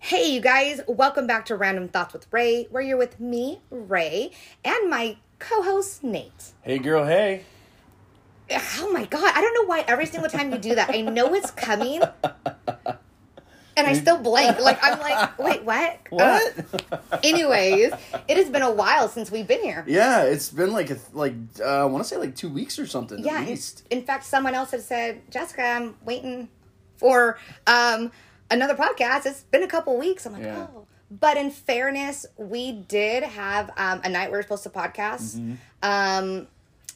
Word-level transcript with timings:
Hey, 0.00 0.32
you 0.32 0.40
guys, 0.40 0.80
welcome 0.86 1.26
back 1.26 1.44
to 1.46 1.56
Random 1.56 1.88
Thoughts 1.88 2.12
with 2.12 2.26
Ray, 2.32 2.66
where 2.70 2.82
you're 2.82 2.96
with 2.96 3.18
me, 3.20 3.60
Ray, 3.70 4.30
and 4.64 4.88
my 4.88 5.16
co 5.38 5.62
host, 5.62 6.04
Nate. 6.04 6.52
Hey, 6.62 6.78
girl, 6.78 7.04
hey. 7.04 7.42
Oh 8.78 8.90
my 8.92 9.04
God, 9.04 9.32
I 9.34 9.40
don't 9.40 9.54
know 9.54 9.64
why 9.66 9.84
every 9.86 10.06
single 10.06 10.30
time 10.30 10.52
you 10.52 10.58
do 10.58 10.74
that, 10.76 10.90
I 10.94 11.02
know 11.02 11.34
it's 11.34 11.50
coming, 11.50 12.00
and 13.76 13.86
I 13.86 13.92
still 13.92 14.18
blank. 14.18 14.60
Like, 14.60 14.78
I'm 14.82 14.98
like, 15.00 15.38
wait, 15.38 15.64
what? 15.64 15.98
What? 16.10 16.54
Uh, 16.92 17.18
anyways, 17.24 17.92
it 18.28 18.36
has 18.36 18.48
been 18.48 18.62
a 18.62 18.72
while 18.72 19.08
since 19.08 19.30
we've 19.30 19.46
been 19.48 19.62
here. 19.62 19.84
yeah, 19.86 20.22
it's 20.22 20.48
been 20.48 20.72
like 20.72 20.90
a 20.90 20.98
like 21.12 21.34
uh, 21.60 21.64
I 21.64 21.84
want 21.84 22.04
to 22.04 22.08
say 22.08 22.16
like 22.16 22.34
two 22.36 22.48
weeks 22.48 22.78
or 22.78 22.86
something. 22.86 23.18
Yeah, 23.18 23.34
at 23.34 23.42
in, 23.42 23.46
least. 23.48 23.86
in 23.90 24.02
fact, 24.02 24.24
someone 24.24 24.54
else 24.54 24.70
had 24.70 24.80
said, 24.80 25.30
Jessica, 25.30 25.62
I'm 25.62 25.96
waiting 26.04 26.48
for 26.96 27.38
um, 27.66 28.10
another 28.50 28.74
podcast. 28.74 29.26
It's 29.26 29.42
been 29.42 29.62
a 29.62 29.68
couple 29.68 29.96
weeks. 29.98 30.26
I'm 30.26 30.32
like, 30.32 30.42
Yeah. 30.42 30.66
oh. 30.74 30.86
But 31.10 31.38
in 31.38 31.50
fairness, 31.50 32.26
we 32.36 32.72
did 32.72 33.22
have 33.22 33.70
um, 33.78 34.02
a 34.04 34.08
night 34.10 34.30
we 34.30 34.36
were 34.36 34.42
supposed 34.42 34.62
to 34.64 34.70
podcast. 34.70 35.38
Mm-hmm. 35.38 35.54
Um, 35.82 36.48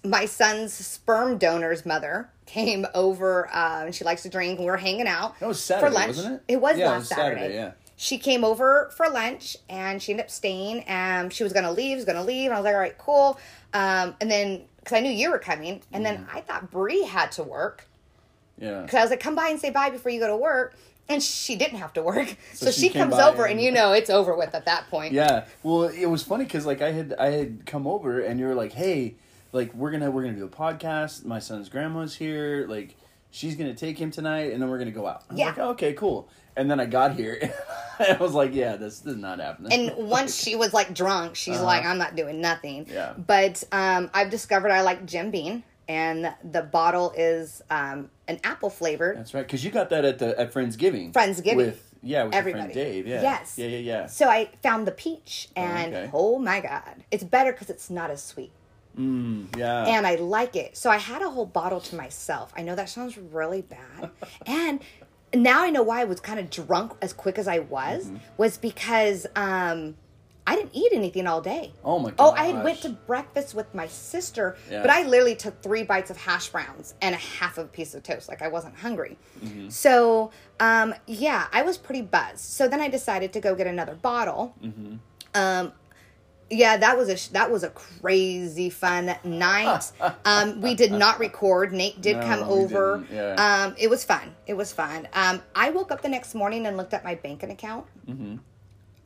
my 0.04 0.26
son's 0.26 0.74
sperm 0.74 1.38
donor's 1.38 1.86
mother 1.86 2.28
came 2.44 2.84
over 2.94 3.48
uh, 3.54 3.84
and 3.86 3.94
she 3.94 4.04
likes 4.04 4.22
to 4.24 4.28
drink. 4.28 4.58
And 4.58 4.66
we 4.66 4.70
were 4.70 4.76
hanging 4.76 5.06
out 5.06 5.38
That 5.40 5.46
was 5.48 5.62
Saturday, 5.64 5.88
for 5.88 5.94
lunch. 5.94 6.08
wasn't 6.16 6.34
it? 6.34 6.42
It 6.54 6.60
was 6.60 6.76
Yeah, 6.76 6.84
it 6.84 6.88
last 6.90 6.98
was 6.98 7.08
Saturday. 7.08 7.40
Saturday, 7.40 7.54
yeah. 7.54 7.72
She 7.96 8.18
came 8.18 8.44
over 8.44 8.90
for 8.96 9.08
lunch 9.08 9.56
and 9.70 10.02
she 10.02 10.12
ended 10.12 10.26
up 10.26 10.30
staying. 10.30 10.80
And 10.80 11.32
she 11.32 11.42
was 11.44 11.52
gonna 11.54 11.72
leave. 11.72 11.96
Was 11.96 12.04
gonna 12.04 12.24
leave. 12.24 12.46
And 12.50 12.54
I 12.54 12.58
was 12.58 12.64
like, 12.64 12.74
all 12.74 12.80
right, 12.80 12.98
cool. 12.98 13.38
Um, 13.72 14.14
and 14.20 14.30
then 14.30 14.64
because 14.80 14.98
I 14.98 15.00
knew 15.00 15.10
you 15.10 15.30
were 15.30 15.38
coming, 15.38 15.80
and 15.92 16.04
then 16.04 16.18
Mm-hmm. 16.26 16.36
I 16.36 16.40
thought 16.42 16.70
Bree 16.70 17.04
had 17.04 17.30
to 17.32 17.44
work 17.44 17.86
Yeah. 18.58 18.82
because 18.82 18.96
I 18.96 19.00
was 19.02 19.10
like, 19.10 19.20
come 19.20 19.36
by 19.36 19.48
and 19.48 19.60
say 19.60 19.70
bye 19.70 19.88
before 19.90 20.10
you 20.12 20.18
go 20.20 20.26
to 20.26 20.36
work. 20.36 20.74
And 21.12 21.22
she 21.22 21.56
didn't 21.56 21.78
have 21.78 21.92
to 21.94 22.02
work, 22.02 22.36
so, 22.54 22.66
So 22.66 22.72
she, 22.72 22.88
she 22.88 22.90
comes 22.90 23.14
over, 23.14 23.44
and, 23.44 23.52
and- 23.52 23.60
you 23.60 23.70
know 23.70 23.92
it's 23.92 24.10
over 24.10 24.34
with 24.36 24.54
at 24.54 24.64
that 24.64 24.88
point. 24.88 25.12
Yeah. 25.12 25.44
Well, 25.62 25.84
it 25.84 26.06
was 26.06 26.22
funny 26.22 26.44
because 26.44 26.64
like 26.66 26.80
I 26.82 26.92
had 26.92 27.14
I 27.18 27.30
had 27.30 27.66
come 27.66 27.86
over 27.86 28.20
and 28.20 28.40
you 28.40 28.46
were 28.46 28.54
like, 28.54 28.72
hey, 28.72 29.14
like 29.52 29.74
we're 29.74 29.90
gonna 29.90 30.10
we're 30.10 30.22
gonna 30.22 30.36
do 30.36 30.44
a 30.44 30.48
podcast. 30.48 31.24
My 31.24 31.38
son's 31.38 31.68
grandma's 31.68 32.14
here. 32.16 32.66
Like 32.68 32.96
she's 33.30 33.56
gonna 33.56 33.74
take 33.74 33.98
him 33.98 34.10
tonight, 34.10 34.52
and 34.52 34.62
then 34.62 34.68
we're 34.70 34.78
gonna 34.78 34.90
go 34.90 35.06
out. 35.06 35.24
Yeah. 35.34 35.46
Like, 35.46 35.58
"Oh, 35.58 35.68
okay, 35.70 35.92
cool. 35.92 36.28
And 36.54 36.70
then 36.70 36.80
I 36.80 36.84
got 36.84 37.14
here, 37.14 37.50
I 37.98 38.18
was 38.20 38.34
like, 38.34 38.54
yeah, 38.54 38.76
this, 38.76 38.98
this 38.98 39.14
is 39.14 39.18
not 39.20 39.40
happening. 39.40 39.72
And 39.72 40.08
once 40.10 40.36
she 40.36 40.54
was 40.54 40.74
like 40.74 40.92
drunk, 40.94 41.34
she's 41.34 41.58
like, 41.60 41.82
I'm 41.84 41.96
not 41.96 42.14
doing 42.14 42.42
nothing. 42.42 42.82
Uh-huh. 42.82 42.92
Yeah. 42.92 43.12
But 43.16 43.64
um, 43.72 44.10
I've 44.12 44.28
discovered 44.28 44.70
I 44.70 44.82
like 44.82 45.06
Jim 45.06 45.30
Beam, 45.30 45.62
and 45.88 46.34
the 46.44 46.60
bottle 46.62 47.12
is 47.16 47.62
um, 47.70 48.10
an 48.28 48.40
apple 48.44 48.70
flavored. 48.70 49.18
That's 49.18 49.34
right, 49.34 49.46
because 49.46 49.64
you 49.64 49.70
got 49.70 49.90
that 49.90 50.04
at 50.04 50.18
the 50.18 50.38
at 50.38 50.52
Friendsgiving. 50.52 51.12
Friendsgiving. 51.12 51.56
with 51.56 51.94
yeah 52.02 52.24
with 52.24 52.34
Everybody. 52.34 52.64
your 52.64 52.72
friend 52.72 52.92
Dave. 52.92 53.06
Yeah. 53.06 53.22
Yes. 53.22 53.58
Yeah, 53.58 53.66
yeah, 53.66 53.78
yeah. 53.78 54.06
So 54.06 54.28
I 54.28 54.50
found 54.62 54.86
the 54.86 54.92
peach, 54.92 55.48
and 55.56 55.94
okay. 55.94 56.10
oh 56.12 56.38
my 56.38 56.60
god, 56.60 57.04
it's 57.10 57.24
better 57.24 57.52
because 57.52 57.70
it's 57.70 57.90
not 57.90 58.10
as 58.10 58.22
sweet. 58.22 58.52
Mm, 58.98 59.56
yeah. 59.56 59.84
and 59.86 60.06
I 60.06 60.16
like 60.16 60.54
it. 60.54 60.76
So 60.76 60.90
I 60.90 60.98
had 60.98 61.22
a 61.22 61.30
whole 61.30 61.46
bottle 61.46 61.80
to 61.80 61.96
myself. 61.96 62.52
I 62.54 62.62
know 62.62 62.74
that 62.74 62.90
sounds 62.90 63.16
really 63.16 63.62
bad. 63.62 64.10
and 64.46 64.80
now 65.34 65.62
I 65.62 65.70
know 65.70 65.82
why 65.82 66.02
I 66.02 66.04
was 66.04 66.20
kind 66.20 66.38
of 66.38 66.50
drunk 66.50 66.92
as 67.00 67.14
quick 67.14 67.38
as 67.38 67.48
I 67.48 67.60
was 67.60 68.04
Mm-hmm. 68.04 68.16
was 68.36 68.58
because 68.58 69.26
um 69.34 69.96
I 70.46 70.56
didn't 70.56 70.74
eat 70.74 70.90
anything 70.92 71.26
all 71.28 71.40
day. 71.40 71.72
oh 71.84 71.98
my 72.00 72.10
god. 72.10 72.16
Oh, 72.18 72.32
I 72.32 72.46
had 72.46 72.64
went 72.64 72.80
to 72.82 72.88
breakfast 72.90 73.54
with 73.54 73.72
my 73.74 73.86
sister, 73.86 74.56
Yeah. 74.70 74.80
but 74.82 74.90
I 74.90 75.04
literally 75.06 75.36
took 75.36 75.62
three 75.62 75.84
bites 75.84 76.10
of 76.10 76.16
hash 76.16 76.48
browns 76.48 76.94
and 77.00 77.14
a 77.14 77.18
half 77.18 77.58
of 77.58 77.66
a 77.66 77.68
piece 77.68 77.94
of 77.94 78.02
toast. 78.02 78.28
Like 78.28 78.42
I 78.42 78.48
wasn't 78.48 78.76
hungry. 78.76 79.16
Mm-hmm. 79.40 79.68
So, 79.68 80.32
um, 80.58 80.94
yeah, 81.06 81.46
I 81.52 81.62
was 81.62 81.78
pretty 81.78 82.02
buzzed. 82.02 82.40
So 82.40 82.66
then 82.66 82.80
I 82.80 82.88
decided 82.88 83.32
to 83.34 83.40
go 83.40 83.54
get 83.54 83.68
another 83.68 83.94
bottle. 83.94 84.54
Mm-hmm. 84.62 84.96
Um, 85.34 85.72
yeah, 86.50 86.76
that 86.76 86.98
was 86.98 87.08
a 87.08 87.16
sh- 87.16 87.28
that 87.28 87.50
was 87.50 87.62
a 87.62 87.70
crazy 87.70 88.68
fun 88.68 89.14
night. 89.24 89.90
um, 90.26 90.60
we 90.60 90.74
did 90.74 90.92
not 90.92 91.18
record. 91.20 91.72
Nate 91.72 92.00
did 92.02 92.16
No, 92.18 92.22
come 92.26 92.42
over. 92.42 93.04
yeah. 93.10 93.34
Um, 93.68 93.74
it 93.78 93.88
was 93.88 94.04
fun. 94.04 94.34
It 94.46 94.54
was 94.54 94.72
fun. 94.72 95.08
Um, 95.14 95.40
I 95.54 95.70
woke 95.70 95.90
up 95.92 96.02
the 96.02 96.08
next 96.10 96.34
morning 96.34 96.66
and 96.66 96.76
looked 96.76 96.92
at 96.94 97.04
my 97.04 97.14
banking 97.14 97.50
account, 97.52 97.86
Mm-hmm. 98.08 98.36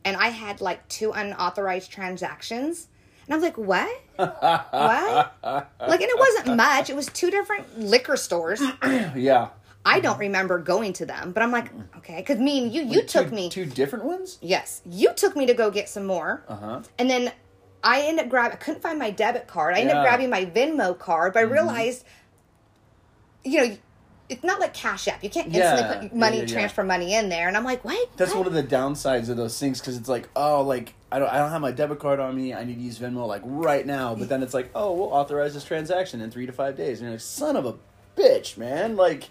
And 0.07 0.15
I 0.15 0.29
had 0.29 0.61
like 0.61 0.87
two 0.87 1.11
unauthorized 1.11 1.91
transactions. 1.91 2.87
And 3.25 3.33
I 3.33 3.37
was 3.37 3.43
like, 3.43 3.57
"What? 3.57 4.01
what?" 4.15 5.35
Like, 5.43 6.01
and 6.01 6.09
it 6.09 6.19
wasn't 6.19 6.55
much. 6.55 6.89
It 6.89 6.95
was 6.95 7.07
two 7.07 7.29
different 7.29 7.77
liquor 7.77 8.15
stores. 8.15 8.61
yeah. 9.15 9.49
I 9.85 9.99
don't 9.99 10.17
remember 10.19 10.59
going 10.59 10.93
to 10.93 11.05
them, 11.05 11.31
but 11.31 11.43
I'm 11.43 11.51
like, 11.51 11.71
okay, 11.97 12.17
because 12.17 12.39
me 12.39 12.63
and 12.63 12.73
you, 12.73 12.83
you 12.83 13.03
took 13.03 13.29
two, 13.29 13.35
me. 13.35 13.49
two 13.49 13.65
different 13.65 14.03
ones. 14.05 14.37
Yes, 14.41 14.81
you 14.85 15.13
took 15.13 15.35
me 15.35 15.45
to 15.45 15.53
go 15.53 15.71
get 15.71 15.87
some 15.89 16.05
more. 16.05 16.43
Uh 16.47 16.55
huh. 16.55 16.81
And 16.99 17.09
then 17.09 17.31
I 17.83 18.01
ended 18.01 18.25
up 18.25 18.29
grabbing, 18.29 18.53
I 18.53 18.55
couldn't 18.57 18.81
find 18.81 18.97
my 18.99 19.11
debit 19.11 19.47
card. 19.47 19.75
I 19.75 19.79
ended 19.79 19.95
up 19.95 20.03
grabbing 20.03 20.29
Mm-hmm. 20.29 20.77
my 20.77 20.85
Venmo 20.85 20.97
card, 20.97 21.33
but 21.33 21.39
I 21.39 21.43
realized, 21.43 22.03
you 23.45 23.57
know, 23.67 23.77
it's 24.29 24.43
not 24.43 24.59
like 24.59 24.73
Cash 24.73 25.07
App. 25.07 25.23
You 25.23 25.29
can't 25.29 25.47
instantly 25.47 25.81
Yeah. 25.81 25.99
put 26.01 26.13
money, 26.15 26.37
Yeah, 26.37 26.43
yeah, 26.43 26.47
transfer 26.53 26.83
money 26.83 27.13
in 27.13 27.29
there. 27.29 27.47
And 27.47 27.55
I'm 27.55 27.63
like, 27.63 27.85
what? 27.85 28.09
That's 28.17 28.31
What? 28.31 28.39
one 28.45 28.47
of 28.47 28.53
the 28.53 28.63
downsides 28.63 29.29
of 29.29 29.37
those 29.37 29.57
things 29.59 29.79
because 29.79 29.95
it's 29.97 30.09
like, 30.09 30.27
oh, 30.35 30.61
like 30.63 30.93
I 31.11 31.19
don't, 31.19 31.29
I 31.29 31.37
don't 31.37 31.51
have 31.51 31.61
my 31.61 31.71
debit 31.71 31.99
card 31.99 32.19
on 32.19 32.35
me. 32.35 32.53
I 32.53 32.63
need 32.65 32.75
to 32.75 32.81
use 32.81 32.99
Venmo 32.99 33.25
like 33.27 33.41
right 33.45 33.85
now. 33.85 34.13
But 34.15 34.27
then 34.29 34.43
it's 34.43 34.53
like, 34.53 34.69
oh, 34.75 34.93
we'll 34.93 35.13
authorize 35.13 35.53
this 35.53 35.63
transaction 35.63 36.19
in 36.21 36.29
three 36.31 36.45
to 36.45 36.51
five 36.51 36.75
days. 36.75 36.99
And 36.99 37.07
you're 37.07 37.11
like, 37.11 37.21
son 37.21 37.55
of 37.55 37.65
a 37.65 37.75
bitch, 38.17 38.57
man. 38.57 38.95
Like, 38.97 39.29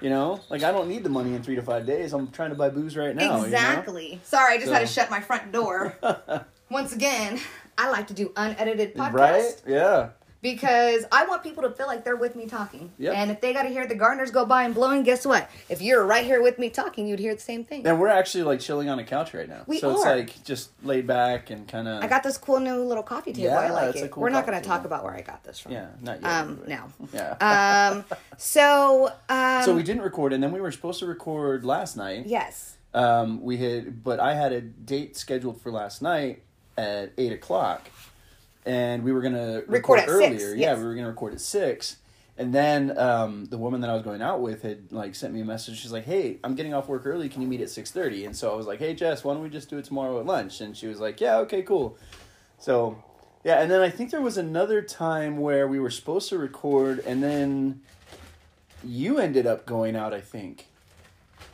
you 0.00 0.08
know, 0.10 0.40
like 0.48 0.62
I 0.62 0.72
don't 0.72 0.88
need 0.88 1.04
the 1.04 1.10
money 1.10 1.34
in 1.34 1.42
three 1.42 1.56
to 1.56 1.62
five 1.62 1.84
days. 1.86 2.12
I'm 2.14 2.30
trying 2.30 2.50
to 2.50 2.56
buy 2.56 2.70
booze 2.70 2.96
right 2.96 3.14
now. 3.14 3.22
you 3.22 3.28
know? 3.40 3.44
Exactly. 3.44 4.20
Sorry, 4.24 4.54
I 4.54 4.58
just 4.58 4.72
had 4.72 4.80
to 4.80 4.86
shut 4.86 5.10
my 5.10 5.20
front 5.20 5.52
door. 5.52 5.96
Once 6.70 6.94
again, 6.94 7.38
I 7.78 7.90
like 7.90 8.06
to 8.08 8.14
do 8.14 8.32
unedited 8.36 8.94
podcasts. 8.94 9.12
Right? 9.12 9.62
Yeah. 9.66 10.08
Because 10.52 11.04
I 11.10 11.26
want 11.26 11.42
people 11.42 11.64
to 11.64 11.70
feel 11.70 11.88
like 11.88 12.04
they're 12.04 12.14
with 12.14 12.36
me 12.36 12.46
talking. 12.46 12.92
Yep. 12.98 13.14
And 13.16 13.30
if 13.32 13.40
they 13.40 13.52
got 13.52 13.64
to 13.64 13.68
hear 13.68 13.84
the 13.86 13.96
gardeners 13.96 14.30
go 14.30 14.46
by 14.46 14.62
and 14.62 14.72
blowing, 14.72 15.02
guess 15.02 15.26
what? 15.26 15.50
If 15.68 15.82
you're 15.82 16.06
right 16.06 16.24
here 16.24 16.40
with 16.40 16.56
me 16.60 16.70
talking, 16.70 17.08
you'd 17.08 17.18
hear 17.18 17.34
the 17.34 17.40
same 17.40 17.64
thing. 17.64 17.84
And 17.84 17.98
we're 17.98 18.06
actually 18.06 18.44
like 18.44 18.60
chilling 18.60 18.88
on 18.88 19.00
a 19.00 19.04
couch 19.04 19.34
right 19.34 19.48
now. 19.48 19.62
We 19.66 19.80
so 19.80 19.90
it's 19.90 20.04
like 20.04 20.44
just 20.44 20.70
laid 20.84 21.04
back 21.06 21.50
and 21.50 21.66
kind 21.66 21.88
of. 21.88 22.00
I 22.00 22.06
got 22.06 22.22
this 22.22 22.38
cool 22.38 22.60
new 22.60 22.76
little 22.76 23.02
coffee 23.02 23.32
table. 23.32 23.50
I 23.56 23.66
Yeah, 23.66 23.72
like 23.72 23.90
it's 23.90 24.02
a 24.02 24.04
it. 24.04 24.10
cool 24.12 24.22
We're 24.22 24.28
not 24.30 24.46
going 24.46 24.60
to 24.60 24.66
talk 24.66 24.84
about 24.84 25.02
where 25.02 25.14
I 25.14 25.22
got 25.22 25.42
this 25.42 25.58
from. 25.58 25.72
Yeah, 25.72 25.88
not 26.00 26.22
yet. 26.22 26.30
Um, 26.30 26.60
no. 26.68 26.84
Yeah. 27.12 27.94
Um, 27.96 28.04
so, 28.36 29.12
um, 29.28 29.62
so 29.64 29.74
we 29.74 29.82
didn't 29.82 30.02
record, 30.02 30.32
and 30.32 30.42
then 30.42 30.52
we 30.52 30.60
were 30.60 30.70
supposed 30.70 31.00
to 31.00 31.06
record 31.06 31.64
last 31.64 31.96
night. 31.96 32.26
yes. 32.26 32.76
Um, 32.94 33.42
we 33.42 33.58
had, 33.58 34.02
but 34.02 34.20
I 34.20 34.34
had 34.34 34.52
a 34.52 34.60
date 34.62 35.16
scheduled 35.18 35.60
for 35.60 35.70
last 35.70 36.00
night 36.00 36.42
at 36.78 37.12
eight 37.18 37.32
o'clock, 37.32 37.90
and 38.66 39.02
we 39.02 39.12
were 39.12 39.22
gonna 39.22 39.62
Record 39.66 40.00
record, 40.00 40.08
earlier. 40.08 40.38
six, 40.38 40.58
Yeah, 40.58 40.70
yes. 40.72 40.78
we 40.78 40.84
were 40.84 40.94
gonna 40.94 41.08
record 41.08 41.32
at 41.34 41.40
six, 41.40 41.96
and 42.36 42.52
then 42.54 42.98
um, 42.98 43.46
the 43.46 43.56
woman 43.56 43.80
that 43.80 43.88
I 43.88 43.94
was 43.94 44.02
going 44.02 44.20
out 44.20 44.40
with 44.42 44.62
had 44.62 44.92
like 44.92 45.14
sent 45.14 45.32
me 45.32 45.40
a 45.40 45.44
message. 45.44 45.80
She's 45.80 45.92
like, 45.92 46.04
"Hey, 46.04 46.38
I'm 46.44 46.54
getting 46.54 46.74
off 46.74 46.88
work 46.88 47.06
early. 47.06 47.28
Can 47.30 47.40
you 47.42 47.48
meet 47.48 47.60
at 47.62 47.68
6.30? 47.68 48.26
And 48.26 48.36
so 48.36 48.52
I 48.52 48.56
was 48.56 48.66
like, 48.66 48.78
"Hey, 48.80 48.94
Jess, 48.94 49.24
why 49.24 49.32
don't 49.32 49.42
we 49.42 49.48
just 49.48 49.70
do 49.70 49.78
it 49.78 49.84
tomorrow 49.86 50.18
at 50.20 50.26
lunch?" 50.26 50.60
And 50.60 50.76
she 50.76 50.86
was 50.86 51.00
like, 51.00 51.20
"Yeah, 51.20 51.38
okay, 51.38 51.62
cool." 51.62 51.96
So. 52.58 53.02
Yeah, 53.44 53.60
and 53.62 53.70
then 53.70 53.80
I 53.80 53.90
think 53.90 54.10
there 54.10 54.20
was 54.22 54.36
another 54.38 54.82
time 54.82 55.36
where 55.38 55.68
we 55.68 55.78
were 55.78 55.90
supposed 55.90 56.28
to 56.30 56.36
record, 56.38 56.98
and 57.06 57.22
then 57.22 57.80
you 58.82 59.18
ended 59.18 59.46
up 59.46 59.66
going 59.66 59.94
out. 59.94 60.12
I 60.12 60.20
think 60.20 60.66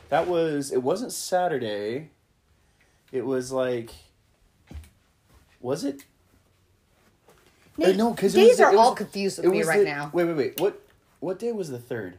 that 0.09 0.27
was 0.27 0.71
it. 0.71 0.81
Wasn't 0.81 1.11
Saturday. 1.11 2.09
It 3.11 3.27
was 3.27 3.51
like, 3.51 3.91
was 5.61 5.83
it? 5.83 6.03
Uh, 7.81 7.91
no, 7.93 8.11
because 8.11 8.33
these 8.33 8.59
are 8.59 8.75
all 8.75 8.93
confused 8.95 9.37
with 9.37 9.45
it 9.47 9.49
me 9.49 9.63
right 9.63 9.79
the- 9.79 9.85
now. 9.85 10.09
Wait, 10.13 10.25
wait, 10.25 10.35
wait. 10.35 10.59
What 10.59 10.79
what 11.19 11.39
day 11.39 11.51
was 11.51 11.69
the 11.69 11.79
third? 11.79 12.17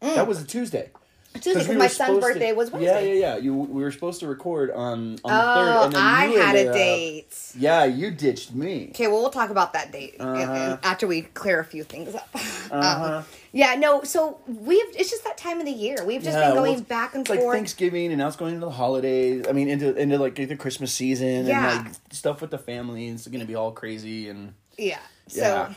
That 0.00 0.26
was 0.26 0.40
a 0.40 0.44
Tuesday. 0.44 0.90
Tuesday, 1.34 1.52
because 1.54 1.68
we 1.68 1.76
my 1.76 1.86
son's 1.86 1.96
supposed 1.96 2.20
to- 2.20 2.32
birthday 2.34 2.52
was 2.52 2.68
Yeah, 2.68 2.74
Wednesday. 2.76 3.18
yeah, 3.18 3.34
yeah. 3.34 3.36
You 3.38 3.54
we 3.54 3.82
were 3.82 3.90
supposed 3.90 4.20
to 4.20 4.26
record 4.26 4.70
on 4.70 4.78
on 4.78 5.06
the 5.22 5.28
third, 5.28 5.78
Oh, 5.78 5.84
and 5.86 5.92
then 5.94 6.02
I 6.02 6.26
you 6.26 6.38
had 6.40 6.56
a 6.56 6.68
up- 6.68 6.74
date. 6.74 7.34
yeah, 7.58 7.84
you 7.86 8.10
ditched 8.10 8.54
me. 8.54 8.88
Okay, 8.90 9.06
well, 9.08 9.20
we'll 9.22 9.30
talk 9.30 9.48
about 9.48 9.72
that 9.72 9.90
date 9.92 10.16
and 10.20 10.28
Uh-huh. 10.28 10.76
after 10.82 11.06
we 11.06 11.22
clear 11.22 11.58
a 11.58 11.64
few 11.64 11.84
things 11.84 12.14
up. 12.14 12.28
Uh-huh. 12.72 13.16
Um, 13.18 13.24
yeah, 13.52 13.74
no, 13.74 14.02
so 14.02 14.38
we've, 14.46 14.82
it's 14.96 15.10
just 15.10 15.24
that 15.24 15.36
time 15.36 15.58
of 15.60 15.66
the 15.66 15.72
year. 15.72 15.98
We've 16.06 16.22
just 16.22 16.38
Yeah, 16.38 16.48
been 16.48 16.54
going 16.56 16.72
it's- 16.72 16.86
back 16.88 17.14
and 17.14 17.20
It's 17.20 17.28
like 17.30 17.40
forth. 17.40 17.54
Thanksgiving, 17.56 18.06
and 18.06 18.16
now 18.18 18.28
it's 18.28 18.36
going 18.36 18.54
into 18.54 18.64
the 18.66 18.72
holidays. 18.72 19.44
I 19.48 19.52
mean, 19.52 19.68
into 19.68 19.94
into 19.94 20.16
like 20.18 20.34
the 20.36 20.56
Christmas 20.56 20.90
season, 20.92 21.46
Yeah. 21.46 21.76
and 21.78 21.84
like 21.86 21.94
stuff 22.12 22.40
with 22.40 22.50
the 22.50 22.56
family. 22.58 23.08
It's 23.08 23.26
going 23.26 23.40
to 23.40 23.46
be 23.46 23.54
all 23.54 23.72
crazy, 23.72 24.28
and 24.30 24.54
Yeah. 24.78 24.98
So 25.28 25.40
Yeah. 25.40 25.74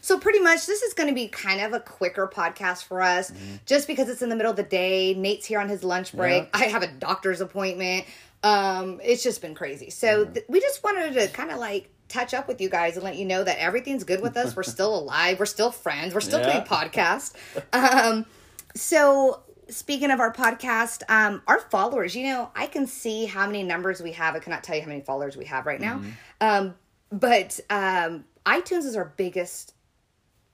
so 0.00 0.18
pretty 0.18 0.40
much 0.40 0.66
this 0.66 0.82
is 0.82 0.94
going 0.94 1.08
to 1.08 1.14
be 1.14 1.28
kind 1.28 1.60
of 1.60 1.72
a 1.72 1.80
quicker 1.80 2.26
podcast 2.32 2.84
for 2.84 3.02
us 3.02 3.30
Mm-hmm. 3.30 3.56
just 3.66 3.86
because 3.86 4.08
it's 4.08 4.22
in 4.22 4.28
the 4.28 4.36
middle 4.36 4.50
of 4.50 4.56
the 4.56 4.62
day. 4.62 5.14
Nate's 5.14 5.46
here 5.46 5.60
on 5.60 5.68
his 5.68 5.82
lunch 5.84 6.14
break. 6.14 6.44
Yeah. 6.44 6.50
I 6.60 6.64
have 6.66 6.82
a 6.82 6.86
doctor's 6.88 7.40
appointment. 7.40 8.04
Um 8.42 9.00
it's 9.02 9.22
just 9.22 9.40
been 9.42 9.54
crazy. 9.54 9.90
So 9.90 10.24
Mm-hmm. 10.24 10.32
th- 10.34 10.46
we 10.48 10.60
just 10.60 10.82
wanted 10.84 11.14
to 11.14 11.28
kind 11.28 11.50
of 11.50 11.58
like 11.58 11.88
touch 12.08 12.34
up 12.34 12.46
with 12.46 12.60
you 12.60 12.68
guys 12.68 12.94
and 12.94 13.02
let 13.04 13.16
you 13.16 13.24
know 13.24 13.42
that 13.42 13.58
everything's 13.60 14.04
good 14.04 14.20
with 14.22 14.36
us. 14.36 14.54
We're 14.54 14.62
still 14.62 14.94
alive. 15.00 15.38
We're 15.40 15.46
still 15.46 15.70
friends. 15.72 16.14
We're 16.14 16.20
still 16.20 16.40
Yeah. 16.40 16.52
doing 16.52 16.64
podcast. 16.64 17.34
Um 17.72 18.26
so 18.74 19.40
speaking 19.68 20.10
of 20.12 20.20
our 20.20 20.32
podcast, 20.32 21.02
um, 21.08 21.42
our 21.48 21.58
followers, 21.58 22.14
you 22.14 22.24
know, 22.26 22.50
I 22.54 22.66
can 22.66 22.86
see 22.86 23.24
how 23.26 23.46
many 23.46 23.64
numbers 23.64 24.00
we 24.00 24.12
have. 24.12 24.36
I 24.36 24.38
cannot 24.38 24.62
tell 24.62 24.76
you 24.76 24.82
how 24.82 24.86
many 24.88 25.00
followers 25.00 25.36
we 25.36 25.46
have 25.46 25.66
right 25.66 25.80
now. 25.80 26.02
Um, 26.40 26.74
but 27.10 27.58
um, 27.68 28.24
iTunes 28.46 28.84
is 28.84 28.96
our 28.96 29.12
biggest 29.16 29.74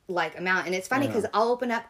like 0.09 0.39
amount, 0.39 0.67
and 0.67 0.75
it's 0.75 0.89
funny 0.89 1.07
because 1.07 1.27
I'll 1.33 1.49
open 1.49 1.71
up. 1.71 1.85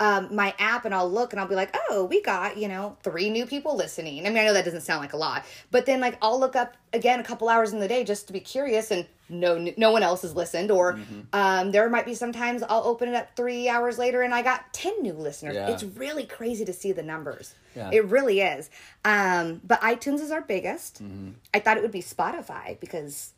Um, 0.00 0.32
my 0.32 0.54
app 0.60 0.84
and 0.84 0.94
I'll 0.94 1.10
look 1.10 1.32
and 1.32 1.40
I'll 1.40 1.48
be 1.48 1.56
like, 1.56 1.74
oh, 1.90 2.04
we 2.04 2.22
got, 2.22 2.56
you 2.56 2.68
know, 2.68 2.96
three 3.02 3.30
new 3.30 3.46
people 3.46 3.74
listening. 3.74 4.24
I 4.24 4.28
mean, 4.28 4.38
I 4.38 4.44
know 4.44 4.54
that 4.54 4.64
doesn't 4.64 4.82
sound 4.82 5.00
like 5.00 5.12
a 5.12 5.16
lot, 5.16 5.44
but 5.72 5.86
then 5.86 6.00
like 6.00 6.16
I'll 6.22 6.38
look 6.38 6.54
up 6.54 6.76
again 6.92 7.18
a 7.18 7.24
couple 7.24 7.48
hours 7.48 7.72
in 7.72 7.80
the 7.80 7.88
day 7.88 8.04
just 8.04 8.28
to 8.28 8.32
be 8.32 8.38
curious 8.38 8.92
and 8.92 9.06
no, 9.28 9.72
no 9.76 9.90
one 9.90 10.04
else 10.04 10.22
has 10.22 10.36
listened. 10.36 10.70
Or 10.70 11.00
um, 11.32 11.72
there 11.72 11.90
might 11.90 12.04
be 12.04 12.14
sometimes 12.14 12.62
I'll 12.62 12.84
open 12.84 13.08
it 13.08 13.16
up 13.16 13.34
three 13.34 13.68
hours 13.68 13.98
later 13.98 14.22
and 14.22 14.32
I 14.32 14.42
got 14.42 14.72
10 14.72 15.02
new 15.02 15.14
listeners. 15.14 15.56
Yeah. 15.56 15.70
It's 15.70 15.82
really 15.82 16.26
crazy 16.26 16.64
to 16.64 16.72
see 16.72 16.92
the 16.92 17.02
numbers. 17.02 17.52
Yeah. 17.74 17.90
It 17.92 18.04
really 18.04 18.40
is. 18.40 18.70
Um, 19.04 19.60
but 19.64 19.80
iTunes 19.80 20.20
is 20.20 20.30
our 20.30 20.42
biggest. 20.42 21.02
Mm-hmm. 21.02 21.30
I 21.52 21.58
thought 21.58 21.76
it 21.76 21.82
would 21.82 21.90
be 21.90 22.02
Spotify 22.02 22.78
because 22.78 23.32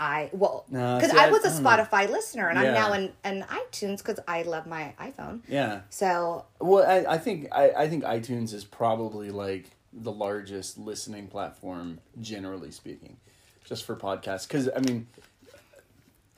I 0.00 0.30
well 0.32 0.64
because 0.70 1.10
see, 1.10 1.16
I 1.18 1.26
I- 1.26 1.30
was 1.30 1.44
a 1.44 1.48
don't 1.50 1.62
know. 1.62 1.70
Spotify 1.70 2.08
listener 2.08 2.48
and 2.48 2.58
I'm 2.58 2.72
now 2.74 2.92
in, 2.92 3.12
in 3.24 3.42
iTunes 3.42 3.98
because 3.98 4.20
I 4.28 4.42
love 4.42 4.66
my 4.66 4.94
iPhone. 5.00 5.40
Yeah. 5.48 5.80
So 5.90 6.44
Well, 6.60 6.84
I, 6.88 7.14
I 7.14 7.18
think 7.18 7.48
I, 7.52 7.70
I 7.70 7.88
think 7.88 8.04
iTunes 8.04 8.52
is 8.54 8.64
probably 8.64 9.30
like 9.30 9.70
the 9.92 10.12
largest 10.12 10.78
listening 10.78 11.26
platform, 11.26 11.98
generally 12.20 12.70
speaking, 12.70 13.16
just 13.64 13.84
for 13.84 13.96
podcasts. 13.96 14.46
Because 14.46 14.68
I 14.74 14.78
mean, 14.80 15.08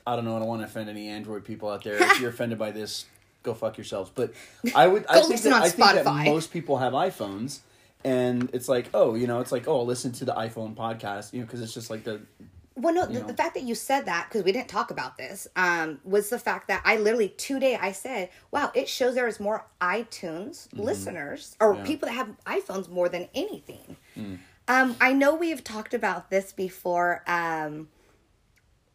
I 0.07 0.15
don't 0.15 0.25
know. 0.25 0.35
I 0.35 0.39
don't 0.39 0.47
want 0.47 0.61
to 0.61 0.65
offend 0.65 0.89
any 0.89 1.07
Android 1.09 1.45
people 1.45 1.69
out 1.69 1.83
there. 1.83 1.95
if 2.01 2.19
you're 2.19 2.29
offended 2.35 2.57
by 2.57 2.71
this, 2.71 3.05
go 3.43 3.53
fuck 3.53 3.77
yourselves. 3.77 4.11
But 4.13 4.33
I 4.73 4.87
would. 4.87 5.05
I 5.07 5.15
think 5.19 5.29
listen 5.29 5.51
that, 5.51 5.57
on 5.57 5.61
I 5.63 5.69
think 5.69 5.77
that 5.91 6.05
Spotify. 6.05 6.25
most 6.25 6.51
people 6.51 6.77
have 6.79 6.93
iPhones, 6.93 7.59
and 8.03 8.49
it's 8.53 8.67
like, 8.67 8.89
oh, 8.95 9.13
you 9.13 9.27
know, 9.27 9.39
it's 9.41 9.51
like, 9.51 9.67
oh, 9.67 9.79
I'll 9.81 9.85
listen 9.85 10.11
to 10.13 10.25
the 10.25 10.33
iPhone 10.33 10.73
podcast, 10.75 11.33
you 11.33 11.39
know, 11.41 11.45
because 11.45 11.61
it's 11.61 11.73
just 11.75 11.89
like 11.91 12.03
the 12.03 12.21
Well, 12.75 12.93
no, 12.93 13.05
the, 13.05 13.19
the 13.21 13.33
fact 13.33 13.53
that 13.55 13.63
you 13.63 13.75
said 13.75 14.05
that 14.05 14.27
because 14.29 14.43
we 14.45 14.51
didn't 14.53 14.69
talk 14.69 14.91
about 14.91 15.17
this 15.17 15.45
um, 15.57 15.99
was 16.05 16.29
the 16.29 16.39
fact 16.39 16.69
that 16.69 16.81
I 16.85 16.95
literally 16.97 17.29
today 17.29 17.75
I 17.75 17.91
said, 17.91 18.29
"Wow, 18.49 18.71
it 18.73 18.87
shows 18.87 19.13
there 19.15 19.27
is 19.27 19.39
more 19.41 19.65
iTunes 19.81 20.67
listeners 20.73 21.55
or 21.59 21.73
Mm-hmm. 21.73 21.77
Yeah. 21.77 21.83
Mm. 21.83 21.87
people 21.87 22.07
that 22.07 22.13
have 22.15 22.29
iPhones 22.45 22.89
more 22.89 23.09
than 23.09 23.27
anything." 23.35 23.97
Um, 24.67 24.95
I 25.01 25.11
know 25.11 25.35
we 25.35 25.49
have 25.49 25.63
talked 25.65 25.93
about 25.93 26.29
this 26.29 26.53
before. 26.53 27.23
Um, 27.27 27.89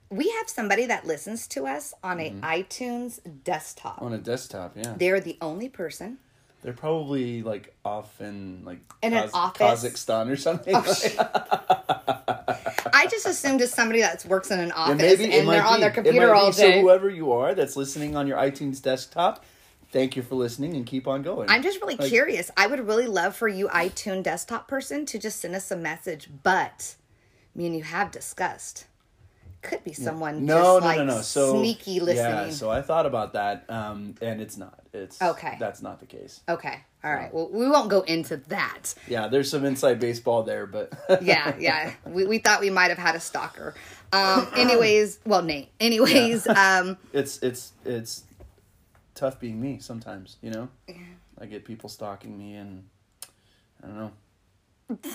we 0.09 0.31
have 0.39 0.49
somebody 0.49 0.87
that 0.87 1.05
listens 1.07 1.47
to 1.49 1.67
us 1.67 1.93
on 2.03 2.19
Mm-hmm. 2.19 2.45
a 2.45 2.63
iTunes 2.63 3.21
desktop. 3.45 4.01
on 4.01 4.13
a 4.13 4.19
desktop. 4.19 4.77
Yeah, 4.77 4.95
They're 4.97 5.21
the 5.21 5.37
only 5.43 5.69
person. 5.69 6.19
They're 6.67 6.75
probably 6.75 7.45
like 7.45 7.73
off 7.85 8.21
in 8.21 8.65
like 8.65 8.81
In 9.01 9.13
an 9.13 9.29
Kaz- 9.29 9.31
office? 9.35 9.85
Kazakhstan 9.85 10.29
or 10.29 10.35
something. 10.35 10.75
Oh, 10.75 10.83
I 12.93 13.07
just 13.09 13.25
assumed 13.25 13.61
it's 13.61 13.73
somebody 13.73 14.01
that 14.01 14.25
works 14.27 14.51
in 14.51 14.59
an 14.59 14.73
office 14.73 14.99
maybe 14.99 15.33
and 15.33 15.49
they're 15.49 15.63
on 15.63 15.77
be. 15.77 15.81
their 15.83 15.93
computer 15.93 16.35
all 16.35 16.53
So 16.53 16.69
whoever 16.81 17.09
you 17.09 17.31
are 17.31 17.55
that's 17.55 17.77
listening 17.77 18.17
on 18.17 18.27
your 18.27 18.37
iTunes 18.37 18.83
desktop, 18.83 19.45
thank 19.93 20.17
you 20.17 20.25
for 20.25 20.35
listening 20.35 20.75
and 20.75 20.85
keep 20.85 21.07
on 21.07 21.23
going. 21.23 21.49
I'm 21.49 21.63
just 21.63 21.81
really 21.81 21.95
Like- 21.95 22.09
curious. 22.09 22.51
I 22.57 22.67
would 22.67 22.85
really 22.85 23.07
love 23.07 23.37
for 23.37 23.47
you, 23.47 23.69
iTunes 23.69 24.25
desktop 24.25 24.67
person, 24.67 25.07
to 25.07 25.21
just 25.21 25.41
send 25.41 25.55
us 25.55 25.71
a 25.71 25.77
message. 25.77 26.29
But 26.43 26.97
me 27.55 27.67
and 27.67 27.77
you 27.77 27.85
have 27.85 28.11
discussed. 28.11 28.87
Could 29.67 29.83
be 29.83 29.93
someone 29.93 30.47
no, 30.47 30.55
just 30.55 30.65
no, 30.65 30.87
like 30.87 30.99
no, 30.99 31.05
no. 31.05 31.21
So 31.23 31.59
sneaky 31.59 31.99
listening. 31.99 32.47
Yeah, 32.47 32.51
so 32.51 32.71
I 32.71 32.83
thought 32.83 33.05
about 33.05 33.33
that, 33.33 33.65
um, 33.69 34.15
and 34.23 34.41
it's 34.41 34.57
not. 34.57 34.79
It's 34.93 35.21
Okay. 35.21 35.57
That's 35.59 35.83
not 35.83 35.99
the 35.99 36.07
case. 36.07 36.41
okay. 36.49 36.81
All 37.03 37.13
right. 37.13 37.33
Well, 37.33 37.49
we 37.53 37.69
won't 37.69 37.89
go 37.91 38.01
into 38.03 38.37
that. 38.49 38.95
Yeah, 39.07 39.29
there's 39.29 39.51
some 39.51 39.65
inside 39.65 40.01
baseball 40.01 40.43
there, 40.43 40.67
but 40.67 40.93
Yeah, 41.23 41.55
yeah. 41.59 41.93
We, 42.05 42.27
we 42.27 42.39
thought 42.39 42.61
we 42.61 42.71
might 42.71 42.89
have 42.89 42.99
had 42.99 43.15
a 43.15 43.21
stalker. 43.21 43.75
Um, 44.13 44.49
anyways, 44.57 45.19
well, 45.25 45.43
Nate. 45.43 45.69
Anyways, 45.81 46.47
um, 46.49 46.97
it's 47.13 47.43
it's 47.43 47.73
it's 47.85 48.25
tough 49.15 49.39
being 49.41 49.61
me 49.61 49.79
sometimes. 49.81 50.37
You 50.43 50.51
know, 50.51 50.69
I 51.41 51.47
get 51.47 51.65
people 51.65 51.89
stalking 51.89 52.37
me, 52.39 52.55
and 52.55 52.85
I 53.83 53.87
don't 53.87 53.97
know. 53.99 54.13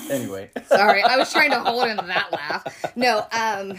Anyway, 0.10 0.50
Sorry, 0.68 1.02
I 1.04 1.18
was 1.18 1.32
trying 1.32 1.52
to 1.52 1.60
hold 1.60 1.88
in 1.88 1.98
that 1.98 2.32
laugh. 2.32 2.96
No, 2.96 3.26
um 3.32 3.78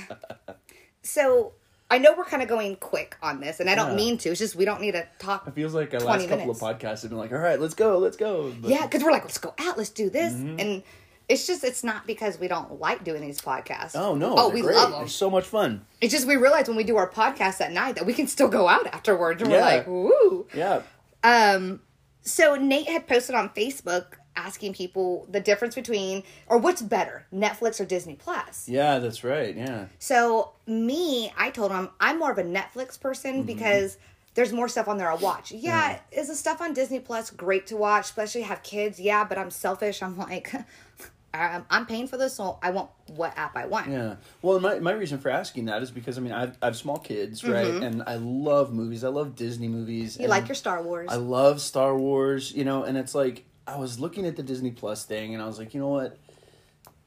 so 1.02 1.52
I 1.90 1.98
know 1.98 2.14
we're 2.16 2.24
kind 2.24 2.42
of 2.42 2.48
going 2.48 2.76
quick 2.76 3.16
on 3.22 3.40
this, 3.40 3.60
and 3.60 3.68
I 3.68 3.74
don't 3.74 3.90
Yeah. 3.90 3.96
mean 3.96 4.18
to. 4.18 4.30
It's 4.30 4.38
just 4.38 4.56
we 4.56 4.64
don't 4.64 4.80
need 4.80 4.92
to 4.92 5.06
talk. 5.18 5.46
it 5.46 5.54
feels 5.54 5.74
like 5.74 5.92
our 5.92 6.00
20 6.00 6.06
last 6.06 6.22
couple 6.30 6.36
minutes. 6.46 6.62
of 6.62 6.78
podcasts 6.78 7.02
have 7.02 7.10
been 7.10 7.18
like, 7.18 7.32
all 7.32 7.38
right, 7.38 7.60
let's 7.60 7.74
go, 7.74 7.98
let's 7.98 8.16
go. 8.16 8.50
But 8.60 8.70
Yeah, 8.70 8.82
because 8.86 9.02
we're 9.04 9.10
like, 9.12 9.24
let's 9.24 9.38
go 9.38 9.52
out, 9.58 9.76
let's 9.76 9.90
do 9.90 10.08
this, 10.08 10.32
Mm-hmm. 10.32 10.58
and 10.60 10.82
it's 11.28 11.46
just 11.46 11.62
it's 11.64 11.84
not 11.84 12.06
because 12.06 12.38
we 12.38 12.48
don't 12.48 12.80
like 12.80 13.04
doing 13.04 13.20
these 13.20 13.40
podcasts. 13.40 13.94
Oh 13.94 14.14
no! 14.14 14.34
Oh, 14.36 14.48
we 14.48 14.60
great. 14.62 14.74
love 14.76 14.90
them. 14.90 15.00
They're 15.00 15.08
so 15.08 15.30
much 15.30 15.44
fun. 15.44 15.84
It's 16.00 16.12
just 16.12 16.26
we 16.26 16.36
realize 16.36 16.66
when 16.68 16.76
we 16.76 16.84
do 16.84 16.96
our 16.96 17.08
podcast 17.08 17.60
at 17.60 17.72
night 17.72 17.94
that 17.96 18.06
we 18.06 18.12
can 18.14 18.26
still 18.26 18.48
go 18.48 18.68
out 18.68 18.86
afterwards, 18.86 19.40
and 19.42 19.50
Yeah. 19.50 19.58
we're 19.58 19.62
like, 19.62 19.86
woo. 19.86 20.46
Yeah. 20.54 20.82
Um, 21.22 21.80
so 22.22 22.56
Nate 22.56 22.88
had 22.88 23.06
posted 23.06 23.34
on 23.34 23.50
Facebook 23.50 24.14
asking 24.36 24.74
people 24.74 25.26
the 25.30 25.40
difference 25.40 25.74
between 25.74 26.22
or 26.46 26.58
what's 26.58 26.82
better, 26.82 27.24
Netflix 27.34 27.80
or 27.80 27.84
Disney 27.84 28.14
Plus. 28.14 28.68
Yeah, 28.68 28.98
that's 28.98 29.22
right. 29.24 29.54
Yeah. 29.56 29.86
So 29.98 30.52
me, 30.66 31.32
I 31.36 31.50
told 31.50 31.70
him 31.72 31.90
I'm 32.00 32.18
more 32.18 32.30
of 32.32 32.38
a 32.38 32.44
Netflix 32.44 32.98
person 33.00 33.34
Mm-hmm. 33.38 33.46
because 33.46 33.98
there's 34.34 34.52
more 34.52 34.68
stuff 34.68 34.88
on 34.88 34.96
there 34.98 35.10
I'll 35.10 35.18
watch. 35.18 35.52
Yeah, 35.52 35.98
is 36.10 36.28
the 36.28 36.34
stuff 36.34 36.60
on 36.62 36.72
Disney 36.72 37.00
Plus 37.00 37.30
great 37.30 37.66
to 37.66 37.76
watch, 37.76 38.06
especially 38.06 38.42
have 38.42 38.62
kids? 38.62 38.98
Yeah, 38.98 39.24
but 39.24 39.36
I'm 39.36 39.50
selfish. 39.50 40.02
I'm 40.02 40.16
like, 40.16 40.54
um, 41.34 41.66
I'm 41.70 41.84
paying 41.86 42.08
for 42.08 42.16
this, 42.16 42.34
so 42.34 42.58
I 42.62 42.70
want 42.70 42.88
what 43.08 43.36
app 43.36 43.56
I 43.56 43.66
want. 43.66 43.90
Yeah. 43.90 44.16
Well, 44.40 44.58
my, 44.60 44.78
my 44.78 44.92
reason 44.92 45.18
for 45.18 45.28
asking 45.30 45.66
that 45.66 45.82
is 45.82 45.90
because 45.90 46.16
I 46.16 46.22
mean 46.22 46.32
I've 46.32 46.56
I 46.62 46.66
have 46.66 46.76
small 46.76 46.98
kids, 46.98 47.44
right? 47.44 47.66
And 47.66 48.02
I 48.06 48.16
love 48.16 48.72
movies. 48.72 49.04
I 49.04 49.08
love 49.08 49.36
Disney 49.36 49.68
movies. 49.68 50.14
Mm-hmm. 50.14 50.22
You 50.22 50.28
like 50.28 50.48
your 50.48 50.54
Star 50.54 50.82
Wars? 50.82 51.08
I 51.10 51.16
love 51.16 51.60
Star 51.60 51.96
Wars, 51.96 52.52
you 52.52 52.64
know, 52.64 52.84
and 52.84 52.96
it's 52.96 53.14
like 53.14 53.44
I 53.66 53.76
was 53.76 53.98
looking 54.00 54.26
at 54.26 54.36
the 54.36 54.42
Disney 54.42 54.70
Plus 54.72 55.04
thing 55.04 55.34
and 55.34 55.42
I 55.42 55.46
was 55.46 55.58
like, 55.58 55.74
you 55.74 55.80
know 55.80 55.88
what? 55.88 56.16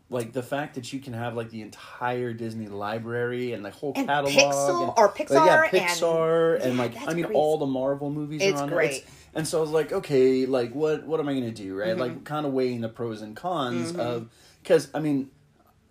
Like 0.09 0.33
the 0.33 0.43
fact 0.43 0.75
that 0.75 0.93
you 0.93 0.99
can 0.99 1.13
have 1.13 1.35
like 1.35 1.49
the 1.49 1.61
entire 1.61 2.31
Disney 2.31 2.67
library 2.67 3.53
and 3.53 3.65
the 3.65 3.71
whole 3.71 3.93
And 3.95 4.07
catalog 4.07 4.33
Pixel- 4.35 4.81
and, 4.83 4.93
or 4.97 5.05
like, 5.07 5.15
Pixar 5.15 5.45
yeah, 5.45 5.63
and- 5.63 5.71
Pixar 5.71 6.61
and, 6.61 6.73
Yeah, 6.75 6.79
like 6.81 7.07
I 7.07 7.13
mean 7.13 7.25
great. 7.25 7.35
all 7.35 7.57
the 7.57 7.65
Marvel 7.65 8.09
movies 8.11 8.41
It's 8.43 8.59
are 8.59 8.63
on 8.63 8.69
there. 8.69 8.77
great. 8.77 9.05
and 9.33 9.47
so 9.47 9.57
I 9.57 9.61
was 9.61 9.71
like, 9.71 9.91
okay, 9.91 10.45
like 10.45 10.73
what 10.75 11.05
what 11.07 11.19
am 11.19 11.27
I 11.27 11.33
gonna 11.33 11.51
do, 11.51 11.75
right? 11.75 11.89
Mm-hmm. 11.89 11.99
Like 11.99 12.23
kind 12.23 12.45
of 12.45 12.53
weighing 12.53 12.81
the 12.81 12.89
pros 12.89 13.21
and 13.23 13.35
cons 13.35 13.95
of 13.95 14.29
because 14.61 14.89
I 14.93 14.99
mean 14.99 15.31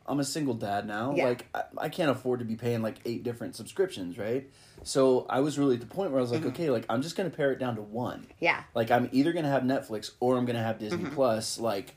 I'm 0.07 0.21
a 0.21 0.25
single 0.25 0.55
dad 0.55 0.87
now. 0.87 1.15
Yeah. 1.17 1.27
Like 1.27 1.47
I, 1.55 1.63
I 1.79 1.89
can't 1.89 2.11
afford 2.11 2.41
to 2.41 2.45
be 2.45 2.57
paying 2.57 2.83
like 2.83 2.97
eight 3.05 3.23
different 3.23 3.57
subscriptions, 3.57 4.19
right? 4.19 4.51
So 4.83 5.27
I 5.31 5.41
was 5.41 5.59
really 5.59 5.75
at 5.77 5.81
the 5.81 5.87
point 5.87 6.11
where 6.11 6.19
I 6.19 6.23
was 6.23 6.31
like, 6.33 6.45
okay, 6.45 6.71
like 6.71 6.85
I'm 6.91 7.01
just 7.03 7.17
gonna 7.17 7.31
pare 7.31 7.53
it 7.53 7.59
down 7.59 7.77
to 7.77 7.83
one. 7.83 8.21
Mm-hmm. 8.21 8.33
Yeah. 8.41 8.63
Like 8.75 8.91
I'm 8.91 9.09
either 9.13 9.33
gonna 9.33 9.49
have 9.51 9.63
Netflix 9.63 10.11
or 10.21 10.37
I'm 10.37 10.45
gonna 10.45 10.63
have 10.63 10.79
Disney 10.79 11.05
Mm-hmm. 11.05 11.15
Plus. 11.15 11.59
Like, 11.59 11.95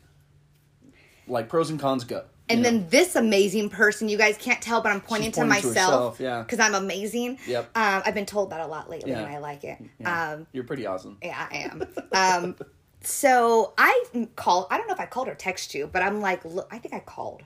like 1.28 1.50
pros 1.50 1.70
and 1.70 1.80
cons 1.80 2.04
go. 2.06 2.24
And 2.50 2.62
know? 2.62 2.70
then 2.70 2.88
this 2.90 3.16
amazing 3.18 3.70
person, 3.70 4.08
you 4.08 4.18
guys 4.18 4.38
can't 4.38 4.62
tell, 4.62 4.82
but 4.82 4.92
I'm 4.92 5.02
pointing, 5.02 5.32
to 5.34 5.42
pointing 5.42 5.62
to 5.62 5.68
myself 5.68 5.94
herself, 5.94 6.20
yeah. 6.22 6.42
because 6.44 6.60
I'm 6.60 6.76
amazing. 6.76 7.40
Yep. 7.46 7.66
Um, 7.76 8.02
I've 8.06 8.14
been 8.14 8.26
told 8.26 8.52
that 8.52 8.62
a 8.62 8.68
lot 8.68 8.90
lately, 8.90 9.12
Yeah. 9.12 9.24
and 9.24 9.36
I 9.36 9.40
like 9.40 9.66
it. 9.66 9.78
Yeah. 10.00 10.32
Um, 10.32 10.48
you're 10.54 10.64
pretty 10.64 10.86
awesome. 10.86 11.18
yeah, 11.22 11.48
I 11.52 11.58
am. 11.58 11.84
um, 12.14 12.56
so 13.02 13.74
I 13.78 14.06
called. 14.38 14.68
I 14.72 14.78
don't 14.78 14.88
know 14.88 14.94
if 14.94 15.00
I 15.02 15.06
called 15.06 15.28
or 15.28 15.36
text 15.36 15.76
you, 15.76 15.88
but 15.92 16.02
I'm 16.02 16.22
like, 16.22 16.46
look, 16.46 16.70
I 16.72 16.78
think 16.78 16.94
I 16.94 17.00
called. 17.00 17.44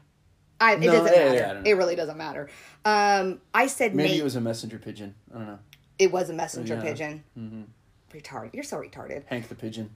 I, 0.61 0.73
it 0.75 0.79
No, 0.79 0.91
doesn't 0.93 1.13
yeah, 1.13 1.25
matter. 1.33 1.61
yeah, 1.65 1.71
it 1.71 1.73
really 1.75 1.95
doesn't 1.95 2.17
matter. 2.17 2.49
Um, 2.85 3.41
I 3.53 3.67
said 3.67 3.93
Maybe 3.95 4.09
Nate. 4.11 4.19
it 4.19 4.23
was 4.23 4.35
a 4.37 4.41
messenger 4.41 4.77
pigeon. 4.77 5.15
I 5.33 5.37
don't 5.39 5.47
know. 5.47 5.59
It 5.99 6.11
was 6.11 6.29
a 6.29 6.33
messenger 6.33 6.75
Yeah. 6.75 6.81
pigeon. 6.81 7.23
Retarded. 8.13 8.53
You're 8.53 8.63
so 8.63 8.77
retarded. 8.77 9.23
Hank 9.27 9.49
the 9.49 9.55
pigeon. 9.55 9.89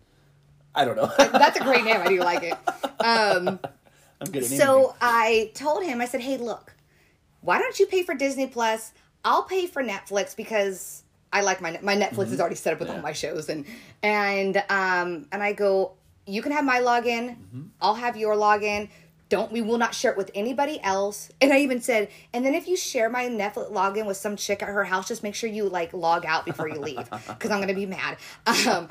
I 0.73 0.83
don't 0.85 0.95
know. 0.97 1.11
That's 1.17 1.57
a 1.59 1.63
great 1.63 1.83
name. 1.85 2.01
I 2.01 2.07
do 2.07 2.19
like 2.19 2.43
it. 2.43 2.53
Um, 2.99 3.59
I'm 4.21 4.31
good 4.31 4.43
at 4.43 4.49
so 4.49 4.95
I 5.01 5.51
told 5.53 5.83
him, 5.83 6.01
I 6.01 6.05
said, 6.05 6.21
hey, 6.21 6.37
look, 6.37 6.73
why 7.41 7.59
don't 7.59 7.77
you 7.79 7.85
pay 7.85 8.03
for 8.03 8.15
Disney 8.15 8.47
Plus? 8.47 8.91
I'll 9.23 9.43
pay 9.43 9.67
for 9.67 9.83
Netflix 9.83 10.35
because 10.35 11.03
I 11.33 11.41
like 11.41 11.61
my 11.61 11.79
my 11.81 11.95
Netflix 11.95 12.31
is 12.31 12.39
already 12.39 12.55
set 12.55 12.73
up 12.73 12.79
with 12.79 12.89
all 12.89 12.99
my 13.01 13.11
shows 13.13 13.49
and 13.49 13.65
and 14.03 14.57
um 14.69 15.27
and 15.31 15.41
I 15.43 15.53
go, 15.53 15.93
you 16.25 16.41
can 16.41 16.51
have 16.53 16.63
my 16.65 16.79
login, 16.79 17.35
I'll 17.81 17.95
have 17.95 18.15
your 18.17 18.35
login. 18.35 18.89
Don't 19.27 19.51
we 19.51 19.61
will 19.61 19.77
not 19.79 19.95
share 19.95 20.11
it 20.11 20.17
with 20.17 20.29
anybody 20.35 20.79
else. 20.83 21.29
And 21.41 21.51
I 21.51 21.59
even 21.59 21.81
said, 21.81 22.09
and 22.31 22.45
then 22.45 22.53
if 22.53 22.67
you 22.67 22.77
share 22.77 23.09
my 23.09 23.25
Netflix 23.25 23.71
login 23.71 24.05
with 24.05 24.17
some 24.17 24.35
chick 24.35 24.61
at 24.61 24.69
her 24.69 24.83
house, 24.83 25.07
just 25.07 25.23
make 25.23 25.33
sure 25.33 25.49
you 25.49 25.67
like 25.67 25.93
log 25.93 26.25
out 26.25 26.45
before 26.45 26.67
you 26.69 26.79
leave 26.79 26.97
because 27.27 27.49
I'm 27.51 27.59
gonna 27.59 27.73
be 27.73 27.87
mad. 27.87 28.17
Um, 28.45 28.87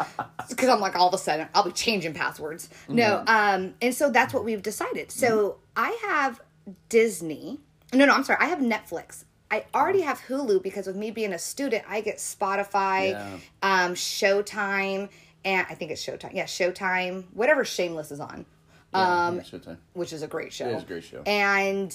because 0.48 0.68
I'm 0.68 0.80
like 0.80 0.96
all 0.96 1.06
of 1.08 1.14
a 1.14 1.18
sudden 1.18 1.46
I'll 1.54 1.62
be 1.64 1.70
changing 1.72 2.14
passwords. 2.14 2.68
No, 2.88 3.22
um, 3.28 3.74
and 3.80 3.94
so 3.94 4.10
that's 4.10 4.34
what 4.34 4.44
we've 4.44 4.62
decided. 4.62 5.12
So 5.12 5.58
I 5.76 5.96
have 6.08 6.40
Disney. 6.88 7.60
No, 7.92 8.04
no, 8.06 8.12
I'm 8.14 8.24
sorry. 8.24 8.38
I 8.40 8.46
have 8.46 8.58
Netflix. 8.58 9.24
I 9.50 9.64
already 9.72 10.00
have 10.00 10.20
Hulu 10.22 10.62
because 10.64 10.86
with 10.88 10.96
me 10.96 11.12
being 11.12 11.32
a 11.32 11.38
student, 11.38 11.84
I 11.88 12.00
get 12.00 12.16
Spotify, 12.16 13.10
Yeah. 13.12 13.36
um, 13.62 13.94
Showtime, 13.94 15.08
and 15.44 15.66
I 15.70 15.74
think 15.74 15.92
it's 15.92 16.04
Showtime. 16.04 16.34
Yeah, 16.34 16.44
Showtime. 16.44 17.24
Whatever 17.34 17.64
Shameless 17.64 18.10
is 18.10 18.18
on, 18.18 18.46
Yeah, 18.94 19.26
um, 19.26 19.40
Showtime. 19.40 19.76
which 19.94 20.12
is 20.12 20.22
a 20.22 20.26
great 20.28 20.52
show. 20.52 20.68
It 20.68 20.76
is 20.76 20.82
a 20.82 20.86
great 20.86 21.04
show. 21.04 21.22
And 21.26 21.90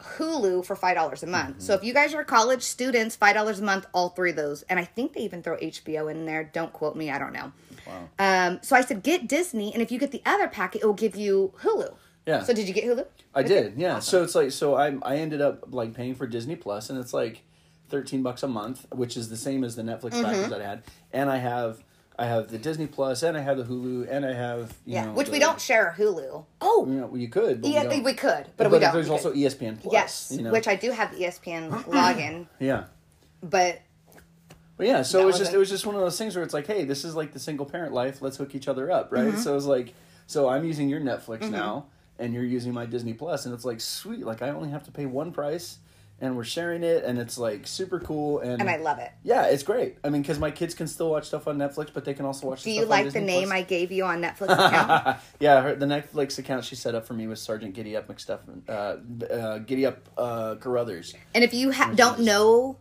Hulu 0.00 0.64
for 0.64 0.76
five 0.76 0.94
dollars 0.94 1.22
a 1.22 1.26
month. 1.26 1.50
Mm-hmm. 1.56 1.60
So 1.60 1.74
if 1.74 1.82
you 1.82 1.94
guys 1.94 2.12
are 2.14 2.22
college 2.22 2.62
students, 2.62 3.16
five 3.16 3.34
dollars 3.34 3.60
a 3.60 3.64
month, 3.64 3.86
all 3.94 4.10
three 4.10 4.30
of 4.30 4.36
those. 4.36 4.62
And 4.64 4.78
I 4.78 4.84
think 4.84 5.14
they 5.14 5.20
even 5.20 5.42
throw 5.42 5.56
HBO 5.56 6.10
in 6.10 6.26
there. 6.26 6.44
Don't 6.52 6.72
quote 6.72 6.96
me. 6.96 7.10
I 7.10 7.18
don't 7.18 7.32
know. 7.32 7.52
Wow. 7.86 8.08
Um, 8.18 8.58
so 8.62 8.76
I 8.76 8.82
said 8.82 9.02
get 9.02 9.26
Disney, 9.26 9.72
and 9.72 9.80
if 9.82 9.90
you 9.90 9.98
get 9.98 10.10
the 10.12 10.22
other 10.26 10.48
packet, 10.48 10.82
it 10.82 10.86
will 10.86 10.92
give 10.92 11.16
you 11.16 11.54
Hulu. 11.62 11.94
Yeah. 12.26 12.42
So 12.42 12.52
did 12.52 12.68
you 12.68 12.74
get 12.74 12.84
Hulu? 12.84 13.06
I 13.34 13.42
did, 13.42 13.74
yeah. 13.76 14.00
So 14.00 14.22
it's 14.22 14.34
like 14.34 14.50
so 14.50 14.74
I 14.74 14.96
I 15.02 15.16
ended 15.16 15.40
up 15.40 15.72
like 15.72 15.94
paying 15.94 16.14
for 16.14 16.26
Disney 16.26 16.56
Plus, 16.56 16.90
and 16.90 16.98
it's 16.98 17.14
like 17.14 17.42
thirteen 17.88 18.22
bucks 18.22 18.42
a 18.42 18.48
month, 18.48 18.86
which 18.92 19.16
is 19.16 19.30
the 19.30 19.36
same 19.36 19.64
as 19.64 19.76
the 19.76 19.82
Netflix 19.82 20.10
Mm-hmm. 20.10 20.24
package 20.24 20.50
that 20.50 20.60
I 20.60 20.64
had, 20.66 20.82
and 21.12 21.30
I 21.30 21.36
have 21.38 21.82
I 22.18 22.26
have 22.26 22.48
the 22.48 22.56
Disney 22.58 22.86
Plus, 22.86 23.22
and 23.22 23.36
I 23.36 23.40
have 23.40 23.58
the 23.58 23.64
Hulu, 23.64 24.08
and 24.10 24.24
I 24.24 24.32
have 24.32 24.72
you 24.86 24.94
Yeah. 24.94 25.06
know, 25.06 25.12
Which 25.12 25.28
we 25.28 25.38
don't 25.38 25.60
share 25.60 25.94
Hulu. 25.98 26.44
Oh, 26.62 26.86
You 26.88 26.94
know, 26.94 27.14
you 27.14 27.28
could, 27.28 27.60
but 27.60 27.70
yeah, 27.70 27.82
we, 27.82 27.88
don't. 27.96 28.04
we 28.04 28.14
could, 28.14 28.46
but, 28.56 28.70
we 28.70 28.78
don't. 28.78 28.94
there's 28.94 29.06
We 29.06 29.12
also 29.12 29.30
could. 29.32 29.38
ESPN 29.38 29.80
Plus. 29.80 29.92
yes, 29.92 30.32
you 30.34 30.42
know? 30.42 30.50
which 30.50 30.66
I 30.66 30.76
do 30.76 30.90
have 30.92 31.12
the 31.14 31.24
ESPN 31.24 31.70
login, 31.84 32.46
yeah. 32.58 32.84
but 33.42 33.80
But 34.78 34.86
yeah, 34.86 35.02
so 35.02 35.20
it 35.20 35.24
was 35.26 35.36
just 35.38 35.52
it. 35.52 35.56
it 35.56 35.58
was 35.58 35.68
just 35.68 35.84
one 35.86 35.94
of 35.94 36.00
those 36.00 36.16
things 36.16 36.34
where 36.36 36.44
it's 36.44 36.54
like, 36.54 36.66
hey, 36.66 36.84
this 36.84 37.04
is 37.04 37.14
like 37.14 37.32
the 37.32 37.38
single 37.38 37.66
parent 37.66 37.92
life. 37.92 38.22
Let's 38.22 38.36
hook 38.38 38.54
each 38.54 38.66
other 38.68 38.90
up, 38.90 39.12
right? 39.12 39.26
Mm-hmm. 39.28 39.38
So 39.40 39.54
it's 39.56 39.66
like, 39.66 39.92
so 40.26 40.48
I'm 40.48 40.64
using 40.64 40.88
your 40.88 41.00
Netflix 41.00 41.50
now, 41.50 41.86
and 42.18 42.32
you're 42.32 42.44
using 42.44 42.72
my 42.72 42.86
Disney 42.86 43.12
Plus, 43.12 43.44
and 43.44 43.54
it's 43.54 43.64
like 43.66 43.80
sweet. 43.80 44.24
Like 44.24 44.40
I 44.40 44.48
only 44.50 44.70
have 44.70 44.84
to 44.84 44.90
pay 44.90 45.04
one 45.06 45.32
price, 45.32 45.78
and 46.18 46.36
we're 46.36 46.44
sharing 46.44 46.82
it, 46.82 47.04
and 47.04 47.18
it's 47.18 47.36
like 47.36 47.66
super 47.66 48.00
cool, 48.00 48.40
and 48.40 48.60
and 48.60 48.70
I 48.70 48.76
love 48.76 48.98
it. 48.98 49.12
yeah, 49.22 49.46
it's 49.46 49.62
great. 49.62 49.98
I 50.02 50.08
mean, 50.08 50.22
because 50.22 50.38
my 50.38 50.50
kids 50.50 50.74
can 50.74 50.86
still 50.86 51.10
watch 51.10 51.26
stuff 51.26 51.46
on 51.46 51.58
Netflix, 51.58 51.90
but 51.92 52.04
they 52.04 52.14
can 52.14 52.24
also 52.24 52.46
watch. 52.46 52.62
Do 52.62 52.70
the 52.70 52.76
you 52.76 52.84
like 52.86 53.12
the 53.12 53.20
name 53.20 53.48
Plus. 53.48 53.58
I 53.58 53.62
gave 53.62 53.92
you 53.92 54.04
on 54.04 54.22
Netflix 54.22 54.52
account? 54.66 55.18
yeah, 55.40 55.60
her, 55.60 55.74
the 55.74 55.86
Netflix 55.86 56.38
account 56.38 56.64
she 56.64 56.74
set 56.74 56.94
up 56.94 57.06
for 57.06 57.14
me 57.14 57.26
was 57.26 57.40
Sergeant 57.40 57.74
Giddy 57.74 57.96
Up 57.96 58.08
McStuffin, 58.08 58.62
uh, 58.68 59.32
uh, 59.32 59.58
Giddy 59.58 59.84
Up 59.86 60.08
uh, 60.16 60.54
Carruthers. 60.56 61.14
and 61.34 61.44
if 61.44 61.52
you 61.52 61.72
ha- 61.72 61.92
don't 61.94 62.20
know 62.20 62.78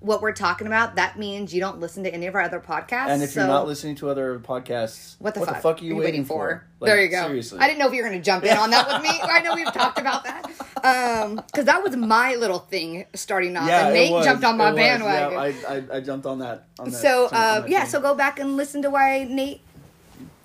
what 0.00 0.20
we're 0.20 0.32
talking 0.32 0.66
about, 0.66 0.96
that 0.96 1.18
means 1.18 1.54
you 1.54 1.60
don't 1.60 1.78
listen 1.78 2.02
to 2.04 2.12
any 2.12 2.26
of 2.26 2.34
our 2.34 2.42
other 2.42 2.60
podcasts. 2.60 3.08
And 3.08 3.22
if 3.22 3.30
so 3.30 3.40
you're 3.40 3.48
not 3.48 3.66
listening 3.66 3.94
to 3.96 4.10
other 4.10 4.40
podcasts, 4.40 5.14
what 5.20 5.34
the, 5.34 5.46
fuck? 5.46 5.80
are 5.80 5.84
you 5.84 5.96
waiting, 5.96 6.24
for? 6.24 6.66
Like, 6.80 6.88
there 6.88 7.02
you 7.02 7.08
go. 7.08 7.26
Seriously. 7.28 7.60
I 7.60 7.68
didn't 7.68 7.78
know 7.78 7.86
if 7.86 7.94
you 7.94 8.02
were 8.02 8.08
going 8.08 8.20
to 8.20 8.24
jump 8.24 8.44
in 8.44 8.56
on 8.56 8.70
that 8.70 8.88
with 8.88 9.02
me. 9.02 9.10
I 9.22 9.40
know 9.42 9.54
we've 9.54 9.72
talked 9.72 9.98
about 9.98 10.24
that 10.24 10.50
because 10.82 11.64
that 11.66 11.82
was 11.82 11.94
my 11.96 12.34
little 12.34 12.58
thing 12.58 13.06
starting 13.14 13.56
off, 13.56 13.68
Yeah, 13.68 13.86
and 13.86 13.94
Nate 13.94 14.10
was, 14.12 14.24
jumped 14.24 14.44
on 14.44 14.56
my 14.56 14.72
bandwagon. 14.72 15.32
Yeah, 15.32 15.68
I, 15.68 15.74
I, 15.76 15.96
I 15.96 16.00
jumped 16.00 16.26
on 16.26 16.40
that. 16.40 16.66
On 16.78 16.90
that 16.90 16.96
so 16.96 17.26
on 17.26 17.34
uh, 17.34 17.60
that 17.60 17.68
yeah, 17.70 17.78
train. 17.80 17.90
so 17.90 18.00
go 18.00 18.14
back 18.14 18.38
and 18.40 18.56
listen 18.56 18.82
to 18.82 18.90
why 18.90 19.24
Nate 19.24 19.60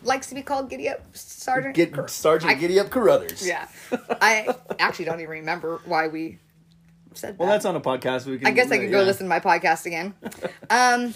likes 0.04 0.28
to 0.30 0.36
be 0.36 0.42
called 0.44 0.70
Giddy 0.70 0.90
Up 0.90 1.02
Sergeant. 1.14 1.76
get 1.76 2.10
Sergeant 2.10 2.52
I- 2.52 2.56
Giddy 2.56 2.80
Up 2.80 2.90
Carruthers. 2.90 3.46
Yeah, 3.46 3.68
I 4.22 4.56
actually 4.80 5.06
don't 5.06 5.20
even 5.20 5.30
remember 5.32 5.82
why 5.86 6.08
we 6.08 6.38
said 7.14 7.38
Well, 7.38 7.48
that. 7.48 7.56
that's 7.56 7.66
on 7.66 7.76
a 7.76 7.82
podcast. 7.82 8.26
We 8.28 8.38
can. 8.38 8.48
I 8.48 8.52
guess 8.52 8.72
I 8.72 8.78
could 8.78 8.92
go 8.92 9.02
listen 9.02 9.26
to 9.26 9.30
my 9.30 9.40
podcast 9.40 9.86
again. 9.88 10.14
um, 10.70 11.14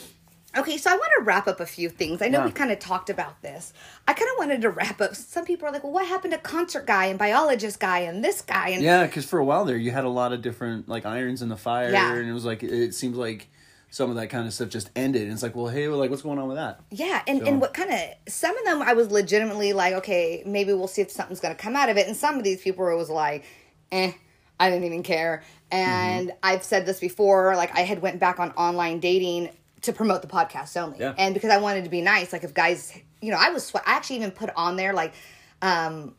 okay, 0.58 0.78
so 0.78 0.90
I 0.90 0.94
want 0.94 1.12
to 1.20 1.24
wrap 1.24 1.48
up 1.48 1.60
a 1.60 1.66
few 1.66 1.90
things. 1.90 2.22
I 2.22 2.28
know 2.28 2.40
Yeah. 2.40 2.46
we 2.46 2.52
kind 2.52 2.72
of 2.72 2.80
talked 2.80 3.10
about 3.10 3.42
this. 3.42 3.74
I 4.08 4.14
kind 4.14 4.30
of 4.34 4.38
wanted 4.40 4.62
to 4.62 4.70
wrap 4.70 5.00
up. 5.02 5.16
Some 5.16 5.46
people 5.46 5.68
are 5.68 5.72
like, 5.72 5.84
"Well, 5.84 5.94
what 5.94 6.06
happened 6.08 6.34
to 6.34 6.40
concert 6.40 6.86
guy 6.86 7.06
and 7.06 7.18
biologist 7.18 7.80
guy 7.80 8.00
and 8.00 8.24
this 8.24 8.42
guy?" 8.42 8.70
And 8.70 8.84
Yeah, 8.84 9.06
because 9.06 9.26
for 9.26 9.40
a 9.40 9.46
while 9.46 9.66
there, 9.66 9.78
you 9.78 9.92
had 9.92 10.04
a 10.04 10.10
lot 10.10 10.34
of 10.34 10.42
different 10.42 10.90
like 10.90 11.06
irons 11.06 11.42
in 11.42 11.50
the 11.50 11.58
fire, 11.58 11.92
Yeah. 11.92 12.14
and 12.16 12.30
it 12.30 12.34
was 12.34 12.46
like 12.46 12.64
it 12.64 12.94
seems 12.94 13.16
like 13.18 13.48
some 13.94 14.10
of 14.10 14.16
that 14.16 14.28
kind 14.28 14.48
of 14.48 14.54
stuff 14.54 14.70
just 14.70 14.90
ended. 14.96 15.24
And 15.24 15.34
it's 15.34 15.44
like, 15.44 15.54
well, 15.54 15.68
hey, 15.68 15.90
well, 15.90 15.98
like 15.98 16.10
what's 16.10 16.22
going 16.22 16.40
on 16.40 16.48
with 16.48 16.56
that? 16.56 16.80
Yeah, 16.92 17.22
and, 17.28 17.40
So- 17.40 17.46
and 17.46 17.60
what 17.60 17.74
kind 17.74 17.92
of 17.92 18.00
some 18.32 18.58
of 18.58 18.64
them 18.64 18.82
I 18.82 18.94
was 18.94 19.12
legitimately 19.12 19.74
like, 19.74 19.94
okay, 19.96 20.44
maybe 20.46 20.72
we'll 20.74 20.88
see 20.88 21.02
if 21.02 21.12
something's 21.12 21.42
gonna 21.42 21.56
come 21.56 21.76
out 21.76 21.90
of 21.90 21.98
it. 21.98 22.08
And 22.08 22.16
some 22.16 22.38
of 22.38 22.46
these 22.46 22.62
people 22.62 22.86
were 22.86 22.96
was 22.96 23.10
like, 23.10 23.44
eh, 23.92 24.14
I 24.62 24.70
didn't 24.70 24.86
even 24.86 25.04
care. 25.04 25.44
And 25.72 26.30
Mm-hmm. 26.30 26.38
I've 26.44 26.64
said 26.64 26.86
this 26.86 27.00
before, 27.02 27.54
like 27.58 27.76
I 27.78 27.82
had 27.82 28.02
went 28.02 28.20
back 28.20 28.40
on 28.40 28.52
online 28.52 29.00
dating 29.02 29.50
to 29.82 29.94
promote 29.94 30.22
the 30.22 30.28
podcast 30.28 30.76
only, 30.82 31.00
Yeah. 31.00 31.14
and 31.18 31.34
because 31.34 31.50
I 31.50 31.58
wanted 31.58 31.84
to 31.86 31.90
be 31.90 32.02
nice. 32.02 32.32
Like 32.34 32.44
if 32.44 32.54
guys, 32.54 32.98
you 33.22 33.32
know, 33.32 33.38
I 33.40 33.50
was 33.50 33.74
I 33.76 33.82
actually 33.86 34.18
even 34.18 34.32
put 34.32 34.50
on 34.56 34.76
there 34.76 34.94
like, 34.94 35.14
um, 35.62 36.16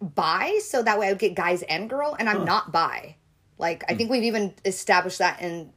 bi, 0.00 0.58
so 0.64 0.82
that 0.82 0.98
way 0.98 1.06
I 1.06 1.10
would 1.10 1.18
get 1.18 1.34
guys 1.34 1.62
and 1.62 1.88
girl, 1.88 2.16
and 2.18 2.28
I'm 2.28 2.44
not 2.44 2.72
bi. 2.72 3.16
Like 3.58 3.84
I 3.88 3.94
think 3.94 4.10
we've 4.10 4.24
even 4.24 4.54
established 4.64 5.18
that 5.18 5.40
in 5.40 5.72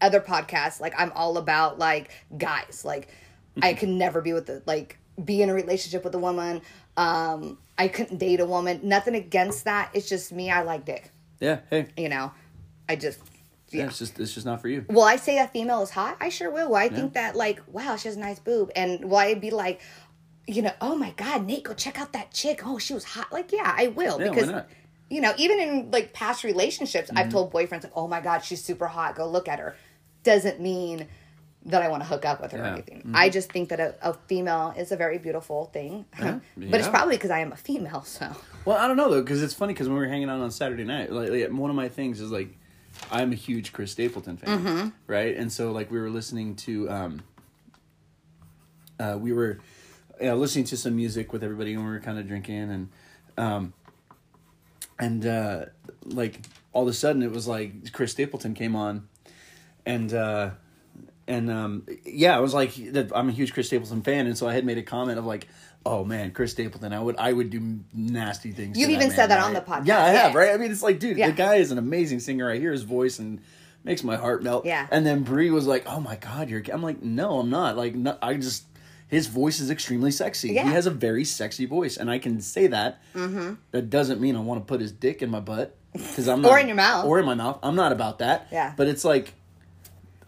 other 0.00 0.20
podcasts. 0.20 0.80
Like 0.80 0.94
I'm 0.98 1.12
all 1.12 1.38
about 1.38 1.78
like 1.78 2.10
guys. 2.36 2.82
Like 2.84 3.08
I 3.62 3.74
could 3.74 3.88
never 3.88 4.20
be 4.20 4.32
with 4.32 4.46
the 4.46 4.62
like 4.66 4.98
be 5.22 5.42
in 5.42 5.48
a 5.50 5.54
relationship 5.54 6.04
with 6.04 6.14
a 6.14 6.18
woman. 6.18 6.60
Um, 6.96 7.58
I 7.78 7.88
couldn't 7.88 8.18
date 8.18 8.40
a 8.40 8.46
woman. 8.46 8.80
Nothing 8.82 9.14
against 9.14 9.64
that. 9.64 9.90
It's 9.94 10.08
just 10.08 10.30
me. 10.32 10.50
I 10.50 10.62
like 10.62 10.84
dick. 10.84 11.10
Yeah, 11.40 11.60
hey, 11.70 11.88
You 11.96 12.08
know, 12.08 12.32
I 12.88 12.96
just 12.96 13.18
yeah, 13.74 13.86
it's 13.86 13.98
just 13.98 14.18
it's 14.20 14.34
just 14.34 14.46
not 14.46 14.60
for 14.60 14.68
you. 14.68 14.84
will 14.88 15.02
I 15.02 15.16
say 15.16 15.38
a 15.38 15.48
female 15.48 15.82
is 15.82 15.90
hot? 15.90 16.16
I 16.20 16.28
sure 16.28 16.50
will. 16.50 16.68
Will 16.68 16.76
I 16.76 16.88
think 16.88 17.14
that 17.14 17.36
like, 17.36 17.60
wow, 17.66 17.96
she 17.96 18.08
has 18.08 18.16
a 18.16 18.20
nice 18.20 18.38
boob, 18.38 18.70
and 18.76 19.04
will 19.04 19.16
I 19.16 19.34
be 19.34 19.50
like, 19.50 19.80
you 20.46 20.62
know, 20.62 20.72
oh 20.80 20.94
my 20.96 21.10
god, 21.12 21.46
Nate, 21.46 21.64
go 21.64 21.74
check 21.74 22.00
out 22.00 22.12
that 22.12 22.32
chick. 22.32 22.62
Oh, 22.64 22.78
she 22.78 22.94
was 22.94 23.04
hot. 23.04 23.32
Like, 23.32 23.52
yeah, 23.52 23.74
I 23.76 23.88
will 23.88 24.20
Yeah, 24.20 24.30
because. 24.30 24.64
You 25.10 25.20
know, 25.20 25.34
even 25.36 25.60
in 25.60 25.90
like 25.90 26.14
past 26.14 26.42
relationships, 26.42 27.10
I've 27.10 27.26
Mm-hmm. 27.26 27.32
told 27.32 27.52
boyfriends 27.52 27.82
like, 27.82 27.92
"Oh 27.94 28.08
my 28.08 28.22
god, 28.22 28.38
she's 28.38 28.64
super 28.64 28.86
hot. 28.86 29.14
Go 29.14 29.28
look 29.28 29.46
at 29.46 29.58
her." 29.58 29.76
Doesn't 30.22 30.58
mean 30.58 31.06
that 31.66 31.82
I 31.82 31.88
want 31.88 32.02
to 32.02 32.08
hook 32.08 32.24
up 32.24 32.40
with 32.40 32.52
her 32.52 32.58
or 32.58 32.62
Yeah. 32.62 32.68
Mm-hmm. 32.70 32.88
anything. 32.92 33.10
I 33.14 33.28
just 33.28 33.52
think 33.52 33.68
that 33.68 33.78
a, 33.78 33.94
a 34.00 34.14
female 34.26 34.72
is 34.74 34.90
a 34.90 34.96
very 34.96 35.18
beautiful 35.18 35.66
thing, 35.66 36.06
but 36.18 36.40
it's 36.56 36.88
probably 36.88 37.16
because 37.16 37.30
I 37.30 37.40
am 37.40 37.52
a 37.52 37.56
female. 37.56 38.02
So 38.04 38.34
Well, 38.64 38.78
I 38.78 38.88
don't 38.88 38.96
know 38.96 39.10
though, 39.10 39.20
because 39.20 39.42
it's 39.42 39.52
funny 39.52 39.74
because 39.74 39.86
when 39.86 39.98
we 39.98 40.02
were 40.06 40.08
hanging 40.10 40.30
out 40.30 40.40
on 40.40 40.50
Saturday 40.50 40.84
night, 40.84 41.12
like, 41.12 41.28
like, 41.28 41.50
one 41.50 41.68
of 41.68 41.76
my 41.76 41.88
things 41.90 42.20
is 42.22 42.30
like, 42.30 42.48
I'm 43.10 43.32
a 43.32 43.34
huge 43.36 43.72
Chris 43.72 43.92
Stapleton 43.92 44.36
fan, 44.36 44.58
Mm-hmm. 44.58 44.88
right? 45.06 45.36
And 45.36 45.50
so 45.52 45.72
like 45.72 45.90
we 45.90 45.98
were 46.00 46.10
listening 46.10 46.56
to, 46.56 46.88
um, 46.90 47.22
uh, 48.98 49.16
we 49.18 49.32
were, 49.32 49.58
you 50.20 50.26
know, 50.28 50.36
listening 50.36 50.64
to 50.66 50.76
some 50.76 50.94
music 50.96 51.32
with 51.32 51.42
everybody, 51.42 51.74
and 51.74 51.84
we 51.84 51.90
were 51.90 52.00
kind 52.00 52.18
of 52.18 52.26
drinking, 52.28 52.70
and, 52.70 52.88
um, 53.36 53.72
and 54.98 55.26
uh, 55.26 55.64
like 56.04 56.40
all 56.72 56.82
of 56.82 56.88
a 56.88 56.92
sudden 56.92 57.22
it 57.22 57.30
was 57.32 57.48
like 57.48 57.92
Chris 57.92 58.12
Stapleton 58.12 58.54
came 58.54 58.76
on, 58.76 59.08
and. 59.86 60.12
uh 60.12 60.50
and 61.28 61.52
um, 61.52 61.86
yeah, 62.04 62.36
I 62.36 62.40
was 62.40 62.52
like, 62.52 62.74
that- 62.94 63.12
I'm 63.16 63.28
a 63.28 63.32
huge 63.32 63.54
Chris 63.54 63.68
Stapleton 63.68 64.02
fan, 64.02 64.26
and 64.26 64.36
so 64.36 64.48
I 64.48 64.54
had 64.54 64.64
made 64.66 64.76
a 64.76 64.82
comment 64.82 65.20
of 65.20 65.24
like, 65.24 65.46
"Oh 65.84 66.04
man, 66.04 66.30
Chris 66.32 66.52
Stapleton, 66.52 66.92
I 66.92 67.00
would, 67.00 67.16
I 67.18 67.32
would 67.32 67.50
do 67.50 67.80
nasty 67.92 68.52
things." 68.52 68.78
You've 68.78 68.90
even 68.90 69.08
man, 69.08 69.16
said 69.16 69.26
that 69.28 69.36
right? 69.38 69.44
on 69.46 69.52
the 69.54 69.60
podcast, 69.60 69.86
Yeah, 69.86 70.02
I 70.04 70.08
have, 70.10 70.32
yeah. 70.32 70.38
right? 70.38 70.50
I 70.52 70.56
mean, 70.56 70.70
it's 70.70 70.82
like, 70.82 70.98
dude, 70.98 71.16
Yeah. 71.16 71.28
the 71.28 71.32
guy 71.36 71.56
is 71.56 71.70
an 71.70 71.78
amazing 71.78 72.20
singer. 72.20 72.50
I 72.50 72.58
hear 72.58 72.72
his 72.72 72.82
voice 72.82 73.18
and 73.18 73.40
makes 73.84 74.04
my 74.04 74.16
heart 74.16 74.42
melt. 74.42 74.64
Yeah. 74.64 74.86
And 74.90 75.04
then 75.04 75.22
Bree 75.22 75.50
was 75.50 75.66
like, 75.66 75.84
"Oh 75.86 76.00
my 76.00 76.16
god, 76.16 76.48
you're," 76.50 76.62
I'm 76.72 76.82
like, 76.82 77.02
"No, 77.02 77.38
I'm 77.40 77.50
not." 77.50 77.76
Like, 77.76 77.94
no, 77.94 78.16
I 78.22 78.34
just. 78.34 78.64
His 79.08 79.26
voice 79.26 79.60
is 79.60 79.70
extremely 79.70 80.10
sexy. 80.10 80.52
Yeah. 80.52 80.64
He 80.64 80.70
has 80.70 80.86
a 80.86 80.90
very 80.90 81.24
sexy 81.26 81.66
voice, 81.66 81.98
and 81.98 82.10
I 82.10 82.18
can 82.18 82.40
say 82.40 82.68
that. 82.68 83.02
Mm-hmm. 83.14 83.54
That 83.72 83.90
doesn't 83.90 84.22
mean 84.22 84.36
I 84.36 84.40
want 84.40 84.62
to 84.62 84.64
put 84.64 84.80
his 84.80 84.90
dick 84.90 85.20
in 85.20 85.28
my 85.28 85.40
butt 85.40 85.76
because 85.92 86.28
I'm 86.28 86.40
not, 86.42 86.50
Or 86.50 86.58
in 86.58 86.66
your 86.66 86.76
mouth. 86.76 87.04
or 87.04 87.18
in 87.18 87.26
my 87.26 87.34
mouth. 87.34 87.58
I'm 87.62 87.74
not 87.74 87.92
about 87.92 88.20
that. 88.20 88.48
Yeah. 88.50 88.72
But 88.74 88.86
it's 88.88 89.04
like 89.04 89.34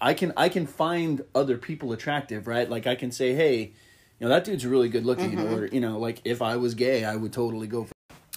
I 0.01 0.13
can 0.13 0.35
I 0.37 0.51
can 0.51 0.67
find 0.67 1.23
other 1.35 1.57
people 1.57 1.93
attractive, 1.93 2.47
right? 2.47 2.69
Like 2.69 2.87
I 2.87 2.95
can 2.95 3.11
say, 3.11 3.33
hey, 3.33 3.73
you 4.19 4.27
know 4.27 4.29
that 4.29 4.45
dude's 4.45 4.65
really 4.67 4.89
good 4.89 5.05
looking, 5.05 5.33
Mm-hmm. 5.33 5.55
or 5.55 5.67
you 5.67 5.81
know, 5.81 5.99
like 5.99 6.21
if 6.25 6.41
I 6.43 6.57
was 6.57 6.75
gay, 6.75 7.05
I 7.05 7.17
would 7.17 7.33
totally 7.33 7.67
go 7.67 7.85
for. 7.85 7.93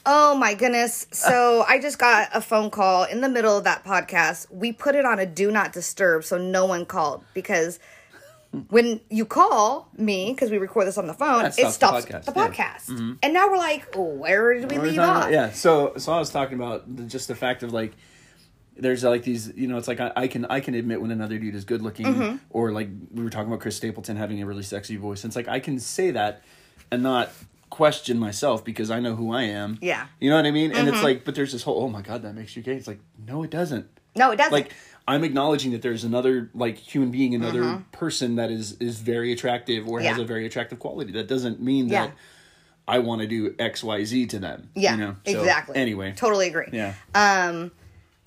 Oh 0.05 0.35
my 0.35 0.53
goodness. 0.53 1.05
So 1.11 1.65
I 1.67 1.79
just 1.79 1.99
got 1.99 2.29
a 2.33 2.41
phone 2.41 2.69
call 2.69 3.03
in 3.03 3.21
the 3.21 3.29
middle 3.29 3.57
of 3.57 3.63
that 3.65 3.83
podcast. 3.83 4.51
We 4.51 4.71
put 4.71 4.95
it 4.95 5.05
on 5.05 5.19
a 5.19 5.25
do 5.25 5.51
not 5.51 5.73
disturb 5.73 6.23
so 6.23 6.37
no 6.37 6.65
one 6.65 6.85
called 6.85 7.23
because 7.33 7.79
when 8.69 9.01
you 9.09 9.25
call 9.25 9.89
me, 9.97 10.31
because 10.31 10.49
we 10.49 10.57
record 10.57 10.87
this 10.87 10.97
on 10.97 11.05
the 11.07 11.13
phone, 11.13 11.45
it 11.45 11.53
stops 11.53 11.75
stops 11.75 12.05
the 12.05 12.13
podcast, 12.13 12.85
the 12.85 12.93
yeah. 12.93 12.99
Mm-hmm. 12.99 13.13
And 13.21 13.33
now 13.33 13.49
we're 13.49 13.57
like, 13.57 13.93
where 13.95 14.53
did 14.53 14.71
we 14.71 14.79
we 14.79 14.89
leave 14.91 14.99
off? 14.99 15.17
about? 15.23 15.31
Yeah. 15.33 15.51
So 15.51 15.93
so 15.97 16.13
I 16.13 16.19
was 16.19 16.29
talking 16.29 16.55
about 16.55 16.95
the, 16.95 17.03
just 17.03 17.27
the 17.27 17.35
fact 17.35 17.63
of 17.63 17.73
like. 17.73 17.93
There's 18.79 19.03
like 19.03 19.23
these, 19.23 19.51
you 19.55 19.67
know, 19.67 19.77
it's 19.77 19.87
like 19.87 19.99
I, 19.99 20.11
I 20.15 20.27
can 20.27 20.45
I 20.45 20.59
can 20.59 20.73
admit 20.75 21.01
when 21.01 21.11
another 21.11 21.37
dude 21.37 21.55
is 21.55 21.65
good 21.65 21.81
looking, 21.81 22.05
Mm-hmm. 22.05 22.35
or 22.49 22.71
like 22.71 22.89
we 23.11 23.23
were 23.23 23.29
talking 23.29 23.47
about 23.47 23.59
Chris 23.61 23.75
Stapleton 23.75 24.17
having 24.17 24.41
a 24.41 24.45
really 24.45 24.63
sexy 24.63 24.95
voice. 24.97 25.23
And 25.23 25.29
it's 25.29 25.35
like 25.35 25.47
I 25.47 25.59
can 25.59 25.79
say 25.79 26.11
that 26.11 26.43
and 26.91 27.03
not 27.03 27.29
question 27.69 28.17
myself 28.17 28.63
because 28.63 28.89
I 28.89 28.99
know 28.99 29.15
who 29.15 29.33
I 29.33 29.43
am. 29.43 29.77
Yeah. 29.81 30.07
you 30.19 30.29
know 30.29 30.37
what 30.37 30.45
I 30.45 30.51
mean. 30.51 30.71
And 30.71 30.87
it's 30.87 31.03
like, 31.03 31.25
but 31.25 31.35
there's 31.35 31.51
this 31.51 31.63
whole, 31.63 31.83
oh 31.83 31.89
my 31.89 32.01
god, 32.01 32.21
that 32.21 32.33
makes 32.33 32.55
you 32.55 32.61
gay. 32.63 32.75
It's 32.75 32.87
like, 32.87 32.99
no, 33.27 33.43
it 33.43 33.49
doesn't. 33.49 33.87
No, 34.15 34.31
it 34.31 34.37
doesn't. 34.37 34.53
like 34.53 34.71
I'm 35.07 35.23
acknowledging 35.23 35.71
that 35.71 35.81
there's 35.81 36.03
another 36.03 36.49
like 36.53 36.77
human 36.77 37.11
being, 37.11 37.35
another 37.35 37.83
person 37.91 38.35
that 38.35 38.51
is 38.51 38.73
is 38.79 38.99
very 38.99 39.31
attractive 39.31 39.87
or 39.87 39.99
has 40.01 40.13
Mm-hmm. 40.13 40.21
A 40.21 40.25
very 40.25 40.45
attractive 40.45 40.79
quality. 40.79 41.11
That 41.13 41.27
doesn't 41.27 41.61
mean 41.61 41.87
Yeah. 41.89 42.07
that 42.07 42.15
I 42.89 42.99
want 42.99 43.19
to 43.21 43.27
do 43.27 43.53
X 43.59 43.83
Y 43.83 44.03
Z 44.05 44.27
to 44.27 44.39
them. 44.39 44.69
yeah, 44.73 44.91
you 44.93 44.97
know? 44.97 45.15
So, 45.25 45.39
exactly. 45.41 45.75
Anyway, 45.75 46.13
Totally 46.15 46.47
agree. 46.47 46.67
yeah, 46.71 46.93
Um, 47.13 47.71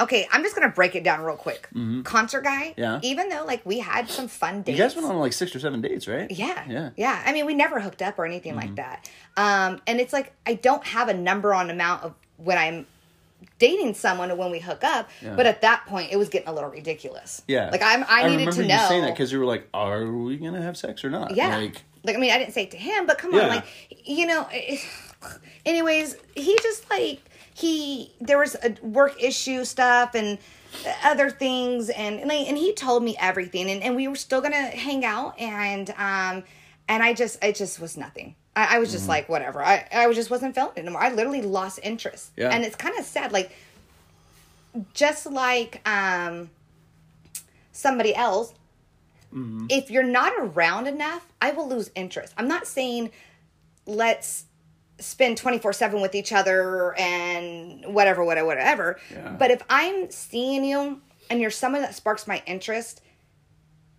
okay, 0.00 0.26
I'm 0.33 0.42
just 0.42 0.54
gonna 0.57 0.71
break 0.71 0.95
it 0.97 1.04
down 1.04 1.23
real 1.23 1.37
quick. 1.37 1.69
Concert 2.04 2.42
guy. 2.42 2.71
Mm-hmm. 2.76 2.80
Yeah. 2.80 3.00
Even 3.02 3.28
though 3.28 3.45
like 3.45 3.64
we 3.64 3.78
had 3.78 4.09
some 4.09 4.28
fun 4.28 4.62
dates. 4.62 4.78
You 4.78 4.85
guys 4.85 4.95
went 4.97 5.07
on 5.07 5.19
like 5.19 5.33
six 5.33 5.54
or 5.54 5.61
seven 5.61 5.80
dates, 5.80 6.09
right? 6.09 6.30
Yeah. 6.30 6.47
Yeah. 6.47 6.78
Mm-hmm. 6.78 7.00
Yeah. 7.00 7.23
I 7.26 7.33
mean, 7.33 7.47
we 7.47 7.54
never 7.54 7.80
hooked 7.80 8.02
up 8.02 8.19
or 8.19 8.25
anything 8.26 8.57
like 8.57 8.75
that. 8.76 9.09
Um, 9.37 9.80
and 9.87 10.00
it's 10.00 10.12
like 10.12 10.33
I 10.47 10.54
don't 10.54 10.85
have 10.87 11.09
a 11.09 11.14
number 11.14 11.54
on 11.54 11.71
amount 11.71 12.02
of 12.04 12.14
when 12.37 12.59
I'm 12.59 12.87
dating 13.59 13.95
someone 13.95 14.30
or 14.30 14.35
when 14.37 14.50
we 14.50 14.59
hook 14.59 14.85
up, 14.85 15.09
Yeah. 15.23 15.35
but 15.35 15.47
at 15.47 15.62
that 15.62 15.85
point 15.87 16.12
it 16.12 16.16
was 16.16 16.28
getting 16.28 16.49
a 16.49 16.52
little 16.52 16.71
ridiculous. 16.71 17.42
Yeah. 17.49 17.71
Like 17.71 17.83
I'm 17.83 18.04
I, 18.09 18.23
needed 18.25 18.33
remember 18.40 18.52
to 18.52 18.62
you 18.62 18.69
know. 18.69 18.87
saying 18.88 19.02
that 19.02 19.11
because 19.14 19.30
you 19.33 19.38
were 19.38 19.47
like, 19.47 19.69
"Are 19.75 20.07
we 20.11 20.37
gonna 20.37 20.62
have 20.62 20.76
sex 20.76 21.04
or 21.04 21.11
not?" 21.11 21.35
Yeah. 21.37 21.57
Like, 21.57 21.83
Like, 22.02 22.16
I 22.16 22.19
mean, 22.19 22.30
I 22.33 22.38
didn't 22.38 22.54
say 22.54 22.62
it 22.62 22.71
to 22.71 22.78
him, 22.78 23.07
but 23.07 23.19
come 23.19 23.35
Yeah. 23.35 23.42
on, 23.42 23.49
like, 23.49 23.64
you 24.07 24.26
know. 24.26 24.47
anyways, 25.66 26.16
he 26.35 26.57
just 26.62 26.88
like 26.90 27.21
he 27.54 28.14
there 28.21 28.38
was 28.38 28.57
a 28.62 28.75
work 28.83 29.23
issue 29.23 29.64
stuff 29.64 30.14
and 30.14 30.38
other 31.04 31.30
things, 31.30 31.90
and 31.90 32.21
and, 32.21 32.28
like, 32.28 32.49
and 32.49 32.57
he 32.57 32.73
told 32.73 33.02
me 33.02 33.16
everything, 33.21 33.71
and, 33.71 33.83
and 33.83 33.97
we 33.97 34.09
were 34.09 34.16
still 34.16 34.40
gonna 34.40 34.57
hang 34.69 35.04
out, 35.04 35.38
and 35.38 35.90
um, 35.90 36.45
and 36.88 37.02
I 37.02 37.12
just 37.12 37.42
it 37.45 37.57
just 37.57 37.80
was 37.80 37.97
nothing. 37.97 38.35
I, 38.57 38.76
I 38.76 38.78
was 38.78 38.88
Mm-hmm. 38.88 38.97
just 38.97 39.09
like 39.09 39.28
whatever. 39.28 39.62
I 39.62 39.87
I 39.92 40.12
just 40.12 40.30
wasn't 40.30 40.54
feeling 40.54 40.73
it 40.76 40.80
anymore. 40.80 41.02
I 41.02 41.12
literally 41.12 41.42
lost 41.42 41.80
interest, 41.83 42.30
Yeah. 42.37 42.50
and 42.50 42.64
it's 42.64 42.76
kind 42.76 42.99
of 42.99 43.04
sad, 43.04 43.33
like 43.33 43.52
just 44.95 45.26
like 45.26 45.87
um 45.88 46.50
somebody 47.73 48.14
else 48.14 48.54
if 49.69 49.90
you're 49.92 50.02
not 50.02 50.33
around 50.38 50.88
enough, 50.88 51.25
I 51.40 51.52
will 51.52 51.69
lose 51.69 51.88
interest. 51.95 52.35
I'm 52.37 52.49
not 52.49 52.66
saying 52.66 53.11
let's 53.87 54.45
spend 55.00 55.37
24 55.38 55.73
7 55.73 56.00
with 56.00 56.14
each 56.14 56.33
other 56.33 56.95
and 56.99 57.85
whatever, 57.95 58.25
whatever, 58.25 58.47
whatever. 58.47 59.00
Yeah. 59.11 59.37
But 59.38 59.50
if 59.50 59.62
I'm 59.69 60.11
seeing 60.11 60.64
you 60.64 61.00
and 61.30 61.40
you're 61.40 61.50
someone 61.50 61.83
that 61.83 61.95
sparks 61.95 62.26
my 62.26 62.42
interest, 62.47 63.00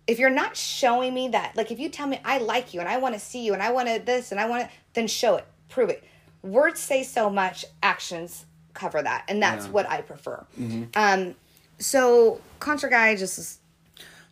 if 0.06 0.18
you're 0.18 0.30
not 0.30 0.56
showing 0.56 1.14
me 1.14 1.28
that, 1.28 1.56
like 1.56 1.70
if 1.70 1.78
you 1.78 1.88
tell 1.88 2.06
me 2.06 2.20
I 2.24 2.38
like 2.38 2.74
you 2.74 2.80
and 2.80 2.88
I 2.88 2.98
want 2.98 3.14
to 3.14 3.20
see 3.20 3.44
you 3.44 3.52
and 3.54 3.62
I 3.62 3.70
want 3.72 3.88
to 3.88 4.00
this 4.04 4.32
and 4.32 4.40
I 4.40 4.46
want 4.46 4.64
to, 4.64 4.70
then 4.94 5.06
show 5.06 5.36
it, 5.36 5.46
prove 5.68 5.90
it. 5.90 6.02
Words 6.42 6.80
say 6.80 7.02
so 7.04 7.30
much, 7.30 7.64
actions 7.82 8.46
cover 8.74 9.02
that. 9.02 9.24
And 9.28 9.42
that's 9.42 9.66
Yeah. 9.66 9.72
what 9.72 9.88
I 9.88 10.00
prefer. 10.00 10.44
Um, 10.94 11.34
so, 11.78 12.40
Concert 12.58 12.90
Guy 12.90 13.14
just 13.16 13.38
is 13.38 13.58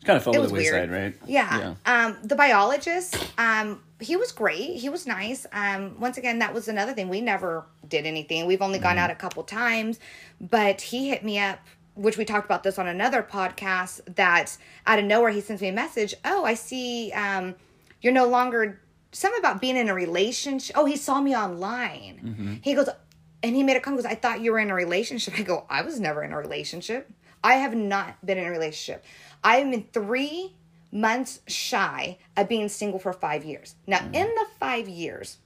it 0.01 0.07
kind 0.07 0.17
of 0.17 0.23
fell 0.25 0.35
it 0.35 0.43
to 0.43 0.47
the 0.49 0.55
wayside, 0.55 0.91
weird. 0.91 1.15
right? 1.15 1.29
Yeah. 1.29 1.75
Um, 1.87 2.17
the 2.23 2.35
biologist, 2.37 3.17
um, 3.39 3.83
he 4.01 4.17
was 4.17 4.33
great. 4.33 4.77
He 4.77 4.89
was 4.89 5.07
nice. 5.07 5.47
Um, 5.53 6.01
once 6.01 6.17
again, 6.17 6.39
that 6.39 6.55
was 6.55 6.69
another 6.69 6.93
thing. 6.95 7.09
We 7.09 7.21
never 7.21 7.67
did 7.87 8.07
anything. 8.07 8.47
We've 8.47 8.63
only 8.63 8.79
Mm-hmm. 8.79 8.89
gone 8.89 8.99
out 8.99 9.11
a 9.11 9.15
couple 9.15 9.43
times, 9.45 9.99
but 10.41 10.81
he 10.81 11.11
hit 11.11 11.23
me 11.25 11.39
up, 11.39 11.59
which 11.97 12.17
we 12.17 12.25
talked 12.25 12.47
about 12.47 12.63
this 12.63 12.79
on 12.79 12.87
another 12.87 13.23
podcast. 13.23 14.01
That 14.17 14.57
out 14.87 14.99
of 14.99 15.05
nowhere, 15.05 15.31
he 15.31 15.41
sends 15.43 15.61
me 15.61 15.69
a 15.69 15.73
message. 15.73 16.15
Oh, 16.25 16.45
I 16.45 16.55
see. 16.55 17.13
Um, 17.13 17.55
you're 18.01 18.15
no 18.15 18.27
longer 18.27 18.81
something 19.13 19.39
about 19.41 19.61
being 19.61 19.77
in 19.77 19.89
a 19.91 19.95
relationship. 19.95 20.75
Oh, 20.79 20.87
he 20.87 20.97
saw 20.97 21.21
me 21.21 21.37
online. 21.37 22.21
Mm-hmm. 22.25 22.55
He 22.63 22.75
goes, 22.75 22.89
and 23.43 23.55
he 23.55 23.63
made 23.63 23.77
a 23.77 23.81
comment. 23.81 24.03
Goes, 24.05 24.11
I 24.11 24.15
thought 24.15 24.41
you 24.41 24.53
were 24.53 24.59
in 24.61 24.71
a 24.71 24.75
relationship. 24.75 25.35
I 25.39 25.43
go, 25.43 25.67
I 25.69 25.83
was 25.83 26.01
never 26.01 26.23
in 26.23 26.33
a 26.33 26.39
relationship. 26.39 27.11
I 27.43 27.55
have 27.55 27.75
not 27.75 28.25
been 28.25 28.39
in 28.39 28.47
a 28.47 28.51
relationship. 28.51 29.05
I'm 29.43 29.73
in 29.73 29.87
three 29.93 30.55
months 30.93 31.41
shy 31.47 32.19
of 32.37 32.49
being 32.49 32.69
single 32.69 32.99
for 32.99 33.13
five 33.13 33.45
years. 33.45 33.77
Now, 33.87 33.99
mm. 33.99 34.15
in 34.15 34.27
the 34.27 34.47
five 34.59 34.89
years, 34.89 35.39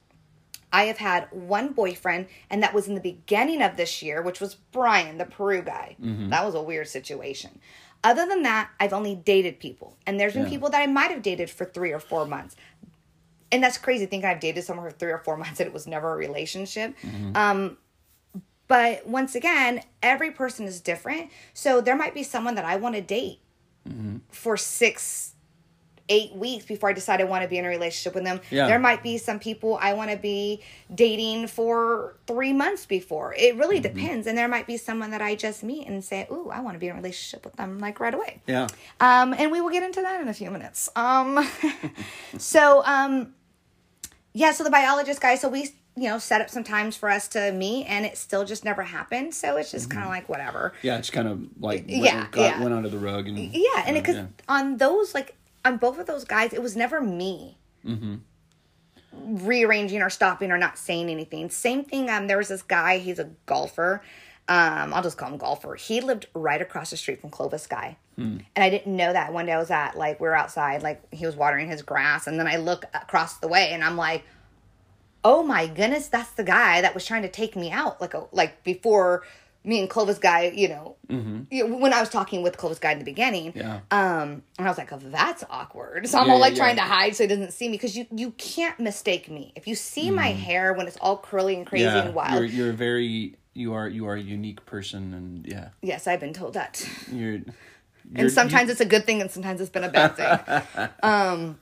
I 0.73 0.85
have 0.85 0.97
had 0.97 1.27
one 1.31 1.73
boyfriend, 1.73 2.27
and 2.49 2.61
that 2.63 2.73
was 2.73 2.87
in 2.87 2.95
the 2.95 3.01
beginning 3.01 3.61
of 3.61 3.77
this 3.77 4.01
year, 4.01 4.21
which 4.21 4.41
was 4.41 4.55
Brian, 4.71 5.17
the 5.17 5.25
Peru 5.25 5.61
guy. 5.61 5.95
Mm-hmm. 6.01 6.29
That 6.29 6.45
was 6.45 6.55
a 6.55 6.61
weird 6.61 6.87
situation. 6.87 7.59
Other 8.03 8.27
than 8.27 8.43
that, 8.43 8.69
I've 8.79 8.93
only 8.93 9.15
dated 9.15 9.59
people, 9.59 9.97
and 10.05 10.19
there's 10.19 10.33
been 10.33 10.43
Yeah. 10.43 10.49
people 10.49 10.69
that 10.69 10.81
I 10.81 10.87
might 10.87 11.11
have 11.11 11.21
dated 11.21 11.49
for 11.49 11.65
three 11.65 11.91
or 11.91 11.99
four 11.99 12.25
months. 12.25 12.55
And 13.51 13.63
that's 13.63 13.77
crazy 13.77 14.05
thinking 14.05 14.29
I've 14.29 14.39
dated 14.39 14.63
someone 14.63 14.85
for 14.85 14.95
three 14.95 15.11
or 15.11 15.19
four 15.19 15.37
months 15.37 15.59
and 15.59 15.67
it 15.67 15.73
was 15.73 15.87
never 15.87 16.11
a 16.13 16.17
relationship. 16.17 16.93
Mm-hmm. 17.01 17.37
Um, 17.37 17.77
but 18.67 19.07
once 19.07 19.35
again, 19.35 19.81
every 20.03 20.31
person 20.31 20.65
is 20.65 20.81
different. 20.81 21.29
So 21.53 21.79
there 21.79 21.95
might 21.95 22.13
be 22.13 22.23
someone 22.23 22.55
that 22.55 22.65
I 22.65 22.75
want 22.75 22.95
to 22.95 23.01
date 23.01 23.39
for 24.29 24.57
six, 24.57 25.33
eight 26.09 26.33
weeks 26.33 26.65
before 26.65 26.89
I 26.89 26.93
decide 26.93 27.19
I 27.19 27.23
want 27.23 27.43
to 27.43 27.47
be 27.47 27.57
in 27.57 27.65
a 27.65 27.67
relationship 27.67 28.13
with 28.13 28.23
them. 28.23 28.39
Yeah. 28.51 28.67
There 28.67 28.79
might 28.79 29.01
be 29.01 29.17
some 29.17 29.39
people 29.39 29.77
I 29.81 29.93
want 29.93 30.11
to 30.11 30.17
be 30.17 30.61
dating 30.93 31.47
for 31.47 32.15
three 32.27 32.53
months 32.53 32.85
before. 32.85 33.33
It 33.37 33.55
really 33.55 33.79
depends. 33.79 34.27
And 34.27 34.37
there 34.37 34.47
might 34.47 34.67
be 34.67 34.77
someone 34.77 35.11
that 35.11 35.21
I 35.21 35.35
just 35.35 35.63
meet 35.63 35.87
and 35.87 36.03
say, 36.03 36.27
Ooh, 36.31 36.49
I 36.51 36.61
want 36.61 36.75
to 36.75 36.79
be 36.79 36.87
in 36.87 36.93
a 36.93 36.95
relationship 36.95 37.45
with 37.45 37.55
them 37.55 37.79
like 37.79 37.99
right 37.99 38.13
away. 38.13 38.41
Yeah. 38.47 38.67
Um, 38.99 39.33
and 39.33 39.51
we 39.51 39.61
will 39.61 39.71
get 39.71 39.83
into 39.83 40.01
that 40.01 40.21
in 40.21 40.27
a 40.27 40.33
few 40.33 40.51
minutes. 40.51 40.89
Um, 40.95 41.47
so, 42.37 42.83
um, 42.85 43.33
yeah, 44.33 44.51
so 44.51 44.63
the 44.63 44.71
biologist 44.71 45.21
guy, 45.21 45.35
so 45.35 45.49
we, 45.49 45.69
you 45.97 46.09
know, 46.09 46.17
set 46.17 46.41
up 46.41 46.49
some 46.49 46.63
times 46.63 46.95
for 46.97 47.09
us 47.09 47.27
to 47.29 47.51
meet 47.53 47.85
and 47.85 48.05
it 48.05 48.17
still 48.17 48.43
just 48.43 48.65
never 48.65 48.83
happened. 48.83 49.33
So 49.33 49.55
it's 49.57 49.71
just 49.71 49.89
kind 49.89 50.03
of 50.03 50.09
like 50.09 50.27
whatever. 50.27 50.73
Yeah, 50.81 50.97
it's 50.97 51.09
kind 51.09 51.27
of 51.27 51.41
like 51.59 51.87
went, 51.87 51.89
Yeah, 51.89 52.27
got, 52.31 52.41
yeah. 52.41 52.61
went 52.61 52.73
under 52.73 52.89
the 52.89 52.97
rug 52.97 53.27
and 53.27 53.37
Yeah. 53.37 53.83
And 53.85 53.95
uh, 53.95 54.01
because 54.01 54.15
yeah. 54.15 54.25
on 54.49 54.77
those, 54.77 55.13
like, 55.13 55.35
on 55.63 55.77
both 55.77 55.97
of 55.97 56.05
those 56.05 56.25
guys, 56.25 56.53
it 56.53 56.61
was 56.61 56.75
never 56.75 56.99
me. 57.01 57.57
Rearranging 59.13 60.01
or 60.01 60.09
stopping 60.09 60.51
or 60.51 60.57
not 60.57 60.77
saying 60.77 61.09
anything. 61.09 61.49
Same 61.49 61.85
thing. 61.85 62.09
Um, 62.09 62.27
there 62.27 62.37
was 62.37 62.49
this 62.49 62.61
guy. 62.61 62.97
He's 62.97 63.17
a 63.19 63.29
golfer. 63.45 64.01
Um, 64.47 64.93
I'll 64.93 65.01
just 65.01 65.17
call 65.17 65.31
him 65.31 65.37
golfer. 65.37 65.75
He 65.75 66.01
lived 66.01 66.27
right 66.35 66.61
across 66.61 66.91
the 66.91 66.97
street 66.97 67.21
from 67.21 67.31
Clovis 67.31 67.65
guy, 67.65 67.97
and 68.55 68.63
I 68.63 68.69
didn't 68.69 68.95
know 68.95 69.11
that. 69.11 69.33
One 69.33 69.47
day 69.47 69.53
I 69.53 69.57
was 69.57 69.71
at 69.71 69.97
like 69.97 70.19
we 70.19 70.27
were 70.27 70.35
outside, 70.35 70.83
like 70.83 71.01
he 71.11 71.25
was 71.25 71.35
watering 71.35 71.67
his 71.69 71.81
grass, 71.81 72.27
and 72.27 72.39
then 72.39 72.45
I 72.47 72.57
look 72.57 72.85
across 72.93 73.37
the 73.37 73.47
way, 73.47 73.69
and 73.71 73.83
I'm 73.83 73.97
like, 73.97 74.23
"Oh 75.25 75.43
my 75.43 75.67
goodness, 75.67 76.07
that's 76.07 76.31
the 76.31 76.43
guy 76.45 76.79
that 76.81 76.93
was 76.93 77.05
trying 77.05 77.23
to 77.23 77.29
take 77.29 77.55
me 77.57 77.69
out." 77.71 77.99
Like 77.99 78.13
a, 78.13 78.23
like 78.31 78.63
before 78.63 79.23
me 79.65 79.79
and 79.79 79.89
Clovis 79.89 80.19
guy, 80.19 80.51
you 80.55 80.69
know, 80.69 80.95
you 81.49 81.67
know, 81.67 81.77
when 81.77 81.91
I 81.91 81.99
was 81.99 82.09
talking 82.09 82.43
with 82.43 82.55
Clovis 82.55 82.77
guy 82.77 82.91
in 82.91 82.99
the 82.99 83.03
beginning, 83.05 83.51
Yeah. 83.55 83.79
um, 83.89 84.43
and 84.59 84.67
I 84.67 84.69
was 84.69 84.77
like, 84.77 84.93
oh, 84.93 84.99
that's 85.01 85.43
awkward. 85.49 86.07
So 86.07 86.19
I'm 86.19 86.27
Yeah, 86.27 86.33
all 86.33 86.39
like 86.39 86.53
yeah, 86.53 86.59
trying 86.59 86.75
to 86.75 86.83
hide 86.83 87.15
so 87.15 87.23
he 87.23 87.27
doesn't 87.27 87.51
see 87.51 87.67
me 87.67 87.71
because 87.71 87.97
you 87.97 88.05
you 88.11 88.29
can't 88.37 88.79
mistake 88.79 89.27
me. 89.29 89.51
If 89.55 89.67
you 89.67 89.73
see 89.73 90.11
my 90.11 90.27
hair 90.33 90.71
when 90.73 90.87
it's 90.87 90.97
all 91.01 91.17
curly 91.17 91.55
and 91.55 91.65
crazy 91.65 91.85
Mm. 91.87 92.05
and 92.05 92.13
wild, 92.13 92.33
you're 92.35 92.45
you're 92.45 92.69
a 92.69 92.73
very 92.73 93.35
you 93.55 93.73
are 93.73 93.87
you 93.89 94.05
are 94.05 94.13
a 94.15 94.21
unique 94.21 94.63
person 94.67 95.13
and 95.15 95.47
yeah, 95.47 95.69
yes, 95.81 96.05
I've 96.05 96.19
been 96.19 96.33
told 96.33 96.53
that. 96.53 96.87
you're. 97.11 97.31
you're 97.31 97.45
and 98.15 98.31
sometimes 98.31 98.69
it's 98.69 98.81
a 98.81 98.85
good 98.85 99.05
thing, 99.07 99.19
and 99.21 99.31
sometimes 99.31 99.59
it's 99.61 99.71
been 99.71 99.83
a 99.83 99.89
bad 99.89 100.15
thing. 100.15 100.89
um, 101.03 101.57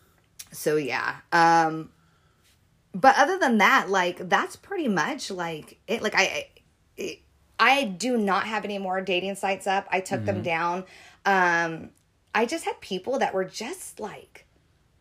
so 0.52 0.76
yeah. 0.76 1.17
Um, 1.32 1.89
but 2.94 3.16
other 3.18 3.38
than 3.40 3.58
that, 3.58 3.90
like 3.90 4.30
that's 4.30 4.56
pretty 4.56 4.88
much 4.88 5.32
like 5.32 5.80
it. 5.88 6.02
Like 6.02 6.14
I, 6.16 6.48
I, 7.00 7.20
I 7.60 7.84
do 7.86 8.18
not 8.18 8.46
have 8.46 8.66
any 8.66 8.78
more 8.78 9.02
dating 9.02 9.36
sites 9.36 9.68
up. 9.68 9.88
I 9.92 10.00
took 10.00 10.26
them 10.26 10.42
down. 10.44 10.86
Um, 11.26 11.90
I 12.36 12.46
just 12.46 12.66
had 12.66 12.80
people 12.82 13.20
that 13.20 13.34
were 13.34 13.46
just 13.46 14.00
like 14.00 14.46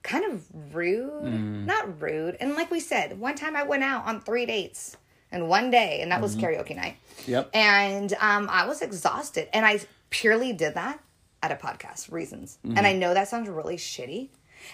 kind 0.02 0.24
of 0.24 0.44
rude, 0.74 1.66
not 1.66 2.00
rude. 2.00 2.36
And 2.40 2.54
like 2.54 2.70
we 2.70 2.80
said, 2.80 3.18
one 3.18 3.34
time 3.34 3.56
I 3.56 3.62
went 3.62 3.82
out 3.82 4.06
on 4.06 4.20
three 4.20 4.46
dates 4.46 4.96
in 5.30 5.48
one 5.48 5.70
day, 5.70 6.00
and 6.02 6.12
that 6.12 6.20
was 6.20 6.36
karaoke 6.36 6.76
night. 6.76 6.96
Yep. 7.26 7.50
And 7.54 8.12
um, 8.20 8.48
I 8.50 8.66
was 8.66 8.82
exhausted, 8.82 9.48
and 9.52 9.64
I 9.64 9.80
purely 10.10 10.52
did 10.52 10.74
that 10.74 11.00
at 11.42 11.52
a 11.52 11.56
podcast 11.56 12.12
reasons. 12.12 12.58
And 12.64 12.86
I 12.86 12.92
know 12.92 13.14
that 13.14 13.28
sounds 13.28 13.48
really 13.48 13.76
shitty. 13.76 14.28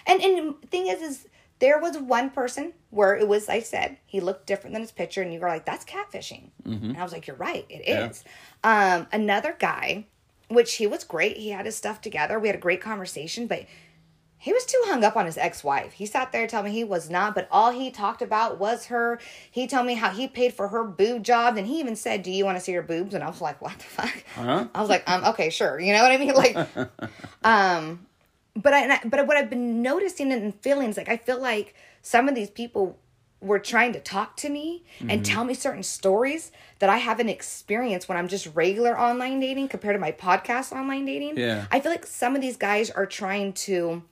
And 0.05 0.21
and 0.21 0.61
thing 0.69 0.87
is, 0.87 1.01
is 1.01 1.27
there 1.59 1.79
was 1.79 1.97
one 1.97 2.29
person 2.29 2.73
where 2.89 3.15
it 3.15 3.27
was 3.27 3.49
I 3.49 3.59
said 3.59 3.97
he 4.05 4.19
looked 4.19 4.47
different 4.47 4.73
than 4.73 4.81
his 4.81 4.91
picture, 4.91 5.21
and 5.21 5.33
you 5.33 5.39
were 5.39 5.47
like, 5.47 5.65
"That's 5.65 5.85
catfishing," 5.85 6.49
and 6.65 6.97
I 6.97 7.03
was 7.03 7.11
like, 7.13 7.27
"You're 7.27 7.35
right, 7.35 7.65
it 7.69 7.83
Yeah. 7.87 8.09
is." 8.09 8.23
Um, 8.63 9.07
another 9.11 9.55
guy, 9.59 10.05
which 10.47 10.75
he 10.75 10.87
was 10.87 11.03
great. 11.03 11.37
He 11.37 11.49
had 11.49 11.65
his 11.65 11.75
stuff 11.75 12.01
together. 12.01 12.39
We 12.39 12.47
had 12.47 12.55
a 12.55 12.59
great 12.59 12.81
conversation, 12.81 13.45
but 13.47 13.65
he 14.41 14.53
was 14.53 14.65
too 14.65 14.81
hung 14.85 15.03
up 15.03 15.17
on 15.17 15.25
his 15.25 15.37
ex-wife. 15.37 15.91
He 15.91 16.05
sat 16.05 16.31
there 16.31 16.47
telling 16.47 16.71
me 16.71 16.77
he 16.77 16.85
was 16.85 17.09
not, 17.09 17.35
but 17.35 17.49
all 17.51 17.71
he 17.71 17.91
talked 17.91 18.21
about 18.21 18.57
was 18.57 18.85
her. 18.85 19.19
He 19.51 19.67
told 19.67 19.85
me 19.85 19.95
how 19.95 20.11
he 20.11 20.29
paid 20.29 20.53
for 20.53 20.69
her 20.69 20.85
boob 20.85 21.23
job, 21.23 21.57
and 21.57 21.67
he 21.67 21.81
even 21.81 21.97
said, 21.97 22.23
"Do 22.23 22.31
you 22.31 22.45
want 22.45 22.57
to 22.57 22.63
see 22.63 22.71
her 22.71 22.81
boobs?" 22.81 23.13
And 23.13 23.21
I 23.21 23.27
was 23.27 23.41
like, 23.41 23.61
"What 23.61 23.77
the 23.77 23.83
fuck?" 23.83 24.23
Huh? 24.35 24.67
I 24.73 24.79
was 24.79 24.89
like, 24.89 25.03
"Um, 25.09 25.25
okay, 25.25 25.49
sure." 25.49 25.77
You 25.77 25.91
know 25.91 26.01
what 26.03 26.11
I 26.13 26.17
mean? 26.17 26.33
Like, 26.33 26.57
um, 27.43 28.05
but 28.61 28.73
I, 28.73 28.99
but 29.05 29.25
what 29.27 29.37
I've 29.37 29.49
been 29.49 29.81
noticing 29.81 30.31
and 30.31 30.53
feeling 30.61 30.89
is 30.89 30.97
like 30.97 31.09
I 31.09 31.17
feel 31.17 31.39
like 31.41 31.75
some 32.01 32.27
of 32.29 32.35
these 32.35 32.49
people 32.49 32.97
were 33.41 33.59
trying 33.59 33.93
to 33.93 33.99
talk 34.01 34.35
to 34.37 34.49
me 34.49 34.83
Mm-hmm. 34.99 35.09
and 35.11 35.25
tell 35.25 35.45
me 35.45 35.53
certain 35.53 35.83
stories 35.83 36.51
that 36.79 36.89
I 36.89 36.97
haven't 36.97 37.29
experienced 37.29 38.09
when 38.09 38.17
I'm 38.17 38.27
just 38.27 38.47
regular 38.53 38.99
online 38.99 39.39
dating 39.39 39.69
compared 39.69 39.95
to 39.95 39.99
my 39.99 40.11
podcast 40.11 40.73
online 40.73 41.05
dating. 41.05 41.37
Yeah. 41.37 41.65
I 41.71 41.79
feel 41.79 41.91
like 41.91 42.05
some 42.05 42.35
of 42.35 42.41
these 42.41 42.57
guys 42.57 42.89
are 42.89 43.05
trying 43.05 43.53
to 43.67 44.03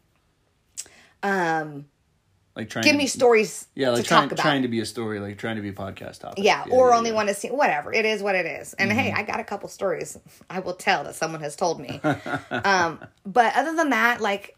um 1.23 1.85
like 2.57 2.69
trying 2.69 2.83
give 2.83 2.95
me 2.95 3.07
stories 3.07 3.67
yeah 3.75 3.89
like 3.91 4.01
to 4.03 4.07
trying 4.07 4.23
talk 4.23 4.31
about. 4.33 4.41
trying 4.41 4.61
to 4.63 4.67
be 4.67 4.79
a 4.81 4.85
story 4.85 5.19
like 5.21 5.37
trying 5.37 5.55
to 5.55 5.61
be 5.61 5.69
a 5.69 5.73
podcast 5.73 6.19
topic 6.19 6.43
yeah, 6.43 6.65
or 6.71 6.89
yeah, 6.89 6.97
only 6.97 7.11
yeah. 7.11 7.15
want 7.15 7.29
to 7.29 7.33
see 7.35 7.47
whatever 7.49 7.93
it 7.93 8.05
is 8.05 8.21
what 8.21 8.35
it 8.35 8.45
is 8.45 8.73
and 8.73 8.91
hey 8.91 9.11
Mm-hmm. 9.11 9.19
i 9.19 9.23
got 9.23 9.39
a 9.39 9.43
couple 9.45 9.69
stories 9.69 10.17
i 10.49 10.59
will 10.59 10.73
tell 10.73 11.03
that 11.05 11.15
someone 11.15 11.39
has 11.41 11.55
told 11.55 11.79
me 11.79 12.01
um 12.51 12.99
but 13.25 13.55
other 13.55 13.75
than 13.75 13.91
that 13.91 14.19
like 14.19 14.57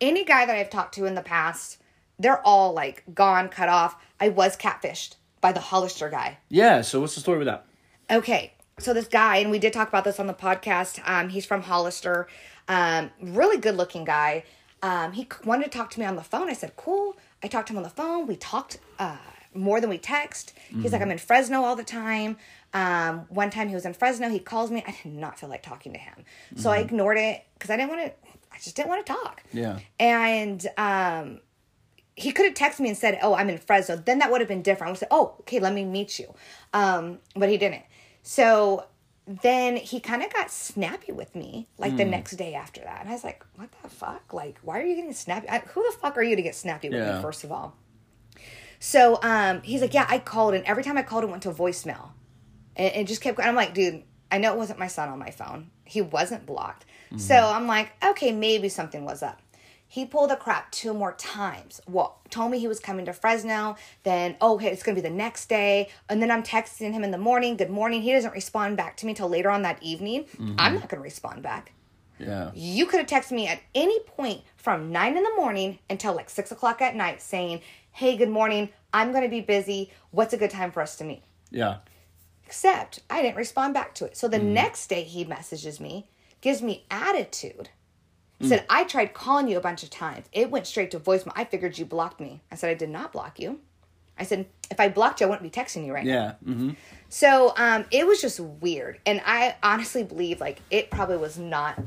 any 0.00 0.24
guy 0.24 0.44
that 0.44 0.56
i've 0.56 0.68
talked 0.70 0.94
to 0.94 1.06
in 1.06 1.14
the 1.14 1.22
past 1.22 1.78
they're 2.18 2.44
all 2.46 2.72
like 2.74 3.04
gone 3.14 3.48
cut 3.48 3.68
off 3.68 3.96
i 4.20 4.28
was 4.28 4.56
catfished 4.56 5.14
by 5.40 5.52
the 5.52 5.60
hollister 5.60 6.08
guy 6.10 6.36
yeah 6.50 6.80
so 6.82 7.00
what's 7.00 7.14
the 7.14 7.20
story 7.20 7.38
with 7.38 7.46
that 7.46 7.64
Okay, 8.10 8.54
so 8.78 8.94
this 8.94 9.06
guy, 9.06 9.36
and 9.36 9.50
we 9.50 9.58
did 9.58 9.74
talk 9.74 9.86
about 9.86 10.02
this 10.04 10.18
on 10.18 10.26
the 10.26 10.32
podcast. 10.32 10.98
Um, 11.06 11.28
he's 11.28 11.44
from 11.44 11.60
Hollister, 11.60 12.26
um, 12.66 13.10
really 13.20 13.58
good 13.58 13.76
looking 13.76 14.04
guy. 14.06 14.44
Um, 14.82 15.12
he 15.12 15.28
wanted 15.44 15.64
to 15.64 15.70
talk 15.70 15.90
to 15.90 16.00
me 16.00 16.06
on 16.06 16.16
the 16.16 16.22
phone. 16.22 16.48
I 16.48 16.54
said, 16.54 16.72
"Cool." 16.74 17.14
I 17.42 17.48
talked 17.48 17.68
to 17.68 17.72
him 17.72 17.78
on 17.78 17.82
the 17.84 17.90
phone. 17.90 18.26
We 18.26 18.36
talked 18.36 18.78
uh, 18.98 19.16
more 19.54 19.80
than 19.80 19.90
we 19.90 19.98
text. 19.98 20.52
He's 20.82 20.92
like, 20.92 21.02
"I'm 21.02 21.10
in 21.10 21.18
Fresno 21.18 21.62
all 21.62 21.76
the 21.76 21.84
time." 21.84 22.36
Um, 22.74 23.26
one 23.28 23.50
time 23.50 23.68
he 23.68 23.74
was 23.74 23.86
in 23.86 23.94
Fresno. 23.94 24.28
He 24.28 24.38
calls 24.38 24.70
me. 24.70 24.84
I 24.86 24.94
did 25.02 25.12
not 25.12 25.38
feel 25.38 25.48
like 25.48 25.62
talking 25.62 25.92
to 25.92 25.98
him, 25.98 26.24
so 26.56 26.70
I 26.70 26.78
ignored 26.78 27.18
it 27.18 27.44
because 27.54 27.70
I 27.70 27.76
didn't 27.76 27.90
want 27.90 28.06
to. 28.06 28.12
I 28.52 28.58
just 28.58 28.76
didn't 28.76 28.88
want 28.88 29.06
to 29.06 29.12
talk. 29.12 29.42
Yeah. 29.52 29.78
And 30.00 30.66
um, 30.76 31.40
he 32.14 32.32
could 32.32 32.46
have 32.46 32.54
texted 32.54 32.80
me 32.80 32.88
and 32.88 32.98
said, 32.98 33.18
"Oh, 33.22 33.34
I'm 33.34 33.48
in 33.48 33.58
Fresno." 33.58 33.96
Then 33.96 34.18
that 34.18 34.30
would 34.30 34.40
have 34.40 34.48
been 34.48 34.62
different. 34.62 34.88
I 34.88 34.90
would 34.92 34.98
say, 34.98 35.06
"Oh, 35.10 35.36
okay, 35.40 35.60
let 35.60 35.72
me 35.72 35.84
meet 35.84 36.18
you," 36.18 36.34
um, 36.74 37.18
but 37.34 37.48
he 37.48 37.56
didn't. 37.56 37.84
So 38.22 38.84
then 39.42 39.76
he 39.76 40.00
kind 40.00 40.22
of 40.22 40.32
got 40.32 40.50
snappy 40.50 41.12
with 41.12 41.34
me, 41.36 41.68
like 41.76 41.96
the 41.98 42.04
next 42.04 42.36
day 42.36 42.54
after 42.54 42.80
that, 42.80 43.00
and 43.02 43.10
I 43.10 43.12
was 43.12 43.24
like, 43.24 43.44
"What 43.56 43.68
the 43.82 43.88
fuck? 43.90 44.32
Like, 44.32 44.58
why 44.62 44.80
are 44.80 44.84
you 44.84 44.96
getting 44.96 45.12
snappy? 45.12 45.48
I, 45.50 45.58
who 45.58 45.82
the 45.82 45.96
fuck 45.98 46.16
are 46.16 46.22
you 46.22 46.34
to 46.34 46.40
get 46.42 46.54
snappy 46.54 46.88
with 46.88 46.98
Yeah. 47.00 47.16
me? 47.16 47.22
First 47.22 47.44
of 47.44 47.52
all." 47.52 47.76
So 48.80 49.18
um, 49.22 49.60
he's 49.62 49.80
like, 49.82 49.92
"Yeah, 49.92 50.06
I 50.08 50.18
called, 50.18 50.54
and 50.54 50.64
every 50.64 50.82
time 50.82 50.96
I 50.96 51.02
called, 51.02 51.24
it 51.24 51.30
went 51.30 51.42
to 51.44 51.50
voicemail." 51.50 52.10
and 52.76 52.94
it 52.94 53.06
just 53.08 53.20
kept 53.20 53.36
going. 53.36 53.48
I'm 53.48 53.56
like, 53.56 53.74
dude, 53.74 54.04
I 54.30 54.38
know 54.38 54.52
it 54.52 54.56
wasn't 54.56 54.78
my 54.78 54.86
son 54.86 55.08
on 55.08 55.18
my 55.18 55.32
phone. 55.32 55.70
He 55.84 56.00
wasn't 56.00 56.46
blocked. 56.46 56.84
So 57.16 57.34
I'm 57.34 57.66
like, 57.66 57.90
okay, 58.04 58.30
maybe 58.30 58.68
something 58.68 59.04
was 59.04 59.20
up. 59.22 59.42
He 59.90 60.04
pulled 60.04 60.30
the 60.30 60.36
crap 60.36 60.70
two 60.70 60.92
more 60.92 61.14
times. 61.14 61.80
Well, 61.88 62.20
told 62.28 62.50
me 62.50 62.58
he 62.58 62.68
was 62.68 62.78
coming 62.78 63.06
to 63.06 63.14
Fresno. 63.14 63.76
Then, 64.02 64.36
oh, 64.40 64.54
okay, 64.56 64.68
it's 64.68 64.82
gonna 64.82 64.94
be 64.94 65.00
the 65.00 65.08
next 65.08 65.48
day. 65.48 65.88
And 66.10 66.20
then 66.20 66.30
I'm 66.30 66.42
texting 66.42 66.92
him 66.92 67.02
in 67.02 67.10
the 67.10 67.18
morning. 67.18 67.56
Good 67.56 67.70
morning. 67.70 68.02
He 68.02 68.12
doesn't 68.12 68.34
respond 68.34 68.76
back 68.76 68.98
to 68.98 69.06
me 69.06 69.14
till 69.14 69.30
later 69.30 69.50
on 69.50 69.62
that 69.62 69.82
evening. 69.82 70.24
Mm-hmm. 70.24 70.56
I'm 70.58 70.74
not 70.74 70.90
gonna 70.90 71.02
respond 71.02 71.42
back. 71.42 71.72
yeah 72.18 72.50
You 72.54 72.84
could 72.84 73.00
have 73.00 73.08
texted 73.08 73.32
me 73.32 73.48
at 73.48 73.60
any 73.74 73.98
point 74.00 74.42
from 74.56 74.92
nine 74.92 75.16
in 75.16 75.22
the 75.22 75.34
morning 75.36 75.78
until 75.88 76.14
like 76.14 76.28
six 76.28 76.52
o'clock 76.52 76.82
at 76.82 76.94
night 76.94 77.22
saying, 77.22 77.62
hey, 77.92 78.16
good 78.16 78.28
morning. 78.28 78.68
I'm 78.92 79.12
gonna 79.12 79.28
be 79.28 79.40
busy. 79.40 79.90
What's 80.10 80.34
a 80.34 80.38
good 80.38 80.50
time 80.50 80.70
for 80.70 80.82
us 80.82 80.96
to 80.96 81.04
meet? 81.04 81.22
yeah 81.50 81.78
Except 82.44 83.00
I 83.08 83.22
didn't 83.22 83.36
respond 83.36 83.74
back 83.74 83.94
to 83.96 84.04
it. 84.06 84.16
So 84.16 84.28
the 84.28 84.38
mm. 84.38 84.44
next 84.44 84.86
day 84.86 85.02
he 85.02 85.24
messages 85.24 85.80
me, 85.80 86.08
gives 86.40 86.62
me 86.62 86.84
attitude. 86.90 87.70
Said, 88.40 88.64
I 88.70 88.84
tried 88.84 89.14
calling 89.14 89.48
you 89.48 89.56
a 89.58 89.60
bunch 89.60 89.82
of 89.82 89.90
times. 89.90 90.26
It 90.32 90.48
went 90.50 90.66
straight 90.66 90.92
to 90.92 91.00
voicemail. 91.00 91.32
I 91.34 91.44
figured 91.44 91.76
you 91.76 91.84
blocked 91.84 92.20
me. 92.20 92.40
I 92.52 92.54
said, 92.54 92.70
I 92.70 92.74
did 92.74 92.88
not 92.88 93.12
block 93.12 93.40
you. 93.40 93.58
I 94.16 94.22
said, 94.24 94.46
if 94.70 94.78
I 94.78 94.88
blocked 94.88 95.20
you, 95.20 95.26
I 95.26 95.30
wouldn't 95.30 95.42
be 95.52 95.60
texting 95.60 95.84
you 95.84 95.92
right 95.92 96.04
now. 96.06 96.12
yeah 96.12 96.32
mm-hmm. 96.52 96.70
So 97.08 97.52
um, 97.56 97.84
it 97.90 98.06
was 98.06 98.20
just 98.20 98.38
weird. 98.38 99.00
And 99.06 99.20
I 99.26 99.56
honestly 99.62 100.04
believe 100.04 100.40
like 100.40 100.60
it 100.70 100.90
probably 100.90 101.16
was 101.16 101.36
not 101.38 101.80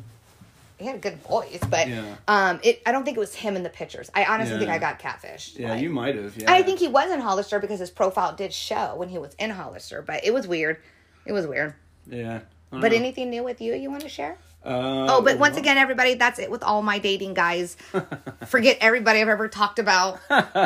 he 0.78 0.88
had 0.88 0.96
a 0.96 1.00
good 1.00 1.22
voice, 1.22 1.60
but 1.70 1.88
Yeah. 1.88 2.16
um 2.28 2.60
it 2.64 2.82
I 2.86 2.92
don't 2.92 3.04
think 3.06 3.16
it 3.16 3.20
was 3.20 3.36
him 3.36 3.56
in 3.56 3.64
the 3.64 3.70
pictures. 3.70 4.10
I 4.16 4.26
honestly 4.26 4.58
think 4.58 4.70
I 4.72 4.80
got 4.80 5.00
catfished. 5.00 5.60
yeah 5.60 5.74
Like- 5.74 5.82
you 5.82 5.90
might 5.90 6.16
have 6.16 6.36
yeah 6.36 6.52
I 6.52 6.64
think 6.64 6.80
he 6.80 6.88
was 6.88 7.12
in 7.12 7.20
Hollister 7.22 7.60
because 7.60 7.80
his 7.80 7.92
profile 7.92 8.36
did 8.36 8.52
show 8.52 8.96
when 8.96 9.08
he 9.10 9.18
was 9.20 9.36
in 9.40 9.52
Hollister, 9.52 10.02
but 10.02 10.26
it 10.26 10.34
was 10.34 10.48
weird. 10.48 10.78
It 11.26 11.34
was 11.34 11.46
weird. 11.48 11.76
yeah 12.08 12.40
But 12.72 12.92
know. 12.92 12.98
anything 12.98 13.30
new 13.30 13.44
with 13.44 13.62
you 13.62 13.74
you 13.76 13.90
want 13.92 14.02
to 14.04 14.10
share? 14.10 14.38
Uh, 14.63 15.08
Oh, 15.10 15.21
but 15.21 15.39
once 15.39 15.58
again, 15.58 15.78
everybody, 15.78 16.13
that's 16.15 16.39
it 16.39 16.52
with 16.52 16.63
all 16.63 16.82
my 16.82 17.00
dating 17.00 17.34
guys. 17.34 17.76
Forget 18.47 18.78
everybody 18.82 19.19
I've 19.21 19.28
ever 19.28 19.47
talked 19.47 19.80
about. 19.80 20.19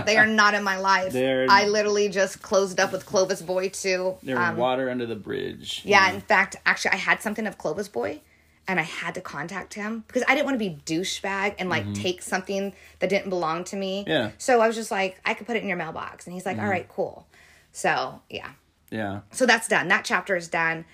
They 0.06 0.18
are 0.18 0.26
not 0.28 0.54
in 0.54 0.64
my 0.64 0.78
life. 0.78 1.14
They're- 1.14 1.48
I 1.50 1.66
literally 1.68 2.10
just 2.10 2.42
closed 2.42 2.80
up 2.80 2.92
with 2.92 3.06
Clovis 3.06 3.42
Boy 3.42 3.70
too. 3.70 4.16
They're 4.24 4.38
Um, 4.38 4.58
water 4.58 4.90
under 4.90 5.06
the 5.06 5.16
bridge. 5.16 5.82
yeah, 5.86 6.12
in 6.12 6.22
fact, 6.22 6.56
actually, 6.66 6.92
I 6.92 6.98
had 6.98 7.22
something 7.22 7.48
of 7.48 7.58
Clovis 7.58 7.88
Boy, 7.88 8.22
and 8.68 8.80
I 8.80 8.84
had 8.84 9.14
to 9.16 9.22
contact 9.22 9.76
him 9.76 10.04
because 10.08 10.24
I 10.28 10.34
didn't 10.34 10.46
want 10.46 10.56
to 10.60 10.70
be 10.70 10.76
douchebag 10.86 11.56
and 11.60 11.70
like 11.70 11.94
take 11.94 12.22
something 12.22 12.74
that 13.00 13.10
didn't 13.10 13.30
belong 13.30 13.64
to 13.66 13.76
me. 13.76 14.02
Mm-hmm. 14.02 14.10
Yeah. 14.10 14.32
So 14.40 14.60
I 14.60 14.68
was 14.68 14.76
just 14.76 14.92
like, 14.92 15.20
I 15.26 15.34
could 15.36 15.46
put 15.48 15.56
it 15.56 15.62
in 15.62 15.68
your 15.70 15.78
mailbox, 15.78 16.26
and 16.26 16.34
he's 16.34 16.46
like, 16.46 16.58
"All 16.58 16.68
right, 16.68 16.88
cool. 16.90 17.28
So 17.72 18.22
yeah, 18.30 18.50
Yeah. 18.90 19.20
so 19.32 19.46
that's 19.46 19.68
done. 19.68 19.88
That 19.90 20.04
chapter 20.06 20.36
is 20.36 20.48
done. 20.48 20.86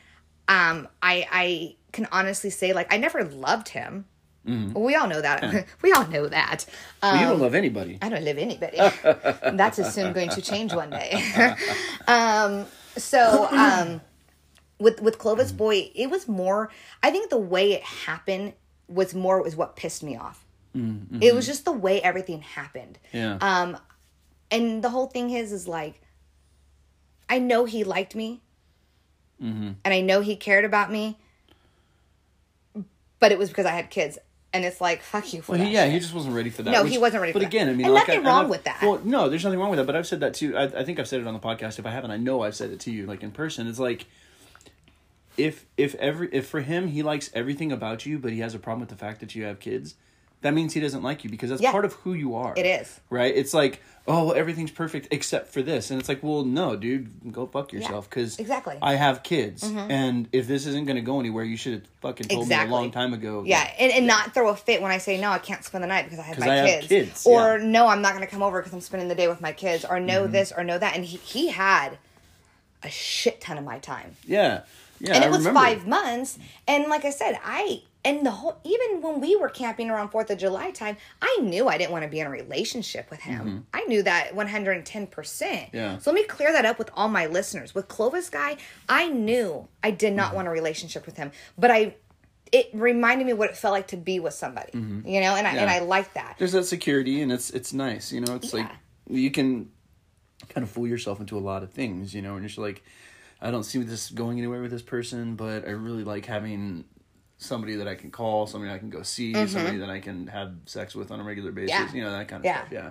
Um, 0.47 0.87
I 1.01 1.25
I 1.31 1.75
can 1.91 2.07
honestly 2.11 2.49
say 2.49 2.73
like 2.73 2.91
I 2.93 2.97
never 2.97 3.23
loved 3.23 3.69
him. 3.69 4.05
We 4.43 4.95
all 4.95 5.07
know 5.07 5.21
that. 5.21 5.67
we 5.83 5.91
all 5.91 6.07
know 6.07 6.27
that. 6.27 6.65
Um, 7.03 7.13
But 7.13 7.21
you 7.21 7.27
don't 7.27 7.39
love 7.39 7.53
anybody. 7.53 7.99
I 8.01 8.09
don't 8.09 8.25
love 8.25 8.39
anybody. 8.39 8.77
That's 9.55 9.93
soon 9.93 10.13
going 10.13 10.29
to 10.29 10.41
change 10.41 10.73
one 10.73 10.89
day. 10.89 11.23
um, 12.07 12.65
so 12.97 13.47
um, 13.51 14.01
with 14.79 14.99
with 14.99 15.19
Clovis 15.19 15.51
Boy, 15.51 15.91
it 15.93 16.09
was 16.09 16.27
more. 16.27 16.71
I 17.03 17.11
think 17.11 17.29
the 17.29 17.37
way 17.37 17.73
it 17.73 17.83
happened 17.83 18.53
was 18.87 19.13
more 19.13 19.41
was 19.43 19.55
what 19.55 19.75
pissed 19.75 20.01
me 20.01 20.17
off. 20.17 20.43
It 21.21 21.35
was 21.35 21.45
just 21.45 21.65
the 21.65 21.71
way 21.73 22.01
everything 22.01 22.41
happened. 22.41 22.97
Yeah. 23.11 23.37
Um, 23.41 23.77
and 24.49 24.83
the 24.83 24.89
whole 24.89 25.07
thing 25.07 25.29
is 25.29 25.51
is 25.51 25.67
like, 25.67 26.01
I 27.29 27.37
know 27.39 27.65
he 27.65 27.83
liked 27.83 28.15
me, 28.15 28.41
and 29.83 29.93
I 29.93 30.01
know 30.01 30.21
he 30.21 30.35
cared 30.35 30.65
about 30.65 30.91
me, 30.91 31.19
but 33.21 33.31
it 33.31 33.37
was 33.39 33.47
because 33.47 33.65
I 33.65 33.71
had 33.71 33.89
kids, 33.89 34.17
and 34.51 34.65
it's 34.65 34.81
like 34.81 35.01
fuck 35.01 35.31
you 35.33 35.41
for 35.41 35.53
Well, 35.53 35.59
that. 35.59 35.71
yeah, 35.71 35.85
shit. 35.85 35.93
he 35.93 35.99
just 35.99 36.13
wasn't 36.13 36.35
ready 36.35 36.49
for 36.49 36.63
that. 36.63 36.71
No, 36.71 36.83
he 36.83 36.97
wasn't 36.97 37.21
ready 37.21 37.31
But 37.31 37.39
for 37.39 37.45
that. 37.45 37.53
again, 37.53 37.69
I 37.69 37.73
mean, 37.73 37.85
And 37.85 37.93
like, 37.93 38.07
nothing 38.09 38.25
I- 38.25 38.29
wrong 38.29 38.49
with 38.49 38.65
that. 38.65 38.81
Well, 38.81 38.99
no, 39.05 39.29
there's 39.29 39.45
nothing 39.45 39.59
wrong 39.59 39.69
with 39.69 39.77
that. 39.77 39.85
But 39.85 39.95
I've 39.95 40.05
said 40.07 40.19
that 40.19 40.33
too. 40.33 40.57
I, 40.57 40.63
I 40.63 40.83
think 40.83 40.99
I've 40.99 41.07
said 41.07 41.21
it 41.21 41.27
on 41.27 41.33
the 41.33 41.39
podcast. 41.39 41.79
If 41.79 41.85
I 41.85 41.91
haven't, 41.91 42.11
I 42.11 42.17
know 42.17 42.41
I've 42.41 42.55
said 42.55 42.71
it 42.71 42.81
to 42.81 42.91
you, 42.91 43.05
like 43.05 43.23
in 43.23 43.31
person. 43.31 43.67
It's 43.67 43.79
like 43.79 44.05
if 45.37 45.65
if 45.77 45.95
every 45.95 46.27
if 46.33 46.47
for 46.47 46.59
him 46.61 46.87
he 46.89 47.03
likes 47.03 47.29
everything 47.33 47.71
about 47.71 48.05
you, 48.05 48.19
but 48.19 48.31
he 48.33 48.39
has 48.39 48.53
a 48.53 48.59
problem 48.59 48.81
with 48.81 48.89
the 48.89 48.95
fact 48.97 49.21
that 49.21 49.33
you 49.35 49.43
have 49.45 49.59
kids. 49.59 49.95
That 50.41 50.53
means 50.55 50.73
he 50.73 50.79
doesn't 50.79 51.03
like 51.03 51.23
you 51.23 51.29
because 51.29 51.51
that's 51.51 51.61
Yeah. 51.61 51.71
part 51.71 51.85
of 51.85 51.93
who 51.93 52.13
you 52.13 52.35
are. 52.35 52.53
It 52.57 52.65
is. 52.65 52.99
right. 53.11 53.35
It's 53.35 53.53
like, 53.53 53.79
oh, 54.07 54.31
everything's 54.31 54.71
perfect 54.71 55.07
except 55.11 55.53
for 55.53 55.61
this, 55.61 55.91
and 55.91 55.99
it's 55.99 56.09
like, 56.09 56.23
well, 56.23 56.43
no, 56.43 56.75
dude, 56.75 57.31
go 57.31 57.45
fuck 57.45 57.71
yourself 57.71 58.09
because 58.09 58.39
exactly. 58.39 58.75
I 58.81 58.95
have 58.95 59.21
kids, 59.21 59.61
and 59.63 60.27
if 60.31 60.47
this 60.47 60.65
isn't 60.65 60.85
going 60.85 60.95
to 60.95 61.03
go 61.03 61.19
anywhere, 61.19 61.43
you 61.43 61.55
should 61.57 61.73
have 61.73 61.83
fucking 62.01 62.27
told 62.27 62.47
me 62.47 62.53
Exactly. 62.55 62.71
a 62.71 62.75
long 62.75 62.89
time 62.89 63.13
ago. 63.13 63.43
Yeah, 63.45 63.71
and, 63.77 63.91
and 63.91 64.07
not 64.07 64.33
throw 64.33 64.49
a 64.49 64.55
fit 64.55 64.81
when 64.81 64.89
I 64.91 64.97
say 64.97 65.21
no, 65.21 65.29
I 65.29 65.37
can't 65.37 65.63
spend 65.63 65.83
the 65.83 65.87
night 65.87 66.05
because 66.05 66.17
I 66.17 66.23
have 66.23 66.39
my 66.39 66.49
I 66.49 66.55
have 66.55 66.65
kids. 66.65 66.87
kids, 66.87 67.25
or 67.27 67.39
yeah. 67.41 67.57
Mm-hmm. 67.59 67.71
no, 67.71 67.87
I'm 67.87 68.01
not 68.01 68.13
going 68.15 68.25
to 68.25 68.31
come 68.31 68.41
over 68.41 68.59
because 68.59 68.73
I'm 68.73 68.81
spending 68.81 69.07
the 69.09 69.15
day 69.15 69.27
with 69.27 69.41
my 69.41 69.51
kids. 69.51 69.85
Or 69.85 69.99
no, 69.99 70.25
this 70.25 70.51
or 70.51 70.63
no 70.63 70.79
that. 70.79 70.95
And 70.95 71.05
he, 71.05 71.17
he 71.17 71.49
had 71.49 71.99
a 72.81 72.89
shit 72.89 73.39
ton 73.41 73.59
of 73.59 73.63
my 73.63 73.77
time, 73.77 74.15
yeah, 74.25 74.61
yeah. 74.99 75.13
and 75.13 75.23
I 75.23 75.27
it 75.27 75.29
was 75.29 75.45
remember. 75.45 75.59
five 75.59 75.85
months. 75.85 76.39
And 76.67 76.85
like 76.87 77.05
I 77.05 77.11
said, 77.11 77.39
I 77.45 77.83
and 78.03 78.25
the 78.25 78.31
whole 78.31 78.59
even 78.63 79.01
when 79.01 79.21
we 79.21 79.35
were 79.35 79.49
camping 79.49 79.89
around 79.89 80.09
Fourth 80.09 80.29
of 80.31 80.37
July 80.37 80.71
time, 80.71 80.97
I 81.21 81.37
knew 81.41 81.67
I 81.67 81.77
didn't 81.77 81.91
want 81.91 82.03
to 82.03 82.09
be 82.09 82.19
in 82.19 82.27
a 82.27 82.31
relationship 82.31 83.09
with 83.11 83.21
him. 83.21 83.67
I 83.73 83.83
knew 83.85 84.01
that 84.03 84.33
110. 84.35 85.07
percent 85.07 85.67
Mm-hmm. 85.67 85.75
Yeah. 85.77 85.97
So 85.99 86.11
let 86.11 86.15
me 86.15 86.23
clear 86.25 86.51
that 86.51 86.65
up 86.65 86.77
with 86.79 86.89
all 86.93 87.09
my 87.09 87.27
listeners. 87.27 87.75
With 87.75 87.87
Clovis 87.87 88.29
guy, 88.29 88.57
I 88.89 89.09
knew 89.09 89.67
I 89.83 89.91
did 89.91 90.07
Mm-hmm. 90.09 90.15
not 90.17 90.35
want 90.35 90.47
a 90.47 90.51
relationship 90.51 91.05
with 91.05 91.17
him, 91.17 91.31
but 91.57 91.71
I. 91.71 91.95
It 92.51 92.69
reminded 92.73 93.25
me 93.27 93.31
what 93.31 93.49
it 93.49 93.55
felt 93.55 93.71
like 93.71 93.87
to 93.87 93.97
be 93.97 94.19
with 94.19 94.33
somebody, 94.33 94.71
you 94.73 95.21
know, 95.21 95.35
and 95.37 95.47
I 95.47 95.51
and 95.51 95.59
Mm-hmm. 95.59 95.69
I 95.69 95.79
like 95.79 96.13
that. 96.15 96.35
There's 96.37 96.51
that 96.51 96.65
security, 96.65 97.21
and 97.21 97.31
it's 97.31 97.49
it's 97.51 97.71
nice. 97.71 98.11
You 98.11 98.19
know, 98.19 98.35
it's 98.35 98.53
like 98.53 98.69
you 99.09 99.31
can 99.31 99.69
kind 100.49 100.63
of 100.65 100.69
fool 100.69 100.85
yourself 100.85 101.21
into 101.21 101.37
a 101.37 101.39
lot 101.39 101.63
of 101.63 101.71
things. 101.71 102.13
You 102.13 102.21
know, 102.21 102.33
and 102.33 102.41
you're 102.41 102.49
just 102.49 102.57
like, 102.59 102.83
I 103.41 103.51
don't 103.51 103.63
see 103.63 103.81
this 103.83 104.09
going 104.09 104.37
anywhere 104.37 104.61
with 104.61 104.71
this 104.71 104.81
person, 104.81 105.35
but 105.35 105.65
I 105.65 105.71
really 105.71 106.03
like 106.03 106.25
having 106.25 106.83
somebody 107.41 107.75
that 107.75 107.87
I 107.87 107.95
can 107.95 108.11
call, 108.11 108.45
somebody 108.47 108.71
I 108.71 108.77
can 108.77 108.89
go 108.89 109.01
see, 109.03 109.33
somebody 109.47 109.77
that 109.77 109.89
I 109.89 109.99
can 109.99 110.27
have 110.27 110.53
sex 110.65 110.95
with 110.95 111.11
on 111.11 111.19
a 111.19 111.23
regular 111.23 111.51
basis. 111.51 111.75
Mm-hmm. 111.75 111.87
Yeah. 111.97 112.03
You 112.03 112.03
know, 112.09 112.17
that 112.17 112.27
kind 112.27 112.41
of 112.41 112.45
Yeah. 112.45 112.59
stuff. 112.61 112.71
Yeah. 112.71 112.89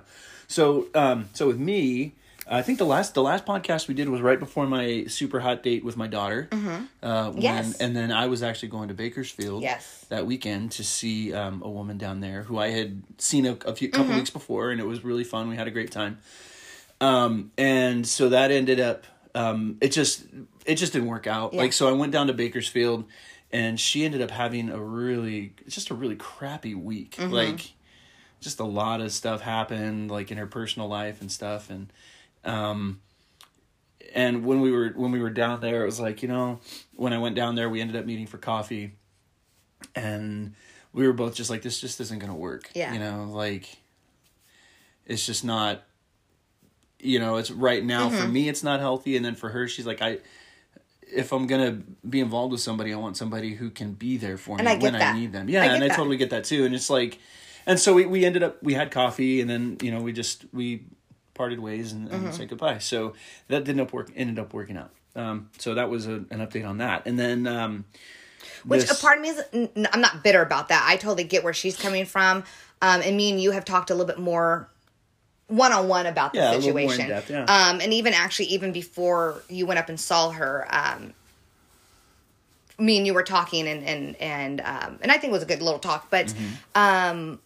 So, 0.48 0.86
um, 0.94 1.28
so 1.32 1.46
with 1.46 1.58
me. 1.58 2.12
I 2.52 2.62
think 2.62 2.78
the 2.78 2.86
last 2.86 3.14
the 3.14 3.22
last 3.22 3.46
podcast 3.46 3.86
we 3.86 3.94
did 3.94 4.08
was 4.08 4.20
right 4.20 4.38
before 4.40 4.66
my 4.66 5.04
super 5.06 5.38
hot 5.38 5.62
date 5.62 5.84
with 5.84 5.96
my 5.96 6.08
daughter. 6.08 6.48
Uh, 6.50 6.56
when, 6.56 6.88
Mm-hmm. 7.02 7.38
Yes. 7.42 7.76
and 7.78 7.94
then 7.94 8.10
I 8.10 8.26
was 8.26 8.42
actually 8.42 8.70
going 8.70 8.88
to 8.88 8.94
Bakersfield 8.94 9.62
Yes. 9.62 10.04
that 10.08 10.26
weekend 10.26 10.72
to 10.72 10.82
see 10.82 11.32
um, 11.32 11.62
a 11.62 11.68
woman 11.70 11.96
down 11.96 12.18
there 12.20 12.42
who 12.42 12.58
I 12.58 12.70
had 12.70 13.02
seen 13.18 13.46
a, 13.46 13.52
a 13.66 13.76
few 13.76 13.88
couple 13.88 14.06
Mm-hmm. 14.06 14.16
weeks 14.16 14.30
before, 14.30 14.72
and 14.72 14.80
it 14.80 14.86
was 14.86 15.04
really 15.04 15.22
fun. 15.22 15.48
We 15.48 15.54
had 15.54 15.68
a 15.68 15.70
great 15.70 15.92
time, 15.92 16.18
um, 17.00 17.52
and 17.56 18.04
so 18.06 18.30
that 18.30 18.50
ended 18.50 18.80
up 18.80 19.04
um, 19.34 19.76
it 19.80 19.90
just 19.92 20.24
it 20.66 20.74
just 20.74 20.92
didn't 20.92 21.08
work 21.08 21.28
out. 21.28 21.54
Yeah. 21.54 21.60
Like 21.60 21.72
so, 21.72 21.88
I 21.88 21.92
went 21.92 22.10
down 22.10 22.26
to 22.26 22.32
Bakersfield, 22.32 23.04
and 23.52 23.78
she 23.80 24.04
ended 24.04 24.22
up 24.22 24.30
having 24.30 24.68
a 24.70 24.80
really 24.80 25.54
just 25.68 25.90
a 25.90 25.94
really 25.94 26.16
crappy 26.16 26.74
week. 26.74 27.16
Mm-hmm. 27.16 27.32
Like 27.32 27.72
just 28.40 28.58
a 28.60 28.64
lot 28.64 29.00
of 29.00 29.12
stuff 29.12 29.40
happened 29.42 30.10
like 30.10 30.30
in 30.30 30.38
her 30.38 30.46
personal 30.46 30.88
life 30.88 31.20
and 31.20 31.30
stuff 31.30 31.68
and 31.68 31.92
um 32.42 32.98
and 34.14 34.46
when 34.46 34.62
we 34.62 34.70
were 34.72 34.88
when 34.96 35.10
we 35.12 35.20
were 35.20 35.28
down 35.28 35.60
there 35.60 35.82
it 35.82 35.84
was 35.86 36.00
like 36.00 36.22
you 36.22 36.28
know 36.28 36.58
when 36.96 37.12
i 37.12 37.18
went 37.18 37.36
down 37.36 37.54
there 37.54 37.68
we 37.68 37.82
ended 37.82 37.96
up 37.96 38.06
meeting 38.06 38.26
for 38.26 38.38
coffee 38.38 38.92
and 39.94 40.54
we 40.94 41.06
were 41.06 41.12
both 41.12 41.34
just 41.34 41.50
like 41.50 41.60
this 41.60 41.80
just 41.82 42.00
isn't 42.00 42.18
gonna 42.18 42.34
work 42.34 42.70
Yeah. 42.74 42.94
you 42.94 42.98
know 42.98 43.24
like 43.30 43.68
it's 45.04 45.26
just 45.26 45.44
not 45.44 45.82
you 46.98 47.18
know 47.18 47.36
it's 47.36 47.50
right 47.50 47.84
now 47.84 48.08
for 48.08 48.16
Mm-hmm. 48.22 48.32
me 48.32 48.48
it's 48.48 48.62
not 48.62 48.80
healthy 48.80 49.16
and 49.16 49.24
then 49.24 49.34
for 49.34 49.50
her 49.50 49.68
she's 49.68 49.86
like 49.86 50.00
i 50.00 50.16
if 51.12 51.32
i'm 51.32 51.46
gonna 51.46 51.80
be 52.08 52.20
involved 52.20 52.52
with 52.52 52.60
somebody 52.60 52.92
i 52.92 52.96
want 52.96 53.16
somebody 53.16 53.54
who 53.54 53.70
can 53.70 53.92
be 53.92 54.16
there 54.16 54.36
for 54.36 54.56
And 54.58 54.66
me 54.66 54.72
I 54.72 54.76
when 54.78 54.92
that. 54.94 55.14
i 55.14 55.18
need 55.18 55.32
them 55.32 55.48
yeah 55.48 55.62
I 55.62 55.66
and 55.66 55.84
i 55.84 55.88
that. 55.88 55.96
totally 55.96 56.16
get 56.16 56.30
that 56.30 56.44
too 56.44 56.64
and 56.64 56.74
it's 56.74 56.90
like 56.90 57.18
and 57.66 57.78
so 57.78 57.92
we, 57.94 58.06
we 58.06 58.24
ended 58.24 58.42
up 58.42 58.62
we 58.62 58.74
had 58.74 58.90
coffee 58.90 59.40
and 59.40 59.48
then 59.50 59.76
you 59.82 59.90
know 59.90 60.00
we 60.00 60.12
just 60.12 60.44
we 60.52 60.84
parted 61.34 61.60
ways 61.60 61.92
and, 61.92 62.08
Mm-hmm. 62.10 62.30
said 62.32 62.48
goodbye 62.48 62.78
so 62.78 63.14
that 63.48 63.64
didn't 63.64 63.80
up 63.80 63.92
work 63.92 64.10
ended 64.16 64.38
up 64.38 64.52
working 64.54 64.76
out 64.76 64.90
um 65.16 65.50
so 65.58 65.74
that 65.74 65.88
was 65.90 66.06
a, 66.06 66.12
an 66.30 66.38
update 66.38 66.66
on 66.68 66.78
that 66.78 67.06
and 67.06 67.18
then 67.18 67.46
um 67.46 67.84
Which 68.64 68.82
this- 68.82 68.98
a 68.98 69.00
part 69.02 69.18
of 69.18 69.22
me 69.22 69.28
is, 69.30 69.42
n- 69.52 69.88
I'm 69.92 70.00
not 70.00 70.22
bitter 70.24 70.42
about 70.42 70.68
that. 70.68 70.84
I 70.88 70.96
totally 70.96 71.24
get 71.24 71.44
where 71.44 71.52
she's 71.54 71.76
coming 71.78 72.04
from. 72.06 72.44
Um, 72.82 73.02
and 73.04 73.16
me 73.16 73.30
and 73.30 73.40
you 73.40 73.50
have 73.50 73.64
talked 73.64 73.90
a 73.90 73.94
little 73.94 74.06
bit 74.06 74.18
more 74.18 74.68
one 75.50 75.72
on 75.72 75.88
one 75.88 76.06
about 76.06 76.32
the 76.32 76.38
Yeah, 76.38 76.44
a 76.46 76.50
more 76.50 76.56
in 76.56 76.62
situation. 76.62 77.08
depth, 77.08 77.30
yeah. 77.30 77.44
Um, 77.44 77.80
and 77.80 77.92
even 77.92 78.14
actually, 78.14 78.46
even 78.46 78.72
before 78.72 79.42
you 79.48 79.66
went 79.66 79.78
up 79.78 79.88
and 79.88 79.98
saw 80.00 80.30
her, 80.30 80.66
um, 80.70 81.12
me 82.78 82.96
and 82.96 83.06
you 83.06 83.12
were 83.12 83.22
talking, 83.24 83.66
and 83.68 83.84
and 83.84 84.16
and 84.16 84.60
um, 84.60 84.98
and 85.02 85.10
I 85.12 85.18
think 85.18 85.30
it 85.30 85.32
was 85.32 85.42
a 85.42 85.46
good 85.46 85.60
little 85.60 85.80
talk. 85.80 86.08
But 86.10 86.26
Mm-hmm. 86.26 86.46
um, 86.74 87.40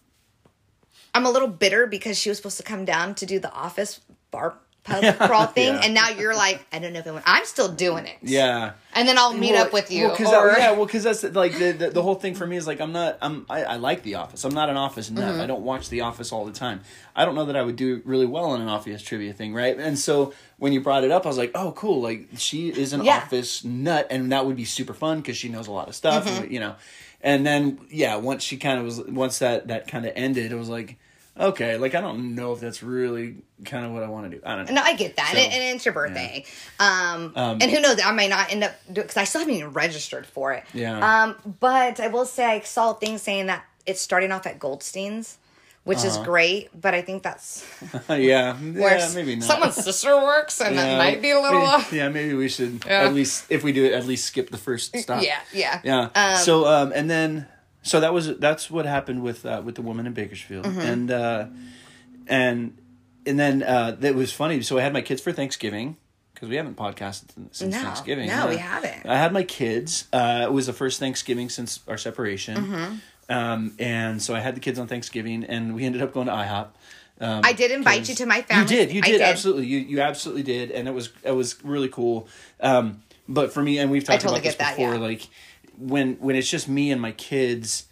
I'm 1.13 1.25
a 1.25 1.31
little 1.31 1.47
bitter 1.47 1.87
because 1.87 2.17
she 2.17 2.29
was 2.29 2.37
supposed 2.37 2.57
to 2.57 2.63
come 2.63 2.85
down 2.85 3.15
to 3.15 3.25
do 3.25 3.39
the 3.39 3.51
office 3.51 3.99
bar 4.31 4.55
pub 4.85 5.17
crawl 5.17 5.47
thing, 5.47 5.73
Yeah. 5.73 5.81
and 5.83 5.93
now 5.93 6.09
you're 6.09 6.35
like, 6.35 6.65
I 6.71 6.79
don't 6.79 6.93
know 6.93 6.99
if 6.99 7.07
it 7.07 7.11
went. 7.11 7.25
I'm 7.27 7.43
still 7.45 7.67
doing 7.69 8.05
it. 8.05 8.15
yeah 8.21 8.73
And 8.93 9.07
then 9.07 9.17
I'll 9.17 9.33
meet 9.33 9.51
Well, 9.53 9.65
up 9.65 9.73
with 9.73 9.91
you. 9.91 10.07
Well, 10.07 10.15
cause 10.15 10.27
or- 10.31 10.51
I, 10.51 10.57
yeah, 10.59 10.71
well, 10.71 10.85
because 10.85 11.03
that's 11.03 11.23
like 11.23 11.57
the, 11.57 11.71
the 11.73 11.89
the 11.89 12.01
whole 12.03 12.15
thing 12.15 12.35
for 12.35 12.45
me 12.47 12.55
is 12.55 12.65
like 12.67 12.79
I'm 12.79 12.91
not 12.93 13.17
I'm 13.21 13.45
I, 13.49 13.63
I 13.63 13.75
like 13.75 14.03
The 14.03 14.15
Office. 14.15 14.43
I'm 14.45 14.53
not 14.53 14.69
an 14.69 14.77
Office 14.77 15.09
nut. 15.11 15.23
Mm-hmm. 15.33 15.41
I 15.41 15.47
don't 15.47 15.63
watch 15.63 15.89
The 15.89 16.01
Office 16.01 16.31
all 16.31 16.45
the 16.45 16.51
time. 16.53 16.81
I 17.15 17.25
don't 17.25 17.35
know 17.35 17.45
that 17.45 17.55
I 17.55 17.61
would 17.63 17.75
do 17.75 18.01
really 18.05 18.25
well 18.27 18.45
on 18.45 18.61
an 18.61 18.67
Office 18.69 19.01
trivia 19.01 19.33
thing, 19.33 19.53
right? 19.53 19.77
And 19.77 19.97
so 19.99 20.33
when 20.57 20.71
you 20.71 20.81
brought 20.81 21.03
it 21.03 21.11
up, 21.11 21.25
I 21.25 21.29
was 21.29 21.37
like, 21.37 21.51
oh, 21.55 21.71
cool. 21.73 22.01
Like 22.01 22.27
she 22.37 22.69
is 22.69 22.93
an 22.93 23.03
Yeah. 23.03 23.17
Office 23.17 23.63
nut, 23.63 24.07
and 24.09 24.31
that 24.31 24.45
would 24.45 24.55
be 24.55 24.65
super 24.65 24.93
fun 24.93 25.17
because 25.21 25.35
she 25.35 25.49
knows 25.49 25.67
a 25.67 25.71
lot 25.71 25.87
of 25.89 25.95
stuff, 25.95 26.25
Mm-hmm. 26.25 26.43
and, 26.43 26.51
you 26.51 26.59
know. 26.59 26.75
And 27.21 27.43
then 27.45 27.79
yeah, 27.89 28.17
once 28.17 28.43
she 28.43 28.57
kind 28.57 28.77
of 28.79 28.85
was 28.85 29.01
once 29.01 29.39
that 29.39 29.67
that 29.69 29.87
kind 29.87 30.05
of 30.05 30.13
ended, 30.15 30.51
it 30.51 30.55
was 30.55 30.69
like. 30.69 30.97
Okay, 31.37 31.77
like 31.77 31.95
I 31.95 32.01
don't 32.01 32.33
know 32.35 32.53
if 32.53 32.61
that's 32.61 32.81
really 32.81 33.35
kind 33.65 33.85
of 33.85 33.91
what 33.91 34.03
I 34.03 34.07
want 34.07 34.31
to 34.31 34.37
do. 34.37 34.43
I 34.45 34.55
don't 34.55 34.67
know. 34.69 34.75
No, 34.75 34.81
I 34.81 34.95
get 34.95 35.17
that, 35.17 35.31
So, 35.33 35.37
and, 35.37 35.51
and 35.53 35.75
it's 35.75 35.83
your 35.85 35.93
birthday. 35.93 36.45
Um, 36.79 37.33
and 37.35 37.63
who 37.63 37.81
knows? 37.81 37.99
I 38.03 38.11
may 38.11 38.29
not 38.29 38.51
end 38.51 38.63
up 38.63 38.71
because 38.91 39.17
I 39.17 39.25
still 39.25 39.41
haven't 39.41 39.55
even 39.55 39.73
registered 39.73 40.25
for 40.25 40.53
it. 40.53 40.63
Yeah. 40.73 41.23
Um, 41.23 41.35
but 41.59 41.99
I 41.99 42.07
will 42.07 42.25
say 42.25 42.45
I 42.45 42.59
saw 42.61 42.93
things 42.93 43.21
saying 43.21 43.47
that 43.47 43.65
it's 43.85 43.99
starting 43.99 44.31
off 44.31 44.47
at 44.47 44.59
Goldstein's, 44.59 45.37
which 45.83 46.05
is 46.05 46.17
great. 46.19 46.69
But 46.79 46.93
I 46.93 47.01
think 47.01 47.21
that's 47.23 47.65
yeah, 48.09 48.53
where 48.55 48.97
yeah, 48.97 49.11
maybe 49.13 49.35
not. 49.35 49.43
someone's 49.45 49.75
sister 49.75 50.15
works, 50.15 50.61
and 50.61 50.77
that 50.77 50.97
might 50.97 51.21
be 51.21 51.31
a 51.31 51.39
little. 51.41 51.59
maybe- 51.59 51.69
off. 51.71 51.91
yeah, 51.91 52.07
maybe 52.07 52.33
we 52.33 52.47
should 52.47 52.83
Yeah. 52.85 53.01
at 53.03 53.13
least 53.13 53.45
if 53.49 53.61
we 53.61 53.73
do 53.73 53.83
it, 53.83 53.91
at 53.91 54.05
least 54.05 54.25
skip 54.25 54.51
the 54.51 54.57
first 54.57 54.95
stop. 54.97 55.21
Yeah, 55.21 55.39
yeah, 55.51 55.81
yeah. 55.83 56.09
Um, 56.15 56.37
so 56.37 56.65
um, 56.65 56.93
and 56.95 57.09
then 57.09 57.45
so 57.85 57.99
that 57.99 58.13
was 58.13 58.37
that's 58.39 58.69
what 58.69 58.85
happened 58.85 59.21
with 59.23 59.45
uh, 59.45 59.61
with 59.63 59.75
the 59.75 59.81
woman 59.81 60.05
in 60.07 60.13
Bakersfield, 60.13 60.65
Mm-hmm. 60.65 60.79
and 60.81 61.11
uh, 61.11 61.45
and 62.27 62.77
and 63.25 63.39
then 63.39 63.63
uh, 63.63 63.95
that 63.99 64.15
was 64.15 64.31
funny. 64.33 64.61
So 64.61 64.77
I 64.77 64.81
had 64.81 64.93
my 64.93 65.01
kids 65.01 65.21
for 65.21 65.31
Thanksgiving 65.31 65.97
because 66.33 66.49
we 66.49 66.55
haven't 66.57 66.75
podcasted 66.77 67.29
since 67.51 67.73
No, 67.73 67.81
Thanksgiving. 67.81 68.27
no, 68.27 68.47
we 68.47 68.57
haven't. 68.57 69.05
I 69.05 69.15
had 69.17 69.31
my 69.31 69.43
kids. 69.43 70.07
Uh, 70.11 70.41
it 70.47 70.51
was 70.51 70.65
the 70.65 70.73
first 70.73 70.99
Thanksgiving 70.99 71.49
since 71.49 71.79
our 71.87 71.97
separation. 71.97 72.57
Mm-hmm. 72.57 72.95
Um, 73.27 73.73
and 73.79 74.21
so 74.21 74.35
I 74.35 74.39
had 74.39 74.55
the 74.55 74.59
kids 74.59 74.77
on 74.77 74.87
Thanksgiving, 74.87 75.43
and 75.45 75.73
we 75.75 75.85
ended 75.85 76.01
up 76.01 76.13
going 76.13 76.27
to 76.27 76.33
IHOP. 76.33 76.67
Um, 77.21 77.41
I 77.45 77.53
did 77.53 77.71
invite 77.71 78.09
you 78.09 78.15
to 78.15 78.25
my 78.25 78.41
family. 78.41 78.63
you 78.63 78.85
did. 78.85 78.91
You 78.93 79.01
I 79.03 79.07
did, 79.07 79.21
absolutely. 79.21 79.67
You 79.67 79.79
you 79.79 80.01
absolutely 80.01 80.43
did, 80.43 80.71
and 80.71 80.87
it 80.87 80.93
was 80.93 81.09
it 81.23 81.31
was 81.31 81.63
really 81.63 81.87
cool. 81.89 82.27
Um, 82.59 83.01
but 83.27 83.53
for 83.53 83.63
me, 83.63 83.79
and 83.79 83.89
we've 83.89 84.03
talked 84.03 84.21
totally 84.21 84.39
about 84.41 84.43
this 84.49 84.55
that, 84.57 84.75
before, 84.75 84.95
yeah. 84.95 84.99
like 84.99 85.27
when 85.77 86.15
when 86.15 86.35
it's 86.35 86.49
just 86.49 86.67
me 86.67 86.91
and 86.91 87.01
my 87.01 87.11
kids. 87.11 87.85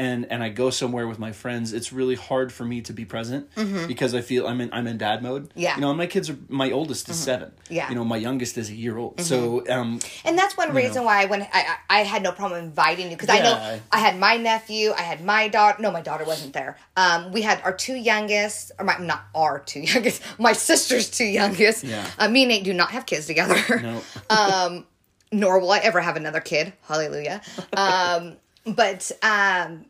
And, 0.00 0.30
and 0.30 0.44
I 0.44 0.48
go 0.48 0.70
somewhere 0.70 1.08
with 1.08 1.18
my 1.18 1.32
friends. 1.32 1.72
It's 1.72 1.92
really 1.92 2.14
hard 2.14 2.52
for 2.52 2.64
me 2.64 2.82
to 2.82 2.92
be 2.92 3.04
present 3.04 3.48
because 3.88 4.14
I 4.14 4.20
feel 4.20 4.46
I'm 4.46 4.60
in 4.60 4.72
I'm 4.72 4.86
in 4.86 4.96
dad 4.96 5.24
mode. 5.24 5.48
Mm-hmm. 5.48 5.58
Yeah. 5.58 5.70
Mm-hmm. 5.70 5.80
you 5.80 5.86
know, 5.88 5.94
my 5.94 6.06
kids 6.06 6.30
are 6.30 6.38
my 6.48 6.70
oldest 6.70 7.08
is 7.08 7.18
seven. 7.18 7.50
Yeah. 7.68 7.82
Mm-hmm. 7.82 7.92
you 7.92 7.98
know, 7.98 8.04
my 8.04 8.16
youngest 8.16 8.56
is 8.58 8.70
a 8.70 8.76
year 8.76 8.96
old. 8.96 9.20
So 9.20 9.64
um, 9.68 9.98
And 10.24 10.38
that's 10.38 10.56
one 10.56 10.72
reason 10.72 11.02
why 11.02 11.22
I 11.22 11.24
went. 11.24 11.48
I, 11.52 11.76
I 11.88 11.98
I 11.98 12.02
had 12.04 12.22
no 12.22 12.30
problem 12.30 12.62
inviting 12.62 13.10
you 13.10 13.16
because 13.16 13.28
I 13.28 13.40
know 13.40 13.80
I 13.90 13.98
had 13.98 14.16
my 14.20 14.36
nephew, 14.36 14.92
I 14.96 15.02
had 15.02 15.24
my 15.24 15.48
daughter. 15.48 15.82
No, 15.82 15.90
my 15.90 16.00
daughter 16.00 16.24
wasn't 16.24 16.52
there. 16.52 16.76
Um, 16.96 17.32
we 17.32 17.42
had 17.42 17.60
our 17.64 17.72
two 17.72 17.96
youngest, 17.96 18.70
or 18.78 18.84
my 18.84 18.98
not 18.98 19.24
our 19.34 19.58
two 19.58 19.80
youngest, 19.92 20.22
my 20.38 20.52
sister's 20.52 21.10
two 21.10 21.24
youngest. 21.26 21.82
Yeah. 21.82 22.06
Uh, 22.20 22.28
me 22.28 22.42
and 22.44 22.50
Nate 22.50 22.62
do 22.62 22.72
not 22.72 22.92
have 22.92 23.04
kids 23.04 23.26
together. 23.26 23.58
no, 23.82 24.00
um, 24.30 24.86
nor 25.32 25.58
will 25.58 25.70
I 25.70 25.78
ever 25.78 26.00
have 26.00 26.16
another 26.16 26.40
kid. 26.40 26.72
Hallelujah. 26.82 27.42
Um, 27.76 28.36
but 28.66 29.10
um, 29.22 29.86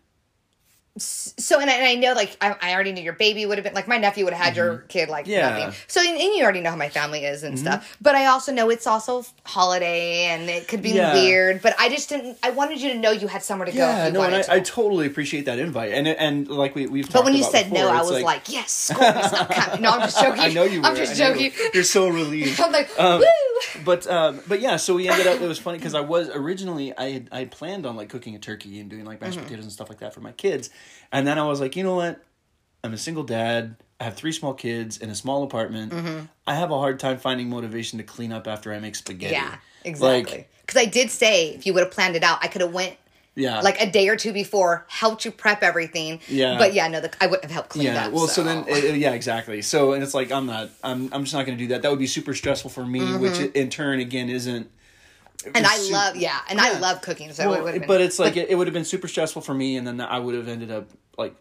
so 1.02 1.61
and 1.61 1.70
I, 1.70 1.74
and 1.74 1.84
I 1.87 1.94
know 1.94 2.12
like 2.14 2.37
I, 2.40 2.54
I 2.61 2.74
already 2.74 2.92
knew 2.92 3.02
your 3.02 3.12
baby 3.12 3.46
would 3.46 3.58
have 3.58 3.64
been 3.64 3.74
like 3.74 3.88
my 3.88 3.98
nephew 3.98 4.24
would 4.24 4.34
have 4.34 4.44
had 4.44 4.56
your 4.56 4.78
kid 4.88 5.08
like 5.08 5.24
Mm-hmm. 5.24 5.32
Yeah. 5.32 5.50
Mm-hmm. 5.50 5.58
nothing. 5.66 5.80
So 5.87 6.00
and, 6.00 6.11
and 6.11 6.34
you 6.34 6.42
already 6.42 6.61
know 6.61 6.70
how 6.70 6.76
my 6.76 6.88
family 6.88 7.24
is 7.24 7.42
and 7.42 7.58
stuff. 7.58 7.96
But 8.00 8.14
I 8.14 8.26
also 8.26 8.52
know 8.52 8.70
it's 8.70 8.87
also 8.87 9.24
holiday 9.44 10.26
and 10.26 10.48
it 10.48 10.68
could 10.68 10.82
be 10.82 10.90
Yeah. 10.90 11.12
weird. 11.14 11.62
But 11.62 11.74
I 11.78 11.88
just 11.88 12.08
didn't. 12.08 12.38
I 12.42 12.50
wanted 12.50 12.80
you 12.80 12.92
to 12.92 12.98
know 12.98 13.11
you 13.11 13.26
had 13.28 13.42
somewhere 13.42 13.66
to 13.66 13.72
go. 13.72 13.78
yeah, 13.78 14.08
no, 14.11 14.22
and 14.22 14.34
I, 14.34 14.44
I 14.56 14.61
totally 14.61 15.06
appreciate 15.06 15.44
that 15.46 15.58
invite, 15.58 15.92
and 15.92 16.06
and 16.08 16.48
like 16.48 16.74
we 16.74 16.87
we've. 16.87 17.11
but 17.12 17.24
when 17.24 17.34
you 17.34 17.42
said 17.42 17.72
no, 17.72 17.88
I 17.88 18.02
was 18.02 18.22
like, 18.22 18.50
yes, 18.52 18.70
Scorpion's 18.70 19.32
not 19.32 19.50
coming. 19.54 19.82
No, 19.82 19.90
I'm 19.90 20.00
just 20.00 20.20
joking. 20.20 20.40
I 20.40 20.48
know 20.48 20.64
you. 20.64 20.80
Were. 20.80 20.87
I'm 20.87 20.96
just 20.96 21.16
joking. 21.16 21.52
You're 21.74 21.84
so 21.84 22.08
relieved. 22.08 22.61
I'm 22.68 22.72
like, 22.72 22.88
Um, 22.98 23.20
woo. 23.20 23.26
but 23.84 24.06
um, 24.08 24.40
but 24.46 24.61
yeah, 24.61 24.76
so 24.76 24.94
we 24.94 25.08
ended 25.08 25.26
up. 25.26 25.40
It 25.40 25.46
was 25.48 25.58
funny 25.58 25.78
because 25.78 25.94
I 25.94 26.00
was 26.00 26.28
originally 26.30 26.96
I 26.96 27.11
had 27.11 27.28
I 27.32 27.44
planned 27.44 27.87
on 27.87 27.96
like 27.96 28.08
cooking 28.08 28.34
a 28.34 28.38
turkey 28.38 28.80
and 28.80 28.88
doing 28.90 29.04
like 29.04 29.20
mashed 29.20 29.37
Mm-hmm. 29.38 29.44
potatoes 29.44 29.64
and 29.64 29.72
stuff 29.72 29.88
like 29.88 29.98
that 29.98 30.14
for 30.14 30.20
my 30.20 30.32
kids, 30.32 30.70
and 31.12 31.27
then 31.27 31.38
I 31.38 31.46
was 31.46 31.61
like, 31.61 31.77
you 31.77 31.85
know 31.85 31.96
what, 31.96 32.22
I'm 32.85 32.92
a 32.92 32.98
single 32.98 33.24
dad. 33.24 33.77
I 34.01 34.05
have 34.05 34.14
three 34.14 34.33
small 34.33 34.55
kids 34.55 34.98
in 34.98 35.11
a 35.11 35.14
small 35.14 35.42
apartment. 35.42 35.92
Mm-hmm. 35.92 36.27
I 36.46 36.55
have 36.55 36.70
a 36.70 36.79
hard 36.79 37.01
time 37.01 37.18
finding 37.18 37.51
motivation 37.51 37.98
to 37.98 38.05
clean 38.05 38.33
up 38.33 38.46
after 38.46 38.72
I 38.72 38.79
make 38.79 38.94
spaghetti. 38.94 39.35
Yeah, 39.35 39.57
exactly. 39.85 40.38
Like, 40.38 40.51
Because 40.61 40.81
I 40.81 40.85
did 40.85 41.11
say 41.11 41.51
if 41.51 41.66
you 41.66 41.74
would 41.74 41.83
have 41.83 41.92
planned 41.92 42.14
it 42.14 42.22
out, 42.22 42.38
I 42.42 42.48
could 42.48 42.61
have 42.61 42.72
went 42.72 42.96
yeah, 43.38 43.61
like 43.61 43.81
a 43.81 43.88
day 43.88 44.09
or 44.09 44.16
two 44.16 44.33
before, 44.33 44.85
helped 44.88 45.24
you 45.24 45.31
prep 45.31 45.62
everything. 45.62 46.20
Yeah. 46.27 46.59
But 46.59 46.74
yeah, 46.74 46.88
no, 46.88 47.01
the, 47.01 47.12
I 47.20 47.27
wouldn't 47.27 47.44
have 47.44 47.53
helped 47.53 47.70
clean 47.70 47.87
yeah. 47.87 48.07
up. 48.07 48.12
Well, 48.12 48.27
so, 48.27 48.42
then 48.42 48.64
uh, 48.68 48.74
yeah, 48.74 49.12
exactly. 49.12 49.62
So 49.62 49.92
and 49.92 50.03
it's 50.03 50.12
like 50.12 50.33
I'm 50.33 50.46
not. 50.46 50.70
I'm 50.83 51.09
I'm 51.12 51.22
just 51.22 51.35
not 51.35 51.46
going 51.46 51.57
to 51.57 51.64
do 51.64 51.68
that. 51.68 51.83
That 51.83 51.90
would 51.90 52.01
be 52.01 52.09
super 52.09 52.35
stressful 52.35 52.70
for 52.70 52.85
me, 52.85 53.16
which 53.16 53.38
in 53.38 53.70
turn 53.70 54.01
again 54.01 54.29
isn't. 54.29 54.70
And 55.55 55.64
I 55.66 55.77
su- 55.77 55.92
love, 55.92 56.16
yeah, 56.16 56.38
and 56.51 56.61
I 56.61 56.79
love 56.81 57.01
cooking, 57.01 57.33
so 57.33 57.48
Well, 57.48 57.59
it 57.59 57.62
would 57.64 57.74
have 57.74 57.83
been. 57.83 57.88
but 57.88 58.01
it's 58.01 58.18
like 58.18 58.37
it, 58.37 58.51
it 58.51 58.57
would 58.57 58.66
have 58.66 58.74
been 58.74 58.85
super 58.85 59.07
stressful 59.09 59.42
for 59.42 59.55
me, 59.55 59.77
and 59.77 59.87
then 59.87 60.01
I 60.01 60.18
would 60.18 60.35
have 60.35 60.48
ended 60.48 60.70
up 60.72 60.88
like, 61.16 61.35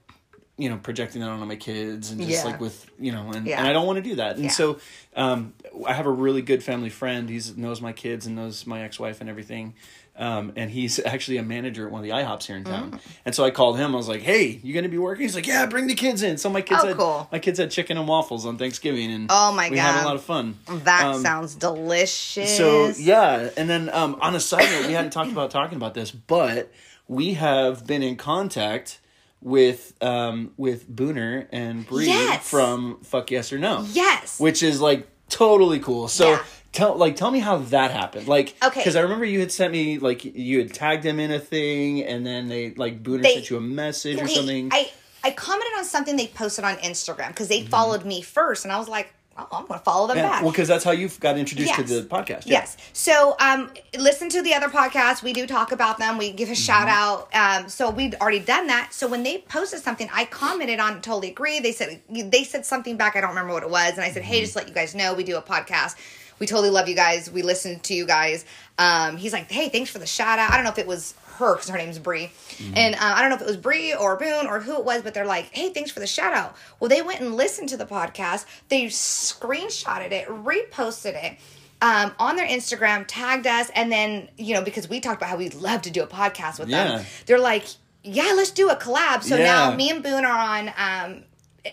you 0.58 0.70
know, 0.70 0.78
projecting 0.78 1.22
that 1.22 1.30
onto 1.30 1.46
my 1.46 1.56
kids 1.56 2.12
and 2.12 2.20
just 2.22 2.44
Yeah. 2.46 2.52
like 2.52 2.60
with 2.62 2.86
you 3.00 3.12
know, 3.12 3.32
and, 3.32 3.46
Yeah. 3.48 3.58
and 3.60 3.68
I 3.68 3.74
don't 3.74 3.88
want 3.88 3.98
to 3.98 4.04
do 4.04 4.16
that. 4.16 4.36
And 4.36 4.46
Yeah. 4.46 4.52
so, 4.52 4.80
um, 5.16 5.54
I 5.86 5.94
have 5.94 6.06
a 6.06 6.12
really 6.12 6.42
good 6.44 6.64
family 6.64 6.90
friend. 6.90 7.28
He 7.30 7.42
knows 7.56 7.82
my 7.82 7.92
kids 7.94 8.26
and 8.28 8.36
knows 8.36 8.66
my 8.68 8.82
ex 8.84 9.00
wife 9.00 9.20
and 9.22 9.30
everything. 9.30 9.74
Um, 10.20 10.54
and 10.56 10.72
he's 10.72 11.00
actually 11.06 11.38
a 11.38 11.44
manager 11.44 11.86
at 11.86 11.92
one 11.92 12.00
of 12.00 12.04
the 12.04 12.12
IHOPs 12.12 12.46
here 12.46 12.58
in 12.58 12.64
town. 12.64 12.92
Mm. 12.92 13.00
And 13.26 13.36
so 13.36 13.44
I 13.46 13.52
called 13.52 13.78
him. 13.78 13.94
I 13.94 13.98
was 13.98 14.08
like, 14.08 14.22
"Hey, 14.22 14.60
you 14.64 14.74
gonna 14.74 14.90
be 14.90 14.98
working?" 14.98 15.24
He's 15.24 15.36
like, 15.36 15.46
"Yeah, 15.48 15.66
bring 15.68 15.88
the 15.88 15.94
kids 15.96 16.24
in." 16.24 16.38
So 16.38 16.50
my 16.50 16.62
kids 16.62 16.82
Oh, 16.84 16.88
had 16.88 16.98
cool. 16.98 17.28
my 17.32 17.40
kids 17.40 17.60
had 17.60 17.70
chicken 17.72 17.98
and 17.98 18.08
waffles 18.08 18.46
on 18.46 18.58
Thanksgiving, 18.58 19.12
and 19.12 19.28
Oh, 19.30 19.52
my 19.54 19.70
we 19.70 19.78
had 19.78 20.04
a 20.04 20.06
lot 20.06 20.16
of 20.16 20.24
fun. 20.24 20.58
that 20.86 21.06
Um, 21.06 21.22
sounds 21.22 21.56
delicious. 21.56 22.56
so 22.58 22.90
yeah, 22.98 23.50
and 23.58 23.70
then 23.70 23.90
um, 23.94 24.18
on 24.22 24.36
a 24.36 24.40
side 24.40 24.70
note, 24.72 24.88
we 24.88 24.94
hadn't 24.94 25.12
talked 25.12 25.32
about 25.32 25.52
talking 25.52 25.76
about 25.76 25.94
this, 25.94 26.12
but 26.12 26.72
we 27.08 27.36
have 27.36 27.86
been 27.88 28.02
in 28.04 28.16
contact 28.16 29.00
with 29.42 29.94
um, 30.02 30.52
with 30.58 30.90
Booner 30.90 31.48
and 31.52 31.86
Bree 31.88 32.08
Yes. 32.08 32.50
from 32.50 33.00
Fuck 33.04 33.30
Yes 33.32 33.54
or 33.54 33.60
No. 33.60 33.86
Yes. 33.92 34.40
which 34.40 34.64
is 34.64 34.82
like 34.82 35.08
totally 35.30 35.80
cool. 35.80 36.08
So 36.08 36.32
Yeah. 36.32 36.44
Tell 36.78 36.96
like 36.96 37.16
tell 37.16 37.32
me 37.32 37.40
how 37.40 37.58
that 37.58 37.92
happened. 37.92 38.28
Like 38.28 38.56
Okay. 38.63 38.80
because 38.80 38.96
I 38.96 39.02
remember 39.02 39.26
you 39.26 39.40
had 39.40 39.52
sent 39.52 39.72
me 39.74 39.98
like 40.00 40.24
you 40.24 40.60
had 40.60 40.74
tagged 40.74 41.04
them 41.04 41.20
in 41.20 41.32
a 41.32 41.40
thing, 41.40 42.04
and 42.04 42.26
then 42.26 42.48
they 42.48 42.72
like 42.76 43.04
Booner 43.04 43.22
They- 43.24 43.34
sent 43.36 43.50
you 43.50 43.58
a 43.58 43.62
message 43.62 44.22
or 44.22 44.28
something. 44.28 44.70
I 44.72 44.90
I 45.24 45.32
commented 45.32 45.74
on 45.78 45.84
something 45.86 46.16
they 46.16 46.28
posted 46.28 46.63
on 46.63 46.76
Instagram 46.78 47.30
because 47.30 47.50
Mm-hmm. 47.50 47.66
they 47.66 47.70
followed 47.70 48.06
me 48.06 48.22
first, 48.22 48.63
and 48.66 48.72
I 48.72 48.78
was 48.80 48.88
like, 48.88 49.13
oh, 49.38 49.48
I'm 49.52 49.66
going 49.68 49.80
to 49.80 49.84
follow 49.84 50.08
them 50.08 50.18
Yeah, 50.18 50.30
back. 50.30 50.42
well, 50.42 50.52
because 50.52 50.68
that's 50.68 50.84
how 50.84 50.92
you 50.92 51.10
got 51.20 51.38
introduced 51.38 51.74
to 51.76 51.84
the 51.84 52.02
podcast. 52.04 52.44
Yeah. 52.46 52.60
Yes. 52.60 52.78
So 52.94 53.36
um 53.40 53.70
listen 53.98 54.30
to 54.30 54.42
the 54.42 54.54
other 54.54 54.68
podcasts. 54.70 55.22
We 55.22 55.34
do 55.34 55.46
talk 55.46 55.72
about 55.72 55.98
them. 56.00 56.18
We 56.18 56.32
give 56.32 56.50
a 56.50 56.56
shout 56.56 56.88
out. 56.88 57.30
Um 57.36 57.68
so 57.70 57.90
we'd 57.90 58.16
already 58.16 58.40
done 58.40 58.68
that. 58.68 58.94
So 58.94 59.08
when 59.08 59.24
they 59.24 59.40
posted 59.40 59.82
something, 59.82 60.10
I 60.13 60.26
commented 60.26 60.80
on 60.80 60.98
it, 60.98 61.04
totally 61.04 61.30
agree. 61.32 61.60
They 61.60 61.72
said 61.72 62.02
they 62.10 62.44
said 62.44 62.66
something 62.66 62.96
back, 62.98 63.16
I 63.16 63.22
don't 63.22 63.30
remember 63.32 63.54
what 63.54 63.63
it 63.63 63.70
was, 63.70 63.92
and 63.94 64.02
I 64.02 64.12
said, 64.12 64.24
Hey, 64.24 64.42
just 64.42 64.56
let 64.56 64.68
you 64.68 64.74
guys 64.74 64.96
know, 64.96 65.13
we 65.13 65.24
do 65.24 65.38
a 65.38 65.42
podcast. 65.42 65.96
We 66.39 66.45
totally 66.47 66.69
love 66.69 66.88
you 66.88 66.95
guys. 66.95 67.32
We 67.32 67.41
listen 67.41 67.80
to 67.82 67.93
you 67.93 68.06
guys. 68.06 68.45
Um, 68.78 69.17
he's 69.17 69.34
like, 69.34 69.50
hey, 69.52 69.69
thanks 69.69 69.89
for 69.89 70.00
the 70.00 70.06
shout 70.06 70.38
out. 70.39 70.52
I 70.52 70.56
don't 70.56 70.63
know 70.63 70.71
if 70.71 70.78
it 70.78 70.88
was 70.88 71.13
her 71.38 71.54
because 71.56 71.69
her 71.69 71.78
name's 71.78 72.00
Bree, 72.00 72.32
and 72.76 72.95
uh, 72.95 73.00
I 73.00 73.21
don't 73.21 73.30
know 73.30 73.36
if 73.36 73.41
it 73.41 73.47
was 73.47 73.58
Bree 73.58 73.93
or 73.93 74.15
Boone 74.17 74.47
or 74.47 74.60
who 74.60 74.76
it 74.78 74.84
was, 74.86 75.02
but 75.04 75.13
they're 75.13 75.26
like, 75.26 75.50
hey, 75.54 75.69
thanks 75.69 75.91
for 75.91 76.00
the 76.00 76.08
shout 76.08 76.34
out. 76.34 76.56
Well, 76.80 76.89
they 76.89 77.02
went 77.04 77.19
and 77.21 77.36
listened 77.36 77.69
to 77.69 77.78
the 77.78 77.86
podcast. 77.86 78.45
They 78.69 78.86
screenshotted 78.86 80.12
it, 80.12 80.28
reposted 80.28 81.13
it 81.23 81.38
um, 81.82 82.13
on 82.19 82.36
their 82.36 82.47
Instagram, 82.47 83.06
tagged 83.08 83.45
us, 83.47 83.69
and 83.76 83.91
then 83.91 84.30
you 84.38 84.54
know 84.56 84.63
because 84.63 84.89
we 84.89 85.00
talked 85.00 85.21
about 85.21 85.30
how 85.30 85.38
we'd 85.38 85.54
love 85.56 85.82
to 85.84 85.91
do 85.91 86.04
a 86.04 86.08
podcast 86.08 86.60
with 86.60 86.69
Yeah. 86.69 86.97
them. 86.97 87.06
They're 87.26 87.39
like, 87.39 87.65
yeah, 88.04 88.34
let's 88.36 88.52
do 88.52 88.69
a 88.69 88.76
collab. 88.76 89.23
So 89.23 89.36
Yeah. 89.38 89.43
now 89.69 89.76
me 89.76 89.89
and 89.91 90.02
Boone 90.04 90.26
are 90.26 90.38
on. 90.38 90.71
Um, 90.78 91.23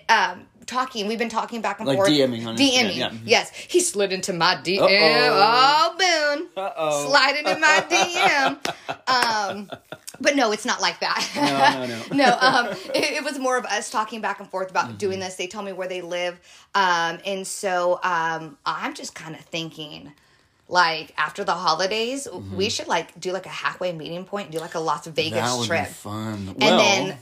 um, 0.09 0.47
talking 0.65 1.07
we've 1.07 1.19
been 1.19 1.29
talking 1.29 1.61
back 1.61 1.79
and 1.79 1.89
Like 1.89 1.97
forth. 1.97 2.09
DMing 2.11 2.47
on 2.47 2.57
Instagram, 2.57 2.91
DMing. 2.91 2.97
yeah. 2.97 3.13
yes. 3.25 3.51
He 3.57 3.81
slid 3.81 4.13
into 4.13 4.33
my 4.33 4.57
DM 4.57 4.81
Uh-oh. 4.81 5.95
oh 5.99 6.37
Boone 6.37 6.49
Uh-oh. 6.57 7.07
slide 7.09 7.37
into 7.37 7.59
my 7.59 7.85
DM 7.89 9.51
um 9.53 9.71
but 10.21 10.37
no 10.37 10.53
it's 10.53 10.65
not 10.65 10.81
like 10.81 11.01
that. 11.01 11.29
No, 11.37 11.87
no, 11.87 11.87
no. 11.87 12.05
no 12.31 12.39
um 12.41 12.67
it, 12.95 13.19
it 13.19 13.25
was 13.25 13.39
more 13.39 13.57
of 13.57 13.65
us 13.67 13.91
talking 13.91 14.21
back 14.21 14.41
and 14.41 14.49
forth 14.49 14.71
about 14.71 14.99
doing 14.99 15.19
this. 15.21 15.35
They 15.37 15.47
told 15.47 15.65
me 15.67 15.73
where 15.73 15.89
they 15.89 16.01
live. 16.03 16.39
Um 16.75 17.19
and 17.27 17.47
so 17.47 18.01
um 18.03 18.57
i'm 18.67 18.95
just 18.95 19.15
kind 19.15 19.35
of 19.35 19.41
thinking 19.43 20.13
like 20.69 21.13
after 21.19 21.45
the 21.45 21.53
holidays 21.55 22.27
we 22.57 22.71
should 22.71 22.89
like 22.89 23.19
do 23.21 23.33
like 23.33 23.45
a 23.47 23.51
halfway 23.51 23.93
meeting 23.93 24.25
point 24.25 24.51
do 24.51 24.59
like 24.59 24.75
a 24.75 24.81
las 24.81 25.07
vegas 25.07 25.41
That 25.41 25.59
would 25.59 25.67
trip. 25.67 25.87
be 25.89 25.93
fun. 25.93 26.49
and 26.49 26.57
well, 26.59 26.79
then 26.79 27.19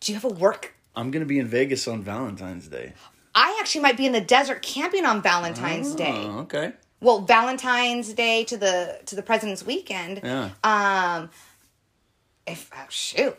do 0.00 0.12
you 0.12 0.16
have 0.16 0.24
a 0.24 0.34
work 0.34 0.74
I'm 0.94 1.10
gonna 1.10 1.24
be 1.24 1.38
in 1.38 1.46
Vegas 1.46 1.88
on 1.88 2.02
Valentine's 2.02 2.68
Day. 2.68 2.92
i 3.34 3.56
actually 3.60 3.80
might 3.80 3.96
be 3.96 4.04
in 4.06 4.12
the 4.12 4.20
desert 4.20 4.60
camping 4.62 5.04
on 5.06 5.22
valentine's 5.22 5.94
day 5.94 6.12
Oh, 6.24 6.40
okay. 6.40 6.72
well 7.00 7.20
valentine's 7.22 8.12
day 8.12 8.44
to 8.44 8.56
the 8.56 9.00
to 9.06 9.16
the 9.16 9.22
president's 9.22 9.64
weekend 9.64 10.20
Yeah. 10.22 10.50
um 10.64 11.30
if 12.46 12.70
oh, 12.76 12.84
shoot 12.90 13.36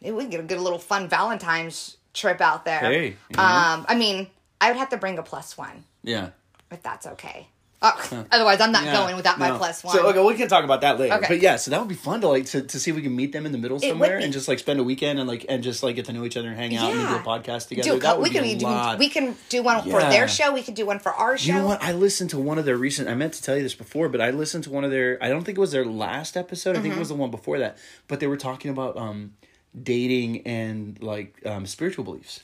maybe 0.00 0.12
we 0.16 0.22
can 0.22 0.30
get 0.30 0.40
a 0.40 0.44
good 0.44 0.58
little 0.60 0.78
fun 0.78 1.08
valentine's 1.08 1.96
trip 2.14 2.40
out 2.40 2.64
there 2.64 2.80
Hey, 2.80 3.06
you 3.30 3.36
know. 3.36 3.42
um 3.42 3.86
i 3.88 3.94
mean 3.94 4.26
i 4.60 4.68
would 4.68 4.76
have 4.78 4.88
to 4.90 4.96
bring 4.96 5.18
a 5.18 5.22
plus 5.22 5.56
one 5.56 5.84
Yeah. 6.02 6.30
if 6.72 6.82
that's 6.82 7.06
okay 7.06 7.46
oh, 7.82 8.26
otherwise 8.30 8.60
i'm 8.60 8.72
not 8.72 8.84
Yeah, 8.84 8.92
going 8.96 9.16
without 9.16 9.38
my 9.38 9.50
plus 9.56 9.82
one 9.82 9.96
So 9.96 10.06
okay, 10.08 10.22
we 10.22 10.34
can 10.34 10.48
talk 10.48 10.64
about 10.64 10.82
that 10.82 10.98
later. 10.98 11.14
Okay. 11.14 11.26
But 11.28 11.40
yeah, 11.42 11.56
so 11.56 11.70
that 11.70 11.80
would 11.80 11.88
be 11.88 11.94
fun 11.94 12.20
to 12.20 12.28
like 12.28 12.44
to, 12.46 12.62
to 12.62 12.78
see 12.80 12.90
if 12.90 12.96
we 12.96 13.02
can 13.02 13.14
meet 13.16 13.32
them 13.32 13.46
in 13.46 13.52
the 13.52 13.58
middle 13.58 13.78
somewhere 13.80 14.18
and 14.18 14.32
just 14.32 14.48
like 14.48 14.58
spend 14.58 14.80
a 14.80 14.84
weekend 14.84 15.18
and 15.18 15.26
like 15.28 15.46
and 15.48 15.62
just 15.62 15.82
like 15.82 15.96
get 15.96 16.04
to 16.06 16.12
know 16.12 16.24
each 16.24 16.36
other 16.36 16.48
and 16.48 16.56
hang 16.56 16.76
out 16.76 16.92
and 16.92 17.08
do 17.08 17.14
a 17.16 17.18
podcast 17.20 17.68
together. 17.68 17.88
do 17.90 17.96
a 17.96 17.98
that 17.98 18.02
couple, 18.02 18.22
would 18.22 18.32
we 18.32 18.40
be 18.40 18.48
can 18.50 18.56
a 18.56 18.58
do 18.58 18.64
lot. 18.66 18.98
we 18.98 19.08
can 19.08 19.36
do 19.48 19.62
one 19.62 19.82
for 19.82 20.00
their 20.00 20.28
show 20.28 20.52
we 20.52 20.62
can 20.62 20.74
do 20.74 20.84
one 20.84 20.98
for 20.98 21.12
our 21.12 21.38
show 21.38 21.52
You 21.52 21.58
know 21.58 21.66
what? 21.66 21.82
I 21.82 21.92
listened 21.92 22.30
to 22.30 22.38
one 22.38 22.58
of 22.58 22.64
their 22.64 22.76
recent. 22.76 23.08
I 23.08 23.14
meant 23.14 23.32
to 23.34 23.42
tell 23.42 23.56
you 23.56 23.62
this 23.62 23.74
before, 23.74 24.08
but 24.08 24.20
I 24.20 24.30
listened 24.30 24.64
to 24.64 24.70
one 24.70 24.84
of 24.84 24.90
their. 24.90 25.18
I 25.22 25.28
don't 25.28 25.44
think 25.44 25.56
it 25.56 25.60
was 25.60 25.72
their 25.72 25.84
last 25.86 26.36
episode. 26.36 26.76
I 26.76 26.80
think 26.80 26.86
it 26.86 26.90
Mm-hmm. 26.90 26.98
was 27.00 27.08
the 27.08 27.14
one 27.14 27.30
before 27.30 27.58
that. 27.60 27.78
But 28.08 28.20
they 28.20 28.26
were 28.26 28.36
talking 28.36 28.70
about 28.70 28.96
um, 28.96 29.32
dating 29.80 30.46
and 30.46 31.00
like 31.02 31.40
um, 31.46 31.64
spiritual 31.64 32.04
beliefs. 32.04 32.40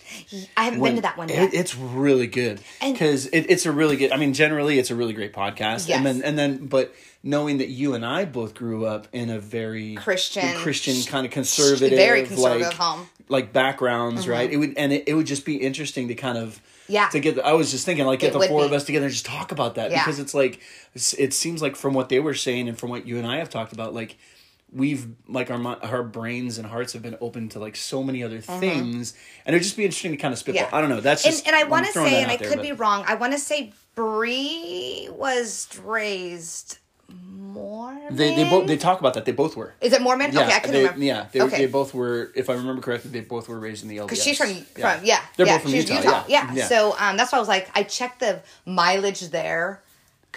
i 0.57 0.65
haven't 0.65 0.81
When- 0.81 0.93
been 0.93 0.97
to 0.97 1.03
that 1.03 1.17
one 1.19 1.29
it- 1.29 1.35
yet 1.35 1.55
it's 1.55 1.75
really 1.77 2.27
good 2.29 2.61
because 2.81 3.27
it, 3.27 3.47
it's 3.51 3.67
a 3.67 3.73
really 3.73 3.97
good. 3.97 4.13
I 4.13 4.17
mean, 4.17 4.33
generally, 4.33 4.79
it's 4.79 4.91
a 4.91 4.95
really 4.95 5.13
great 5.13 5.33
podcast. 5.33 5.89
Yes. 5.89 5.91
And 5.99 6.07
then 6.07 6.23
and 6.23 6.39
then, 6.39 6.67
but 6.67 6.95
knowing 7.23 7.59
that 7.59 7.69
you 7.69 7.95
and 7.95 8.07
I 8.07 8.25
both 8.25 8.55
grew 8.55 8.87
up 8.87 9.09
in 9.13 9.31
a 9.31 9.41
very 9.41 9.97
Christian- 9.97 10.57
Christian 10.59 11.03
kind 11.11 11.27
of 11.27 11.33
conservative, 11.33 11.99
very 11.99 12.23
conservative 12.25 12.69
like, 12.69 12.75
home. 12.77 13.09
like 13.29 13.53
backgrounds, 13.53 14.29
right? 14.29 14.49
It 14.51 14.57
would 14.59 14.75
and 14.79 14.93
it, 14.93 15.05
it 15.09 15.15
would 15.15 15.27
just 15.27 15.45
be 15.45 15.57
interesting 15.57 16.07
to 16.09 16.15
kind 16.15 16.39
of 16.39 16.61
Yeah. 16.87 17.09
to 17.09 17.19
get. 17.19 17.35
The, 17.35 17.45
I 17.45 17.55
was 17.55 17.73
just 17.73 17.85
thinking 17.85 18.07
like 18.07 18.21
get 18.21 18.37
It 18.37 18.39
the 18.39 18.47
four 18.47 18.61
be. 18.61 18.67
of 18.67 18.73
us 18.73 18.85
together 18.85 19.07
and 19.07 19.13
just 19.13 19.27
talk 19.27 19.51
about 19.51 19.75
that 19.75 19.91
Yeah. 19.91 20.05
because 20.05 20.21
it's 20.21 20.33
like 20.35 20.61
it's, 20.95 21.13
it 21.15 21.33
seems 21.35 21.61
like 21.61 21.75
from 21.75 21.93
what 21.93 22.09
they 22.09 22.21
were 22.21 22.35
saying 22.35 22.69
and 22.69 22.79
from 22.79 22.91
what 22.91 23.05
you 23.05 23.19
and 23.19 23.27
I 23.27 23.39
have 23.39 23.51
talked 23.51 23.73
about, 23.73 23.93
like 23.93 24.17
we've 24.73 25.07
like 25.29 25.51
our 25.51 25.61
our 25.83 26.03
brains 26.03 26.59
and 26.59 26.67
hearts 26.67 26.93
have 26.93 27.03
been 27.03 27.17
open 27.21 27.49
to 27.51 27.59
like 27.59 27.77
so 27.77 28.03
many 28.03 28.23
other 28.23 28.41
things, 28.41 29.15
and 29.45 29.55
it'd 29.55 29.63
just 29.63 29.77
be 29.77 29.85
interesting 29.85 30.13
to 30.13 30.17
kind 30.17 30.33
of 30.33 30.39
spitball. 30.39 30.65
Mm-hmm. 30.65 30.75
Yeah. 30.75 30.79
I 30.79 30.81
don't 30.81 30.91
know. 30.91 31.01
That's 31.01 31.25
and, 31.25 31.33
just 31.33 31.47
and 31.47 31.57
I 31.57 31.63
I'm 31.63 31.71
want 31.71 31.87
to 31.87 31.93
say, 31.93 32.23
and 32.23 32.31
I 32.31 32.37
there, 32.37 32.49
could 32.49 32.59
but- 32.59 32.63
be 32.63 32.73
wrong. 32.73 33.05
I 33.07 33.15
want 33.15 33.33
to 33.33 33.39
say 33.39 33.73
Bree 33.95 35.09
was 35.11 35.69
raised 35.85 36.79
Mormon. 37.09 38.17
They 38.17 38.35
they 38.35 38.45
both 38.49 38.67
they 38.67 38.77
talk 38.77 39.01
about 39.01 39.15
that. 39.15 39.25
They 39.25 39.33
both 39.33 39.57
were. 39.57 39.75
Is 39.81 39.93
it 39.93 40.03
Mormon? 40.03 40.33
Yeah, 40.33 40.43
okay, 40.43 40.55
I 40.55 40.59
couldn't 40.59 40.73
they, 40.73 40.83
remember. 40.83 41.05
yeah, 41.05 41.27
they, 41.33 41.41
okay. 41.43 41.59
they 41.59 41.67
both 41.67 41.95
were. 41.95 42.33
If 42.35 42.51
I 42.51 42.55
remember 42.55 42.83
correctly, 42.83 43.11
they 43.11 43.21
both 43.21 43.49
were 43.49 43.59
raised 43.59 43.83
in 43.83 43.89
the 43.89 43.99
LDS. 43.99 44.03
because 44.03 44.23
she's 44.23 44.39
from 44.39 44.53
from 44.55 45.05
yeah, 45.05 45.21
they're 45.37 45.47
yeah, 45.47 45.55
both 45.55 45.63
from 45.63 45.71
she's 45.71 45.89
Utah. 45.89 46.25
Yeah. 46.29 46.53
yeah. 46.53 46.67
So 46.67 46.97
um, 46.99 47.17
that's 47.17 47.33
why 47.33 47.39
I 47.39 47.41
was 47.41 47.49
like, 47.49 47.71
I 47.75 47.85
checked 47.85 48.21
the 48.21 48.43
mileage 48.65 49.29
there 49.29 49.83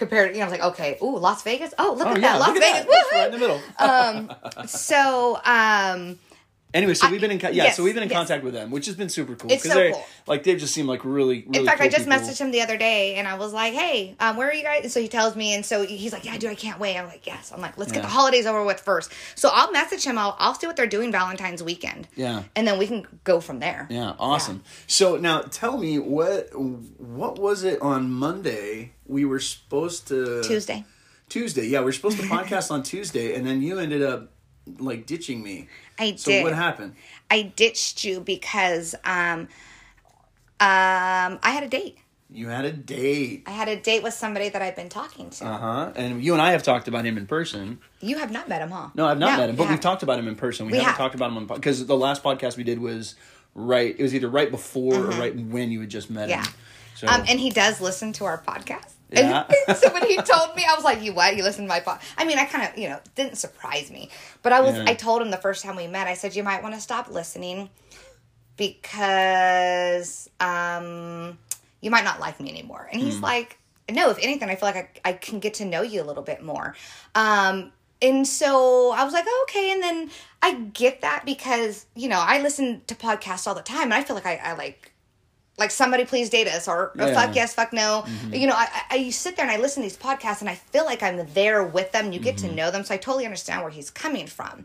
compared. 0.00 0.32
You 0.32 0.38
know, 0.40 0.46
I 0.46 0.50
was 0.50 0.58
like, 0.58 0.68
okay, 0.72 0.98
ooh, 1.02 1.16
Las 1.16 1.44
Vegas. 1.44 1.72
Oh, 1.78 1.94
look 1.96 2.08
Oh 2.08 2.10
at 2.10 2.20
yeah, 2.20 2.32
that, 2.38 2.40
Las 2.40 2.58
Vegas. 2.58 2.86
that. 2.86 3.12
Right 3.12 3.26
in 3.26 3.32
the 3.32 3.38
middle. 3.38 4.66
So 4.66 5.38
um, 5.44 6.18
Anyway, 6.72 6.94
so 6.94 7.10
we've 7.10 7.20
been 7.20 7.32
in 7.32 7.38
co- 7.40 7.48
yeah, 7.48 7.64
yes, 7.64 7.76
so 7.76 7.82
we've 7.82 7.94
been 7.94 8.04
in 8.04 8.08
yes. 8.08 8.16
contact 8.16 8.44
with 8.44 8.54
them, 8.54 8.70
which 8.70 8.86
has 8.86 8.94
been 8.94 9.08
super 9.08 9.34
cool. 9.34 9.50
It's 9.50 9.64
so 9.64 9.74
they're- 9.74 9.92
cool. 9.92 10.04
Like 10.26 10.44
they 10.44 10.54
just 10.54 10.72
seem 10.72 10.86
like 10.86 11.04
really, 11.04 11.44
really. 11.46 11.58
in 11.60 11.66
fact, 11.66 11.78
cool 11.78 11.86
I 11.86 11.90
just 11.90 12.08
people. 12.08 12.18
messaged 12.20 12.38
him 12.40 12.52
the 12.52 12.62
other 12.62 12.76
day, 12.76 13.16
and 13.16 13.26
I 13.26 13.34
was 13.34 13.52
like, 13.52 13.74
"Hey, 13.74 14.14
um, 14.20 14.36
where 14.36 14.48
are 14.48 14.54
you 14.54 14.62
guys?" 14.62 14.82
And 14.84 14.92
so 14.92 15.00
he 15.00 15.08
tells 15.08 15.34
me, 15.34 15.54
and 15.54 15.66
so 15.66 15.84
he's 15.84 16.12
like, 16.12 16.24
"Yeah, 16.24 16.38
dude, 16.38 16.50
I 16.50 16.54
can't 16.54 16.78
wait." 16.78 16.96
I'm 16.96 17.08
like, 17.08 17.26
"Yes." 17.26 17.50
I'm 17.52 17.60
like, 17.60 17.76
"Let's 17.76 17.90
get 17.90 18.02
the 18.02 18.08
holidays 18.08 18.46
over 18.46 18.64
with 18.64 18.78
first. 18.78 19.10
So 19.34 19.50
I'll 19.52 19.72
message 19.72 20.04
him. 20.04 20.16
I'll 20.18 20.36
I'll 20.38 20.54
see 20.54 20.66
what 20.68 20.76
they're 20.76 20.86
doing 20.86 21.10
Valentine's 21.10 21.62
weekend. 21.62 22.06
Yeah. 22.14 22.44
and 22.54 22.66
then 22.66 22.78
we 22.78 22.86
can 22.86 23.06
go 23.24 23.40
from 23.40 23.58
there. 23.58 23.88
Yeah, 23.90 24.14
awesome. 24.18 24.62
So 24.86 25.16
now 25.16 25.40
tell 25.42 25.76
me 25.78 25.98
what 25.98 26.50
what 26.54 27.38
was 27.38 27.64
it 27.64 27.80
on 27.82 28.10
Monday? 28.12 28.92
We 29.06 29.24
were 29.24 29.40
supposed 29.40 30.06
to 30.08 30.42
Tuesday. 30.44 30.84
Tuesday, 31.28 31.66
yeah, 31.66 31.78
we 31.80 31.86
were 31.86 31.92
supposed 31.92 32.18
to 32.18 32.24
podcast 32.26 32.70
on 32.70 32.82
Tuesday, 32.82 33.34
and 33.34 33.46
then 33.46 33.62
you 33.62 33.78
ended 33.78 34.02
up 34.02 34.30
like 34.78 35.06
ditching 35.06 35.42
me. 35.42 35.68
I 36.00 36.16
So 36.16 36.30
did. 36.32 36.42
what 36.42 36.54
happened? 36.54 36.94
I 37.30 37.42
ditched 37.42 38.02
you 38.04 38.20
because 38.20 38.94
um, 39.04 39.40
um, 40.58 41.38
I 41.42 41.50
had 41.52 41.62
a 41.62 41.68
date. 41.68 41.98
You 42.32 42.48
had 42.48 42.64
a 42.64 42.72
date. 42.72 43.42
I 43.46 43.50
had 43.50 43.68
a 43.68 43.76
date 43.76 44.02
with 44.04 44.14
somebody 44.14 44.48
that 44.50 44.62
I've 44.62 44.76
been 44.76 44.88
talking 44.88 45.30
to. 45.30 45.44
Uh 45.46 45.58
huh. 45.58 45.92
And 45.96 46.22
you 46.22 46.32
and 46.32 46.40
I 46.40 46.52
have 46.52 46.62
talked 46.62 46.86
about 46.86 47.04
him 47.04 47.16
in 47.18 47.26
person. 47.26 47.80
you 48.00 48.18
have 48.18 48.30
not 48.30 48.48
met 48.48 48.62
him, 48.62 48.70
huh? 48.70 48.88
No, 48.94 49.06
I've 49.06 49.18
not 49.18 49.32
No, 49.32 49.36
met 49.38 49.50
him, 49.50 49.56
but 49.56 49.68
we've 49.68 49.80
talked 49.80 50.02
about 50.04 50.18
him 50.18 50.28
in 50.28 50.36
person. 50.36 50.66
We, 50.66 50.72
We 50.72 50.78
haven't 50.78 50.90
have. 50.92 50.98
talked 50.98 51.14
about 51.16 51.30
him 51.32 51.38
on 51.38 51.46
because 51.46 51.84
the 51.86 51.96
last 51.96 52.22
podcast 52.22 52.56
we 52.56 52.62
did 52.64 52.78
was 52.78 53.16
right. 53.54 53.94
It 53.98 54.02
was 54.02 54.14
either 54.14 54.28
right 54.28 54.50
before 54.50 54.94
or 54.94 55.08
right 55.10 55.34
when 55.36 55.70
you 55.72 55.80
had 55.80 55.90
just 55.90 56.08
met 56.08 56.28
Mm-hmm. 56.28 56.30
Yeah. 56.30 56.44
him. 56.44 56.54
So 56.94 57.06
Um, 57.08 57.24
and 57.28 57.40
he 57.40 57.50
does 57.50 57.80
listen 57.80 58.12
to 58.14 58.24
our 58.26 58.38
podcast. 58.40 58.92
Yeah. 59.12 59.46
And 59.68 59.76
so 59.78 59.92
when 59.92 60.06
he 60.06 60.16
told 60.16 60.54
me, 60.56 60.64
I 60.68 60.74
was 60.74 60.84
like, 60.84 61.02
"You 61.02 61.12
what? 61.12 61.36
You 61.36 61.42
listen 61.42 61.64
to 61.64 61.68
my 61.68 61.80
pod?" 61.80 62.00
I 62.16 62.24
mean, 62.24 62.38
I 62.38 62.44
kind 62.44 62.68
of, 62.68 62.78
you 62.78 62.88
know, 62.88 63.00
didn't 63.14 63.36
surprise 63.36 63.90
me, 63.90 64.10
but 64.42 64.52
I 64.52 64.60
was. 64.60 64.76
Yeah. 64.76 64.84
I 64.86 64.94
told 64.94 65.22
him 65.22 65.30
the 65.30 65.36
first 65.36 65.62
time 65.64 65.76
we 65.76 65.86
met. 65.86 66.06
I 66.06 66.14
said, 66.14 66.34
"You 66.36 66.42
might 66.42 66.62
want 66.62 66.74
to 66.74 66.80
stop 66.80 67.10
listening 67.10 67.70
because 68.56 70.28
um, 70.40 71.38
you 71.80 71.90
might 71.90 72.04
not 72.04 72.20
like 72.20 72.40
me 72.40 72.50
anymore." 72.50 72.88
And 72.92 73.00
he's 73.00 73.20
like, 73.20 73.58
"No. 73.90 74.10
If 74.10 74.18
anything, 74.22 74.48
I 74.48 74.54
feel 74.54 74.68
like 74.68 75.00
I, 75.04 75.10
I 75.10 75.12
can 75.14 75.40
get 75.40 75.54
to 75.54 75.64
know 75.64 75.82
you 75.82 76.02
a 76.02 76.04
little 76.04 76.22
bit 76.22 76.42
more." 76.42 76.74
Um, 77.14 77.72
and 78.02 78.26
so 78.26 78.92
I 78.92 79.04
was 79.04 79.12
like, 79.12 79.24
oh, 79.26 79.46
okay. 79.48 79.72
And 79.72 79.82
then 79.82 80.10
I 80.40 80.54
get 80.54 81.02
that 81.02 81.24
because, 81.26 81.86
you 81.94 82.08
know, 82.08 82.18
I 82.18 82.40
listen 82.40 82.82
to 82.86 82.94
podcasts 82.94 83.46
all 83.46 83.54
the 83.54 83.62
time 83.62 83.84
and 83.84 83.94
I 83.94 84.02
feel 84.02 84.16
like 84.16 84.26
I, 84.26 84.36
I 84.36 84.52
like, 84.54 84.89
like 85.60 85.70
somebody 85.70 86.04
please 86.04 86.28
date 86.30 86.48
us 86.48 86.66
or, 86.66 86.86
or 86.98 87.06
Yeah. 87.08 87.14
fuck 87.14 87.36
yes, 87.36 87.54
fuck 87.54 87.72
no. 87.72 88.04
You 88.32 88.46
know, 88.48 88.54
I, 88.56 88.68
I 88.90 89.10
sit 89.10 89.36
there 89.36 89.44
and 89.46 89.52
I 89.54 89.58
listen 89.60 89.82
to 89.82 89.88
these 89.88 89.96
podcasts 89.98 90.40
and 90.40 90.50
I 90.50 90.56
feel 90.56 90.84
like 90.84 91.02
I'm 91.02 91.24
there 91.34 91.62
with 91.62 91.92
them. 91.92 92.10
You 92.12 92.18
get 92.18 92.38
to 92.38 92.50
know 92.52 92.70
them. 92.72 92.82
So 92.82 92.94
I 92.94 92.96
totally 92.96 93.24
understand 93.26 93.62
where 93.62 93.70
he's 93.70 93.90
coming 93.90 94.26
from. 94.26 94.64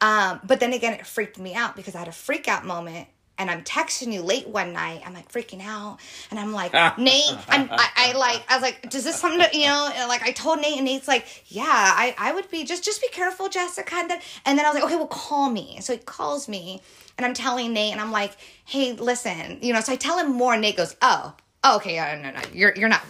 Um, 0.00 0.40
but 0.44 0.60
then 0.60 0.72
again, 0.72 0.92
it 0.94 1.06
freaked 1.06 1.38
me 1.38 1.54
out 1.54 1.74
because 1.76 1.94
I 1.94 2.00
had 2.00 2.08
a 2.08 2.12
freak 2.12 2.46
out 2.46 2.64
moment 2.64 3.08
and 3.38 3.50
I'm 3.50 3.62
texting 3.64 4.12
you 4.12 4.22
late 4.22 4.48
one 4.48 4.72
night. 4.72 5.02
I'm 5.04 5.12
like 5.12 5.30
freaking 5.30 5.62
out, 5.62 5.98
and 6.30 6.38
I'm 6.38 6.52
like, 6.52 6.72
Nate, 6.98 7.36
I'm, 7.48 7.68
I, 7.70 7.88
I 7.96 8.12
like, 8.12 8.44
I 8.48 8.56
was 8.56 8.62
like, 8.62 8.88
does 8.90 9.04
this 9.04 9.16
something, 9.16 9.40
to, 9.40 9.56
you 9.56 9.66
know? 9.66 9.90
And 9.94 10.08
like 10.08 10.22
I 10.22 10.30
told 10.32 10.60
Nate, 10.60 10.76
and 10.76 10.84
Nate's 10.84 11.08
like, 11.08 11.26
yeah, 11.48 11.64
I, 11.66 12.14
I 12.18 12.32
would 12.32 12.50
be 12.50 12.64
just, 12.64 12.84
just 12.84 13.00
be 13.00 13.08
careful, 13.08 13.48
Jessica. 13.48 13.94
And 13.96 14.10
then, 14.10 14.20
and 14.46 14.58
then 14.58 14.64
I 14.64 14.68
was 14.68 14.76
like, 14.76 14.84
okay, 14.84 14.96
well, 14.96 15.06
call 15.06 15.50
me. 15.50 15.78
So 15.80 15.94
he 15.94 15.98
calls 15.98 16.48
me, 16.48 16.80
and 17.18 17.26
I'm 17.26 17.34
telling 17.34 17.72
Nate, 17.72 17.92
and 17.92 18.00
I'm 18.00 18.12
like, 18.12 18.32
hey, 18.64 18.92
listen, 18.92 19.58
you 19.62 19.72
know. 19.72 19.80
So 19.80 19.92
I 19.92 19.96
tell 19.96 20.18
him 20.18 20.32
more, 20.32 20.52
and 20.52 20.62
Nate 20.62 20.76
goes, 20.76 20.96
oh, 21.02 21.34
oh 21.64 21.76
okay, 21.76 21.94
yeah, 21.94 22.20
no, 22.20 22.30
no, 22.30 22.40
you're, 22.52 22.74
you're 22.76 22.88
not, 22.88 23.02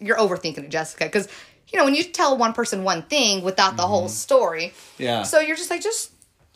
you're 0.00 0.16
overthinking 0.16 0.64
it, 0.64 0.70
Jessica, 0.70 1.04
because. 1.04 1.28
You 1.72 1.78
know, 1.78 1.84
when 1.84 1.94
you 1.94 2.02
tell 2.02 2.36
one 2.36 2.52
person 2.52 2.82
one 2.82 3.02
thing 3.02 3.44
without 3.44 3.76
the 3.76 3.86
whole 3.86 4.06
mm-hmm. 4.06 4.08
story, 4.08 4.72
Yeah. 4.98 5.22
So 5.22 5.38
you're 5.38 5.54
just 5.54 5.70
like, 5.70 5.80
just 5.80 6.10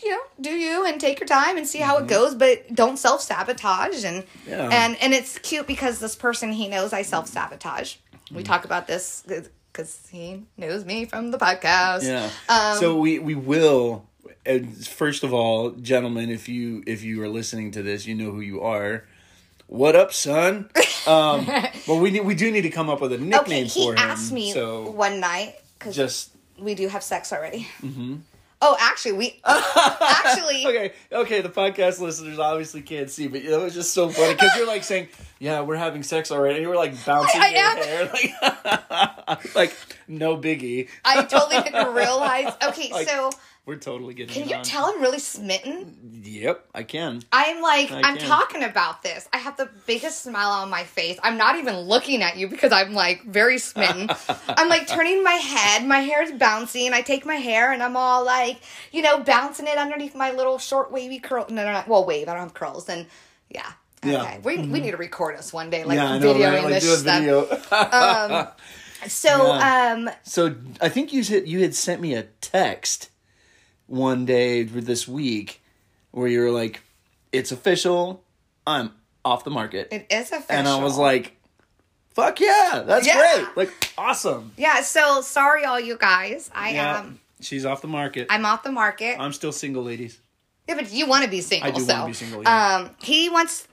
you 0.04 0.10
know, 0.10 0.20
do 0.40 0.50
you 0.50 0.84
and 0.86 1.00
take 1.00 1.18
your 1.20 1.26
time 1.26 1.56
and 1.56 1.66
see 1.66 1.78
how 1.78 1.96
it 1.98 2.06
goes, 2.06 2.34
but 2.34 2.74
don't 2.74 2.98
self 2.98 3.20
sabotage. 3.22 4.04
And 4.04 4.24
Mm-hmm. 4.24 4.50
Yeah. 4.50 4.68
and 4.70 4.96
and 5.00 5.14
it's 5.14 5.38
cute 5.38 5.66
because 5.66 5.98
this 5.98 6.14
person 6.16 6.52
he 6.52 6.68
knows 6.68 6.92
I 6.92 7.02
self 7.02 7.26
sabotage. 7.28 7.96
We 8.32 8.42
Mm. 8.42 8.46
talk 8.46 8.64
about 8.64 8.86
this 8.86 9.22
because 9.72 10.06
he 10.10 10.44
knows 10.56 10.84
me 10.84 11.04
from 11.04 11.30
the 11.30 11.38
podcast. 11.38 12.02
Yeah. 12.04 12.30
Um, 12.48 12.78
so 12.78 12.96
we 12.98 13.18
we 13.18 13.34
will. 13.34 14.06
And 14.46 14.86
first 14.86 15.24
of 15.24 15.32
all, 15.32 15.70
gentlemen, 15.70 16.30
if 16.30 16.48
you 16.48 16.82
if 16.86 17.02
you 17.02 17.22
are 17.22 17.28
listening 17.28 17.70
to 17.72 17.82
this, 17.82 18.06
you 18.06 18.14
know 18.14 18.30
who 18.30 18.40
you 18.40 18.60
are. 18.60 19.04
What 19.66 19.96
up, 19.96 20.12
son? 20.12 20.70
Um, 21.06 21.44
but 21.86 21.96
we 21.96 22.18
we 22.20 22.34
do 22.34 22.50
need 22.50 22.62
to 22.62 22.70
come 22.70 22.88
up 22.88 23.02
with 23.02 23.12
a 23.12 23.18
nickname 23.18 23.40
okay, 23.42 23.64
he 23.64 23.84
for 23.84 23.92
him. 23.92 23.98
asked 23.98 24.32
me 24.32 24.52
so 24.52 24.88
one 24.88 25.20
night 25.20 25.56
because 25.78 25.94
just 25.94 26.30
we 26.58 26.74
do 26.74 26.88
have 26.88 27.02
sex 27.02 27.30
already. 27.30 27.68
Mm-hmm. 27.82 28.16
Oh, 28.66 28.76
actually, 28.80 29.12
we 29.12 29.40
actually 29.44 30.66
okay, 30.66 30.92
okay. 31.12 31.40
The 31.42 31.50
podcast 31.50 32.00
listeners 32.00 32.38
obviously 32.38 32.80
can't 32.80 33.10
see, 33.10 33.26
but 33.28 33.42
it 33.42 33.60
was 33.60 33.74
just 33.74 33.92
so 33.92 34.08
funny 34.08 34.32
because 34.32 34.56
you're 34.56 34.66
like 34.66 34.84
saying, 34.84 35.08
"Yeah, 35.38 35.60
we're 35.60 35.76
having 35.76 36.02
sex 36.02 36.30
already." 36.30 36.54
And 36.54 36.62
you 36.62 36.68
were 36.70 36.76
like 36.76 36.92
bouncing 37.04 37.42
I 37.42 37.48
your 37.48 37.58
am. 37.60 37.76
hair, 37.76 38.10
like, 39.34 39.54
like 39.54 39.76
no 40.08 40.38
biggie. 40.38 40.88
I 41.04 41.24
totally 41.24 41.62
didn't 41.62 41.94
realize. 41.94 42.54
Okay, 42.68 42.90
Like, 42.90 43.06
so 43.06 43.30
We're 43.66 43.76
totally 43.76 44.12
getting. 44.12 44.34
can 44.42 44.48
you 44.48 44.56
on. 44.56 44.62
tell 44.62 44.84
I'm 44.86 45.00
really 45.00 45.18
smitten? 45.18 46.20
Yep, 46.22 46.66
I 46.74 46.82
can. 46.82 47.22
I'm 47.32 47.62
like, 47.62 47.90
I 47.90 48.02
I'm 48.02 48.18
can. 48.18 48.26
talking 48.28 48.62
about 48.62 49.02
this. 49.02 49.26
I 49.32 49.38
have 49.38 49.56
the 49.56 49.70
biggest 49.86 50.22
smile 50.22 50.50
on 50.50 50.68
my 50.68 50.84
face. 50.84 51.18
I'm 51.22 51.38
not 51.38 51.56
even 51.56 51.78
looking 51.80 52.22
at 52.22 52.36
you 52.36 52.46
because 52.48 52.72
I'm 52.72 52.92
like 52.92 53.22
very 53.24 53.56
smitten. 53.56 54.10
I'm 54.48 54.68
like 54.68 54.86
turning 54.86 55.22
my 55.24 55.32
head, 55.32 55.86
my 55.86 56.00
hair's 56.00 56.30
bouncing. 56.32 56.92
I 56.92 57.00
take 57.00 57.24
my 57.24 57.36
hair 57.36 57.72
and 57.72 57.82
I'm 57.82 57.96
all 57.96 58.22
like, 58.22 58.58
you 58.92 59.00
know, 59.00 59.20
bouncing 59.20 59.66
it 59.66 59.78
underneath 59.78 60.14
my 60.14 60.30
little 60.32 60.58
short 60.58 60.92
wavy 60.92 61.18
curl. 61.18 61.46
No, 61.48 61.64
no, 61.64 61.72
no. 61.72 61.84
Well, 61.86 62.04
wave. 62.04 62.28
I 62.28 62.32
don't 62.34 62.42
have 62.42 62.54
curls. 62.54 62.88
And 62.90 63.06
yeah. 63.48 63.72
Yeah. 64.04 64.22
Okay. 64.24 64.40
We, 64.44 64.58
we 64.58 64.80
need 64.80 64.90
to 64.90 64.98
record 64.98 65.36
us 65.36 65.54
one 65.54 65.70
day, 65.70 65.84
like 65.84 65.96
yeah, 65.96 66.10
I 66.12 66.18
know, 66.18 66.34
videoing 66.34 66.52
right? 66.52 66.64
Like 66.64 66.72
this 66.74 66.84
do 66.84 66.92
a 66.92 66.96
stuff. 66.98 67.18
video. 67.70 68.50
So, 69.08 69.28
Yeah. 69.54 69.92
um, 69.96 70.10
So 70.22 70.54
I 70.80 70.88
think 70.88 71.12
you 71.12 71.22
said 71.22 71.46
you 71.46 71.60
had 71.60 71.74
sent 71.74 72.00
me 72.00 72.14
a 72.14 72.22
text 72.40 73.10
one 73.86 74.24
day 74.26 74.62
this 74.62 75.06
week 75.08 75.62
where 76.10 76.28
you 76.28 76.40
were 76.40 76.50
like, 76.50 76.82
"It's 77.32 77.52
official, 77.52 78.22
I'm 78.66 78.92
off 79.24 79.44
the 79.44 79.50
market," 79.50 79.88
it 79.92 80.06
is 80.10 80.32
official. 80.32 80.46
and 80.56 80.68
I 80.68 80.82
was 80.82 80.96
like, 80.98 81.36
"Fuck 82.14 82.40
yeah, 82.40 82.82
that's 82.86 83.06
Yeah. 83.06 83.44
great! 83.44 83.56
Like 83.56 83.92
awesome." 83.98 84.52
yeah. 84.56 84.80
So 84.82 85.20
sorry, 85.20 85.64
all 85.64 85.80
you 85.80 85.96
guys. 85.96 86.50
I 86.54 86.74
Yeah, 86.74 86.98
am. 87.00 87.20
she's 87.40 87.64
off 87.64 87.82
the 87.82 87.88
market. 87.88 88.26
I'm 88.30 88.44
off 88.46 88.62
the 88.62 88.72
market. 88.72 89.16
I'm 89.20 89.32
still 89.32 89.52
single, 89.52 89.82
ladies. 89.82 90.18
Yeah, 90.68 90.76
but 90.76 90.90
you 90.92 91.06
want 91.06 91.24
to 91.24 91.30
be 91.30 91.40
single. 91.42 91.68
I 91.68 91.72
do 91.72 91.82
so. 91.82 91.92
wanna 91.94 92.06
be 92.06 92.12
single, 92.14 92.42
yeah. 92.42 92.76
Um, 92.76 92.90
he 93.02 93.28
wants 93.28 93.68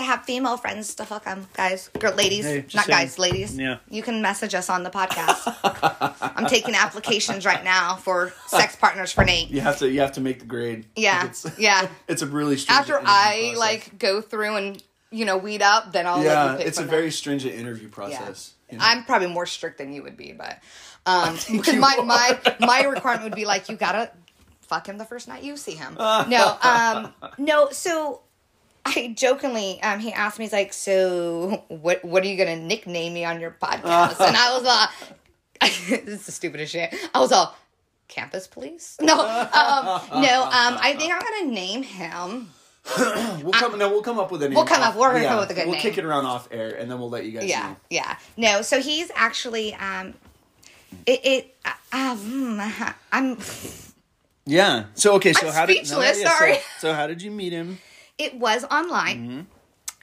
to 0.00 0.06
have 0.06 0.24
female 0.24 0.56
friends 0.56 0.94
to 0.96 1.04
fuck 1.04 1.24
him, 1.24 1.46
guys, 1.54 1.88
girl, 1.98 2.14
ladies, 2.14 2.44
Hey, 2.44 2.64
not 2.74 2.86
saying. 2.86 2.98
guys, 2.98 3.18
ladies. 3.18 3.56
Yeah. 3.56 3.78
You 3.88 4.02
can 4.02 4.20
message 4.22 4.54
us 4.54 4.68
on 4.68 4.82
the 4.82 4.90
podcast. 4.90 5.54
I'm 6.36 6.46
taking 6.46 6.74
applications 6.74 7.44
right 7.46 7.62
now 7.64 7.96
for 7.96 8.32
sex 8.46 8.76
partners 8.76 9.12
for 9.12 9.24
Nate. 9.24 9.50
You 9.50 9.60
have 9.60 9.78
to 9.78 9.88
you 9.90 10.00
have 10.00 10.12
to 10.12 10.20
make 10.20 10.40
the 10.40 10.46
grade. 10.46 10.86
Yeah, 10.96 11.26
It's, 11.26 11.46
yeah. 11.58 11.88
it's 12.08 12.22
a 12.22 12.26
really 12.26 12.56
stringent 12.56 12.90
After 12.90 13.06
I 13.06 13.52
process. 13.54 13.58
like 13.58 13.98
go 13.98 14.20
through 14.20 14.56
and 14.56 14.82
you 15.10 15.24
know 15.24 15.36
weed 15.38 15.62
up, 15.62 15.92
then 15.92 16.06
I'll 16.06 16.22
yeah, 16.22 16.56
it's 16.56 16.78
a 16.78 16.84
very 16.84 17.10
stringent 17.10 17.54
interview 17.54 17.88
Yeah. 17.88 17.94
process. 17.94 18.54
you 18.70 18.78
know? 18.78 18.84
I'm 18.86 19.04
probably 19.04 19.28
more 19.28 19.46
strict 19.46 19.78
than 19.78 19.92
you 19.92 20.02
would 20.02 20.16
be, 20.16 20.32
but 20.32 20.58
um, 21.06 21.36
because 21.52 21.76
my 21.76 21.96
are. 21.98 22.04
my 22.04 22.38
my 22.60 22.82
requirement 22.84 23.24
would 23.24 23.34
be 23.34 23.44
like 23.44 23.68
you 23.68 23.76
gotta 23.76 24.10
fuck 24.62 24.88
him 24.88 24.98
the 24.98 25.04
first 25.04 25.26
night 25.26 25.42
you 25.42 25.56
see 25.56 25.72
him. 25.74 25.94
no, 25.98 26.56
um, 26.62 27.12
no. 27.38 27.70
So 27.70 28.22
I 28.84 29.14
jokingly, 29.16 29.80
um, 29.82 30.00
he 30.00 30.12
asked 30.12 30.38
me, 30.38 30.44
he's 30.46 30.52
like, 30.52 30.72
so 30.72 31.64
what 31.68 32.04
what 32.04 32.22
are 32.24 32.26
you 32.26 32.36
gonna 32.36 32.56
nickname 32.56 33.12
me 33.14 33.24
on 33.24 33.40
your 33.40 33.56
podcast? 33.62 34.20
and 34.26 34.36
I 34.36 34.54
was 34.56 34.62
like, 34.62 34.90
this 36.06 36.06
is 36.20 36.26
the 36.26 36.32
stupidest 36.32 36.72
shit. 36.72 36.94
I 37.14 37.20
was 37.20 37.32
all. 37.32 37.56
Campus 38.08 38.48
police? 38.48 38.96
No, 39.02 39.14
um, 39.20 40.20
no. 40.20 40.42
Um, 40.42 40.76
I 40.80 40.96
think 40.98 41.12
I'm 41.12 41.20
gonna 41.20 41.52
name 41.52 41.82
him. 41.82 42.50
We'll 43.42 43.52
come. 43.52 43.78
No, 43.78 43.88
we'll 43.90 44.02
come 44.02 44.18
up 44.18 44.32
with 44.32 44.42
a 44.42 44.48
name. 44.48 44.56
We'll 44.56 44.64
come 44.64 44.82
off- 44.82 44.94
up- 44.94 44.96
we're 44.96 45.12
gonna 45.12 45.26
come 45.28 45.34
up 45.38 45.40
with 45.48 45.50
a 45.50 45.54
good 45.54 45.66
we'll 45.66 45.74
name. 45.74 45.82
kick 45.82 45.96
it 45.98 46.04
around 46.04 46.26
off 46.26 46.48
air, 46.50 46.70
and 46.70 46.90
then 46.90 46.98
we'll 46.98 47.10
let 47.10 47.24
you 47.24 47.32
guys. 47.32 47.44
Yeah, 47.48 47.68
know. 47.68 47.76
yeah. 47.90 48.16
No, 48.36 48.62
so 48.62 48.80
he's 48.80 49.12
actually 49.14 49.74
um, 49.74 50.14
it 51.06 51.20
it 51.24 51.56
uh, 51.64 51.72
um, 51.92 52.60
I'm. 53.12 53.38
Yeah. 54.46 54.86
So 54.94 55.14
okay. 55.16 55.32
So 55.34 55.46
I'm 55.48 55.52
how 55.54 55.66
did? 55.66 55.86
speechless, 55.86 56.20
so- 56.22 56.28
sorry. 56.28 56.56
So, 56.80 56.92
how 56.94 57.06
did 57.06 57.22
you 57.22 57.30
meet 57.30 57.52
him? 57.52 57.78
It 58.20 58.34
was 58.34 58.64
online, 58.64 59.46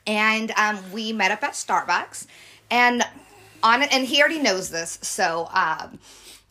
and 0.07 0.51
um, 0.57 0.91
we 0.91 1.13
met 1.13 1.29
up 1.29 1.43
at 1.43 1.51
Starbucks, 1.53 2.25
and 2.71 3.03
on 3.61 3.83
and 3.83 4.05
he 4.05 4.19
already 4.19 4.39
knows 4.39 4.71
this, 4.71 4.97
so 5.03 5.47
um, 5.53 5.99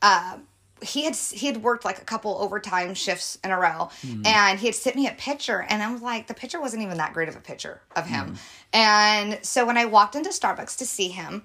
uh, 0.01 0.39
he 0.81 1.05
had 1.05 1.17
he 1.17 1.47
had 1.49 1.63
worked 1.65 1.85
like 1.85 1.99
a 2.01 2.05
couple 2.05 2.37
overtime 2.39 2.95
shifts 2.95 3.39
in 3.43 3.51
a 3.51 3.59
row, 3.59 3.91
and 4.25 4.61
he 4.61 4.67
had 4.67 4.77
sent 4.77 4.95
me 4.95 5.09
a 5.09 5.13
picture, 5.13 5.67
and 5.69 5.83
I 5.83 5.91
was 5.93 6.03
like, 6.03 6.29
the 6.29 6.35
picture 6.35 6.61
wasn't 6.61 6.83
even 6.85 6.99
that 6.99 7.13
great 7.13 7.29
of 7.29 7.35
a 7.35 7.41
picture 7.41 7.81
of 7.97 8.07
him, 8.07 8.37
and 8.73 9.39
so 9.43 9.67
when 9.67 9.77
I 9.77 9.87
walked 9.87 10.15
into 10.15 10.31
Starbucks 10.31 10.79
to 10.79 10.87
see 10.87 11.09
him, 11.09 11.43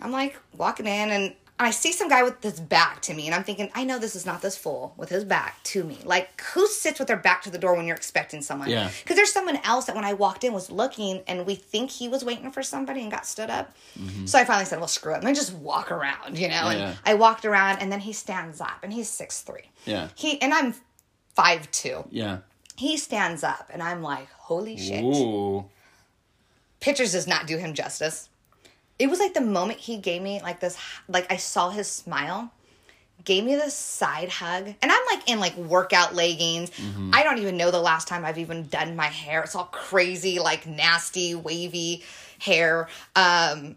I'm 0.00 0.12
like 0.12 0.38
walking 0.56 0.86
in. 0.86 1.10
And 1.10 1.34
I 1.60 1.72
see 1.72 1.92
some 1.92 2.08
guy 2.08 2.22
with 2.22 2.40
his 2.42 2.60
back 2.60 3.02
to 3.02 3.14
me, 3.14 3.26
and 3.26 3.34
I'm 3.34 3.42
thinking, 3.42 3.68
I 3.74 3.82
know 3.82 3.98
this 3.98 4.14
is 4.14 4.24
not 4.24 4.42
this 4.42 4.56
fool 4.56 4.94
with 4.96 5.08
his 5.08 5.24
back 5.24 5.60
to 5.64 5.82
me. 5.82 5.98
Like, 6.04 6.40
who 6.40 6.68
sits 6.68 7.00
with 7.00 7.08
their 7.08 7.16
back 7.16 7.42
to 7.42 7.50
the 7.50 7.58
door 7.58 7.74
when 7.74 7.84
you're 7.84 7.96
expecting 7.96 8.42
someone? 8.42 8.70
Yeah. 8.70 8.90
Because 9.02 9.16
there's 9.16 9.32
someone 9.32 9.56
else 9.64 9.86
that 9.86 9.96
when 9.96 10.04
I 10.04 10.12
walked 10.12 10.44
in 10.44 10.52
was 10.52 10.70
looking, 10.70 11.22
and 11.26 11.46
we 11.46 11.56
think 11.56 11.90
he 11.90 12.08
was 12.08 12.24
waiting 12.24 12.52
for 12.52 12.62
somebody 12.62 13.02
and 13.02 13.10
got 13.10 13.26
stood 13.26 13.50
up. 13.50 13.74
So 14.24 14.38
I 14.38 14.44
finally 14.44 14.66
said, 14.66 14.78
well, 14.78 14.86
screw 14.86 15.14
it. 15.14 15.16
Let 15.16 15.24
me 15.24 15.34
just 15.34 15.52
walk 15.54 15.90
around, 15.90 16.38
you 16.38 16.48
know? 16.48 16.54
Mm-hmm. 16.54 16.78
Yeah. 16.78 16.88
And 16.90 16.98
I 17.04 17.14
walked 17.14 17.44
around, 17.44 17.78
and 17.78 17.90
then 17.90 18.00
he 18.00 18.12
stands 18.12 18.60
up, 18.60 18.78
and 18.84 18.92
he's 18.92 19.08
six 19.08 19.40
three. 19.42 19.70
Yeah. 19.84 20.08
He 20.14 20.40
And 20.40 20.54
I'm 20.54 20.74
five 21.34 21.68
two. 21.72 22.04
Yeah. 22.10 22.38
He 22.76 22.96
stands 22.96 23.42
up, 23.42 23.68
and 23.72 23.82
I'm 23.82 24.00
like, 24.02 24.30
holy 24.30 24.76
shit 24.76 25.02
Ooh. 25.02 25.64
pictures 26.78 27.10
does 27.12 27.26
not 27.26 27.48
do 27.48 27.56
him 27.56 27.74
justice. 27.74 28.28
It 28.98 29.08
was 29.08 29.18
like 29.20 29.34
the 29.34 29.40
moment 29.40 29.78
he 29.78 29.96
gave 29.96 30.22
me 30.22 30.40
like 30.42 30.60
this, 30.60 30.76
like 31.08 31.30
I 31.32 31.36
saw 31.36 31.70
his 31.70 31.86
smile, 31.86 32.50
gave 33.24 33.44
me 33.44 33.54
this 33.54 33.74
side 33.74 34.28
hug, 34.28 34.74
and 34.80 34.92
I'm 34.92 35.02
like 35.12 35.28
in 35.28 35.38
like 35.38 35.56
workout 35.56 36.14
leggings. 36.14 36.70
I 37.12 37.22
don't 37.22 37.38
even 37.38 37.56
know 37.56 37.70
the 37.70 37.80
last 37.80 38.08
time 38.08 38.24
I've 38.24 38.38
even 38.38 38.66
done 38.68 38.96
my 38.96 39.06
hair. 39.06 39.42
It's 39.42 39.54
all 39.54 39.66
crazy, 39.66 40.38
like 40.38 40.66
nasty, 40.66 41.34
wavy 41.34 42.02
hair. 42.38 42.88
Um, 43.14 43.76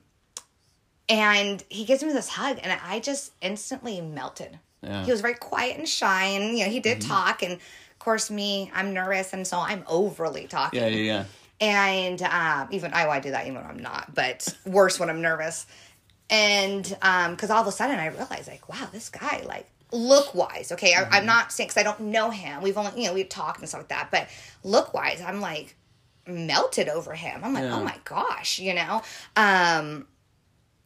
and 1.09 1.63
he 1.69 1.85
gives 1.85 2.03
me 2.03 2.13
this 2.13 2.29
hug, 2.29 2.59
and 2.63 2.79
I 2.83 2.99
just 2.99 3.33
instantly 3.41 4.01
melted. 4.01 4.57
Yeah. 4.81 5.05
He 5.05 5.11
was 5.11 5.21
very 5.21 5.35
quiet 5.35 5.77
and 5.77 5.87
shy, 5.87 6.25
and 6.25 6.57
you 6.57 6.65
know 6.65 6.71
he 6.71 6.79
did 6.79 7.01
talk, 7.01 7.43
and 7.43 7.53
of 7.53 7.99
course 7.99 8.31
me, 8.31 8.71
I'm 8.73 8.93
nervous, 8.93 9.33
and 9.33 9.45
so 9.45 9.59
I'm 9.59 9.83
overly 9.87 10.47
talking 10.47 10.79
Yeah. 10.81 10.87
Yeah. 10.87 10.97
Yeah. 10.97 11.23
And 11.61 12.21
um, 12.23 12.67
even 12.71 12.93
I, 12.93 13.07
I 13.07 13.19
do 13.21 13.31
that 13.31 13.45
even 13.45 13.55
when 13.55 13.65
I'm 13.65 13.79
not, 13.79 14.13
but 14.13 14.47
worse 14.65 14.99
when 14.99 15.09
I'm 15.09 15.21
nervous. 15.21 15.67
And 16.29 16.83
because 16.83 17.49
all 17.49 17.61
of 17.61 17.67
a 17.67 17.71
sudden 17.71 17.99
I 17.99 18.07
realized, 18.07 18.47
like, 18.47 18.67
wow, 18.67 18.87
this 18.91 19.09
guy, 19.09 19.43
like, 19.45 19.69
look 19.91 20.33
wise, 20.33 20.71
okay, 20.71 20.93
I, 20.95 21.03
I'm 21.17 21.25
not 21.25 21.51
saying 21.51 21.67
because 21.67 21.79
I 21.79 21.83
don't 21.83 21.99
know 21.99 22.29
him. 22.29 22.61
We've 22.61 22.77
only, 22.77 23.01
you 23.01 23.07
know, 23.07 23.13
we've 23.13 23.29
talked 23.29 23.59
and 23.59 23.67
stuff 23.69 23.81
like 23.81 23.89
that, 23.89 24.09
but 24.11 24.27
look 24.63 24.93
wise, 24.93 25.21
I'm 25.21 25.39
like 25.41 25.75
melted 26.25 26.87
over 26.89 27.13
him. 27.13 27.41
I'm 27.43 27.53
like, 27.53 27.63
Yeah. 27.63 27.75
oh 27.75 27.83
my 27.83 27.97
gosh, 28.05 28.57
you 28.59 28.73
know. 28.73 29.01
Um, 29.35 30.07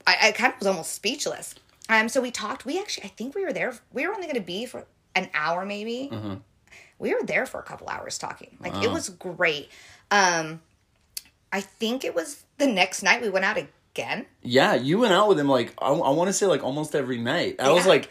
I, 0.07 0.17
I 0.23 0.31
kind 0.33 0.53
of 0.53 0.59
was 0.59 0.67
almost 0.67 0.93
speechless. 0.93 1.55
Um, 1.87 2.09
so 2.09 2.19
we 2.21 2.31
talked. 2.31 2.65
We 2.65 2.79
actually, 2.79 3.03
I 3.05 3.09
think 3.09 3.35
we 3.35 3.45
were 3.45 3.53
there. 3.53 3.75
We 3.93 4.07
were 4.07 4.13
only 4.13 4.25
going 4.25 4.35
to 4.35 4.41
be 4.41 4.65
for 4.65 4.85
an 5.15 5.29
hour, 5.35 5.65
maybe. 5.65 6.09
We 6.97 7.13
were 7.13 7.23
there 7.23 7.45
for 7.45 7.59
a 7.59 7.63
couple 7.63 7.87
hours 7.89 8.17
talking. 8.17 8.57
Like 8.59 8.73
it 8.83 8.89
was 8.91 9.09
great. 9.09 9.69
Um, 10.11 10.61
I 11.51 11.61
think 11.61 12.03
it 12.03 12.13
was 12.15 12.43
the 12.57 12.67
next 12.67 13.03
night 13.03 13.21
we 13.21 13.29
went 13.29 13.45
out 13.45 13.57
again. 13.57 14.25
Yeah, 14.41 14.75
you 14.75 14.99
went 14.99 15.13
out 15.13 15.27
with 15.27 15.39
him 15.39 15.47
like 15.47 15.73
I, 15.81 15.87
I 15.89 16.09
want 16.11 16.27
to 16.27 16.33
say 16.33 16.45
like 16.45 16.63
almost 16.63 16.95
every 16.95 17.17
night. 17.17 17.55
I 17.59 17.71
was 17.71 17.85
like, 17.85 18.09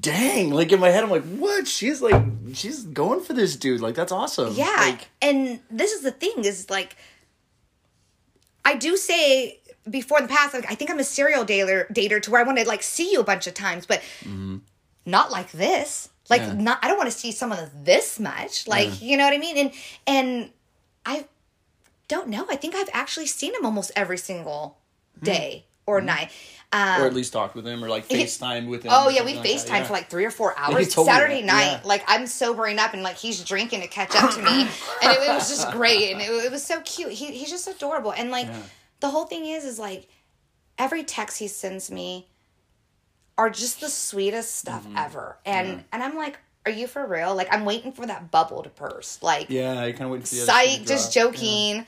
dang! 0.00 0.50
Like 0.50 0.72
in 0.72 0.80
my 0.80 0.88
head, 0.88 1.04
I'm 1.04 1.10
like, 1.10 1.24
what? 1.24 1.66
She's 1.68 2.00
like, 2.00 2.22
she's 2.54 2.82
going 2.84 3.20
for 3.20 3.32
this 3.34 3.56
dude. 3.56 3.80
Like 3.80 3.94
that's 3.94 4.12
awesome. 4.12 4.54
Yeah, 4.54 4.74
Like, 4.78 5.08
and 5.20 5.60
this 5.70 5.92
is 5.92 6.02
the 6.02 6.10
thing 6.10 6.44
is 6.44 6.70
like, 6.70 6.96
I 8.64 8.76
do 8.76 8.96
say 8.96 9.60
before 9.88 10.18
in 10.18 10.24
the 10.26 10.32
past, 10.32 10.54
like 10.54 10.70
I 10.70 10.74
think 10.74 10.90
I'm 10.90 10.98
a 10.98 11.04
serial 11.04 11.44
dater, 11.44 11.86
dater 11.92 12.20
to 12.22 12.30
where 12.30 12.40
I 12.40 12.44
want 12.44 12.58
to 12.58 12.66
like 12.66 12.82
see 12.82 13.12
you 13.12 13.20
a 13.20 13.24
bunch 13.24 13.46
of 13.46 13.52
times, 13.54 13.84
but 13.86 14.02
not 15.04 15.30
like 15.30 15.50
this. 15.52 16.08
Like 16.30 16.40
Yeah. 16.40 16.54
not, 16.54 16.78
I 16.82 16.88
don't 16.88 16.96
want 16.96 17.10
to 17.10 17.16
see 17.16 17.30
someone 17.32 17.70
this 17.82 18.18
much. 18.18 18.66
Like 18.66 19.02
you 19.02 19.18
know 19.18 19.24
what 19.24 19.34
I 19.34 19.38
mean? 19.38 19.58
And 19.58 19.72
and 20.06 20.50
I 21.06 21.26
don't 22.08 22.28
know. 22.28 22.46
I 22.50 22.56
think 22.56 22.74
I've 22.74 22.90
actually 22.92 23.26
seen 23.26 23.54
him 23.54 23.64
almost 23.64 23.92
every 23.96 24.18
single 24.18 24.78
hmm. 25.18 25.24
day 25.24 25.64
or 25.86 26.00
hmm. 26.00 26.06
night. 26.06 26.30
or 26.72 26.78
um, 26.78 27.02
at 27.02 27.14
least 27.14 27.32
talked 27.32 27.54
with 27.54 27.66
him, 27.66 27.84
or 27.84 27.88
like 27.88 28.08
FaceTime 28.08 28.68
with 28.68 28.82
him. 28.82 28.90
Oh 28.92 29.08
yeah, 29.08 29.24
we 29.24 29.34
like 29.34 29.46
FaceTimed 29.46 29.66
that, 29.66 29.78
yeah. 29.78 29.84
for 29.84 29.92
like 29.92 30.10
three 30.10 30.24
or 30.24 30.30
four 30.30 30.54
hours 30.58 30.96
me 30.96 31.04
Saturday 31.04 31.42
night. 31.42 31.64
yeah. 31.64 31.80
Like 31.84 32.04
I'm 32.06 32.26
sobering 32.26 32.78
up 32.78 32.94
and 32.94 33.02
like 33.02 33.16
he's 33.16 33.44
drinking 33.44 33.82
to 33.82 33.88
catch 33.88 34.14
up 34.16 34.32
to 34.34 34.42
me, 34.42 34.62
and 35.02 35.12
it, 35.12 35.22
it 35.22 35.34
was 35.34 35.48
just 35.48 35.70
great, 35.72 36.12
and 36.12 36.20
it, 36.20 36.30
it 36.44 36.50
was 36.50 36.64
so 36.64 36.80
cute. 36.80 37.12
He 37.12 37.32
he's 37.32 37.50
just 37.50 37.68
adorable, 37.68 38.12
and 38.12 38.30
like 38.30 38.46
Yeah. 38.46 38.62
the 39.00 39.10
whole 39.10 39.24
thing 39.24 39.46
is 39.46 39.64
is 39.64 39.78
like 39.78 40.08
every 40.78 41.04
text 41.04 41.38
he 41.38 41.48
sends 41.48 41.90
me 41.90 42.26
are 43.36 43.50
just 43.50 43.80
the 43.80 43.88
sweetest 43.88 44.56
stuff 44.56 44.84
Mm-hmm. 44.84 44.96
ever, 44.98 45.38
and 45.44 45.84
and 45.92 46.02
I'm 46.02 46.16
like, 46.16 46.38
are 46.66 46.72
you 46.72 46.86
for 46.86 47.06
real? 47.06 47.34
Like 47.34 47.48
I'm 47.52 47.64
waiting 47.64 47.92
for 47.92 48.06
that 48.06 48.30
bubble 48.30 48.62
to 48.62 48.68
burst, 48.70 49.22
like 49.22 49.50
Yeah, 49.50 49.78
I 49.80 49.92
kind 49.92 50.04
of 50.04 50.10
went 50.10 50.26
to 50.26 50.34
the 50.34 50.42
other 50.42 50.52
psych, 50.52 50.86
just 50.86 51.12
joking, 51.12 51.86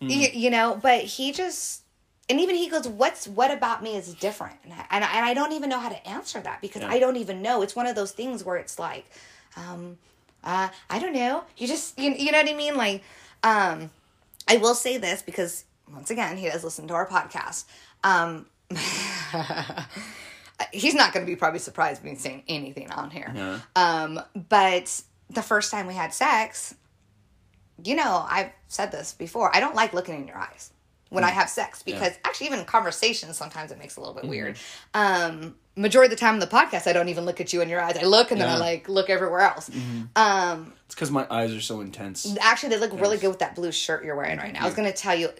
Mm. 0.00 0.10
you, 0.10 0.28
you 0.32 0.50
know. 0.50 0.78
But 0.82 1.04
he 1.04 1.30
just, 1.32 1.82
and 2.28 2.40
even 2.40 2.56
he 2.56 2.68
goes, 2.68 2.88
"What's 2.88 3.28
what 3.28 3.50
about 3.52 3.82
me 3.82 3.96
is 3.96 4.14
different?" 4.14 4.56
And 4.64 4.72
I, 4.72 4.84
and 4.90 5.04
I, 5.04 5.16
and 5.16 5.24
I 5.24 5.34
don't 5.34 5.52
even 5.52 5.68
know 5.68 5.78
how 5.78 5.88
to 5.90 6.08
answer 6.08 6.40
that 6.40 6.60
because 6.60 6.82
Yeah. 6.82 6.90
I 6.90 6.98
don't 6.98 7.16
even 7.16 7.40
know. 7.42 7.62
It's 7.62 7.76
one 7.76 7.86
of 7.86 7.94
those 7.94 8.10
things 8.12 8.42
where 8.42 8.56
it's 8.56 8.78
like, 8.80 9.04
um, 9.56 9.98
uh, 10.42 10.68
I 10.90 10.98
don't 10.98 11.12
know. 11.12 11.44
You 11.56 11.68
just, 11.68 11.96
you, 11.98 12.10
you 12.12 12.32
know 12.32 12.38
what 12.38 12.50
I 12.50 12.54
mean? 12.54 12.76
Like, 12.76 13.02
um, 13.44 13.90
I 14.48 14.56
will 14.56 14.74
say 14.74 14.96
this 14.98 15.22
because 15.22 15.64
once 15.92 16.10
again, 16.10 16.36
he 16.36 16.48
does 16.48 16.64
listen 16.64 16.88
to 16.88 16.94
our 16.94 17.06
podcast. 17.06 17.64
Um, 18.02 18.46
he's 20.72 20.94
not 20.94 21.12
going 21.12 21.24
to 21.26 21.30
be 21.30 21.36
probably 21.36 21.58
surprised 21.58 22.04
me 22.04 22.14
saying 22.14 22.42
anything 22.48 22.90
on 22.90 23.10
here. 23.10 23.32
Yeah. 23.34 23.58
Um, 23.76 24.20
but 24.48 25.02
the 25.30 25.42
first 25.42 25.70
time 25.70 25.86
we 25.86 25.94
had 25.94 26.12
sex, 26.14 26.74
you 27.84 27.94
know, 27.96 28.26
I've 28.28 28.50
said 28.68 28.92
this 28.92 29.12
before. 29.14 29.54
I 29.54 29.60
don't 29.60 29.74
like 29.74 29.92
looking 29.92 30.14
in 30.16 30.26
your 30.26 30.36
eyes 30.38 30.70
when 31.08 31.24
I 31.24 31.30
have 31.30 31.48
sex 31.50 31.82
because 31.82 32.12
actually, 32.24 32.46
even 32.46 32.60
in 32.60 32.64
conversations, 32.64 33.36
sometimes 33.36 33.70
it 33.70 33.78
makes 33.78 33.96
it 33.96 33.98
a 33.98 34.00
little 34.00 34.14
bit 34.14 34.28
weird. 34.28 34.56
Um, 34.94 35.56
majority 35.76 36.12
of 36.12 36.18
the 36.18 36.20
time 36.24 36.34
in 36.34 36.40
the 36.40 36.46
podcast, 36.46 36.86
I 36.86 36.92
don't 36.92 37.08
even 37.08 37.24
look 37.26 37.40
at 37.40 37.52
you 37.52 37.60
in 37.60 37.68
your 37.68 37.80
eyes. 37.80 37.96
I 37.98 38.04
look 38.04 38.30
and 38.30 38.40
then 38.40 38.48
I 38.48 38.56
like 38.58 38.88
look 38.88 39.10
everywhere 39.10 39.40
else. 39.40 39.70
Um, 40.16 40.72
It's 40.86 40.94
because 40.94 41.10
my 41.10 41.26
eyes 41.30 41.52
are 41.52 41.60
so 41.60 41.80
intense. 41.80 42.34
actually, 42.40 42.70
they 42.70 42.78
look 42.78 42.98
really 42.98 43.18
good 43.18 43.28
with 43.28 43.40
that 43.40 43.54
blue 43.54 43.72
shirt 43.72 44.04
you're 44.04 44.16
wearing 44.16 44.38
right 44.38 44.52
now. 44.52 44.62
I 44.62 44.64
was 44.64 44.74
going 44.74 44.90
to 44.90 44.96
tell 44.96 45.14
you 45.14 45.30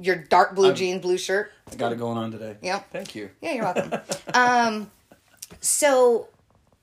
your 0.00 0.16
dark 0.16 0.54
blue 0.54 0.72
jean, 0.72 1.00
blue 1.00 1.18
shirt. 1.18 1.52
I 1.70 1.76
got 1.76 1.92
it 1.92 1.98
going 1.98 2.18
on 2.18 2.30
today. 2.30 2.56
Yeah. 2.62 2.80
Thank 2.92 3.14
you. 3.14 3.30
Yeah, 3.40 3.52
you're 3.52 3.64
welcome. 3.64 4.00
um, 4.34 4.90
so 5.60 6.28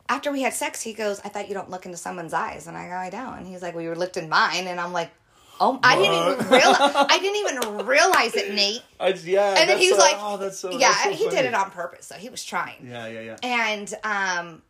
after 0.09 0.31
we 0.31 0.41
had 0.41 0.53
sex, 0.53 0.81
he 0.81 0.93
goes, 0.93 1.19
"I 1.23 1.29
thought 1.29 1.47
you 1.47 1.53
don't 1.53 1.69
look 1.69 1.85
into 1.85 1.97
someone's 1.97 2.33
eyes," 2.33 2.67
and 2.67 2.77
I 2.77 2.87
go, 2.87 2.95
"I 2.95 3.09
don't." 3.09 3.37
And 3.39 3.47
he's 3.47 3.61
like, 3.61 3.73
"Well, 3.73 3.83
you 3.83 3.93
looked 3.95 4.17
in 4.17 4.29
mine," 4.29 4.67
and 4.67 4.79
I'm 4.79 4.93
like, 4.93 5.11
"Oh, 5.59 5.79
I 5.81 5.95
didn't 5.97 6.33
even 6.33 6.51
realize. 6.51 6.95
I 7.09 7.19
didn't 7.19 7.69
even 7.71 7.85
realize 7.85 8.35
it, 8.35 8.53
Nate." 8.53 8.81
I 8.99 9.09
yeah. 9.09 9.55
And 9.57 9.69
then 9.69 9.77
he 9.77 9.89
was 9.91 9.97
so- 9.97 10.05
like, 10.05 10.15
oh, 10.19 10.37
that's 10.37 10.59
so. 10.59 10.71
"Yeah, 10.71 10.89
that's 10.89 11.03
so 11.03 11.11
he 11.11 11.29
did 11.29 11.45
it 11.45 11.53
on 11.53 11.71
purpose, 11.71 12.05
so 12.05 12.15
he 12.15 12.29
was 12.29 12.43
trying." 12.43 12.87
Yeah, 12.87 13.07
yeah, 13.07 13.21
yeah. 13.21 13.37
And 13.41 13.93
um, 14.03 14.61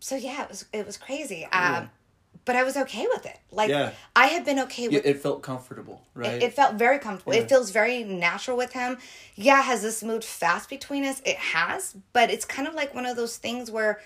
so 0.00 0.16
yeah, 0.16 0.42
it 0.42 0.48
was 0.48 0.64
it 0.72 0.86
was 0.86 0.96
crazy. 0.96 1.46
Um, 1.46 1.90
but 2.44 2.56
I 2.56 2.62
was 2.62 2.76
okay 2.76 3.06
with 3.14 3.26
it. 3.26 3.38
Like 3.50 3.68
Yeah. 3.70 3.92
I 4.16 4.26
had 4.26 4.44
been 4.44 4.58
okay 4.60 4.88
with 4.88 5.04
it 5.06 5.20
felt 5.20 5.42
comfortable, 5.42 6.02
right? 6.14 6.34
it, 6.34 6.42
it 6.42 6.54
felt 6.54 6.74
very 6.76 6.98
comfortable. 6.98 7.34
Yeah. 7.34 7.40
It 7.42 7.48
feels 7.48 7.70
very 7.70 8.02
natural 8.04 8.56
with 8.56 8.72
him. 8.72 8.98
Yeah, 9.36 9.62
has 9.62 9.82
this 9.82 10.02
moved 10.02 10.24
fast 10.24 10.68
between 10.70 11.04
us? 11.04 11.20
It 11.24 11.36
has, 11.36 11.94
but 12.12 12.30
it's 12.30 12.44
kind 12.44 12.66
of 12.66 12.74
like 12.74 12.94
one 12.94 13.06
of 13.06 13.16
those 13.16 13.36
things 13.36 13.70
where 13.70 14.00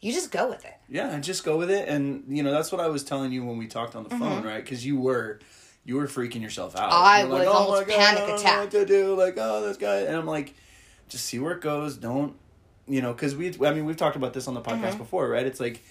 you 0.00 0.12
just 0.12 0.30
go 0.32 0.48
with 0.48 0.64
it. 0.64 0.74
yeah, 0.88 1.10
and 1.10 1.22
just 1.22 1.44
go 1.44 1.58
with 1.58 1.70
it. 1.70 1.86
And 1.88 2.24
you 2.28 2.42
know, 2.42 2.52
that's 2.52 2.72
what 2.72 2.80
I 2.80 2.88
was 2.88 3.04
telling 3.04 3.32
you 3.32 3.44
when 3.44 3.58
we 3.58 3.66
talked 3.66 3.94
on 3.94 4.04
the 4.04 4.10
phone, 4.10 4.42
right? 4.42 4.62
Because 4.64 4.84
you 4.84 4.98
were. 4.98 5.40
You 5.82 5.96
were 5.96 6.06
freaking 6.06 6.42
yourself 6.42 6.76
out. 6.76 6.90
Mm-hmm. 6.90 7.04
I 7.04 7.24
was 7.24 7.46
almost 7.48 7.88
panic 7.88 8.00
I 8.00 8.14
don't 8.14 8.28
know 8.28 8.34
attack. 8.36 8.58
what 8.60 8.70
to 8.72 8.84
do? 8.84 9.14
Like, 9.14 9.34
oh, 9.38 9.66
this 9.66 9.78
guy, 9.78 10.00
and 10.00 10.14
I'm 10.14 10.26
like, 10.26 10.54
just 11.08 11.24
see 11.24 11.38
where 11.38 11.52
it 11.52 11.62
goes. 11.62 11.96
Don't, 11.96 12.36
you 12.86 13.00
know, 13.00 13.14
because 13.14 13.34
we. 13.34 13.48
I 13.64 13.72
mean, 13.72 13.86
we've 13.86 13.96
talked 13.96 14.14
about 14.14 14.34
this 14.34 14.46
on 14.46 14.52
the 14.52 14.60
podcast 14.60 14.90
Mm-hmm. 14.90 14.98
before, 14.98 15.26
right? 15.30 15.44
It's 15.46 15.58
like, 15.58 15.82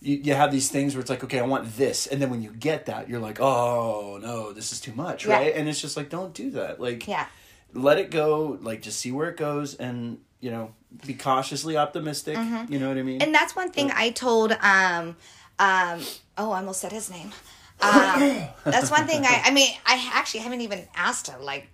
you, 0.00 0.16
you 0.16 0.34
have 0.34 0.50
these 0.52 0.70
things 0.70 0.94
where 0.94 1.00
it's 1.00 1.10
like, 1.10 1.24
okay, 1.24 1.38
I 1.38 1.42
want 1.46 1.76
this, 1.76 2.06
and 2.06 2.20
then 2.22 2.30
when 2.30 2.42
you 2.42 2.50
get 2.52 2.86
that, 2.86 3.08
you're 3.08 3.20
like, 3.20 3.40
oh 3.40 4.18
no, 4.22 4.52
this 4.52 4.72
is 4.72 4.80
too 4.80 4.92
much, 4.92 5.26
Yeah. 5.26 5.34
right? 5.36 5.54
And 5.54 5.68
it's 5.68 5.80
just 5.80 5.96
like, 5.96 6.08
don't 6.10 6.32
do 6.34 6.50
that. 6.52 6.80
Like, 6.80 7.06
Yeah. 7.08 7.26
let 7.74 7.98
it 7.98 8.10
go. 8.10 8.58
Like, 8.62 8.82
just 8.82 9.00
see 9.00 9.12
where 9.12 9.28
it 9.28 9.36
goes, 9.36 9.74
and 9.74 10.18
you 10.40 10.50
know, 10.52 10.72
be 11.06 11.14
cautiously 11.14 11.76
optimistic. 11.76 12.36
You 12.68 12.78
know 12.78 12.88
what 12.88 12.96
I 12.96 13.02
mean? 13.02 13.18
Mm-hmm. 13.18 13.22
And 13.22 13.34
that's 13.34 13.56
one 13.56 13.70
thing 13.70 13.90
I 13.92 14.10
told 14.10 14.52
um 14.52 15.16
um 15.58 16.00
oh, 16.38 16.52
I 16.52 16.58
almost 16.60 16.80
said 16.80 16.92
his 16.92 17.10
name. 17.10 17.32
Um 17.80 18.46
that's 18.64 18.90
one 18.90 19.06
thing 19.06 19.24
I 19.24 19.42
I 19.46 19.50
mean, 19.50 19.70
I 19.84 20.10
actually 20.14 20.40
haven't 20.40 20.60
even 20.60 20.86
asked 20.94 21.26
him 21.26 21.42
like 21.42 21.68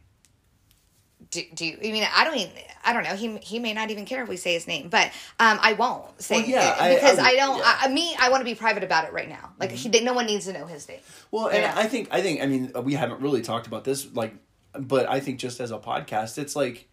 do, 1.35 1.43
do 1.55 1.67
you, 1.67 1.77
I 1.79 1.93
mean 1.93 2.07
I 2.15 2.25
don't 2.25 2.37
even 2.37 2.53
I 2.85 2.93
don't 2.93 3.05
know 3.05 3.15
he 3.15 3.37
he 3.39 3.59
may 3.59 3.73
not 3.75 3.91
even 3.91 4.05
care 4.07 4.23
if 4.23 4.29
we 4.29 4.37
say 4.37 4.55
his 4.55 4.67
name 4.67 4.89
but 4.89 5.07
um 5.39 5.59
I 5.61 5.75
won't 5.75 6.21
say 6.23 6.37
Well, 6.41 6.49
yeah, 6.49 6.75
it 6.75 6.81
I- 6.81 6.91
I 6.91 6.95
because 6.95 7.19
I, 7.19 7.35
don't 7.35 7.59
yeah. 7.59 7.79
I, 7.81 7.89
me 7.89 8.15
I 8.19 8.29
want 8.31 8.41
to 8.41 8.45
be 8.45 8.55
private 8.55 8.85
about 8.85 9.07
it 9.07 9.13
right 9.13 9.29
now 9.29 9.53
like 9.61 9.71
he, 9.71 9.89
no 10.01 10.15
one 10.15 10.27
needs 10.27 10.47
to 10.47 10.53
know 10.53 10.67
his 10.67 10.89
name 10.89 11.01
Well, 11.31 11.49
and. 11.49 11.65
I 11.79 11.87
think 11.87 12.09
I 12.11 12.23
think 12.23 12.43
I 12.43 12.47
mean 12.47 12.73
we 12.83 12.95
haven't 12.95 13.21
really 13.21 13.43
talked 13.43 13.67
about 13.67 13.85
this 13.85 14.07
like, 14.15 14.35
but 14.79 15.09
I 15.09 15.21
think 15.21 15.39
just 15.39 15.61
as 15.61 15.71
a 15.71 15.79
podcast, 15.79 16.39
it's 16.39 16.57
like, 16.57 16.89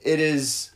it 0.00 0.20
is. 0.20 0.70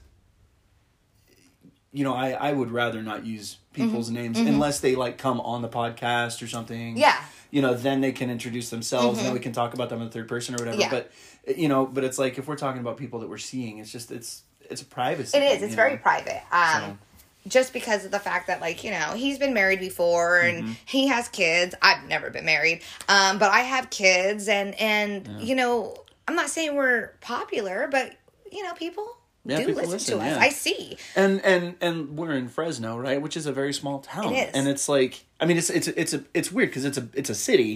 You 1.93 2.05
know, 2.05 2.15
I 2.15 2.31
I 2.33 2.53
would 2.53 2.71
rather 2.71 3.03
not 3.03 3.25
use 3.25 3.57
people's 3.73 4.11
names 4.11 4.39
unless 4.39 4.81
they 4.81 4.95
like 4.95 5.19
come 5.19 5.41
on 5.41 5.63
the 5.63 5.69
podcast 5.69 6.43
or 6.43 6.47
something. 6.47 6.95
Mm-hmm. 6.95 6.99
Yeah. 6.99 7.13
Mm-hmm. 7.13 7.35
You 7.51 7.63
know, 7.63 7.75
then 7.75 8.03
they 8.03 8.13
can 8.13 8.29
introduce 8.29 8.69
themselves, 8.69 9.19
and 9.19 9.27
then 9.27 9.33
we 9.33 9.41
can 9.41 9.53
talk 9.53 9.73
about 9.73 9.89
them 9.89 10.01
in 10.03 10.09
the 10.09 10.13
third 10.13 10.29
person 10.29 10.55
or 10.55 10.59
whatever. 10.59 10.79
Yeah. 10.79 10.91
But 10.91 11.11
you 11.57 11.69
know, 11.69 11.87
but 11.87 12.05
it's 12.05 12.19
like 12.19 12.39
if 12.39 12.47
we're 12.47 12.57
talking 12.57 12.81
about 12.81 12.97
people 12.97 13.21
that 13.21 13.29
we're 13.29 13.39
seeing, 13.39 13.79
it's 13.79 13.91
just 13.93 14.11
it's 14.11 14.43
it's 14.71 14.83
a 14.83 14.85
privacy. 14.85 15.37
It 15.39 15.43
is. 15.43 15.59
thing, 15.59 15.65
It's 15.67 15.75
very 15.75 15.93
know? 15.93 15.99
private. 15.99 16.43
Um, 16.53 16.83
So- 16.83 16.99
just 17.47 17.73
because 17.73 18.05
of 18.05 18.11
the 18.11 18.19
fact 18.19 18.49
that, 18.49 18.61
like, 18.61 18.85
you 18.85 18.91
know, 18.91 19.13
he's 19.17 19.39
been 19.39 19.55
married 19.55 19.81
before 19.81 20.41
and 20.41 20.65
Mm-hmm. 20.65 20.73
he 20.85 21.07
has 21.07 21.29
kids. 21.29 21.75
I've 21.81 22.05
never 22.07 22.29
been 22.29 22.45
married, 22.45 22.83
um, 23.09 23.39
but 23.39 23.51
I 23.51 23.61
have 23.61 23.89
kids, 23.91 24.49
and 24.49 24.75
and 24.79 25.41
you 25.41 25.55
know, 25.55 25.97
I'm 26.27 26.35
not 26.35 26.51
saying 26.51 26.75
we're 26.77 27.13
popular, 27.23 27.89
but 27.91 28.15
you 28.53 28.63
know, 28.65 28.75
people 28.75 29.17
Yeah, 29.49 29.59
do 29.61 29.67
people 29.67 29.83
listen, 29.83 29.93
listen, 29.93 30.19
to 30.19 30.25
us. 30.25 30.31
yeah. 30.37 30.39
I 30.41 30.49
see. 30.51 30.97
and 31.17 31.41
and 31.45 31.75
and 31.81 32.17
we're 32.17 32.33
in 32.33 32.49
Fresno, 32.49 32.97
right? 32.99 33.21
Which 33.21 33.37
is 33.37 33.47
a 33.47 33.53
very 33.53 33.73
small 33.73 33.99
town, 34.01 34.33
It 34.35 34.49
is. 34.51 34.55
and 34.55 34.69
it's 34.69 34.89
like 34.89 35.25
I 35.41 35.47
mean, 35.47 35.57
it's 35.57 35.71
it's 35.71 35.89
it's 35.89 36.13
a 36.15 36.23
it's 36.35 36.53
weird 36.53 36.69
because 36.71 36.85
it's 36.85 36.99
a 36.99 37.09
it's 37.15 37.31
a 37.31 37.35
city, 37.35 37.75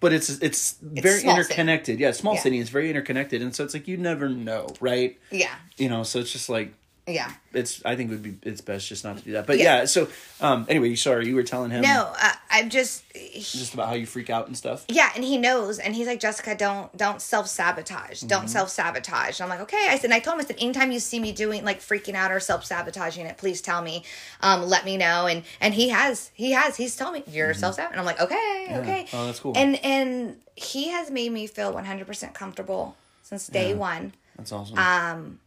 but 0.00 0.12
it's 0.12 0.28
it's 0.28 0.76
very 0.82 1.20
Mm-hmm. 1.20 1.28
city. 1.28 1.30
interconnected. 1.40 2.00
Yeah, 2.00 2.10
small 2.12 2.34
Yeah. 2.34 2.40
city. 2.40 2.58
It's 2.58 2.70
very 2.70 2.90
interconnected, 2.90 3.40
and 3.42 3.54
so 3.54 3.64
it's 3.64 3.74
like 3.74 3.86
you 3.88 3.96
never 3.96 4.28
know, 4.28 4.66
right? 4.80 5.18
Yeah, 5.30 5.54
You 5.78 5.88
know, 5.88 6.02
so 6.02 6.18
it's 6.20 6.32
just 6.32 6.48
like 6.48 6.74
yeah. 7.06 7.32
it's. 7.52 7.84
I 7.84 7.96
think 7.96 8.10
it 8.10 8.14
would 8.14 8.22
be 8.22 8.36
it's 8.48 8.60
best 8.60 8.88
just 8.88 9.02
not 9.04 9.18
to 9.18 9.24
do 9.24 9.32
that. 9.32 9.46
But 9.46 9.58
yeah, 9.58 9.80
Yeah. 9.80 9.84
so 9.86 10.08
um 10.40 10.66
anyway, 10.68 10.94
sorry, 10.94 11.26
you 11.26 11.34
were 11.34 11.42
telling 11.42 11.70
him 11.70 11.82
No, 11.82 12.12
uh, 12.20 12.32
I'm 12.50 12.70
just. 12.70 13.02
just 13.12 13.74
about 13.74 13.88
how 13.88 13.94
you 13.94 14.06
freak 14.06 14.30
out 14.30 14.46
and 14.46 14.56
stuff. 14.56 14.84
Yeah, 14.88 15.10
and 15.14 15.24
he 15.24 15.36
knows, 15.38 15.78
and 15.78 15.94
he's 15.96 16.06
like, 16.06 16.20
Jessica, 16.20 16.54
don't 16.54 16.96
don't 16.96 17.20
self 17.20 17.48
sabotage, 17.48 18.18
Mm-hmm. 18.20 18.28
don't 18.28 18.48
self 18.48 18.68
sabotage. 18.70 19.40
and 19.40 19.44
I'm 19.44 19.48
like, 19.58 19.60
okay. 19.68 19.86
I 19.90 19.96
said, 19.96 20.04
and 20.04 20.14
I 20.14 20.20
told 20.20 20.34
him, 20.34 20.44
I 20.44 20.46
said, 20.46 20.56
anytime 20.60 20.92
you 20.92 21.00
see 21.00 21.18
me 21.18 21.32
doing 21.32 21.64
like 21.64 21.80
freaking 21.80 22.14
out 22.14 22.30
or 22.30 22.38
self 22.40 22.64
sabotaging 22.64 23.26
it, 23.26 23.36
please 23.36 23.60
tell 23.60 23.82
me, 23.82 24.04
um, 24.40 24.62
let 24.68 24.84
me 24.84 24.96
know. 24.96 25.26
And 25.26 25.42
and 25.60 25.74
he 25.74 25.88
has, 25.88 26.30
he 26.34 26.52
has, 26.52 26.76
he's 26.76 26.94
told 26.96 27.14
me 27.14 27.24
you're 27.26 27.52
self 27.54 27.74
sabotaging. 27.74 27.98
And 27.98 28.00
I'm 28.00 28.06
like, 28.06 28.20
okay, 28.20 28.66
okay. 28.80 29.06
Oh, 29.12 29.26
that's 29.26 29.40
cool. 29.40 29.54
And 29.56 29.76
and 29.84 30.36
he 30.54 30.88
has 30.88 31.10
made 31.10 31.32
me 31.32 31.46
feel 31.48 31.72
100 31.72 32.06
percent 32.06 32.32
comfortable 32.34 32.94
since 33.22 33.48
day 33.48 33.70
Yeah. 33.70 33.74
one. 33.76 34.12
That's 34.36 34.52
awesome. 34.52 34.78
Um, 34.78 35.38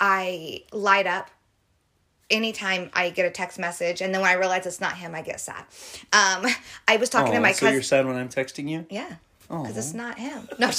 I 0.00 0.62
light 0.72 1.06
up 1.06 1.30
anytime 2.30 2.90
I 2.92 3.10
get 3.10 3.26
a 3.26 3.30
text 3.30 3.58
message, 3.58 4.00
and 4.00 4.14
then 4.14 4.20
when 4.20 4.30
I 4.30 4.34
realize 4.34 4.66
it's 4.66 4.80
not 4.80 4.96
him, 4.96 5.14
I 5.14 5.22
get 5.22 5.40
sad. 5.40 5.64
Um, 6.12 6.46
I 6.86 6.96
was 6.98 7.08
talking 7.08 7.32
to 7.32 7.40
my 7.40 7.52
so 7.52 7.60
cousin. 7.60 7.74
you're 7.74 7.82
sad 7.82 8.06
when 8.06 8.16
I'm 8.16 8.28
texting 8.28 8.68
you? 8.68 8.86
Yeah. 8.90 9.16
Oh. 9.50 9.62
Because 9.62 9.78
it's 9.78 9.94
not 9.94 10.18
him. 10.18 10.46
No, 10.58 10.70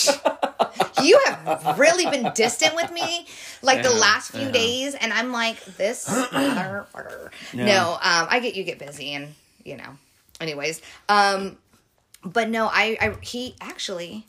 you 1.04 1.20
have 1.26 1.80
really 1.80 2.06
been 2.06 2.32
distant 2.36 2.76
with 2.76 2.92
me 2.92 3.26
like 3.62 3.82
the 3.82 3.94
last 3.94 4.32
few 4.32 4.42
yeah. 4.42 4.52
days, 4.52 4.96
and 4.96 5.12
I'm 5.12 5.32
like 5.32 5.64
this 5.66 6.08
motherfucker. 6.08 7.32
Yeah. 7.54 7.66
No, 7.66 7.94
um, 7.94 8.28
I 8.30 8.40
get 8.42 8.56
you 8.56 8.64
get 8.64 8.78
busy, 8.80 9.14
and 9.14 9.34
you 9.64 9.78
know. 9.78 9.98
Anyways, 10.40 10.82
um, 11.10 11.58
but 12.24 12.50
no, 12.50 12.68
I, 12.68 12.98
I 13.02 13.16
he 13.22 13.56
actually 13.60 14.28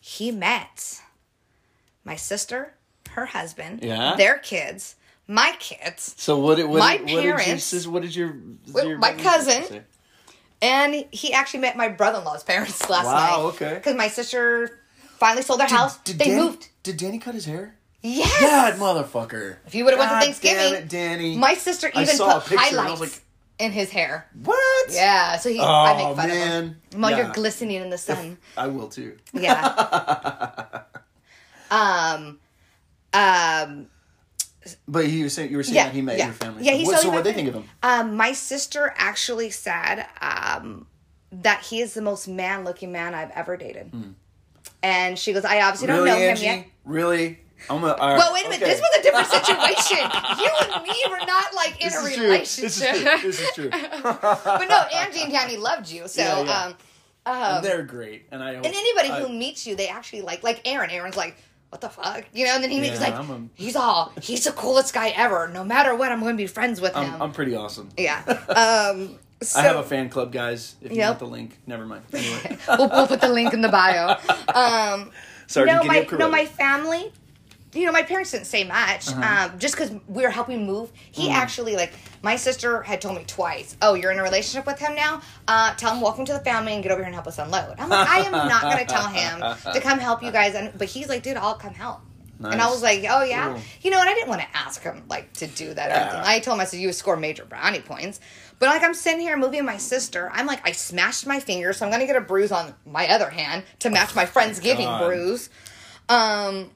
he 0.00 0.32
met 0.32 1.00
my 2.04 2.16
sister, 2.16 2.74
her 3.14 3.26
husband, 3.26 3.80
Yeah? 3.82 4.14
their 4.16 4.38
kids, 4.38 4.96
my 5.28 5.54
kids, 5.58 6.14
So 6.18 6.38
what? 6.38 6.56
did- 6.56 6.66
What, 6.66 6.78
My 6.80 6.96
did- 6.98 7.02
what 7.14 7.22
did 7.22 7.24
your 7.24 7.58
sis- 7.58 7.86
What 7.86 8.02
did 8.02 8.14
your, 8.16 8.36
your 8.66 8.98
my 8.98 9.12
cousin- 9.14 9.64
say? 9.64 9.82
and 10.60 11.04
he 11.10 11.32
actually 11.32 11.60
met 11.60 11.76
my 11.76 11.88
brother-in-law's 11.88 12.42
parents 12.44 12.88
last 12.90 13.06
Wow, 13.06 13.12
night. 13.14 13.38
okay. 13.54 13.74
Because 13.74 13.96
my 13.96 14.08
sister 14.08 14.80
finally 15.18 15.42
sold 15.42 15.60
their 15.60 15.68
house. 15.68 15.98
Did 15.98 16.18
they 16.18 16.26
Danny, 16.26 16.40
moved. 16.42 16.68
Did 16.82 16.96
Danny 16.96 17.18
cut 17.18 17.34
his 17.34 17.44
hair? 17.46 17.76
Yes. 18.02 18.40
God, 18.40 18.74
motherfucker. 18.80 19.56
If 19.66 19.74
you 19.76 19.84
would've 19.84 19.98
went 19.98 20.10
to 20.10 20.18
Thanksgiving, 20.20 20.74
it, 20.74 20.88
Danny. 20.88 21.36
My 21.36 21.54
sister 21.54 21.88
even 21.94 22.18
put 22.18 22.44
picture 22.46 22.54
and 22.54 22.60
I 22.60 22.68
highlights 22.82 23.00
like, 23.00 23.20
in 23.60 23.70
his 23.70 23.90
hair. 23.90 24.26
what? 24.42 24.86
Yeah, 24.90 25.36
so 25.38 25.50
he. 25.50 25.60
Oh, 25.60 25.64
I 25.64 25.96
make 25.96 26.16
fun 26.16 26.28
man. 26.28 26.64
of 26.64 26.64
him. 26.94 27.00
While 27.00 27.10
Yeah. 27.12 27.16
you're 27.18 27.32
glistening 27.32 27.76
in 27.80 27.90
the 27.90 27.98
sun. 27.98 28.38
I 28.56 28.66
will 28.66 28.88
too. 28.88 29.18
Yeah. 29.32 30.80
um. 31.70 32.40
Um. 33.14 33.86
But 34.86 35.06
he 35.08 35.24
was 35.24 35.32
saying 35.34 35.50
you 35.50 35.56
were 35.56 35.64
saying 35.64 35.74
Yeah, 35.74 35.84
that 35.86 35.94
he 35.94 36.02
met 36.02 36.18
yeah. 36.18 36.26
your 36.26 36.34
family. 36.34 36.64
Yeah, 36.64 36.72
he 36.74 36.84
what, 36.84 37.00
so 37.00 37.10
what 37.10 37.24
they 37.24 37.32
think 37.32 37.48
of 37.48 37.54
him? 37.54 37.64
Um, 37.82 38.16
my 38.16 38.32
sister 38.32 38.94
actually 38.96 39.50
said 39.50 40.06
um, 40.20 40.86
that 41.32 41.62
he 41.62 41.80
is 41.80 41.94
the 41.94 42.02
most 42.02 42.28
man 42.28 42.62
looking 42.64 42.92
man 42.92 43.12
I've 43.12 43.32
ever 43.32 43.56
dated. 43.56 43.92
And 44.84 45.18
she 45.18 45.32
goes, 45.32 45.44
I 45.44 45.62
obviously 45.62 45.88
don't 45.88 45.98
Hmm. 46.00 46.04
Know 46.06 46.14
Angie? 46.14 46.44
him 46.46 46.58
yet. 46.60 46.66
Really? 46.84 47.38
I'm 47.70 47.82
all 47.82 47.90
right, 47.90 48.16
Well, 48.16 48.32
wait 48.32 48.46
a 48.46 48.50
minute. 48.50 48.62
okay. 48.62 48.72
This 48.72 48.80
was 48.80 48.98
a 48.98 49.02
different 49.02 49.26
situation. 49.76 49.98
you 50.38 50.50
and 50.74 50.82
me 50.84 50.94
were 51.10 51.26
not 51.26 51.54
like 51.54 51.80
in 51.80 51.88
This 51.88 52.16
a 52.16 52.20
relationship. 52.20 52.42
This 52.62 52.80
is 52.80 52.88
true. 53.00 53.20
This 53.22 53.40
is 53.40 53.50
true. 53.54 53.70
but 54.02 54.64
no, 54.68 54.76
Angie 54.94 55.22
and 55.22 55.32
Danny 55.32 55.56
loved 55.56 55.90
you. 55.90 56.06
So, 56.06 56.22
Yeah, 56.22 56.42
yeah. 56.44 56.72
um, 57.26 57.34
um, 57.56 57.62
They're 57.64 57.82
great, 57.84 58.26
and 58.32 58.42
I. 58.42 58.54
Hope, 58.56 58.64
and 58.66 58.74
anybody 58.74 59.10
I, 59.10 59.20
who 59.22 59.28
meets 59.28 59.64
you, 59.66 59.74
they 59.76 59.86
actually 59.88 60.22
like. 60.22 60.42
Like 60.42 60.60
Aaron. 60.64 60.90
Aaron's 60.90 61.16
like, 61.16 61.36
what 61.72 61.80
the 61.80 61.88
fuck, 61.88 62.24
you 62.34 62.44
know? 62.44 62.52
And 62.54 62.62
then 62.62 62.70
he 62.70 62.76
Yeah, 62.84 62.90
he's 62.90 63.00
like, 63.00 63.14
I'm 63.14 63.30
a- 63.30 63.48
he's 63.54 63.76
all, 63.76 64.12
he's 64.20 64.44
the 64.44 64.52
coolest 64.52 64.92
guy 64.92 65.08
ever. 65.08 65.48
No 65.48 65.64
matter 65.64 65.94
what, 65.94 66.12
I'm 66.12 66.20
going 66.20 66.34
to 66.34 66.42
be 66.42 66.46
friends 66.46 66.82
with 66.82 66.94
him. 66.94 67.14
I'm, 67.14 67.22
I'm 67.22 67.32
pretty 67.32 67.56
awesome. 67.56 67.88
yeah. 67.96 68.22
Um, 68.94 69.18
so, 69.40 69.58
I 69.58 69.62
have 69.62 69.76
a 69.76 69.82
fan 69.82 70.10
club, 70.10 70.32
guys. 70.32 70.76
If 70.82 70.92
you 70.92 70.98
Yep. 70.98 71.08
want 71.08 71.18
the 71.20 71.24
link, 71.26 71.58
never 71.66 71.86
mind. 71.86 72.02
Anyway, 72.12 72.58
we'll, 72.68 72.90
we'll 72.90 73.06
put 73.06 73.22
the 73.22 73.30
link 73.30 73.54
in 73.54 73.62
the 73.62 73.70
bio. 73.70 74.16
Um, 74.54 75.10
sorry. 75.46 75.66
no, 75.66 75.82
my 75.84 76.06
no, 76.18 76.28
my 76.28 76.44
family. 76.44 77.10
You 77.74 77.86
know, 77.86 77.92
my 77.92 78.02
parents 78.02 78.30
didn't 78.32 78.46
say 78.46 78.64
much. 78.64 79.08
Uh-huh. 79.08 79.50
Um, 79.50 79.58
just 79.58 79.74
because 79.74 79.90
we 80.06 80.22
were 80.22 80.30
helping 80.30 80.66
move, 80.66 80.92
he 81.10 81.28
Mm. 81.28 81.32
actually 81.32 81.74
like 81.76 81.92
my 82.22 82.36
sister 82.36 82.82
had 82.82 83.00
told 83.00 83.16
me 83.16 83.24
twice. 83.26 83.76
Oh, 83.80 83.94
you're 83.94 84.10
in 84.12 84.18
a 84.18 84.22
relationship 84.22 84.66
with 84.66 84.78
him 84.78 84.94
now. 84.94 85.22
Uh, 85.48 85.74
tell 85.76 85.94
him 85.94 86.00
welcome 86.02 86.24
to 86.26 86.32
the 86.34 86.40
family 86.40 86.74
and 86.74 86.82
get 86.82 86.92
over 86.92 87.00
here 87.00 87.06
and 87.06 87.14
help 87.14 87.26
us 87.26 87.38
unload. 87.38 87.76
I'm 87.78 87.88
like, 87.88 88.08
I 88.08 88.18
am 88.20 88.32
not 88.32 88.62
gonna 88.62 88.84
tell 88.84 89.08
him 89.08 89.40
to 89.72 89.80
come 89.80 89.98
help 89.98 90.22
you 90.22 90.30
guys. 90.30 90.54
And 90.54 90.76
but 90.76 90.88
he's 90.88 91.08
like, 91.08 91.22
dude, 91.22 91.36
I'll 91.38 91.54
come 91.54 91.74
help. 91.74 92.00
And 92.44 92.60
I 92.60 92.68
was 92.70 92.82
like, 92.82 93.04
oh 93.08 93.22
yeah, 93.22 93.52
Cool. 93.52 93.60
you 93.82 93.90
know, 93.92 94.00
and 94.00 94.08
I 94.10 94.14
didn't 94.14 94.28
want 94.28 94.40
to 94.40 94.48
ask 94.56 94.82
him 94.82 95.04
like 95.08 95.32
to 95.34 95.46
do 95.46 95.72
that. 95.74 95.90
Or 95.90 95.94
Yeah. 95.94 96.00
anything. 96.02 96.20
I 96.24 96.40
told 96.40 96.56
him 96.56 96.60
I 96.60 96.64
said 96.64 96.80
you 96.80 96.92
score 96.92 97.16
major 97.16 97.44
brownie 97.44 97.78
points. 97.80 98.18
But 98.58 98.68
like 98.68 98.82
I'm 98.82 98.94
sitting 98.94 99.20
here 99.20 99.36
moving 99.36 99.64
my 99.64 99.76
sister, 99.76 100.28
I'm 100.34 100.46
like 100.46 100.60
I 100.66 100.72
smashed 100.72 101.24
my 101.26 101.38
finger, 101.40 101.72
so 101.72 101.86
I'm 101.86 101.92
gonna 101.92 102.06
get 102.06 102.16
a 102.16 102.20
bruise 102.20 102.50
on 102.52 102.74
my 102.84 103.08
other 103.08 103.30
hand 103.30 103.62
to 103.78 103.90
match 103.90 104.14
my 104.16 104.26
friend's 104.26 104.58
giving 104.60 104.86
God. 104.86 105.06
bruise. 105.06 105.50
Um. 106.08 106.70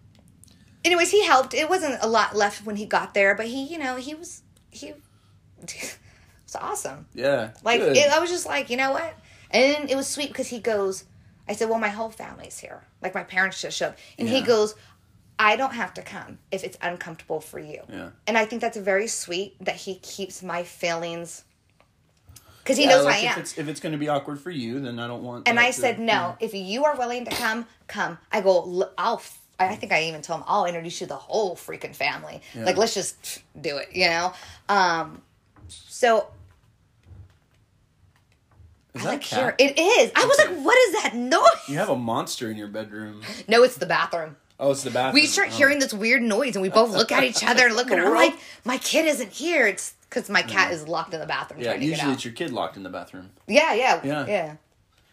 Anyways, 0.87 1.11
he 1.11 1.25
helped. 1.27 1.53
It 1.53 1.69
wasn't 1.69 1.99
a 2.01 2.07
lot 2.09 2.35
left 2.37 2.65
when 2.65 2.77
he 2.77 2.87
got 2.87 3.13
there, 3.13 3.35
but 3.35 3.47
he, 3.47 3.65
you 3.65 3.77
know, 3.79 3.97
he 3.97 4.15
was 4.15 4.43
he 4.71 4.95
was 5.61 6.57
awesome. 6.59 7.07
Yeah. 7.15 7.51
Like 7.63 7.81
it, 7.81 8.11
I 8.11 8.19
was 8.21 8.31
just 8.31 8.47
like, 8.47 8.71
you 8.71 8.77
know 8.77 8.93
what? 8.93 9.15
And 9.51 9.91
it 9.91 9.97
was 9.97 10.07
sweet 10.07 10.29
because 10.29 10.49
he 10.49 10.61
goes, 10.61 11.05
I 11.49 11.53
said, 11.55 11.69
well, 11.69 11.79
my 11.79 11.89
whole 11.89 12.11
family's 12.11 12.59
here. 12.59 12.85
Like 13.03 13.15
my 13.15 13.25
parents 13.25 13.61
just 13.61 13.77
showed, 13.77 13.95
and 14.19 14.29
he 14.29 14.43
goes, 14.43 14.75
I 15.39 15.57
don't 15.57 15.75
have 15.75 15.93
to 15.95 16.03
come 16.03 16.39
if 16.51 16.65
it's 16.65 16.79
uncomfortable 16.81 17.41
for 17.41 17.59
you. 17.59 17.83
Yeah. 17.89 18.11
And 18.27 18.39
I 18.39 18.45
think 18.47 18.63
that's 18.63 18.77
very 18.77 19.07
sweet 19.09 19.57
that 19.65 19.77
he 19.77 19.97
keeps 19.97 20.43
my 20.43 20.63
feelings 20.63 21.45
because 22.59 22.77
he 22.79 22.85
Yeah, 22.85 22.91
knows 22.91 23.05
like 23.05 23.23
I 23.23 23.27
if 23.27 23.33
am. 23.37 23.41
it's 23.41 23.59
if 23.59 23.69
it's 23.69 23.81
going 23.81 23.93
to 23.93 23.99
be 23.99 24.09
awkward 24.09 24.41
for 24.41 24.51
you, 24.51 24.81
then 24.81 24.99
I 24.99 25.07
don't 25.07 25.23
want. 25.23 25.49
And 25.49 25.59
I 25.59 25.67
to- 25.67 25.73
said, 25.73 25.99
no, 25.99 26.13
yeah. 26.13 26.35
if 26.41 26.55
you 26.55 26.85
are 26.85 26.97
willing 26.97 27.25
to 27.25 27.31
come, 27.33 27.67
come. 27.87 28.19
I 28.33 28.41
go, 28.41 28.91
I'll, 28.99 29.23
I 29.59 29.75
think 29.77 29.93
I 29.93 30.05
even 30.05 30.21
told 30.23 30.41
him, 30.41 30.45
I'll 30.49 30.67
introduce 30.67 31.01
you 31.01 31.07
to 31.07 31.13
the 31.15 31.19
whole 31.19 31.57
freaking 31.57 31.95
family. 31.97 32.43
Yeah. 32.55 32.65
Like, 32.65 32.77
let's 32.77 32.93
just 32.95 33.43
do 33.61 33.79
it, 33.79 33.89
you 33.95 34.09
know? 34.09 34.33
Um, 34.69 35.23
so 35.69 36.29
Is 38.95 39.01
I 39.03 39.05
that 39.05 39.11
like 39.13 39.21
cat? 39.23 39.39
hear 39.61 39.69
it 39.69 39.79
is. 39.79 40.13
I 40.15 40.25
was 40.27 40.39
like, 40.39 40.59
what 40.65 40.77
is 40.89 41.03
that 41.03 41.15
noise? 41.15 41.69
You 41.69 41.79
have 41.79 41.89
a 41.91 41.97
monster 41.97 42.51
in 42.51 42.57
your 42.57 42.69
bedroom. 42.69 43.23
No, 43.49 43.63
it's 43.63 43.77
the 43.77 43.87
bathroom. 43.87 44.37
Oh, 44.59 44.71
it's 44.71 44.83
the 44.85 44.91
bathroom. 44.91 45.15
We 45.15 45.27
start 45.27 45.49
Oh. 45.53 45.57
hearing 45.57 45.79
this 45.81 45.93
weird 45.93 46.23
noise, 46.23 46.55
and 46.57 46.63
we 46.63 46.71
both 46.71 46.91
look 46.93 47.13
at 47.13 47.23
each 47.25 47.45
other 47.47 47.67
and 47.67 47.77
look 47.77 47.91
at 47.91 47.99
her. 47.99 48.07
I'm 48.07 48.15
like, 48.15 48.35
my 48.65 48.79
kid 48.79 49.07
isn't 49.07 49.31
here. 49.33 49.67
It's 49.67 49.95
because 50.09 50.31
my 50.31 50.41
cat 50.43 50.73
is 50.73 50.89
locked 50.89 51.13
in 51.13 51.21
the 51.21 51.27
bathroom 51.27 51.61
Yeah, 51.61 51.69
trying 51.73 51.81
to 51.81 51.87
get 51.87 51.91
usually 51.93 52.13
it's 52.15 52.25
your 52.25 52.33
kid 52.35 52.53
locked 52.53 52.77
in 52.77 52.83
the 52.83 52.89
bathroom. 52.89 53.31
yeah, 53.47 53.75
yeah, 53.75 54.01
Yeah. 54.05 54.27
yeah, 54.27 54.57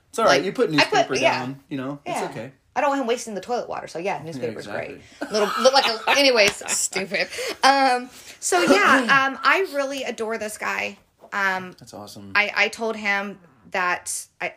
It's 0.10 0.20
all 0.20 0.26
right. 0.26 0.38
Like, 0.38 0.46
you 0.46 0.54
put 0.54 0.70
I 0.70 0.84
put- 0.86 0.94
newspaper 0.94 1.16
yeah. 1.16 1.40
down. 1.40 1.60
You 1.70 1.78
know, 1.78 2.00
yeah. 2.06 2.24
it's 2.26 2.32
okay. 2.32 2.52
I 2.76 2.82
don't 2.82 2.90
want 2.90 3.02
him 3.02 3.08
wasting 3.08 3.36
the 3.36 3.42
toilet 3.42 3.70
water, 3.70 3.88
so 3.88 4.00
yeah, 4.00 4.22
newspaper's 4.24 4.66
exactly. 4.66 5.00
great. 5.20 5.32
Little 5.32 5.50
look 5.62 5.74
like 5.74 5.86
a, 5.86 6.00
anyways, 6.18 6.64
stupid. 6.72 7.28
Um, 7.64 8.10
so 8.40 8.62
yeah, 8.62 9.02
um, 9.32 9.40
I 9.44 9.68
really 9.74 10.04
adore 10.04 10.38
this 10.38 10.58
guy. 10.58 10.98
Um, 11.32 11.76
That's 11.80 11.94
awesome. 11.94 12.32
I, 12.36 12.52
I 12.56 12.68
told 12.70 12.96
him 12.96 13.40
that 13.72 14.26
I 14.42 14.54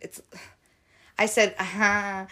it's 0.00 0.20
I 1.18 1.26
said 1.26 1.54
uh-huh. 1.58 2.26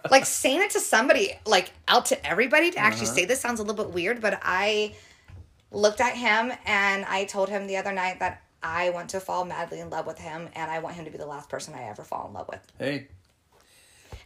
like 0.10 0.26
saying 0.26 0.62
it 0.62 0.70
to 0.70 0.80
somebody 0.80 1.38
like 1.46 1.70
out 1.88 2.06
to 2.06 2.26
everybody 2.26 2.70
to 2.72 2.78
actually 2.78 3.06
Uh-huh. 3.06 3.14
say 3.14 3.24
this 3.24 3.40
sounds 3.40 3.60
a 3.60 3.62
little 3.62 3.84
bit 3.84 3.94
weird 3.94 4.20
but 4.20 4.40
I 4.42 4.94
looked 5.70 6.00
at 6.00 6.16
him 6.16 6.52
and 6.66 7.04
I 7.04 7.24
told 7.24 7.48
him 7.48 7.66
the 7.68 7.76
other 7.76 7.92
night 7.92 8.18
that 8.18 8.41
I 8.62 8.90
want 8.90 9.10
to 9.10 9.20
fall 9.20 9.44
madly 9.44 9.80
in 9.80 9.90
love 9.90 10.06
with 10.06 10.18
him 10.18 10.48
and 10.54 10.70
I 10.70 10.78
want 10.78 10.94
him 10.96 11.04
to 11.04 11.10
be 11.10 11.18
the 11.18 11.26
last 11.26 11.48
person 11.48 11.74
I 11.74 11.84
ever 11.84 12.04
fall 12.04 12.26
in 12.28 12.32
love 12.34 12.48
with. 12.48 12.60
hey, 12.78 13.08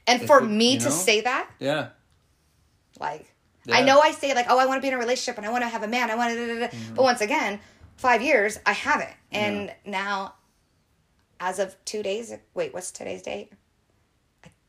And 0.07 0.27
for 0.27 0.41
it- 0.43 0.47
me 0.47 0.79
to 0.79 0.85
know? 0.85 0.91
say 0.91 1.21
that 1.23 1.51
yeah. 1.59 1.89
like, 3.01 3.27
Yeah. 3.65 3.77
I 3.77 3.83
know 3.83 4.01
I 4.01 4.11
say 4.13 4.35
like, 4.35 4.47
oh, 4.49 4.59
I 4.59 4.67
want 4.67 4.79
to 4.79 4.83
be 4.83 4.89
in 4.89 4.95
a 4.95 4.99
relationship 4.99 5.37
and 5.39 5.47
I 5.47 5.51
want 5.51 5.63
to 5.65 5.69
have 5.69 5.83
a 5.83 5.89
man. 5.89 6.11
I 6.11 6.15
want 6.17 6.33
to, 6.35 6.37
Mm-hmm. 6.39 6.95
but 6.95 7.03
once 7.03 7.21
again, 7.21 7.61
five 7.97 8.23
years 8.23 8.59
I 8.67 8.73
haven't, 8.73 9.15
and 9.33 9.73
now, 9.85 10.35
as 11.41 11.59
of 11.59 11.77
two 11.85 12.03
days, 12.03 12.33
wait, 12.55 12.73
what's 12.75 12.91
today's 12.91 13.23
date? 13.23 13.53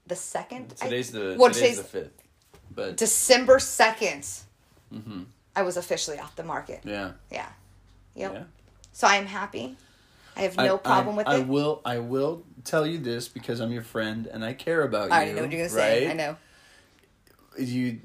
The 0.08 0.16
second. 0.16 0.74
I- 0.82 0.86
Today's 0.86 1.12
the 1.12 1.36
well, 1.38 1.52
today's, 1.52 1.78
today's 1.78 1.78
the 1.78 1.84
fifth. 1.84 2.24
But 2.74 2.98
December 2.98 3.58
2nd 3.58 4.44
I 5.56 5.62
was 5.64 5.76
officially 5.76 6.20
off 6.20 6.36
the 6.36 6.44
market. 6.44 6.82
Yeah, 6.86 7.12
Yeah. 7.32 7.50
Yep. 8.16 8.34
yeah. 8.34 8.44
So 8.98 9.06
I 9.06 9.18
am 9.18 9.28
happy. 9.28 9.78
I 10.36 10.42
have 10.42 10.58
no 10.58 10.74
I- 10.76 10.78
problem 10.80 11.14
I, 11.14 11.18
with 11.20 11.28
I 11.28 11.36
it. 11.38 11.48
will. 11.48 11.82
I 11.86 12.00
will 12.00 12.44
tell 12.64 12.88
you 12.88 12.98
this 12.98 13.28
because 13.28 13.60
I'm 13.60 13.72
your 13.72 13.84
friend 13.84 14.26
and 14.26 14.44
I 14.44 14.54
care 14.54 14.82
about 14.82 15.12
I 15.12 15.26
you. 15.26 15.30
already 15.30 15.34
know 15.34 15.42
what 15.44 15.52
you're 15.52 15.68
gonna 15.68 15.80
right? 15.80 16.00
say. 16.00 16.10
I 16.10 16.14
know. 16.14 16.36
You 17.60 18.00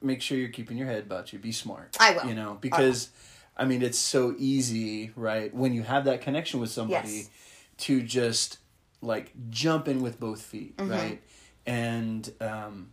make 0.00 0.22
sure 0.22 0.38
you're 0.38 0.48
keeping 0.50 0.76
your 0.78 0.86
head 0.86 1.02
about 1.02 1.32
you. 1.32 1.40
Be 1.40 1.50
smart. 1.50 1.96
I 1.98 2.12
will. 2.12 2.26
You 2.26 2.34
know 2.34 2.56
because. 2.60 3.10
I 3.56 3.64
mean, 3.66 3.82
it's 3.82 3.98
so 3.98 4.34
easy, 4.38 5.10
right? 5.14 5.52
When 5.54 5.74
you 5.74 5.82
have 5.82 6.04
that 6.06 6.22
connection 6.22 6.58
with 6.58 6.70
somebody, 6.70 7.08
Yes. 7.10 7.30
to 7.78 8.00
just 8.00 8.58
like 9.02 9.30
jump 9.50 9.88
in 9.88 10.00
with 10.02 10.18
both 10.20 10.40
feet, 10.40 10.76
Mm-hmm. 10.78 10.90
right? 10.90 11.22
And 11.66 12.32
um, 12.40 12.92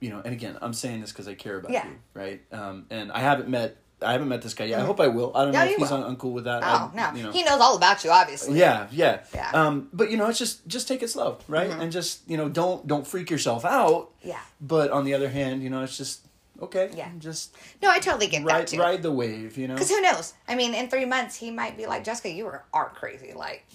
you 0.00 0.10
know, 0.10 0.20
and 0.22 0.34
again, 0.34 0.58
I'm 0.60 0.74
saying 0.74 1.00
this 1.00 1.12
because 1.12 1.28
I 1.28 1.34
care 1.34 1.56
about 1.56 1.70
Yeah. 1.70 1.86
you, 1.86 1.94
right? 2.12 2.42
Um, 2.52 2.86
and 2.90 3.10
I 3.10 3.20
haven't 3.20 3.48
met, 3.48 3.78
I 4.00 4.12
haven't 4.12 4.28
met 4.28 4.42
this 4.42 4.54
guy 4.54 4.66
yet. 4.66 4.80
I 4.80 4.84
hope 4.84 5.00
I 5.00 5.08
will. 5.08 5.32
I 5.36 5.44
don't 5.44 5.52
No, 5.52 5.58
know 5.58 5.70
if 5.70 5.76
he's 5.76 5.90
will. 5.90 6.04
un- 6.04 6.16
uncool 6.16 6.32
with 6.32 6.44
that. 6.44 6.62
Oh 6.64 6.92
I, 6.92 6.96
no, 6.96 7.16
you 7.16 7.22
know. 7.24 7.32
he 7.32 7.42
knows 7.42 7.60
all 7.60 7.76
about 7.76 8.04
you, 8.04 8.10
obviously. 8.10 8.58
Yeah, 8.58 8.86
yeah, 8.92 9.20
Yeah. 9.34 9.50
Um, 9.52 9.88
but 9.92 10.10
you 10.10 10.16
know, 10.16 10.28
it's 10.28 10.38
just 10.38 10.66
just 10.68 10.86
take 10.86 11.02
it 11.02 11.08
slow, 11.10 11.38
right? 11.48 11.68
Mm-hmm. 11.70 11.80
And 11.80 11.92
just 11.92 12.20
you 12.30 12.36
know, 12.36 12.48
don't 12.48 12.86
don't 12.86 13.06
freak 13.06 13.28
yourself 13.30 13.64
out. 13.64 14.10
Yeah. 14.22 14.38
But 14.60 14.90
on 14.92 15.04
the 15.04 15.14
other 15.14 15.28
hand, 15.28 15.62
you 15.62 15.70
know, 15.70 15.82
it's 15.82 15.96
just 15.96 16.26
okay. 16.62 16.90
Yeah. 16.96 17.08
Just 17.18 17.56
No, 17.82 17.90
I 17.90 17.98
totally 17.98 18.28
get 18.28 18.44
that 18.44 18.52
ride 18.52 18.66
too. 18.68 18.78
ride 18.78 19.02
the 19.02 19.10
wave. 19.12 19.58
You 19.58 19.66
know. 19.68 19.74
Because 19.74 19.90
who 19.90 20.00
knows? 20.00 20.32
I 20.46 20.54
mean, 20.54 20.74
in 20.74 20.88
three 20.88 21.04
months, 21.04 21.34
he 21.36 21.50
might 21.50 21.76
be 21.76 21.86
like, 21.86 22.04
Jessica, 22.04 22.30
you 22.30 22.44
were 22.44 22.62
art 22.72 22.94
crazy. 22.94 23.32
Like, 23.32 23.66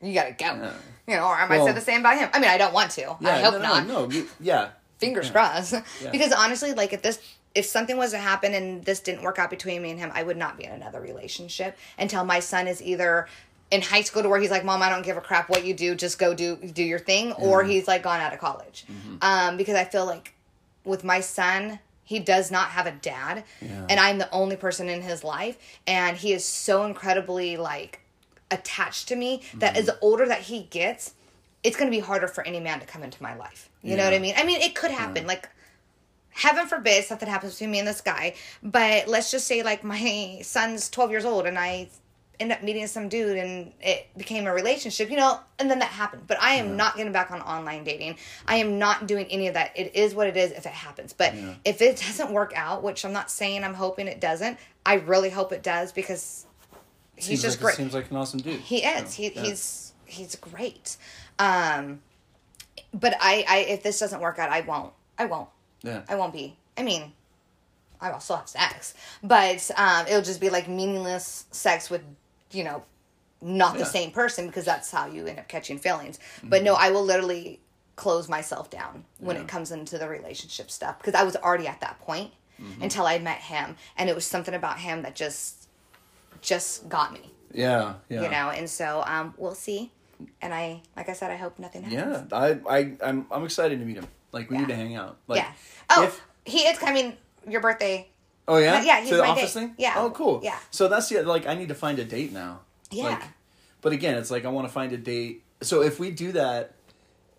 you 0.00 0.14
gotta 0.14 0.32
go. 0.32 0.46
Yeah. 0.46 0.72
You 1.08 1.16
know, 1.16 1.24
or 1.26 1.34
I 1.34 1.46
might 1.48 1.58
Well- 1.58 1.66
say 1.66 1.72
the 1.72 1.80
same 1.80 2.00
about 2.00 2.16
him. 2.18 2.28
I 2.32 2.38
mean, 2.38 2.50
I 2.50 2.58
don't 2.58 2.72
want 2.72 2.92
to. 2.92 3.10
I 3.24 3.40
hope 3.40 3.54
no, 3.54 3.58
no, 3.58 3.58
not. 3.58 3.86
No, 3.88 4.10
you- 4.10 4.28
yeah. 4.40 4.68
Fingers 4.98 5.26
Yeah. 5.26 5.32
crossed. 5.32 5.74
Because 6.12 6.32
honestly, 6.32 6.72
like, 6.72 6.92
if 6.92 7.02
this. 7.02 7.18
If 7.54 7.66
something 7.66 7.96
was 7.96 8.10
to 8.10 8.18
happen 8.18 8.52
and 8.54 8.84
this 8.84 9.00
didn't 9.00 9.22
work 9.22 9.38
out 9.38 9.50
between 9.50 9.82
me 9.82 9.90
and 9.90 9.98
him, 9.98 10.10
I 10.14 10.22
would 10.22 10.36
not 10.36 10.56
be 10.58 10.64
in 10.64 10.72
another 10.72 11.00
relationship 11.00 11.76
until 11.98 12.24
my 12.24 12.40
son 12.40 12.66
is 12.66 12.82
either 12.82 13.28
in 13.70 13.80
high 13.80 14.02
school 14.02 14.22
to 14.22 14.28
where 14.28 14.40
he's 14.40 14.50
like, 14.50 14.64
"Mom, 14.64 14.82
I 14.82 14.88
don't 14.88 15.04
give 15.04 15.16
a 15.16 15.20
crap 15.20 15.48
what 15.48 15.64
you 15.64 15.72
do, 15.74 15.94
just 15.94 16.18
go 16.18 16.34
do 16.34 16.56
do 16.56 16.82
your 16.82 16.98
thing," 16.98 17.32
or 17.32 17.62
he's 17.64 17.86
like 17.88 18.02
gone 18.02 18.20
out 18.20 18.32
of 18.32 18.40
college. 18.40 18.84
Mm-hmm. 18.90 19.16
Um, 19.22 19.56
because 19.56 19.74
I 19.76 19.84
feel 19.84 20.04
like 20.04 20.34
with 20.84 21.04
my 21.04 21.20
son, 21.20 21.78
he 22.04 22.18
does 22.18 22.50
not 22.50 22.68
have 22.70 22.86
a 22.86 22.92
dad, 22.92 23.44
Yeah. 23.62 23.86
and 23.88 23.98
I'm 24.00 24.18
the 24.18 24.30
only 24.30 24.56
person 24.56 24.88
in 24.88 25.00
his 25.02 25.24
life, 25.24 25.56
and 25.86 26.16
he 26.16 26.32
is 26.32 26.44
so 26.44 26.84
incredibly 26.84 27.56
like 27.56 28.00
attached 28.50 29.08
to 29.08 29.16
me 29.16 29.42
that 29.54 29.74
Mm-hmm. 29.74 29.88
as 29.88 29.96
older 30.02 30.26
that 30.26 30.42
he 30.42 30.64
gets, 30.64 31.14
it's 31.62 31.76
going 31.76 31.90
to 31.90 31.96
be 31.96 32.00
harder 32.00 32.28
for 32.28 32.44
any 32.46 32.60
man 32.60 32.80
to 32.80 32.86
come 32.86 33.02
into 33.02 33.22
my 33.22 33.34
life. 33.36 33.70
You 33.82 33.96
know 33.96 34.04
what 34.04 34.12
I 34.14 34.18
mean? 34.18 34.34
I 34.36 34.44
mean, 34.44 34.60
it 34.60 34.74
could 34.74 34.90
happen. 34.90 35.26
Like, 35.26 35.48
heaven 36.34 36.66
forbid 36.66 37.04
something 37.04 37.28
happens 37.28 37.54
between 37.54 37.70
me 37.70 37.78
and 37.78 37.88
this 37.88 38.00
guy, 38.00 38.34
but 38.62 39.08
let's 39.08 39.30
just 39.30 39.46
say 39.46 39.62
like 39.62 39.82
my 39.84 40.40
son's 40.42 40.90
12 40.90 41.10
years 41.10 41.24
old 41.24 41.46
and 41.46 41.58
I 41.58 41.88
end 42.40 42.50
up 42.50 42.62
meeting 42.64 42.86
some 42.88 43.08
dude 43.08 43.36
and 43.36 43.72
it 43.80 44.08
became 44.16 44.46
a 44.48 44.52
relationship, 44.52 45.08
you 45.08 45.16
know, 45.16 45.38
and 45.60 45.70
then 45.70 45.78
that 45.78 45.88
happened. 45.90 46.24
But 46.26 46.42
I 46.42 46.54
am 46.54 46.76
not 46.76 46.96
getting 46.96 47.12
back 47.12 47.30
on 47.30 47.40
online 47.40 47.84
dating. 47.84 48.16
I 48.46 48.56
am 48.56 48.78
not 48.80 49.06
doing 49.06 49.26
any 49.26 49.46
of 49.46 49.54
that. 49.54 49.70
It 49.76 49.94
is 49.94 50.14
what 50.16 50.26
it 50.26 50.36
is 50.36 50.50
if 50.50 50.66
it 50.66 50.72
happens. 50.72 51.12
But 51.12 51.34
Yeah. 51.36 51.54
if 51.64 51.80
it 51.80 51.96
doesn't 51.98 52.32
work 52.32 52.52
out, 52.56 52.82
which 52.82 53.04
I'm 53.04 53.12
not 53.12 53.30
saying 53.30 53.62
I'm 53.62 53.74
hoping 53.74 54.08
it 54.08 54.20
doesn't, 54.20 54.58
I 54.84 54.94
really 54.94 55.30
hope 55.30 55.52
it 55.52 55.62
does 55.62 55.92
because 55.92 56.46
he's 57.14 57.26
Seems 57.26 57.42
just 57.42 57.58
like, 57.58 57.64
great. 57.64 57.76
Seems 57.76 57.94
like 57.94 58.10
an 58.10 58.16
awesome 58.16 58.40
dude. 58.40 58.60
He 58.60 58.78
is. 58.84 59.14
So, 59.14 59.22
he, 59.22 59.32
yeah. 59.32 59.42
He's 59.42 59.92
he's 60.04 60.34
great. 60.34 60.96
Um, 61.38 62.00
but 62.92 63.14
I, 63.20 63.44
I 63.48 63.58
if 63.58 63.84
this 63.84 64.00
doesn't 64.00 64.20
work 64.20 64.40
out, 64.40 64.50
I 64.50 64.62
won't. 64.62 64.92
I 65.16 65.26
won't. 65.26 65.48
Yeah. 65.84 66.02
I 66.08 66.16
won't 66.16 66.32
be. 66.32 66.56
I 66.76 66.82
mean, 66.82 67.12
I 68.00 68.10
will 68.10 68.18
still 68.20 68.36
have 68.36 68.48
sex, 68.48 68.94
but 69.22 69.70
um, 69.76 70.06
it'll 70.08 70.22
just 70.22 70.40
be 70.40 70.50
like 70.50 70.66
meaningless 70.68 71.44
sex 71.52 71.88
with, 71.90 72.02
you 72.50 72.64
know, 72.64 72.82
not 73.40 73.76
the 73.78 73.84
same 73.84 74.10
person 74.10 74.46
because 74.46 74.64
that's 74.64 74.90
how 74.90 75.06
you 75.06 75.26
end 75.26 75.38
up 75.38 75.48
catching 75.48 75.78
feelings. 75.78 76.18
But 76.42 76.62
no, 76.62 76.74
I 76.74 76.90
will 76.90 77.04
literally 77.04 77.60
close 77.96 78.28
myself 78.28 78.70
down 78.70 79.04
when 79.18 79.36
Yeah. 79.36 79.42
it 79.42 79.48
comes 79.48 79.70
into 79.70 79.98
the 79.98 80.08
relationship 80.08 80.70
stuff 80.70 80.98
because 80.98 81.14
I 81.14 81.22
was 81.22 81.36
already 81.36 81.68
at 81.68 81.80
that 81.80 82.00
point 82.00 82.32
until 82.80 83.06
I 83.06 83.18
met 83.18 83.38
him, 83.38 83.76
and 83.96 84.08
it 84.08 84.14
was 84.14 84.24
something 84.26 84.54
about 84.54 84.78
him 84.80 85.02
that 85.02 85.14
just, 85.14 85.68
just 86.40 86.88
got 86.88 87.12
me, 87.12 87.32
Yeah. 87.52 87.94
Yeah. 88.08 88.22
you 88.22 88.28
know. 88.30 88.48
And 88.50 88.68
so 88.70 89.02
um, 89.06 89.34
we'll 89.36 89.54
see. 89.54 89.90
And 90.40 90.54
I, 90.54 90.80
like 90.96 91.08
I 91.08 91.12
said, 91.12 91.30
I 91.30 91.36
hope 91.36 91.58
nothing 91.58 91.82
happens. 91.82 92.30
Yeah. 92.32 92.38
I 92.38 92.58
I 92.68 92.92
I'm 93.02 93.26
I'm 93.30 93.44
excited 93.44 93.78
to 93.80 93.84
meet 93.84 93.96
him. 93.96 94.06
Like 94.34 94.50
we 94.50 94.56
Yeah. 94.56 94.60
need 94.62 94.68
to 94.68 94.76
hang 94.76 94.94
out. 94.96 95.16
Like 95.26 95.38
yeah. 95.42 95.52
Oh, 95.90 96.02
if 96.04 96.20
he 96.44 96.58
is 96.60 96.78
coming. 96.78 97.16
Your 97.48 97.60
birthday. 97.60 98.08
Oh 98.48 98.56
yeah, 98.58 98.82
Yeah, 98.82 99.00
he's 99.00 99.08
to 99.10 99.16
the 99.16 99.22
my 99.22 99.28
office 99.28 99.54
date. 99.54 99.60
thing. 99.60 99.74
Yeah. 99.78 99.94
Oh, 99.96 100.10
cool. 100.10 100.40
Yeah. 100.42 100.58
So 100.70 100.88
that's 100.88 101.08
the 101.08 101.22
like 101.22 101.46
I 101.46 101.54
need 101.54 101.68
to 101.68 101.74
find 101.74 101.98
a 101.98 102.04
date 102.04 102.32
now. 102.32 102.60
Yeah. 102.90 103.04
Like, 103.04 103.22
but 103.80 103.92
again, 103.92 104.16
it's 104.16 104.30
like 104.30 104.44
I 104.44 104.48
want 104.48 104.66
to 104.68 104.72
find 104.72 104.92
a 104.92 104.98
date. 104.98 105.42
So 105.62 105.82
if 105.82 105.98
we 105.98 106.10
do 106.10 106.32
that, 106.32 106.74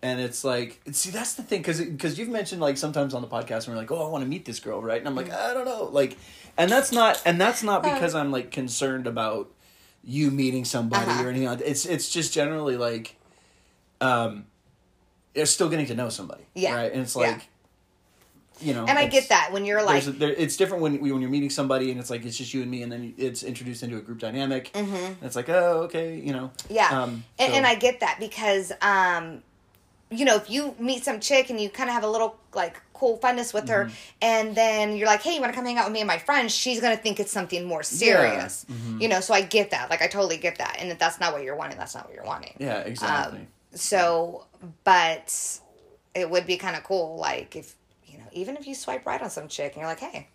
and 0.02 0.20
it's 0.20 0.44
like, 0.44 0.80
see, 0.92 1.10
that's 1.10 1.34
the 1.34 1.42
thing, 1.42 1.60
because 1.60 1.80
because 1.80 2.18
you've 2.18 2.28
mentioned 2.28 2.60
like 2.60 2.76
sometimes 2.76 3.14
on 3.14 3.22
the 3.22 3.28
podcast, 3.28 3.66
and 3.66 3.68
we're 3.74 3.80
like, 3.80 3.90
oh, 3.90 4.06
I 4.06 4.08
want 4.10 4.22
to 4.24 4.28
meet 4.30 4.44
this 4.44 4.60
girl, 4.60 4.80
right? 4.82 4.98
And 4.98 5.08
I'm 5.08 5.14
like, 5.16 5.28
Mm. 5.30 5.50
I 5.50 5.54
don't 5.54 5.64
know, 5.64 5.84
like, 5.90 6.16
and 6.56 6.70
that's 6.70 6.92
not, 6.92 7.20
and 7.26 7.40
that's 7.40 7.62
not 7.64 7.84
Uh. 7.84 7.92
because 7.94 8.14
I'm 8.14 8.30
like 8.30 8.50
concerned 8.52 9.06
about 9.08 9.50
you 10.04 10.30
meeting 10.30 10.64
somebody 10.64 11.10
Uh-huh. 11.10 11.24
or 11.24 11.30
anything. 11.30 11.48
It's 11.66 11.84
it's 11.86 12.08
just 12.10 12.32
generally 12.32 12.76
like, 12.76 13.16
um, 14.00 14.46
it's 15.36 15.50
still 15.52 15.68
getting 15.68 15.86
to 15.86 15.94
know 15.94 16.08
somebody. 16.08 16.42
Yeah. 16.54 16.74
Right. 16.74 16.92
And 16.92 17.02
it's 17.02 17.14
Yeah. 17.14 17.22
like. 17.32 17.42
You 18.58 18.72
know, 18.72 18.86
And 18.86 18.98
I 18.98 19.06
get 19.06 19.28
that 19.28 19.52
when 19.52 19.66
you're 19.66 19.82
like, 19.82 20.06
a, 20.06 20.10
there, 20.12 20.30
it's 20.32 20.56
different 20.56 20.82
when 20.82 20.98
when 20.98 21.20
you're 21.20 21.28
meeting 21.30 21.50
somebody 21.50 21.90
and 21.90 22.00
it's 22.00 22.08
like 22.08 22.24
it's 22.24 22.38
just 22.38 22.54
you 22.54 22.62
and 22.62 22.70
me, 22.70 22.80
and 22.82 22.90
then 22.90 23.12
it's 23.18 23.42
introduced 23.42 23.82
into 23.82 23.98
a 23.98 24.00
group 24.00 24.18
dynamic. 24.18 24.72
Mm-hmm. 24.72 25.26
It's 25.26 25.36
like, 25.36 25.50
oh, 25.50 25.82
okay, 25.84 26.16
you 26.18 26.32
know. 26.32 26.50
yeah, 26.70 26.88
Um, 27.02 27.22
and, 27.38 27.50
so- 27.50 27.56
and 27.58 27.66
I 27.66 27.74
get 27.74 28.00
that 28.00 28.16
because, 28.18 28.72
um, 28.80 29.42
you 30.10 30.24
know, 30.24 30.36
if 30.36 30.48
you 30.48 30.74
meet 30.78 31.04
some 31.04 31.20
chick 31.20 31.50
and 31.50 31.60
you 31.60 31.68
kind 31.68 31.90
of 31.90 31.94
have 31.94 32.02
a 32.04 32.08
little 32.08 32.38
like 32.54 32.80
cool 32.94 33.18
funness 33.18 33.52
with 33.52 33.68
her, 33.68 33.84
Mm-hmm. 33.84 33.94
and 34.22 34.54
then 34.56 34.96
you're 34.96 35.06
like, 35.06 35.20
hey, 35.20 35.34
you 35.34 35.40
want 35.42 35.52
to 35.52 35.54
come 35.54 35.66
hang 35.66 35.76
out 35.76 35.84
with 35.84 35.92
me 35.92 36.00
and 36.00 36.08
my 36.08 36.16
friends? 36.16 36.54
She's 36.54 36.80
gonna 36.80 36.96
think 36.96 37.20
it's 37.20 37.32
something 37.32 37.62
more 37.66 37.82
serious, 37.82 38.64
Mm-hmm. 38.72 39.02
you 39.02 39.08
know. 39.08 39.20
So 39.20 39.34
I 39.34 39.42
get 39.42 39.72
that, 39.72 39.90
like 39.90 40.00
I 40.00 40.06
totally 40.06 40.38
get 40.38 40.56
that, 40.56 40.76
and 40.78 40.90
if 40.90 40.98
that's 40.98 41.20
not 41.20 41.34
what 41.34 41.42
you're 41.42 41.56
wanting, 41.56 41.76
that's 41.76 41.94
not 41.94 42.06
what 42.06 42.14
you're 42.14 42.24
wanting. 42.24 42.54
yeah, 42.58 42.78
exactly. 42.78 43.40
Um, 43.40 43.46
so, 43.74 44.46
but 44.84 45.60
it 46.14 46.30
would 46.30 46.46
be 46.46 46.56
kind 46.56 46.76
of 46.76 46.84
cool, 46.84 47.16
like 47.16 47.56
if 47.56 47.74
you 48.06 48.18
know, 48.18 48.24
even 48.32 48.56
if 48.56 48.66
you 48.66 48.74
swipe 48.74 49.06
right 49.06 49.20
on 49.20 49.30
some 49.30 49.48
chick 49.48 49.72
and 49.72 49.80
you're 49.80 49.88
like, 49.88 50.00
hey, 50.00 50.28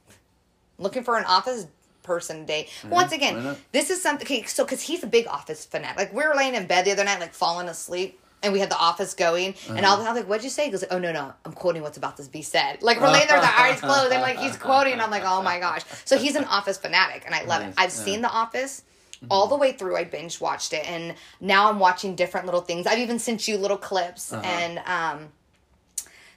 looking 0.77 1.03
for 1.03 1.17
an 1.17 1.25
office 1.25 1.67
person 2.03 2.45
date. 2.45 2.69
Once 2.89 3.11
again, 3.11 3.55
this 3.71 3.89
is 3.89 4.01
something. 4.01 4.25
Okay, 4.25 4.43
so 4.43 4.63
because 4.63 4.81
he's 4.81 5.03
a 5.03 5.07
big 5.07 5.27
office 5.27 5.65
fanatic. 5.65 5.97
Like 5.97 6.13
we 6.13 6.25
were 6.25 6.33
laying 6.35 6.55
in 6.55 6.65
bed 6.65 6.85
the 6.85 6.91
other 6.91 7.03
night, 7.03 7.19
like 7.19 7.33
falling 7.33 7.67
asleep. 7.67 8.17
And 8.43 8.51
we 8.53 8.59
had 8.59 8.71
the 8.71 8.77
office 8.77 9.13
going, 9.13 9.53
and 9.69 9.85
I 9.85 9.95
was, 9.95 10.03
I 10.03 10.11
was 10.11 10.21
like, 10.21 10.27
"What'd 10.27 10.43
you 10.43 10.49
say?" 10.49 10.65
He 10.65 10.71
goes, 10.71 10.83
"Oh 10.89 10.97
no, 10.97 11.11
no, 11.11 11.31
I'm 11.45 11.53
quoting 11.53 11.83
what's 11.83 11.97
about 11.97 12.17
to 12.17 12.23
be 12.27 12.41
said." 12.41 12.81
Like 12.81 12.99
we're 12.99 13.11
laying 13.11 13.27
there 13.27 13.37
with 13.37 13.47
our 13.47 13.55
eyes 13.55 13.79
closed, 13.79 14.11
and 14.11 14.19
like 14.23 14.39
he's 14.39 14.57
quoting, 14.57 14.93
and 14.93 15.01
I'm 15.03 15.11
like, 15.11 15.21
"Oh 15.23 15.43
my 15.43 15.59
gosh!" 15.59 15.83
So 16.05 16.17
he's 16.17 16.35
an 16.35 16.45
Office 16.45 16.79
fanatic, 16.79 17.21
and 17.27 17.35
I 17.35 17.43
love 17.43 17.61
it. 17.61 17.75
I've 17.77 17.77
yeah. 17.77 17.85
Mm-hmm. 17.85 18.03
seen 18.03 18.21
The 18.23 18.31
Office 18.31 18.81
all 19.29 19.47
the 19.47 19.55
way 19.55 19.71
through. 19.73 19.95
I 19.97 20.03
binge 20.03 20.41
watched 20.41 20.73
it, 20.73 20.85
and 20.89 21.15
now 21.39 21.69
I'm 21.69 21.79
watching 21.79 22.15
different 22.15 22.45
little 22.47 22.61
things. 22.61 22.87
I've 22.87 22.99
even 22.99 23.19
sent 23.19 23.47
you 23.47 23.57
little 23.57 23.77
clips, 23.77 24.33
Uh-huh. 24.33 24.41
and 24.43 24.79
um, 24.85 25.29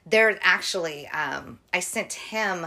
there 0.07 0.37
actually, 0.43 1.07
um, 1.09 1.59
I 1.72 1.80
sent 1.80 2.12
him 2.12 2.66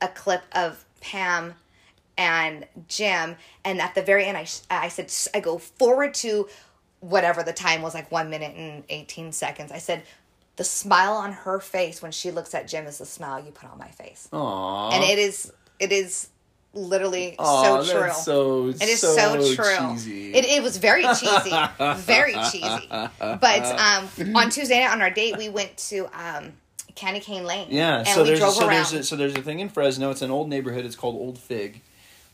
a 0.00 0.08
clip 0.08 0.42
of 0.52 0.84
Pam 1.00 1.54
and 2.16 2.66
Jim, 2.88 3.36
and 3.64 3.80
at 3.80 3.94
the 3.94 4.02
very 4.02 4.24
end, 4.26 4.36
I 4.36 4.46
I 4.70 4.88
said 4.88 5.12
I 5.34 5.40
go 5.40 5.58
forward 5.58 6.14
to 6.14 6.48
whatever 7.00 7.42
the 7.42 7.52
time 7.52 7.82
was, 7.82 7.94
like 7.94 8.10
one 8.12 8.28
minute 8.30 8.54
and 8.56 8.84
eighteen 8.88 9.32
seconds. 9.32 9.72
I 9.72 9.78
said. 9.78 10.02
The 10.56 10.64
smile 10.64 11.12
on 11.12 11.30
her 11.30 11.60
face 11.60 12.02
when 12.02 12.10
she 12.10 12.32
looks 12.32 12.52
at 12.52 12.66
Jim 12.66 12.86
is 12.88 12.98
the 12.98 13.06
smile 13.06 13.38
you 13.38 13.52
put 13.52 13.70
on 13.70 13.78
my 13.78 13.86
face, 13.92 14.28
Aww. 14.32 14.92
and 14.92 15.04
it 15.04 15.16
is 15.16 15.52
it 15.78 15.92
is 15.92 16.30
literally 16.74 17.34
Aw, 17.38 17.82
so 17.82 18.00
true. 18.00 18.12
So 18.12 18.68
It 18.68 18.82
is 18.82 19.00
so, 19.00 19.54
true. 19.54 19.64
Cheesy. 19.92 20.34
It, 20.34 20.44
it 20.44 20.62
was 20.62 20.76
very 20.76 21.02
cheesy, 21.02 21.50
very 21.96 22.34
cheesy. 22.50 22.88
But 22.90 23.64
um, 23.78 24.36
on 24.36 24.50
Tuesday 24.50 24.80
night 24.80 24.92
on 24.92 25.02
our 25.02 25.10
date, 25.10 25.36
we 25.36 25.48
went 25.48 25.76
to 25.88 26.08
um, 26.12 26.52
Candy 26.94 27.20
Cane 27.20 27.44
Lane. 27.44 27.68
yeah. 27.70 27.98
and 27.98 28.08
so 28.08 28.22
we 28.22 28.28
there's 28.28 28.38
drove 28.40 28.54
so 28.54 28.66
around. 28.66 28.74
there's 28.74 28.92
a, 28.92 29.02
so 29.04 29.16
there's 29.16 29.34
a 29.34 29.42
thing 29.42 29.60
in 29.60 29.68
Fresno. 29.68 30.10
It's 30.10 30.22
an 30.22 30.30
old 30.30 30.48
neighborhood. 30.48 30.84
It's 30.84 30.96
called 30.96 31.14
Old 31.16 31.38
Fig. 31.38 31.80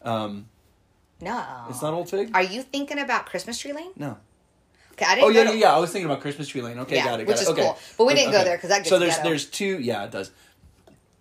Um, 0.02 0.46
no, 1.20 1.42
it's 1.70 1.80
not 1.80 1.94
Old 1.94 2.10
Fig. 2.10 2.30
Are 2.34 2.42
you 2.42 2.62
thinking 2.62 2.98
about 2.98 3.26
Christmas 3.26 3.58
Tree 3.58 3.72
Lane? 3.72 3.90
no. 3.96 4.18
Okay, 4.92 5.06
I 5.06 5.16
didn't. 5.16 5.26
Oh 5.26 5.30
yeah, 5.30 5.50
to- 5.50 5.56
yeah. 5.58 5.74
I 5.74 5.80
was 5.80 5.90
thinking 5.90 6.08
about 6.08 6.20
Christmas 6.20 6.46
Tree 6.46 6.62
Lane. 6.62 6.78
Okay, 6.78 6.94
Yeah, 6.94 7.04
got 7.06 7.18
it. 7.20 7.26
which 7.26 7.34
got 7.38 7.42
is 7.42 7.48
it. 7.48 7.52
Okay. 7.52 7.62
cool. 7.62 7.78
But 7.98 8.04
we 8.04 8.14
didn't 8.14 8.30
go 8.30 8.44
there 8.44 8.56
because 8.56 8.70
that 8.70 8.78
gets 8.78 8.90
so 8.90 9.00
there's 9.00 9.18
there's 9.18 9.46
two. 9.46 9.80
Yeah, 9.80 10.04
it 10.04 10.12
does. 10.12 10.30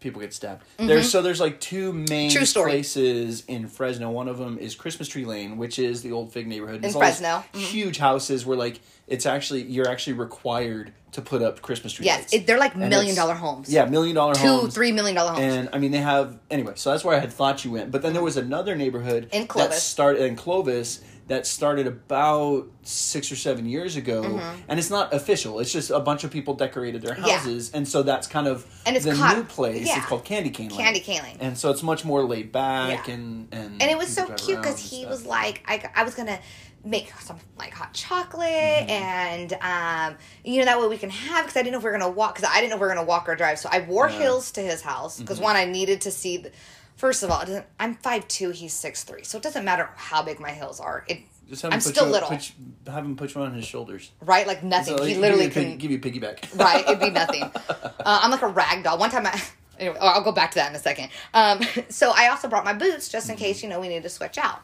People 0.04 0.20
get 0.20 0.34
stabbed. 0.34 0.64
There's 0.78 1.10
so 1.10 1.22
there's 1.22 1.40
like 1.40 1.62
two 1.62 1.94
main 1.94 2.30
Mm-hmm. 2.30 2.36
True 2.38 2.46
story. 2.46 2.72
places 2.72 3.46
in 3.48 3.68
Fresno. 3.70 4.12
One 4.12 4.28
of 4.28 4.38
them 4.38 4.58
is 4.60 4.76
Christmas 4.76 5.08
Tree 5.08 5.24
Lane, 5.24 5.56
which 5.58 5.80
is 5.80 6.02
the 6.02 6.12
old 6.12 6.34
Fig 6.34 6.46
neighborhood. 6.46 6.84
In 6.84 6.94
all 6.94 7.00
these 7.02 7.18
Fresno. 7.20 7.44
Mhm. 7.54 7.60
huge 7.60 7.98
houses 8.00 8.46
where 8.46 8.58
like 8.58 8.82
it's 9.08 9.26
actually 9.26 9.62
you're 9.64 9.88
actually 9.90 10.14
required 10.14 10.92
to 11.14 11.22
put 11.22 11.42
up 11.42 11.62
Christmas 11.62 11.94
tree 11.94 12.06
Yes, 12.06 12.20
lights. 12.22 12.34
it, 12.34 12.48
they're 12.48 12.58
like 12.60 12.74
And 12.76 12.90
million 12.90 13.16
dollar 13.16 13.34
homes. 13.36 13.70
Yeah, 13.72 13.86
million 13.86 14.16
dollar 14.16 14.34
two, 14.36 14.42
homes. 14.42 14.74
three 14.74 14.92
million 14.92 15.16
dollar 15.16 15.32
homes. 15.32 15.42
And 15.44 15.70
I 15.72 15.78
mean, 15.78 15.92
they 15.92 16.00
have 16.00 16.38
anyway. 16.52 16.74
So 16.76 16.92
that's 16.92 17.06
where 17.06 17.16
I 17.16 17.20
had 17.20 17.32
thought 17.32 17.64
you 17.64 17.72
went. 17.72 17.90
But 17.92 18.02
then 18.02 18.12
there 18.14 18.24
was 18.24 18.36
another 18.36 18.76
neighborhood 18.76 19.30
In 19.32 19.48
that 19.56 19.74
started 19.74 20.24
in 20.26 20.36
Clovis 20.36 21.00
that 21.28 21.48
started 21.48 21.88
about 21.88 22.68
six 22.82 23.32
or 23.32 23.36
seven 23.38 23.66
years 23.66 23.96
ago, 23.96 24.24
Mm-hmm. 24.24 24.62
and 24.68 24.78
it's 24.80 24.90
not 24.90 25.14
official. 25.14 25.60
It's 25.60 25.72
just 25.72 25.90
a 25.90 26.00
bunch 26.00 26.24
of 26.26 26.32
people 26.32 26.54
decorated 26.54 27.02
their 27.02 27.18
Yeah. 27.18 27.38
houses, 27.38 27.72
and 27.74 27.88
so 27.88 28.04
that's 28.04 28.28
kind 28.28 28.48
of 28.48 28.66
And 28.86 28.96
it's 28.98 29.06
the 29.06 29.14
caught- 29.16 29.38
new 29.38 29.44
place. 29.44 29.88
yeah. 29.88 29.98
It's 29.98 30.06
called 30.06 30.26
Candy 30.26 30.50
Cane 30.50 30.70
Lane. 30.70 30.80
Candy 30.80 31.00
Cane 31.00 31.24
Lane. 31.24 31.38
and 31.40 31.58
so 31.58 31.72
it's 31.72 31.82
much 31.84 32.04
more 32.04 32.24
laid 32.24 32.52
back 32.52 33.08
Yeah. 33.08 33.14
and 33.16 33.48
and 33.54 33.82
and 33.82 33.90
it 33.92 33.98
was 33.98 34.14
so 34.14 34.26
cute 34.36 34.58
because 34.62 34.80
he 34.80 35.06
was 35.06 35.26
like, 35.26 35.64
I, 35.68 35.90
I 35.96 36.04
was 36.04 36.14
gonna 36.16 36.40
make 36.86 37.14
some 37.22 37.40
like 37.58 37.74
hot 37.74 37.94
chocolate 37.94 38.50
Mm-hmm. 38.50 38.90
and 38.92 39.54
um 39.62 40.18
you 40.44 40.60
know 40.60 40.66
that 40.66 40.82
way 40.82 40.88
we 40.90 40.98
can 40.98 41.10
have 41.10 41.46
because 41.46 41.56
I 41.56 41.62
didn't 41.64 41.72
know 41.72 41.78
if 41.78 41.84
we 41.86 41.90
were 41.92 41.98
gonna 41.98 42.12
walk 42.12 42.36
because 42.36 42.50
I 42.52 42.56
didn't 42.60 42.72
know 42.72 42.76
if 42.76 42.82
we 42.82 42.88
were 42.88 42.94
gonna 42.94 43.06
walk 43.08 43.30
or 43.30 43.36
drive 43.38 43.58
so 43.60 43.70
I 43.72 43.80
wore 43.80 44.10
Yeah. 44.10 44.20
heels 44.20 44.52
to 44.52 44.62
his 44.62 44.82
house 44.82 45.18
because 45.20 45.38
Mm-hmm. 45.38 45.44
one 45.46 45.56
I 45.56 45.64
needed 45.64 46.02
to 46.02 46.12
see 46.12 46.38
the, 46.38 46.52
first 46.96 47.24
of 47.24 47.30
all 47.32 47.42
it 47.42 47.46
doesn't, 47.48 47.66
I'm 47.80 47.96
five 47.96 48.28
two 48.28 48.50
he's 48.52 48.74
six 48.74 49.04
three 49.04 49.24
so 49.24 49.38
it 49.38 49.44
doesn't 49.44 49.66
matter 49.66 49.90
how 49.96 50.24
big 50.24 50.40
my 50.40 50.52
heels 50.52 50.80
are. 50.80 51.04
It 51.08 51.20
Just 51.50 51.62
have 51.64 51.72
him 51.72 51.76
I'm 51.78 51.82
put 51.82 51.90
still 51.96 52.06
you, 52.08 52.12
little. 52.12 52.30
Put, 52.30 52.50
you- 52.58 52.92
have 52.92 53.06
him 53.06 53.16
put 53.16 53.36
you 53.36 53.42
on 53.42 53.54
his 53.54 53.66
shoulders. 53.66 54.12
right? 54.22 54.46
Like 54.48 54.64
nothing. 54.64 54.98
So 54.98 55.04
he 55.04 55.14
give 55.14 55.22
literally 55.22 55.46
you 55.46 55.50
a 55.52 55.54
pig- 55.54 55.80
give 55.80 55.92
you 55.92 55.98
a 55.98 56.02
piggyback. 56.02 56.58
right? 56.60 56.84
It'd 56.88 57.00
be 57.00 57.10
nothing. 57.10 57.44
Uh, 58.06 58.20
i'm 58.22 58.32
like 58.32 58.42
a 58.42 58.48
rag 58.48 58.84
doll. 58.84 58.98
One 58.98 59.10
time 59.10 59.26
i 59.26 59.42
anyway, 59.80 59.98
i'll 60.02 60.22
go 60.24 60.34
back 60.34 60.52
to 60.52 60.56
that 60.56 60.70
in 60.70 60.76
a 60.76 60.80
second. 60.80 61.08
Um, 61.34 61.62
so 61.90 62.12
i 62.14 62.28
also 62.28 62.50
brought 62.50 62.66
my 62.66 62.74
boots 62.74 63.08
just 63.08 63.30
in 63.30 63.38
case 63.38 63.64
you 63.64 63.70
know 63.70 63.80
we 63.80 63.88
need 63.88 64.04
to 64.04 64.10
switch 64.10 64.38
out. 64.38 64.60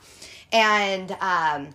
And 0.52 1.12
um, 1.22 1.70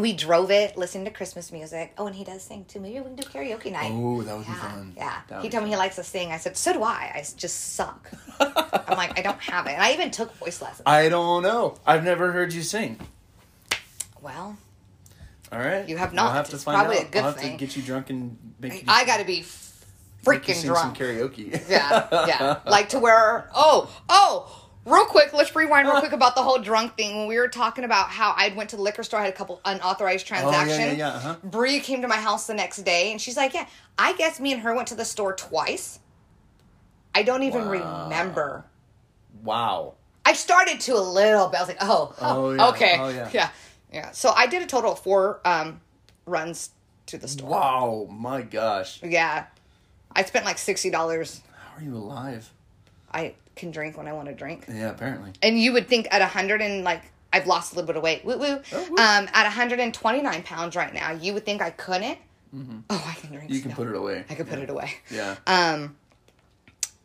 we 0.00 0.12
drove 0.12 0.50
it 0.50 0.76
listening 0.76 1.04
to 1.04 1.10
christmas 1.10 1.50
music 1.52 1.92
oh 1.98 2.06
and 2.06 2.14
he 2.16 2.24
does 2.24 2.42
sing 2.42 2.64
too 2.66 2.80
maybe 2.80 2.98
we 3.00 3.04
can 3.06 3.16
do 3.16 3.22
karaoke 3.24 3.70
night 3.72 3.90
Oh, 3.92 4.22
that 4.22 4.36
would 4.36 4.46
be 4.46 4.52
fun. 4.52 4.92
yeah 4.96 5.20
That 5.28 5.42
he 5.42 5.48
be 5.48 5.52
told 5.52 5.64
me 5.64 5.70
he 5.70 5.76
likes 5.76 5.96
to 5.96 6.04
sing 6.04 6.30
i 6.32 6.36
said 6.38 6.56
so 6.56 6.72
do 6.72 6.82
I. 6.82 7.12
I 7.14 7.24
just 7.36 7.74
suck 7.74 8.10
i'm 8.40 8.96
like 8.96 9.18
i 9.18 9.22
don't 9.22 9.40
have 9.40 9.66
it 9.66 9.72
and 9.72 9.82
i 9.82 9.92
even 9.92 10.10
took 10.10 10.34
voice 10.36 10.60
lessons 10.62 10.82
I 10.86 11.08
don't 11.08 11.42
know. 11.42 11.76
I've 11.86 12.04
never 12.04 12.32
heard 12.32 12.52
you 12.52 12.62
sing. 12.62 12.98
well 14.22 14.56
All 15.52 15.58
right, 15.58 15.88
You 15.88 15.96
have 15.96 16.12
We'll 16.12 16.28
have 16.28 16.48
to 16.50 16.54
It's 16.56 16.64
find 16.64 16.76
probably 16.78 16.98
out. 16.98 17.04
a 17.04 17.10
good 17.10 17.18
I'll 17.24 17.32
have 17.32 17.40
thing. 17.40 17.56
to 17.58 17.64
get 17.64 17.76
you 17.76 17.82
drunk 17.82 18.10
and 18.10 18.36
make 18.60 18.74
you, 18.74 18.82
i 18.88 19.04
gotta 19.06 19.24
be 19.24 19.44
make 20.26 20.48
you 20.48 20.54
freaking 20.54 20.64
drunk 20.64 20.96
some 20.96 21.06
karaoke. 21.06 21.52
Yeah, 21.70 22.06
yeah. 22.26 22.58
Like 22.66 22.90
to 22.90 22.98
where 22.98 23.48
oh, 23.54 23.90
oh, 24.08 24.67
real 24.88 25.04
quick, 25.04 25.32
let's 25.32 25.54
rewind 25.54 25.86
real 25.86 26.00
quick 26.00 26.12
about 26.12 26.34
the 26.34 26.42
whole 26.42 26.58
drunk 26.58 26.96
thing. 26.96 27.16
When 27.18 27.26
we 27.28 27.38
were 27.38 27.48
talking 27.48 27.84
about 27.84 28.08
how 28.10 28.34
I 28.36 28.48
went 28.56 28.70
to 28.70 28.76
the 28.76 28.82
liquor 28.82 29.02
store, 29.02 29.20
I 29.20 29.24
had 29.24 29.32
a 29.32 29.36
couple 29.36 29.60
unauthorized 29.64 30.26
transactions. 30.26 30.78
Oh, 30.78 30.82
yeah, 30.82 30.90
yeah, 30.92 30.96
yeah, 30.96 31.08
uh-huh. 31.08 31.36
Bree 31.44 31.80
came 31.80 32.02
to 32.02 32.08
my 32.08 32.16
house 32.16 32.46
the 32.46 32.54
next 32.54 32.78
day 32.78 33.10
and 33.12 33.20
she's 33.20 33.36
like, 33.36 33.54
Yeah, 33.54 33.66
I 33.98 34.14
guess 34.14 34.40
me 34.40 34.52
and 34.52 34.62
her 34.62 34.74
went 34.74 34.88
to 34.88 34.94
the 34.94 35.04
store 35.04 35.34
twice. 35.34 36.00
I 37.14 37.22
don't 37.22 37.42
even 37.42 37.68
Wow. 37.68 38.04
remember. 38.04 38.64
Wow. 39.42 39.94
I 40.24 40.32
started 40.34 40.80
to 40.80 40.94
a 40.94 41.00
little 41.00 41.48
bit. 41.48 41.58
I 41.58 41.62
was 41.62 41.68
like, 41.68 41.78
oh, 41.80 42.14
Oh, 42.20 42.46
oh, 42.46 42.52
yeah. 42.54 42.68
okay. 42.70 42.96
Oh, 42.98 43.08
yeah. 43.08 43.30
yeah. 43.32 43.50
Yeah. 43.92 44.10
So 44.12 44.30
I 44.30 44.46
did 44.46 44.62
a 44.62 44.66
total 44.66 44.92
of 44.92 44.98
four 45.00 45.40
um, 45.44 45.80
runs 46.26 46.70
to 47.06 47.18
the 47.18 47.28
store. 47.28 47.48
Wow. 47.48 48.08
My 48.10 48.42
gosh. 48.42 49.02
Yeah. 49.02 49.46
I 50.14 50.24
spent 50.24 50.44
like 50.44 50.56
$60. 50.56 50.92
How 50.92 51.76
are 51.76 51.82
you 51.82 51.96
alive? 51.96 52.50
I 53.12 53.34
can 53.58 53.70
drink 53.70 53.96
when 53.98 54.08
I 54.08 54.12
want 54.14 54.28
to 54.28 54.34
drink. 54.34 54.64
Yeah, 54.72 54.90
apparently. 54.90 55.32
and 55.42 55.58
you 55.60 55.72
would 55.74 55.88
think 55.88 56.08
at 56.10 56.20
100 56.20 56.62
and 56.62 56.84
like 56.84 57.02
I've 57.32 57.46
lost 57.46 57.72
a 57.72 57.76
little 57.76 57.86
bit 57.86 57.96
of 57.96 58.02
weight. 58.02 58.24
Woo 58.24 58.38
woo. 58.38 58.58
Oh, 58.72 58.86
woo. 58.90 58.96
Um, 58.96 59.28
at 59.34 59.44
129 59.44 60.42
pounds 60.44 60.74
right 60.76 60.94
now, 60.94 61.12
you 61.12 61.34
would 61.34 61.44
think 61.44 61.60
I 61.60 61.70
couldn't. 61.70 62.18
Oh, 62.88 63.04
I 63.06 63.12
can 63.20 63.30
drink. 63.30 63.50
You 63.50 63.60
can 63.60 63.72
put 63.72 63.88
it 63.88 63.94
away. 63.94 64.24
I 64.30 64.34
could 64.34 64.48
put 64.48 64.58
it 64.58 64.70
away. 64.70 64.94
Yeah. 65.10 65.36
Um, 65.46 65.96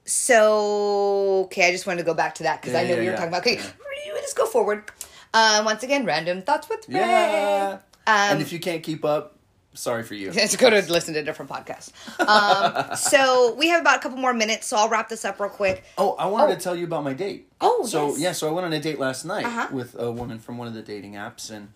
so 0.05 1.43
okay, 1.45 1.67
I 1.67 1.71
just 1.71 1.85
wanted 1.87 1.99
to 1.99 2.05
go 2.05 2.13
back 2.13 2.35
to 2.35 2.43
that 2.43 2.61
because 2.61 2.73
Yeah, 2.73 2.79
I 2.79 2.83
know 2.83 2.89
yeah, 2.91 2.99
we 2.99 3.05
were 3.05 3.11
yeah. 3.11 3.15
talking 3.17 3.27
about. 3.29 3.41
Okay, 3.41 3.55
Yeah. 3.55 4.13
let's 4.13 4.33
go 4.33 4.45
forward. 4.45 4.91
Um, 5.33 5.65
once 5.65 5.83
again, 5.83 6.05
random 6.05 6.41
thoughts 6.41 6.69
with 6.69 6.87
Ray. 6.87 6.99
Yeah. 6.99 7.79
Um, 8.05 8.13
and 8.15 8.41
if 8.41 8.51
you 8.53 8.59
can't 8.59 8.83
keep 8.83 9.03
up, 9.03 9.35
sorry 9.73 10.03
for 10.03 10.13
you. 10.15 10.31
Let's 10.31 10.55
go 10.55 10.69
to 10.69 10.81
listen 10.91 11.13
to 11.15 11.19
a 11.19 11.23
different 11.23 11.49
podcast. 11.51 11.91
Um, 12.19 12.95
so 12.95 13.55
we 13.55 13.69
have 13.69 13.81
about 13.81 13.97
a 13.97 13.99
couple 13.99 14.17
more 14.17 14.33
minutes, 14.33 14.67
so 14.67 14.77
I'll 14.77 14.89
wrap 14.89 15.09
this 15.09 15.25
up 15.25 15.39
real 15.39 15.49
quick. 15.49 15.83
Oh, 15.97 16.13
I 16.13 16.25
wanted 16.27 16.53
Oh. 16.53 16.55
to 16.55 16.61
tell 16.61 16.75
you 16.75 16.85
about 16.85 17.03
my 17.03 17.13
date. 17.13 17.49
Oh, 17.61 17.85
so 17.85 18.09
yes. 18.09 18.19
yeah, 18.19 18.31
so 18.33 18.49
I 18.49 18.51
went 18.51 18.65
on 18.65 18.73
a 18.73 18.79
date 18.79 18.99
last 18.99 19.25
night 19.25 19.45
Uh-huh. 19.45 19.67
with 19.71 19.95
a 19.99 20.11
woman 20.11 20.39
from 20.39 20.57
one 20.57 20.67
of 20.67 20.73
the 20.73 20.81
dating 20.81 21.13
apps, 21.13 21.49
and 21.51 21.69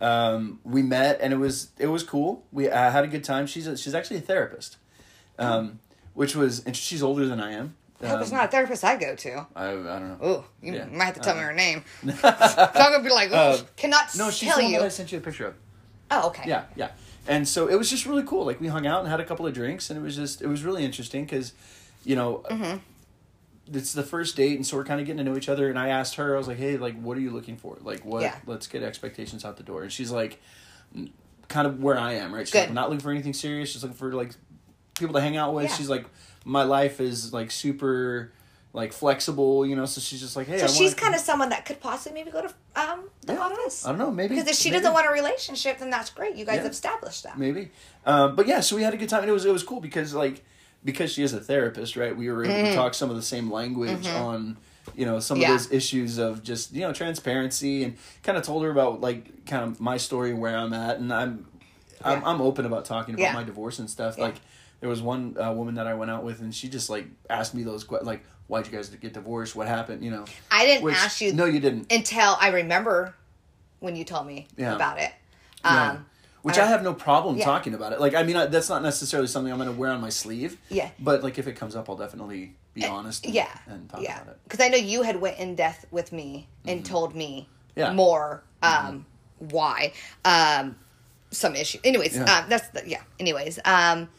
um, 0.00 0.60
we 0.64 0.82
met, 0.82 1.18
and 1.20 1.32
it 1.32 1.36
was 1.38 1.68
it 1.78 1.86
was 1.86 2.02
cool. 2.02 2.44
We 2.52 2.70
I 2.70 2.90
had 2.90 3.04
a 3.04 3.08
good 3.08 3.24
time. 3.24 3.46
She's 3.46 3.66
a, 3.66 3.76
she's 3.76 3.94
actually 3.94 4.18
a 4.18 4.22
therapist, 4.22 4.76
um, 5.38 5.78
which 6.14 6.34
was 6.34 6.64
and 6.64 6.76
she's 6.76 7.02
older 7.02 7.26
than 7.26 7.40
I 7.40 7.52
am. 7.52 7.76
I 8.02 8.08
hope 8.08 8.20
it's 8.22 8.30
Um, 8.32 8.36
not 8.36 8.46
a 8.46 8.50
therapist 8.50 8.84
I 8.84 8.96
go 8.96 9.14
to. 9.14 9.46
I, 9.56 9.68
I 9.68 9.72
don't 9.72 10.20
know. 10.20 10.26
Ooh, 10.28 10.44
you 10.66 10.74
Yeah. 10.74 10.84
might 10.86 11.04
have 11.06 11.14
to 11.14 11.20
tell 11.20 11.34
me 11.36 11.40
Uh, 11.40 11.44
her 11.46 11.52
name. 11.54 11.84
so 12.04 12.10
I'm 12.28 12.92
gonna 12.92 13.02
be 13.04 13.08
like, 13.08 13.30
Uh, 13.32 13.56
cannot 13.76 14.14
No, 14.16 14.30
she's 14.30 14.48
tell 14.48 14.58
the 14.58 14.64
one 14.64 14.72
you. 14.72 14.78
that 14.80 14.86
I 14.86 14.88
sent 14.88 15.10
you 15.12 15.18
a 15.18 15.20
picture 15.22 15.46
of. 15.46 15.54
Oh, 16.10 16.26
okay. 16.28 16.42
Yeah, 16.46 16.64
yeah. 16.76 16.90
And 17.26 17.48
so 17.48 17.68
it 17.68 17.76
was 17.76 17.88
just 17.88 18.04
really 18.06 18.22
cool. 18.22 18.44
Like 18.44 18.60
we 18.60 18.66
hung 18.68 18.86
out 18.86 19.00
and 19.00 19.08
had 19.08 19.20
a 19.20 19.24
couple 19.24 19.46
of 19.46 19.54
drinks, 19.54 19.88
and 19.90 19.98
it 19.98 20.02
was 20.02 20.16
just 20.16 20.42
it 20.42 20.46
was 20.46 20.62
really 20.62 20.84
interesting 20.84 21.24
because, 21.24 21.52
you 22.04 22.16
know, 22.16 22.42
Mm-hmm. 22.50 22.78
it's 23.76 23.92
the 23.94 24.02
first 24.02 24.36
date, 24.36 24.56
and 24.56 24.66
so 24.66 24.76
we're 24.76 24.84
kind 24.84 25.00
of 25.00 25.06
getting 25.06 25.24
to 25.24 25.30
know 25.30 25.36
each 25.36 25.48
other. 25.48 25.70
And 25.70 25.78
I 25.78 25.88
asked 25.88 26.16
her, 26.16 26.34
I 26.34 26.38
was 26.38 26.46
like, 26.48 26.58
"Hey, 26.58 26.76
like, 26.76 27.00
what 27.00 27.16
are 27.16 27.20
you 27.20 27.30
looking 27.30 27.56
for? 27.56 27.78
Like, 27.80 28.04
what? 28.04 28.22
Yeah. 28.22 28.36
Let's 28.46 28.66
get 28.66 28.82
expectations 28.82 29.44
out 29.44 29.56
the 29.56 29.62
door." 29.62 29.82
And 29.82 29.90
she's 29.92 30.10
like, 30.10 30.40
mm, 30.94 31.10
kind 31.48 31.66
of 31.66 31.82
where 31.82 31.98
I 31.98 32.14
am, 32.14 32.34
right? 32.34 32.46
She's 32.46 32.52
Good. 32.52 32.58
like, 32.60 32.68
"I'm 32.68 32.74
not 32.74 32.90
looking 32.90 33.02
for 33.02 33.10
anything 33.10 33.32
serious. 33.32 33.72
Just 33.72 33.84
looking 33.84 33.96
for 33.96 34.12
like 34.12 34.32
people 34.98 35.14
to 35.14 35.20
hang 35.22 35.36
out 35.38 35.54
with." 35.54 35.70
Yeah. 35.70 35.74
She's 35.76 35.88
like, 35.88 36.04
"My 36.44 36.64
life 36.64 37.00
is 37.00 37.32
like 37.32 37.50
super." 37.50 38.32
Like 38.74 38.92
flexible, 38.92 39.64
you 39.64 39.76
know. 39.76 39.86
So 39.86 40.00
she's 40.02 40.20
just 40.20 40.34
like, 40.34 40.46
hey. 40.48 40.58
So 40.58 40.64
I 40.64 40.68
she's 40.68 40.94
kind 40.94 41.14
of 41.14 41.20
someone 41.20 41.48
that 41.50 41.64
could 41.64 41.80
possibly 41.80 42.18
maybe 42.18 42.30
go 42.32 42.42
to 42.42 42.48
um 42.74 43.04
the 43.24 43.32
Yeah, 43.34 43.40
I 43.40 43.48
don't 43.48 43.56
know. 43.56 43.62
office. 43.62 43.86
I 43.86 43.90
don't 43.90 43.98
know. 43.98 44.10
Maybe 44.10 44.34
Because 44.34 44.50
if 44.50 44.56
she 44.56 44.68
maybe. 44.70 44.80
doesn't 44.80 44.92
want 44.94 45.06
a 45.06 45.12
relationship, 45.12 45.78
then 45.78 45.90
that's 45.90 46.10
great. 46.10 46.34
You 46.34 46.44
guys 46.44 46.56
Yeah. 46.64 46.66
established 46.70 47.22
that. 47.22 47.38
maybe. 47.38 47.70
Um, 48.04 48.34
but 48.34 48.48
yeah, 48.48 48.58
so 48.60 48.74
we 48.74 48.82
had 48.82 48.92
a 48.92 48.96
good 48.96 49.08
time, 49.08 49.20
and 49.20 49.30
it 49.30 49.32
was 49.32 49.44
it 49.44 49.52
was 49.52 49.62
cool 49.62 49.80
because 49.80 50.12
like 50.12 50.44
because 50.84 51.12
she 51.12 51.22
is 51.22 51.32
a 51.32 51.40
therapist, 51.40 51.94
right? 51.96 52.14
We 52.16 52.28
were 52.30 52.44
able 52.44 52.52
Mm-hmm. 52.54 52.66
to 52.70 52.74
talk 52.74 52.94
some 52.94 53.10
of 53.10 53.16
the 53.16 53.22
same 53.22 53.48
language 53.50 54.06
on 54.08 54.56
you 54.96 55.06
know 55.06 55.20
some 55.20 55.38
Yeah. 55.38 55.52
of 55.54 55.58
those 55.60 55.70
issues 55.72 56.18
of 56.18 56.42
just 56.42 56.72
you 56.72 56.80
know 56.80 56.92
transparency, 56.92 57.84
and 57.84 57.96
kind 58.24 58.36
of 58.36 58.42
told 58.44 58.64
her 58.64 58.70
about 58.70 59.00
like 59.00 59.46
kind 59.46 59.62
of 59.62 59.80
my 59.80 59.98
story 59.98 60.30
and 60.32 60.40
where 60.40 60.56
I'm 60.56 60.72
at, 60.72 60.98
and 60.98 61.12
I'm 61.12 61.46
I'm, 62.04 62.24
I'm 62.24 62.40
open 62.42 62.66
about 62.66 62.84
talking 62.86 63.14
about 63.14 63.34
my 63.34 63.44
divorce 63.44 63.78
and 63.78 63.88
stuff. 63.88 64.16
Yeah. 64.18 64.24
Like 64.24 64.34
there 64.84 64.90
was 64.90 65.00
one 65.00 65.34
uh, 65.40 65.50
woman 65.50 65.76
that 65.76 65.86
I 65.86 65.94
went 65.94 66.10
out 66.10 66.24
with, 66.24 66.40
and 66.42 66.54
she 66.54 66.68
just 66.68 66.90
like 66.90 67.06
asked 67.30 67.54
me 67.54 67.62
those 67.62 67.84
questions, 67.84 68.06
like 68.06 68.22
why'd 68.48 68.66
you 68.66 68.72
guys 68.72 68.90
get 68.90 69.14
divorced? 69.14 69.56
What 69.56 69.66
happened? 69.66 70.04
You 70.04 70.10
know. 70.10 70.26
I 70.50 70.66
didn't 70.66 70.84
Which- 70.84 70.94
ask 70.94 71.22
you 71.22 71.32
No, 71.32 71.46
you 71.46 71.58
didn't. 71.58 71.90
until 71.90 72.36
I 72.38 72.48
remember 72.50 73.14
when 73.80 73.96
you 73.96 74.04
told 74.04 74.26
me 74.26 74.46
Yeah. 74.58 74.74
about 74.76 74.98
it. 75.00 75.10
Yeah. 75.64 75.92
Um, 75.92 76.06
Which 76.42 76.58
I- 76.58 76.64
I 76.64 76.66
have 76.66 76.82
no 76.82 76.92
problem 76.92 77.38
Yeah. 77.38 77.46
talking 77.46 77.72
about 77.72 77.94
it. 77.94 78.00
Like, 78.02 78.12
I 78.14 78.24
mean, 78.24 78.36
I, 78.36 78.44
that's 78.44 78.68
not 78.68 78.82
necessarily 78.82 79.26
something 79.26 79.50
I'm 79.50 79.58
going 79.58 79.70
to 79.72 79.74
wear 79.74 79.90
on 79.90 80.02
my 80.02 80.10
sleeve. 80.10 80.58
Yeah. 80.68 80.90
But 81.00 81.22
like, 81.22 81.38
if 81.38 81.46
it 81.46 81.54
comes 81.54 81.74
up, 81.74 81.88
I'll 81.88 81.96
definitely 81.96 82.54
be 82.74 82.84
honest. 82.84 83.24
And, 83.24 83.32
yeah, 83.34 83.48
And 83.66 83.88
talk 83.88 84.02
yeah. 84.02 84.16
about 84.20 84.34
it. 84.34 84.40
Because 84.44 84.60
I 84.60 84.68
know 84.68 84.76
you 84.76 85.00
had 85.00 85.18
went 85.18 85.38
in 85.38 85.54
depth 85.54 85.86
with 85.90 86.12
me 86.12 86.46
and 86.66 86.84
told 86.84 87.14
me 87.14 87.48
Mm-hmm. 87.48 87.80
Yeah. 87.80 87.86
Mm-hmm. 87.86 87.96
more 87.96 88.42
um, 88.62 89.06
why 89.38 89.94
um, 90.26 90.76
some 91.30 91.56
issue. 91.56 91.78
Anyways, 91.82 92.16
Yeah. 92.16 92.24
um, 92.24 92.50
that's 92.50 92.68
the, 92.68 92.82
yeah. 92.86 93.00
Anyways, 93.18 93.58
um, 93.64 94.10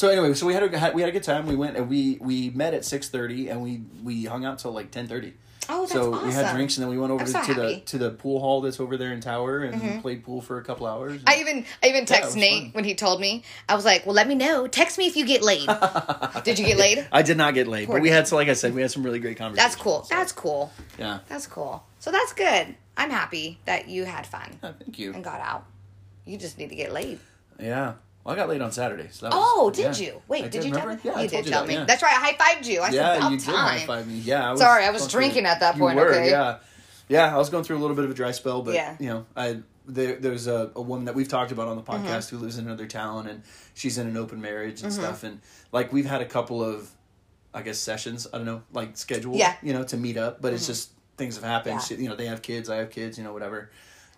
So 0.00 0.08
anyway, 0.08 0.32
so 0.32 0.46
we 0.46 0.54
had 0.54 0.62
a 0.62 0.92
we 0.94 1.02
had 1.02 1.10
a 1.10 1.12
good 1.12 1.22
time. 1.22 1.46
We 1.46 1.56
went 1.56 1.76
and 1.76 1.86
we 1.86 2.16
we 2.22 2.48
met 2.48 2.72
at 2.72 2.86
six 2.86 3.10
thirty, 3.10 3.50
and 3.50 3.60
we 3.60 3.82
we 4.02 4.24
hung 4.24 4.46
out 4.46 4.58
till 4.58 4.72
like 4.72 4.90
ten 4.90 5.06
thirty. 5.06 5.34
Oh, 5.68 5.82
that's 5.82 5.92
so 5.92 6.24
we 6.24 6.32
had 6.32 6.54
drinks, 6.54 6.78
and 6.78 6.82
then 6.84 6.90
we 6.90 6.96
went 6.96 7.12
over 7.12 7.26
so 7.26 7.38
to 7.42 7.52
the 7.52 7.60
happy. 7.60 7.74
Mm-hmm. 7.74 7.84
to 7.84 7.98
the 7.98 8.10
pool 8.10 8.40
hall 8.40 8.62
that's 8.62 8.80
over 8.80 8.96
there 8.96 9.12
in 9.12 9.20
Tower, 9.20 9.58
and 9.58 10.00
played 10.00 10.24
pool 10.24 10.40
for 10.40 10.56
a 10.56 10.64
couple 10.64 10.86
hours. 10.86 11.20
I 11.26 11.40
even 11.40 11.66
I 11.82 11.88
even 11.88 12.04
it 12.04 12.08
text 12.08 12.34
Nate 12.34 12.62
fun. 12.62 12.70
when 12.72 12.84
he 12.84 12.94
told 12.94 13.20
me. 13.20 13.44
I 13.68 13.74
was 13.74 13.84
like, 13.84 14.06
"Well, 14.06 14.14
let 14.14 14.26
me 14.26 14.34
know. 14.34 14.66
Text 14.66 14.96
me 14.96 15.06
if 15.06 15.16
you 15.16 15.26
get 15.26 15.42
laid." 15.42 15.68
Did 16.44 16.58
you 16.58 16.64
get 16.64 16.78
laid? 16.78 17.06
I 17.12 17.20
did 17.20 17.36
not 17.36 17.52
get 17.52 17.68
laid, 17.68 17.88
Poor 17.88 17.96
but 17.96 18.02
we 18.02 18.08
had 18.08 18.26
so 18.26 18.36
like 18.36 18.48
I 18.48 18.54
said, 18.54 18.74
we 18.74 18.80
had 18.80 18.90
some 18.90 19.02
really 19.02 19.18
great 19.18 19.36
conversations. 19.36 19.74
That's 19.74 19.82
cool. 19.82 20.04
so, 20.04 20.14
That's 20.14 20.32
cool. 20.32 20.72
yeah. 20.98 21.18
That's 21.28 21.46
cool. 21.46 21.84
So 21.98 22.10
that's 22.10 22.32
good. 22.32 22.74
I'm 22.96 23.10
happy 23.10 23.58
that 23.66 23.90
you 23.90 24.06
had 24.06 24.26
fun 24.26 24.58
Yeah, 24.62 24.72
Thank 24.82 24.98
you. 24.98 25.12
and 25.12 25.22
got 25.22 25.42
out. 25.42 25.66
You 26.24 26.38
just 26.38 26.56
need 26.56 26.70
to 26.70 26.74
get 26.74 26.90
laid. 26.90 27.18
Yeah. 27.58 27.96
Well, 28.30 28.38
I 28.38 28.42
got 28.42 28.48
laid 28.48 28.62
on 28.62 28.70
Saturday. 28.70 29.08
So 29.10 29.26
that 29.28 29.34
was, 29.34 29.44
Oh, 29.44 29.70
did 29.70 29.98
yeah. 29.98 30.06
you? 30.06 30.22
Wait, 30.28 30.44
I 30.44 30.48
did, 30.48 30.64
you 30.64 30.70
tell 30.70 30.80
me? 30.86 30.86
remember? 30.94 31.02
Yeah, 31.08 31.20
you 31.20 31.28
did 31.28 31.46
tell 31.46 31.62
that, 31.62 31.68
me. 31.68 31.74
yeah. 31.74 31.84
That's 31.84 32.00
right. 32.02 32.12
I 32.16 32.20
high 32.20 32.34
fived 32.34 32.66
you. 32.66 32.80
I 32.80 32.86
said 32.90 32.94
Yeah, 32.94 33.16
about 33.16 33.32
you 33.32 33.38
did 33.38 33.46
high 33.48 33.86
five 33.86 34.06
me. 34.06 34.18
Yeah, 34.18 34.48
I 34.48 34.50
was 34.52 34.60
Sorry, 34.60 34.84
I 34.84 34.90
was 34.90 35.08
drinking 35.08 35.46
at 35.46 35.58
that 35.60 35.74
you 35.74 35.80
point, 35.80 35.96
were, 35.96 36.10
okay? 36.14 36.30
Yeah, 36.30 36.58
yeah. 37.08 37.34
I 37.34 37.38
was 37.38 37.50
going 37.50 37.64
through 37.64 37.78
a 37.78 37.80
little 37.80 37.96
bit 37.96 38.04
of 38.04 38.10
a 38.12 38.14
dry 38.14 38.30
spell, 38.30 38.62
but 38.62 38.74
Yeah. 38.74 38.96
you 39.00 39.08
know, 39.08 39.26
I 39.36 39.58
there, 39.86 40.14
there's 40.16 40.46
a, 40.46 40.70
a 40.76 40.80
woman 40.80 41.06
that 41.06 41.16
we've 41.16 41.26
talked 41.26 41.50
about 41.50 41.66
on 41.66 41.74
the 41.76 41.82
Mm-hmm. 41.82 42.06
podcast 42.06 42.28
who 42.30 42.38
lives 42.38 42.56
in 42.56 42.66
another 42.66 42.86
town, 42.86 43.26
and 43.26 43.42
she's 43.74 43.98
in 43.98 44.06
an 44.06 44.16
open 44.16 44.40
marriage 44.40 44.82
and 44.82 44.92
stuff, 44.92 45.24
and 45.24 45.40
like 45.72 45.92
we've 45.92 46.06
had 46.06 46.20
a 46.22 46.26
couple 46.26 46.62
of, 46.62 46.88
I 47.52 47.62
guess 47.62 47.78
sessions. 47.78 48.28
I 48.32 48.36
don't 48.36 48.46
know, 48.46 48.62
like 48.72 48.96
scheduled. 48.96 49.36
Yeah. 49.36 49.54
Mm-hmm. 49.54 49.66
You 49.66 49.72
know, 49.72 49.82
to 49.84 49.96
meet 49.96 50.16
up, 50.16 50.40
but 50.40 50.52
it's 50.52 50.68
just 50.68 50.90
things 51.16 51.34
have 51.34 51.42
happened. 51.44 51.82
She- 51.82 51.96
you 51.96 52.08
know, 52.08 52.14
they 52.14 52.26
have 52.26 52.42
kids. 52.42 52.70
I 52.70 52.76
have 52.76 52.90
kids. 52.90 53.18
You 53.18 53.24
know, 53.24 53.32
whatever. 53.32 53.70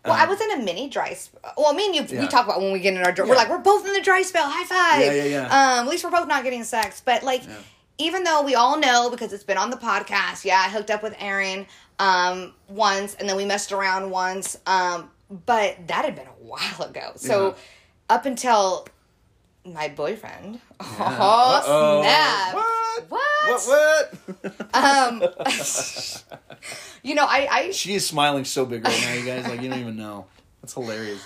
Well, 0.05 0.15
Um, 0.15 0.21
I 0.21 0.25
was 0.27 0.41
in 0.41 0.51
a 0.53 0.57
mini 0.65 0.89
dry 0.89 1.15
spell. 1.15 1.53
Well, 1.57 1.75
me 1.75 1.87
and 1.87 2.11
you, 2.11 2.19
we 2.21 2.27
talk 2.27 2.45
about 2.47 2.61
when 2.61 2.73
we 2.73 2.81
get 2.81 2.95
in 2.95 3.03
our 3.05 3.13
dry. 3.13 3.27
We're 3.27 3.37
like, 3.37 3.49
we're 3.49 3.59
both 3.59 3.87
in 3.87 3.93
the 3.93 4.01
dry 4.01 4.23
spell. 4.23 4.49
High 4.49 4.65
five. 4.65 5.01
Yeah, 5.05 5.13
yeah, 5.13 5.25
yeah. 5.25 5.45
Um, 5.47 5.87
at 5.87 5.91
least 5.91 6.03
we're 6.05 6.11
both 6.11 6.27
not 6.29 6.43
getting 6.43 6.65
sex. 6.65 7.01
But 7.05 7.23
like, 7.23 7.45
Yeah. 7.47 7.55
even 7.99 8.25
though 8.25 8.43
we 8.43 8.55
all 8.57 8.79
know 8.79 9.11
because 9.11 9.33
it's 9.33 9.45
been 9.45 9.59
on 9.59 9.71
the 9.71 9.77
podcast, 9.77 10.45
yeah, 10.45 10.57
I 10.67 10.69
hooked 10.71 10.91
up 10.91 11.03
with 11.05 11.15
Aaron 11.21 11.67
um, 12.01 12.53
once, 12.69 13.15
and 13.15 13.29
then 13.29 13.37
we 13.37 13.45
messed 13.45 13.71
around 13.71 14.11
once. 14.11 14.57
Um, 14.67 15.09
but 15.47 15.87
that 15.87 16.05
had 16.05 16.17
been 16.17 16.27
a 16.27 16.45
while 16.45 16.83
ago. 16.83 17.13
So 17.17 17.49
Yeah. 17.51 17.55
up 18.17 18.27
until 18.27 18.89
my 19.65 19.89
boyfriend, 19.89 20.61
Yeah. 20.81 20.87
oh 21.21 21.63
Uh-oh. 21.65 22.03
snap! 22.03 22.55
What? 22.55 22.67
What? 23.09 23.61
What? 23.67 23.69
What? 23.69 24.69
Um, 24.75 25.21
you 27.03 27.15
know, 27.15 27.25
I, 27.25 27.47
I 27.51 27.71
she 27.73 27.95
is 27.95 28.07
smiling 28.07 28.45
so 28.45 28.65
big 28.65 28.85
right 28.85 29.01
now, 29.03 29.13
you 29.15 29.25
guys. 29.27 29.47
Like 29.47 29.61
you 29.61 29.69
don't 29.69 29.81
even 29.81 29.97
know. 29.97 30.27
That's 30.63 30.73
hilarious. 30.75 31.23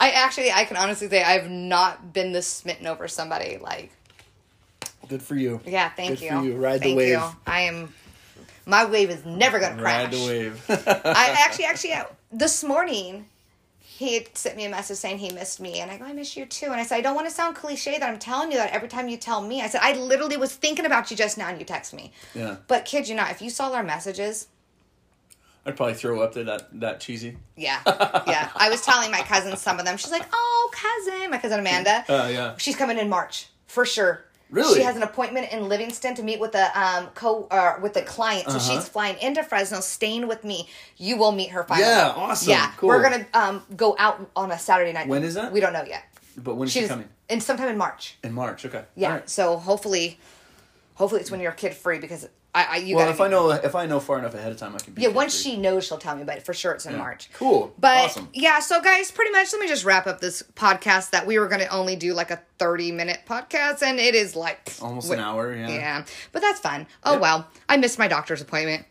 I 0.00 0.10
actually, 0.10 0.50
I 0.52 0.64
can 0.64 0.76
honestly 0.76 1.08
say 1.08 1.22
I've 1.22 1.48
not 1.48 2.12
been 2.12 2.32
this 2.32 2.46
smitten 2.46 2.86
over 2.86 3.06
somebody. 3.08 3.58
Like, 3.58 3.92
Good 5.08 5.22
for 5.22 5.36
you. 5.36 5.60
yeah, 5.64 5.88
thank 5.90 6.18
Good 6.18 6.20
you. 6.22 6.28
for 6.30 6.42
you. 6.44 6.56
Ride 6.56 6.80
the 6.82 6.94
wave. 6.94 7.08
You. 7.10 7.22
I 7.46 7.62
am. 7.62 7.94
My 8.66 8.84
wave 8.84 9.10
is 9.10 9.24
never 9.24 9.58
gonna 9.58 9.80
crash. 9.80 10.04
Ride 10.04 10.12
the 10.12 10.26
wave. 10.26 10.64
I 11.06 11.36
actually, 11.46 11.64
actually, 11.66 11.92
uh, 11.94 12.04
this 12.30 12.62
morning, 12.62 13.26
he 14.02 14.26
sent 14.34 14.56
me 14.56 14.64
a 14.64 14.70
message 14.70 14.98
saying 14.98 15.18
he 15.18 15.30
missed 15.30 15.60
me, 15.60 15.80
and 15.80 15.90
I 15.90 15.98
go, 15.98 16.04
I 16.04 16.12
miss 16.12 16.36
you 16.36 16.46
too. 16.46 16.66
And 16.66 16.74
I 16.74 16.82
said, 16.82 16.96
I 16.96 17.00
don't 17.00 17.14
want 17.14 17.28
to 17.28 17.34
sound 17.34 17.56
cliche 17.56 17.98
that 17.98 18.08
I'm 18.08 18.18
telling 18.18 18.50
you 18.50 18.58
that 18.58 18.72
every 18.72 18.88
time 18.88 19.08
you 19.08 19.16
tell 19.16 19.40
me. 19.40 19.62
I 19.62 19.68
said, 19.68 19.80
I 19.82 19.92
literally 19.94 20.36
was 20.36 20.54
thinking 20.54 20.84
about 20.86 21.10
you 21.10 21.16
just 21.16 21.38
now, 21.38 21.48
and 21.48 21.58
you 21.58 21.64
text 21.64 21.94
me. 21.94 22.12
yeah. 22.34 22.56
But 22.68 22.84
kid 22.84 23.08
you 23.08 23.14
not, 23.14 23.30
if 23.30 23.40
you 23.40 23.50
saw 23.50 23.72
our 23.72 23.82
messages, 23.82 24.48
I'd 25.64 25.76
probably 25.76 25.94
throw 25.94 26.20
up 26.20 26.34
there 26.34 26.44
that 26.44 26.80
that 26.80 27.00
cheesy. 27.00 27.36
yeah, 27.56 27.80
yeah. 28.26 28.50
I 28.56 28.68
was 28.68 28.82
telling 28.82 29.10
my 29.10 29.20
cousin 29.20 29.56
some 29.56 29.78
of 29.78 29.84
them. 29.84 29.96
She's 29.96 30.10
like, 30.10 30.26
oh, 30.32 30.70
cousin, 30.72 31.30
my 31.30 31.38
cousin 31.38 31.60
Amanda. 31.60 32.04
Uh, 32.08 32.28
yeah. 32.32 32.54
She's 32.58 32.76
coming 32.76 32.98
in 32.98 33.08
March 33.08 33.46
for 33.66 33.86
sure. 33.86 34.24
Really? 34.52 34.78
She 34.78 34.84
has 34.84 34.96
an 34.96 35.02
appointment 35.02 35.50
in 35.50 35.68
Livingston 35.68 36.14
to 36.16 36.22
meet 36.22 36.38
with 36.38 36.54
a 36.54 36.66
um 36.78 37.08
co 37.14 37.48
uh, 37.50 37.76
with 37.82 37.96
a 37.96 38.02
client. 38.02 38.48
So 38.50 38.56
Uh-huh. 38.56 38.74
she's 38.74 38.88
flying 38.88 39.16
into 39.20 39.42
Fresno, 39.42 39.80
staying 39.80 40.28
with 40.28 40.44
me. 40.44 40.68
You 40.98 41.16
will 41.16 41.32
meet 41.32 41.50
her 41.50 41.64
finally. 41.64 41.88
Yeah, 41.88 42.12
awesome. 42.14 42.50
Yeah, 42.50 42.70
Cool. 42.76 42.90
we're 42.90 43.02
gonna 43.02 43.26
um 43.34 43.62
go 43.74 43.96
out 43.98 44.30
on 44.36 44.50
a 44.52 44.58
Saturday 44.58 44.92
night. 44.92 45.08
When 45.08 45.24
is 45.24 45.34
that? 45.34 45.52
We 45.52 45.60
don't 45.60 45.72
know 45.72 45.84
yet. 45.84 46.04
But 46.36 46.56
when 46.56 46.66
is 46.66 46.72
she 46.72 46.80
She's 46.80 46.88
coming? 46.88 47.08
in 47.30 47.40
sometime 47.40 47.68
in 47.68 47.78
March. 47.78 48.16
In 48.22 48.32
March. 48.34 48.64
Okay. 48.66 48.84
Yeah. 48.94 49.08
All 49.08 49.14
right. 49.14 49.28
So 49.30 49.56
hopefully, 49.56 50.18
hopefully 51.02 51.20
it's 51.20 51.32
when 51.32 51.40
you're 51.40 51.50
kid 51.50 51.74
free 51.74 51.98
because 51.98 52.28
I, 52.54 52.64
I 52.64 52.76
you 52.76 52.94
Well, 52.94 53.08
if 53.10 53.20
I 53.20 53.26
know 53.26 53.50
if 53.50 53.74
I 53.74 53.86
know 53.86 53.98
far 53.98 54.20
enough 54.20 54.34
ahead 54.34 54.52
of 54.52 54.58
time, 54.58 54.72
I 54.76 54.78
can. 54.78 54.92
Be 54.94 55.02
Yeah, 55.02 55.08
once 55.08 55.34
she 55.34 55.56
knows, 55.56 55.84
she'll 55.84 55.98
tell 55.98 56.14
me. 56.14 56.22
But 56.22 56.44
for 56.46 56.54
sure, 56.54 56.72
it's 56.74 56.86
in 56.86 56.92
Yeah. 56.92 56.98
March. 56.98 57.28
Cool. 57.34 57.74
But 57.76 58.04
awesome. 58.04 58.28
yeah, 58.32 58.60
so 58.60 58.80
guys, 58.80 59.10
pretty 59.10 59.32
much 59.32 59.52
let 59.52 59.60
me 59.60 59.66
just 59.66 59.84
wrap 59.84 60.06
up 60.06 60.20
this 60.20 60.44
podcast 60.54 61.10
that 61.10 61.26
we 61.26 61.40
were 61.40 61.48
going 61.48 61.60
to 61.62 61.68
only 61.68 61.96
do 61.96 62.14
like 62.14 62.30
a 62.30 62.40
30 62.60 62.92
minute 62.92 63.20
podcast 63.28 63.82
and 63.82 63.98
it 63.98 64.14
is 64.14 64.36
like 64.36 64.72
Almost 64.80 65.10
wait, 65.10 65.16
an 65.18 65.24
hour. 65.24 65.52
Yeah. 65.52 65.68
Yeah. 65.70 66.04
But 66.30 66.42
that's 66.42 66.60
fun. 66.60 66.86
Oh 67.02 67.14
Yeah. 67.14 67.18
well, 67.18 67.48
I 67.68 67.78
missed 67.78 67.98
my 67.98 68.06
doctor's 68.06 68.40
appointment. 68.40 68.84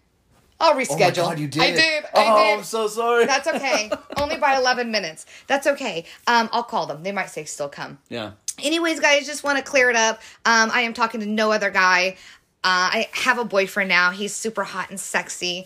I'll 0.60 0.74
Oh 0.74 0.76
my 0.76 0.84
reschedule. 0.84 1.16
God, 1.16 1.40
you 1.40 1.48
did. 1.48 1.64
I 1.64 1.72
did. 1.72 2.04
Oh, 2.14 2.20
I 2.22 2.44
did. 2.44 2.58
I'm 2.60 2.64
so 2.64 2.88
sorry. 2.88 3.26
That's 3.26 3.48
okay. 3.48 3.90
only 4.18 4.38
by 4.38 4.58
11 4.58 4.92
minutes. 4.92 5.26
That's 5.48 5.66
okay. 5.68 6.06
Um 6.28 6.50
I'll 6.52 6.64
call 6.64 6.88
them. 6.88 7.04
They 7.04 7.12
might 7.14 7.30
say 7.30 7.46
still 7.46 7.70
come. 7.70 8.00
yeah. 8.10 8.32
Anyways, 8.60 9.00
guys, 9.00 9.26
just 9.26 9.44
want 9.44 9.58
to 9.58 9.64
clear 9.64 9.90
it 9.90 9.96
up. 9.96 10.18
Um, 10.46 10.70
I 10.74 10.82
am 10.82 10.94
talking 10.94 11.20
to 11.22 11.26
no 11.26 11.52
other 11.52 11.70
guy. 11.70 12.18
Uh, 12.64 12.94
I 12.94 13.10
have 13.14 13.38
a 13.40 13.46
boyfriend 13.46 13.90
now. 13.90 14.12
He's 14.12 14.34
super 14.34 14.64
hot 14.64 14.90
and 14.90 15.00
sexy. 15.00 15.66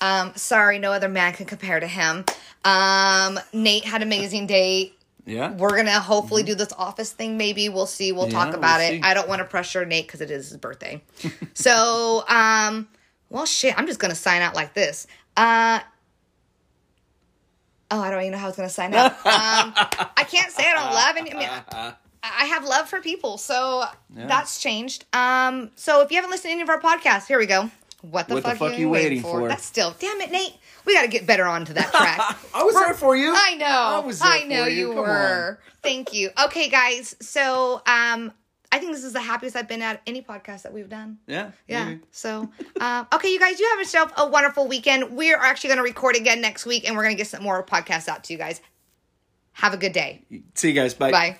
Um, 0.00 0.32
sorry, 0.36 0.78
no 0.78 0.92
other 0.92 1.08
man 1.08 1.32
can 1.32 1.46
compare 1.46 1.80
to 1.80 1.86
him. 1.86 2.24
Um, 2.64 3.38
Nate 3.52 3.84
had 3.84 4.02
an 4.02 4.08
amazing 4.08 4.46
date. 4.46 4.98
Yeah. 5.26 5.52
We're 5.52 5.74
gonna 5.76 6.00
hopefully 6.00 6.42
do 6.42 6.54
this 6.54 6.72
office 6.76 7.12
thing. 7.12 7.38
Maybe 7.38 7.70
we'll 7.70 7.86
see. 7.86 8.12
We'll 8.12 8.26
Mm-hmm. 8.26 8.36
Yeah, 8.36 8.44
talk 8.44 8.54
about 8.54 8.80
we'll 8.80 8.88
it. 8.88 8.96
see. 8.96 9.02
I 9.02 9.14
don't 9.14 9.26
want 9.28 9.38
to 9.38 9.46
pressure 9.46 9.86
Nate 9.86 10.06
because 10.06 10.20
it 10.20 10.30
is 10.30 10.48
his 10.50 10.58
birthday. 10.58 11.02
so, 11.54 12.24
um, 12.28 12.88
well, 13.30 13.46
shit. 13.46 13.74
I'm 13.78 13.86
just 13.86 14.00
gonna 14.00 14.14
sign 14.14 14.42
out 14.42 14.54
like 14.54 14.74
this. 14.74 15.06
Uh. 15.36 15.80
Oh, 17.90 18.00
I 18.00 18.10
don't 18.10 18.20
even 18.20 18.32
know 18.32 18.38
how 18.38 18.46
I 18.46 18.48
was 18.48 18.56
gonna 18.56 18.68
sign 18.68 18.92
out. 18.92 19.12
Um, 19.24 19.72
I 20.16 20.26
can't 20.28 20.50
say 20.52 20.64
I 20.68 20.74
don't 20.74 20.92
love 20.92 21.16
any. 21.16 21.32
I 21.32 21.38
mean, 21.86 21.94
I 22.38 22.46
have 22.46 22.64
love 22.64 22.88
for 22.88 23.00
people, 23.00 23.38
so 23.38 23.84
Yeah. 24.16 24.26
that's 24.26 24.60
changed. 24.60 25.04
Um, 25.12 25.70
so 25.76 26.00
if 26.02 26.10
you 26.10 26.16
haven't 26.16 26.30
listened 26.30 26.48
to 26.50 26.52
any 26.52 26.62
of 26.62 26.68
our 26.68 26.80
podcasts, 26.80 27.26
here 27.26 27.38
we 27.38 27.46
go. 27.46 27.70
What 28.02 28.28
the, 28.28 28.34
What 28.34 28.42
the 28.44 28.50
fuck, 28.50 28.58
fuck 28.58 28.72
are 28.72 28.74
you 28.76 28.88
waiting 28.90 29.22
for? 29.22 29.48
That's 29.48 29.64
still, 29.64 29.94
damn 29.98 30.20
it, 30.20 30.30
Nate. 30.30 30.52
We 30.84 30.94
got 30.94 31.02
to 31.02 31.08
get 31.08 31.26
better 31.26 31.44
onto 31.46 31.72
that 31.72 31.90
track. 31.92 32.20
I 32.54 32.62
was 32.62 32.74
there 32.74 32.92
for 32.94 33.16
you. 33.16 33.32
I 33.34 33.54
know. 33.54 33.66
I 33.66 33.98
was 34.00 34.18
there 34.18 34.30
I 34.30 34.40
for 34.42 34.48
know 34.48 34.64
you. 34.66 34.90
you, 34.90 34.94
were. 34.96 35.58
Thank 35.82 36.12
you. 36.12 36.30
Okay, 36.46 36.68
guys. 36.68 37.16
So, 37.20 37.76
um, 37.86 38.32
I 38.70 38.78
think 38.78 38.92
this 38.92 39.04
is 39.04 39.12
the 39.14 39.20
happiest 39.22 39.56
I've 39.56 39.68
been 39.68 39.80
at 39.82 40.02
any 40.06 40.20
podcast 40.20 40.62
that 40.62 40.72
we've 40.74 40.88
done. 40.88 41.18
Yeah. 41.26 41.52
Yeah. 41.68 41.84
maybe. 41.86 42.00
So, 42.10 42.50
um, 42.80 43.06
okay, 43.14 43.28
you 43.32 43.38
guys, 43.38 43.58
you 43.60 43.68
have 43.70 43.78
yourself 43.78 44.12
a 44.18 44.28
wonderful 44.28 44.66
weekend. 44.68 45.16
We 45.16 45.32
are 45.32 45.40
actually 45.42 45.68
going 45.68 45.78
to 45.78 45.84
record 45.84 46.16
again 46.16 46.40
next 46.42 46.66
week, 46.66 46.86
and 46.86 46.96
we're 46.96 47.04
going 47.04 47.14
to 47.14 47.18
get 47.18 47.28
some 47.28 47.42
more 47.42 47.64
podcasts 47.64 48.08
out 48.08 48.24
to 48.24 48.32
you 48.34 48.38
guys. 48.38 48.60
Have 49.52 49.72
a 49.72 49.78
good 49.78 49.92
day. 49.92 50.24
See 50.54 50.68
you 50.68 50.74
guys. 50.74 50.92
Bye. 50.92 51.10
Bye. 51.12 51.38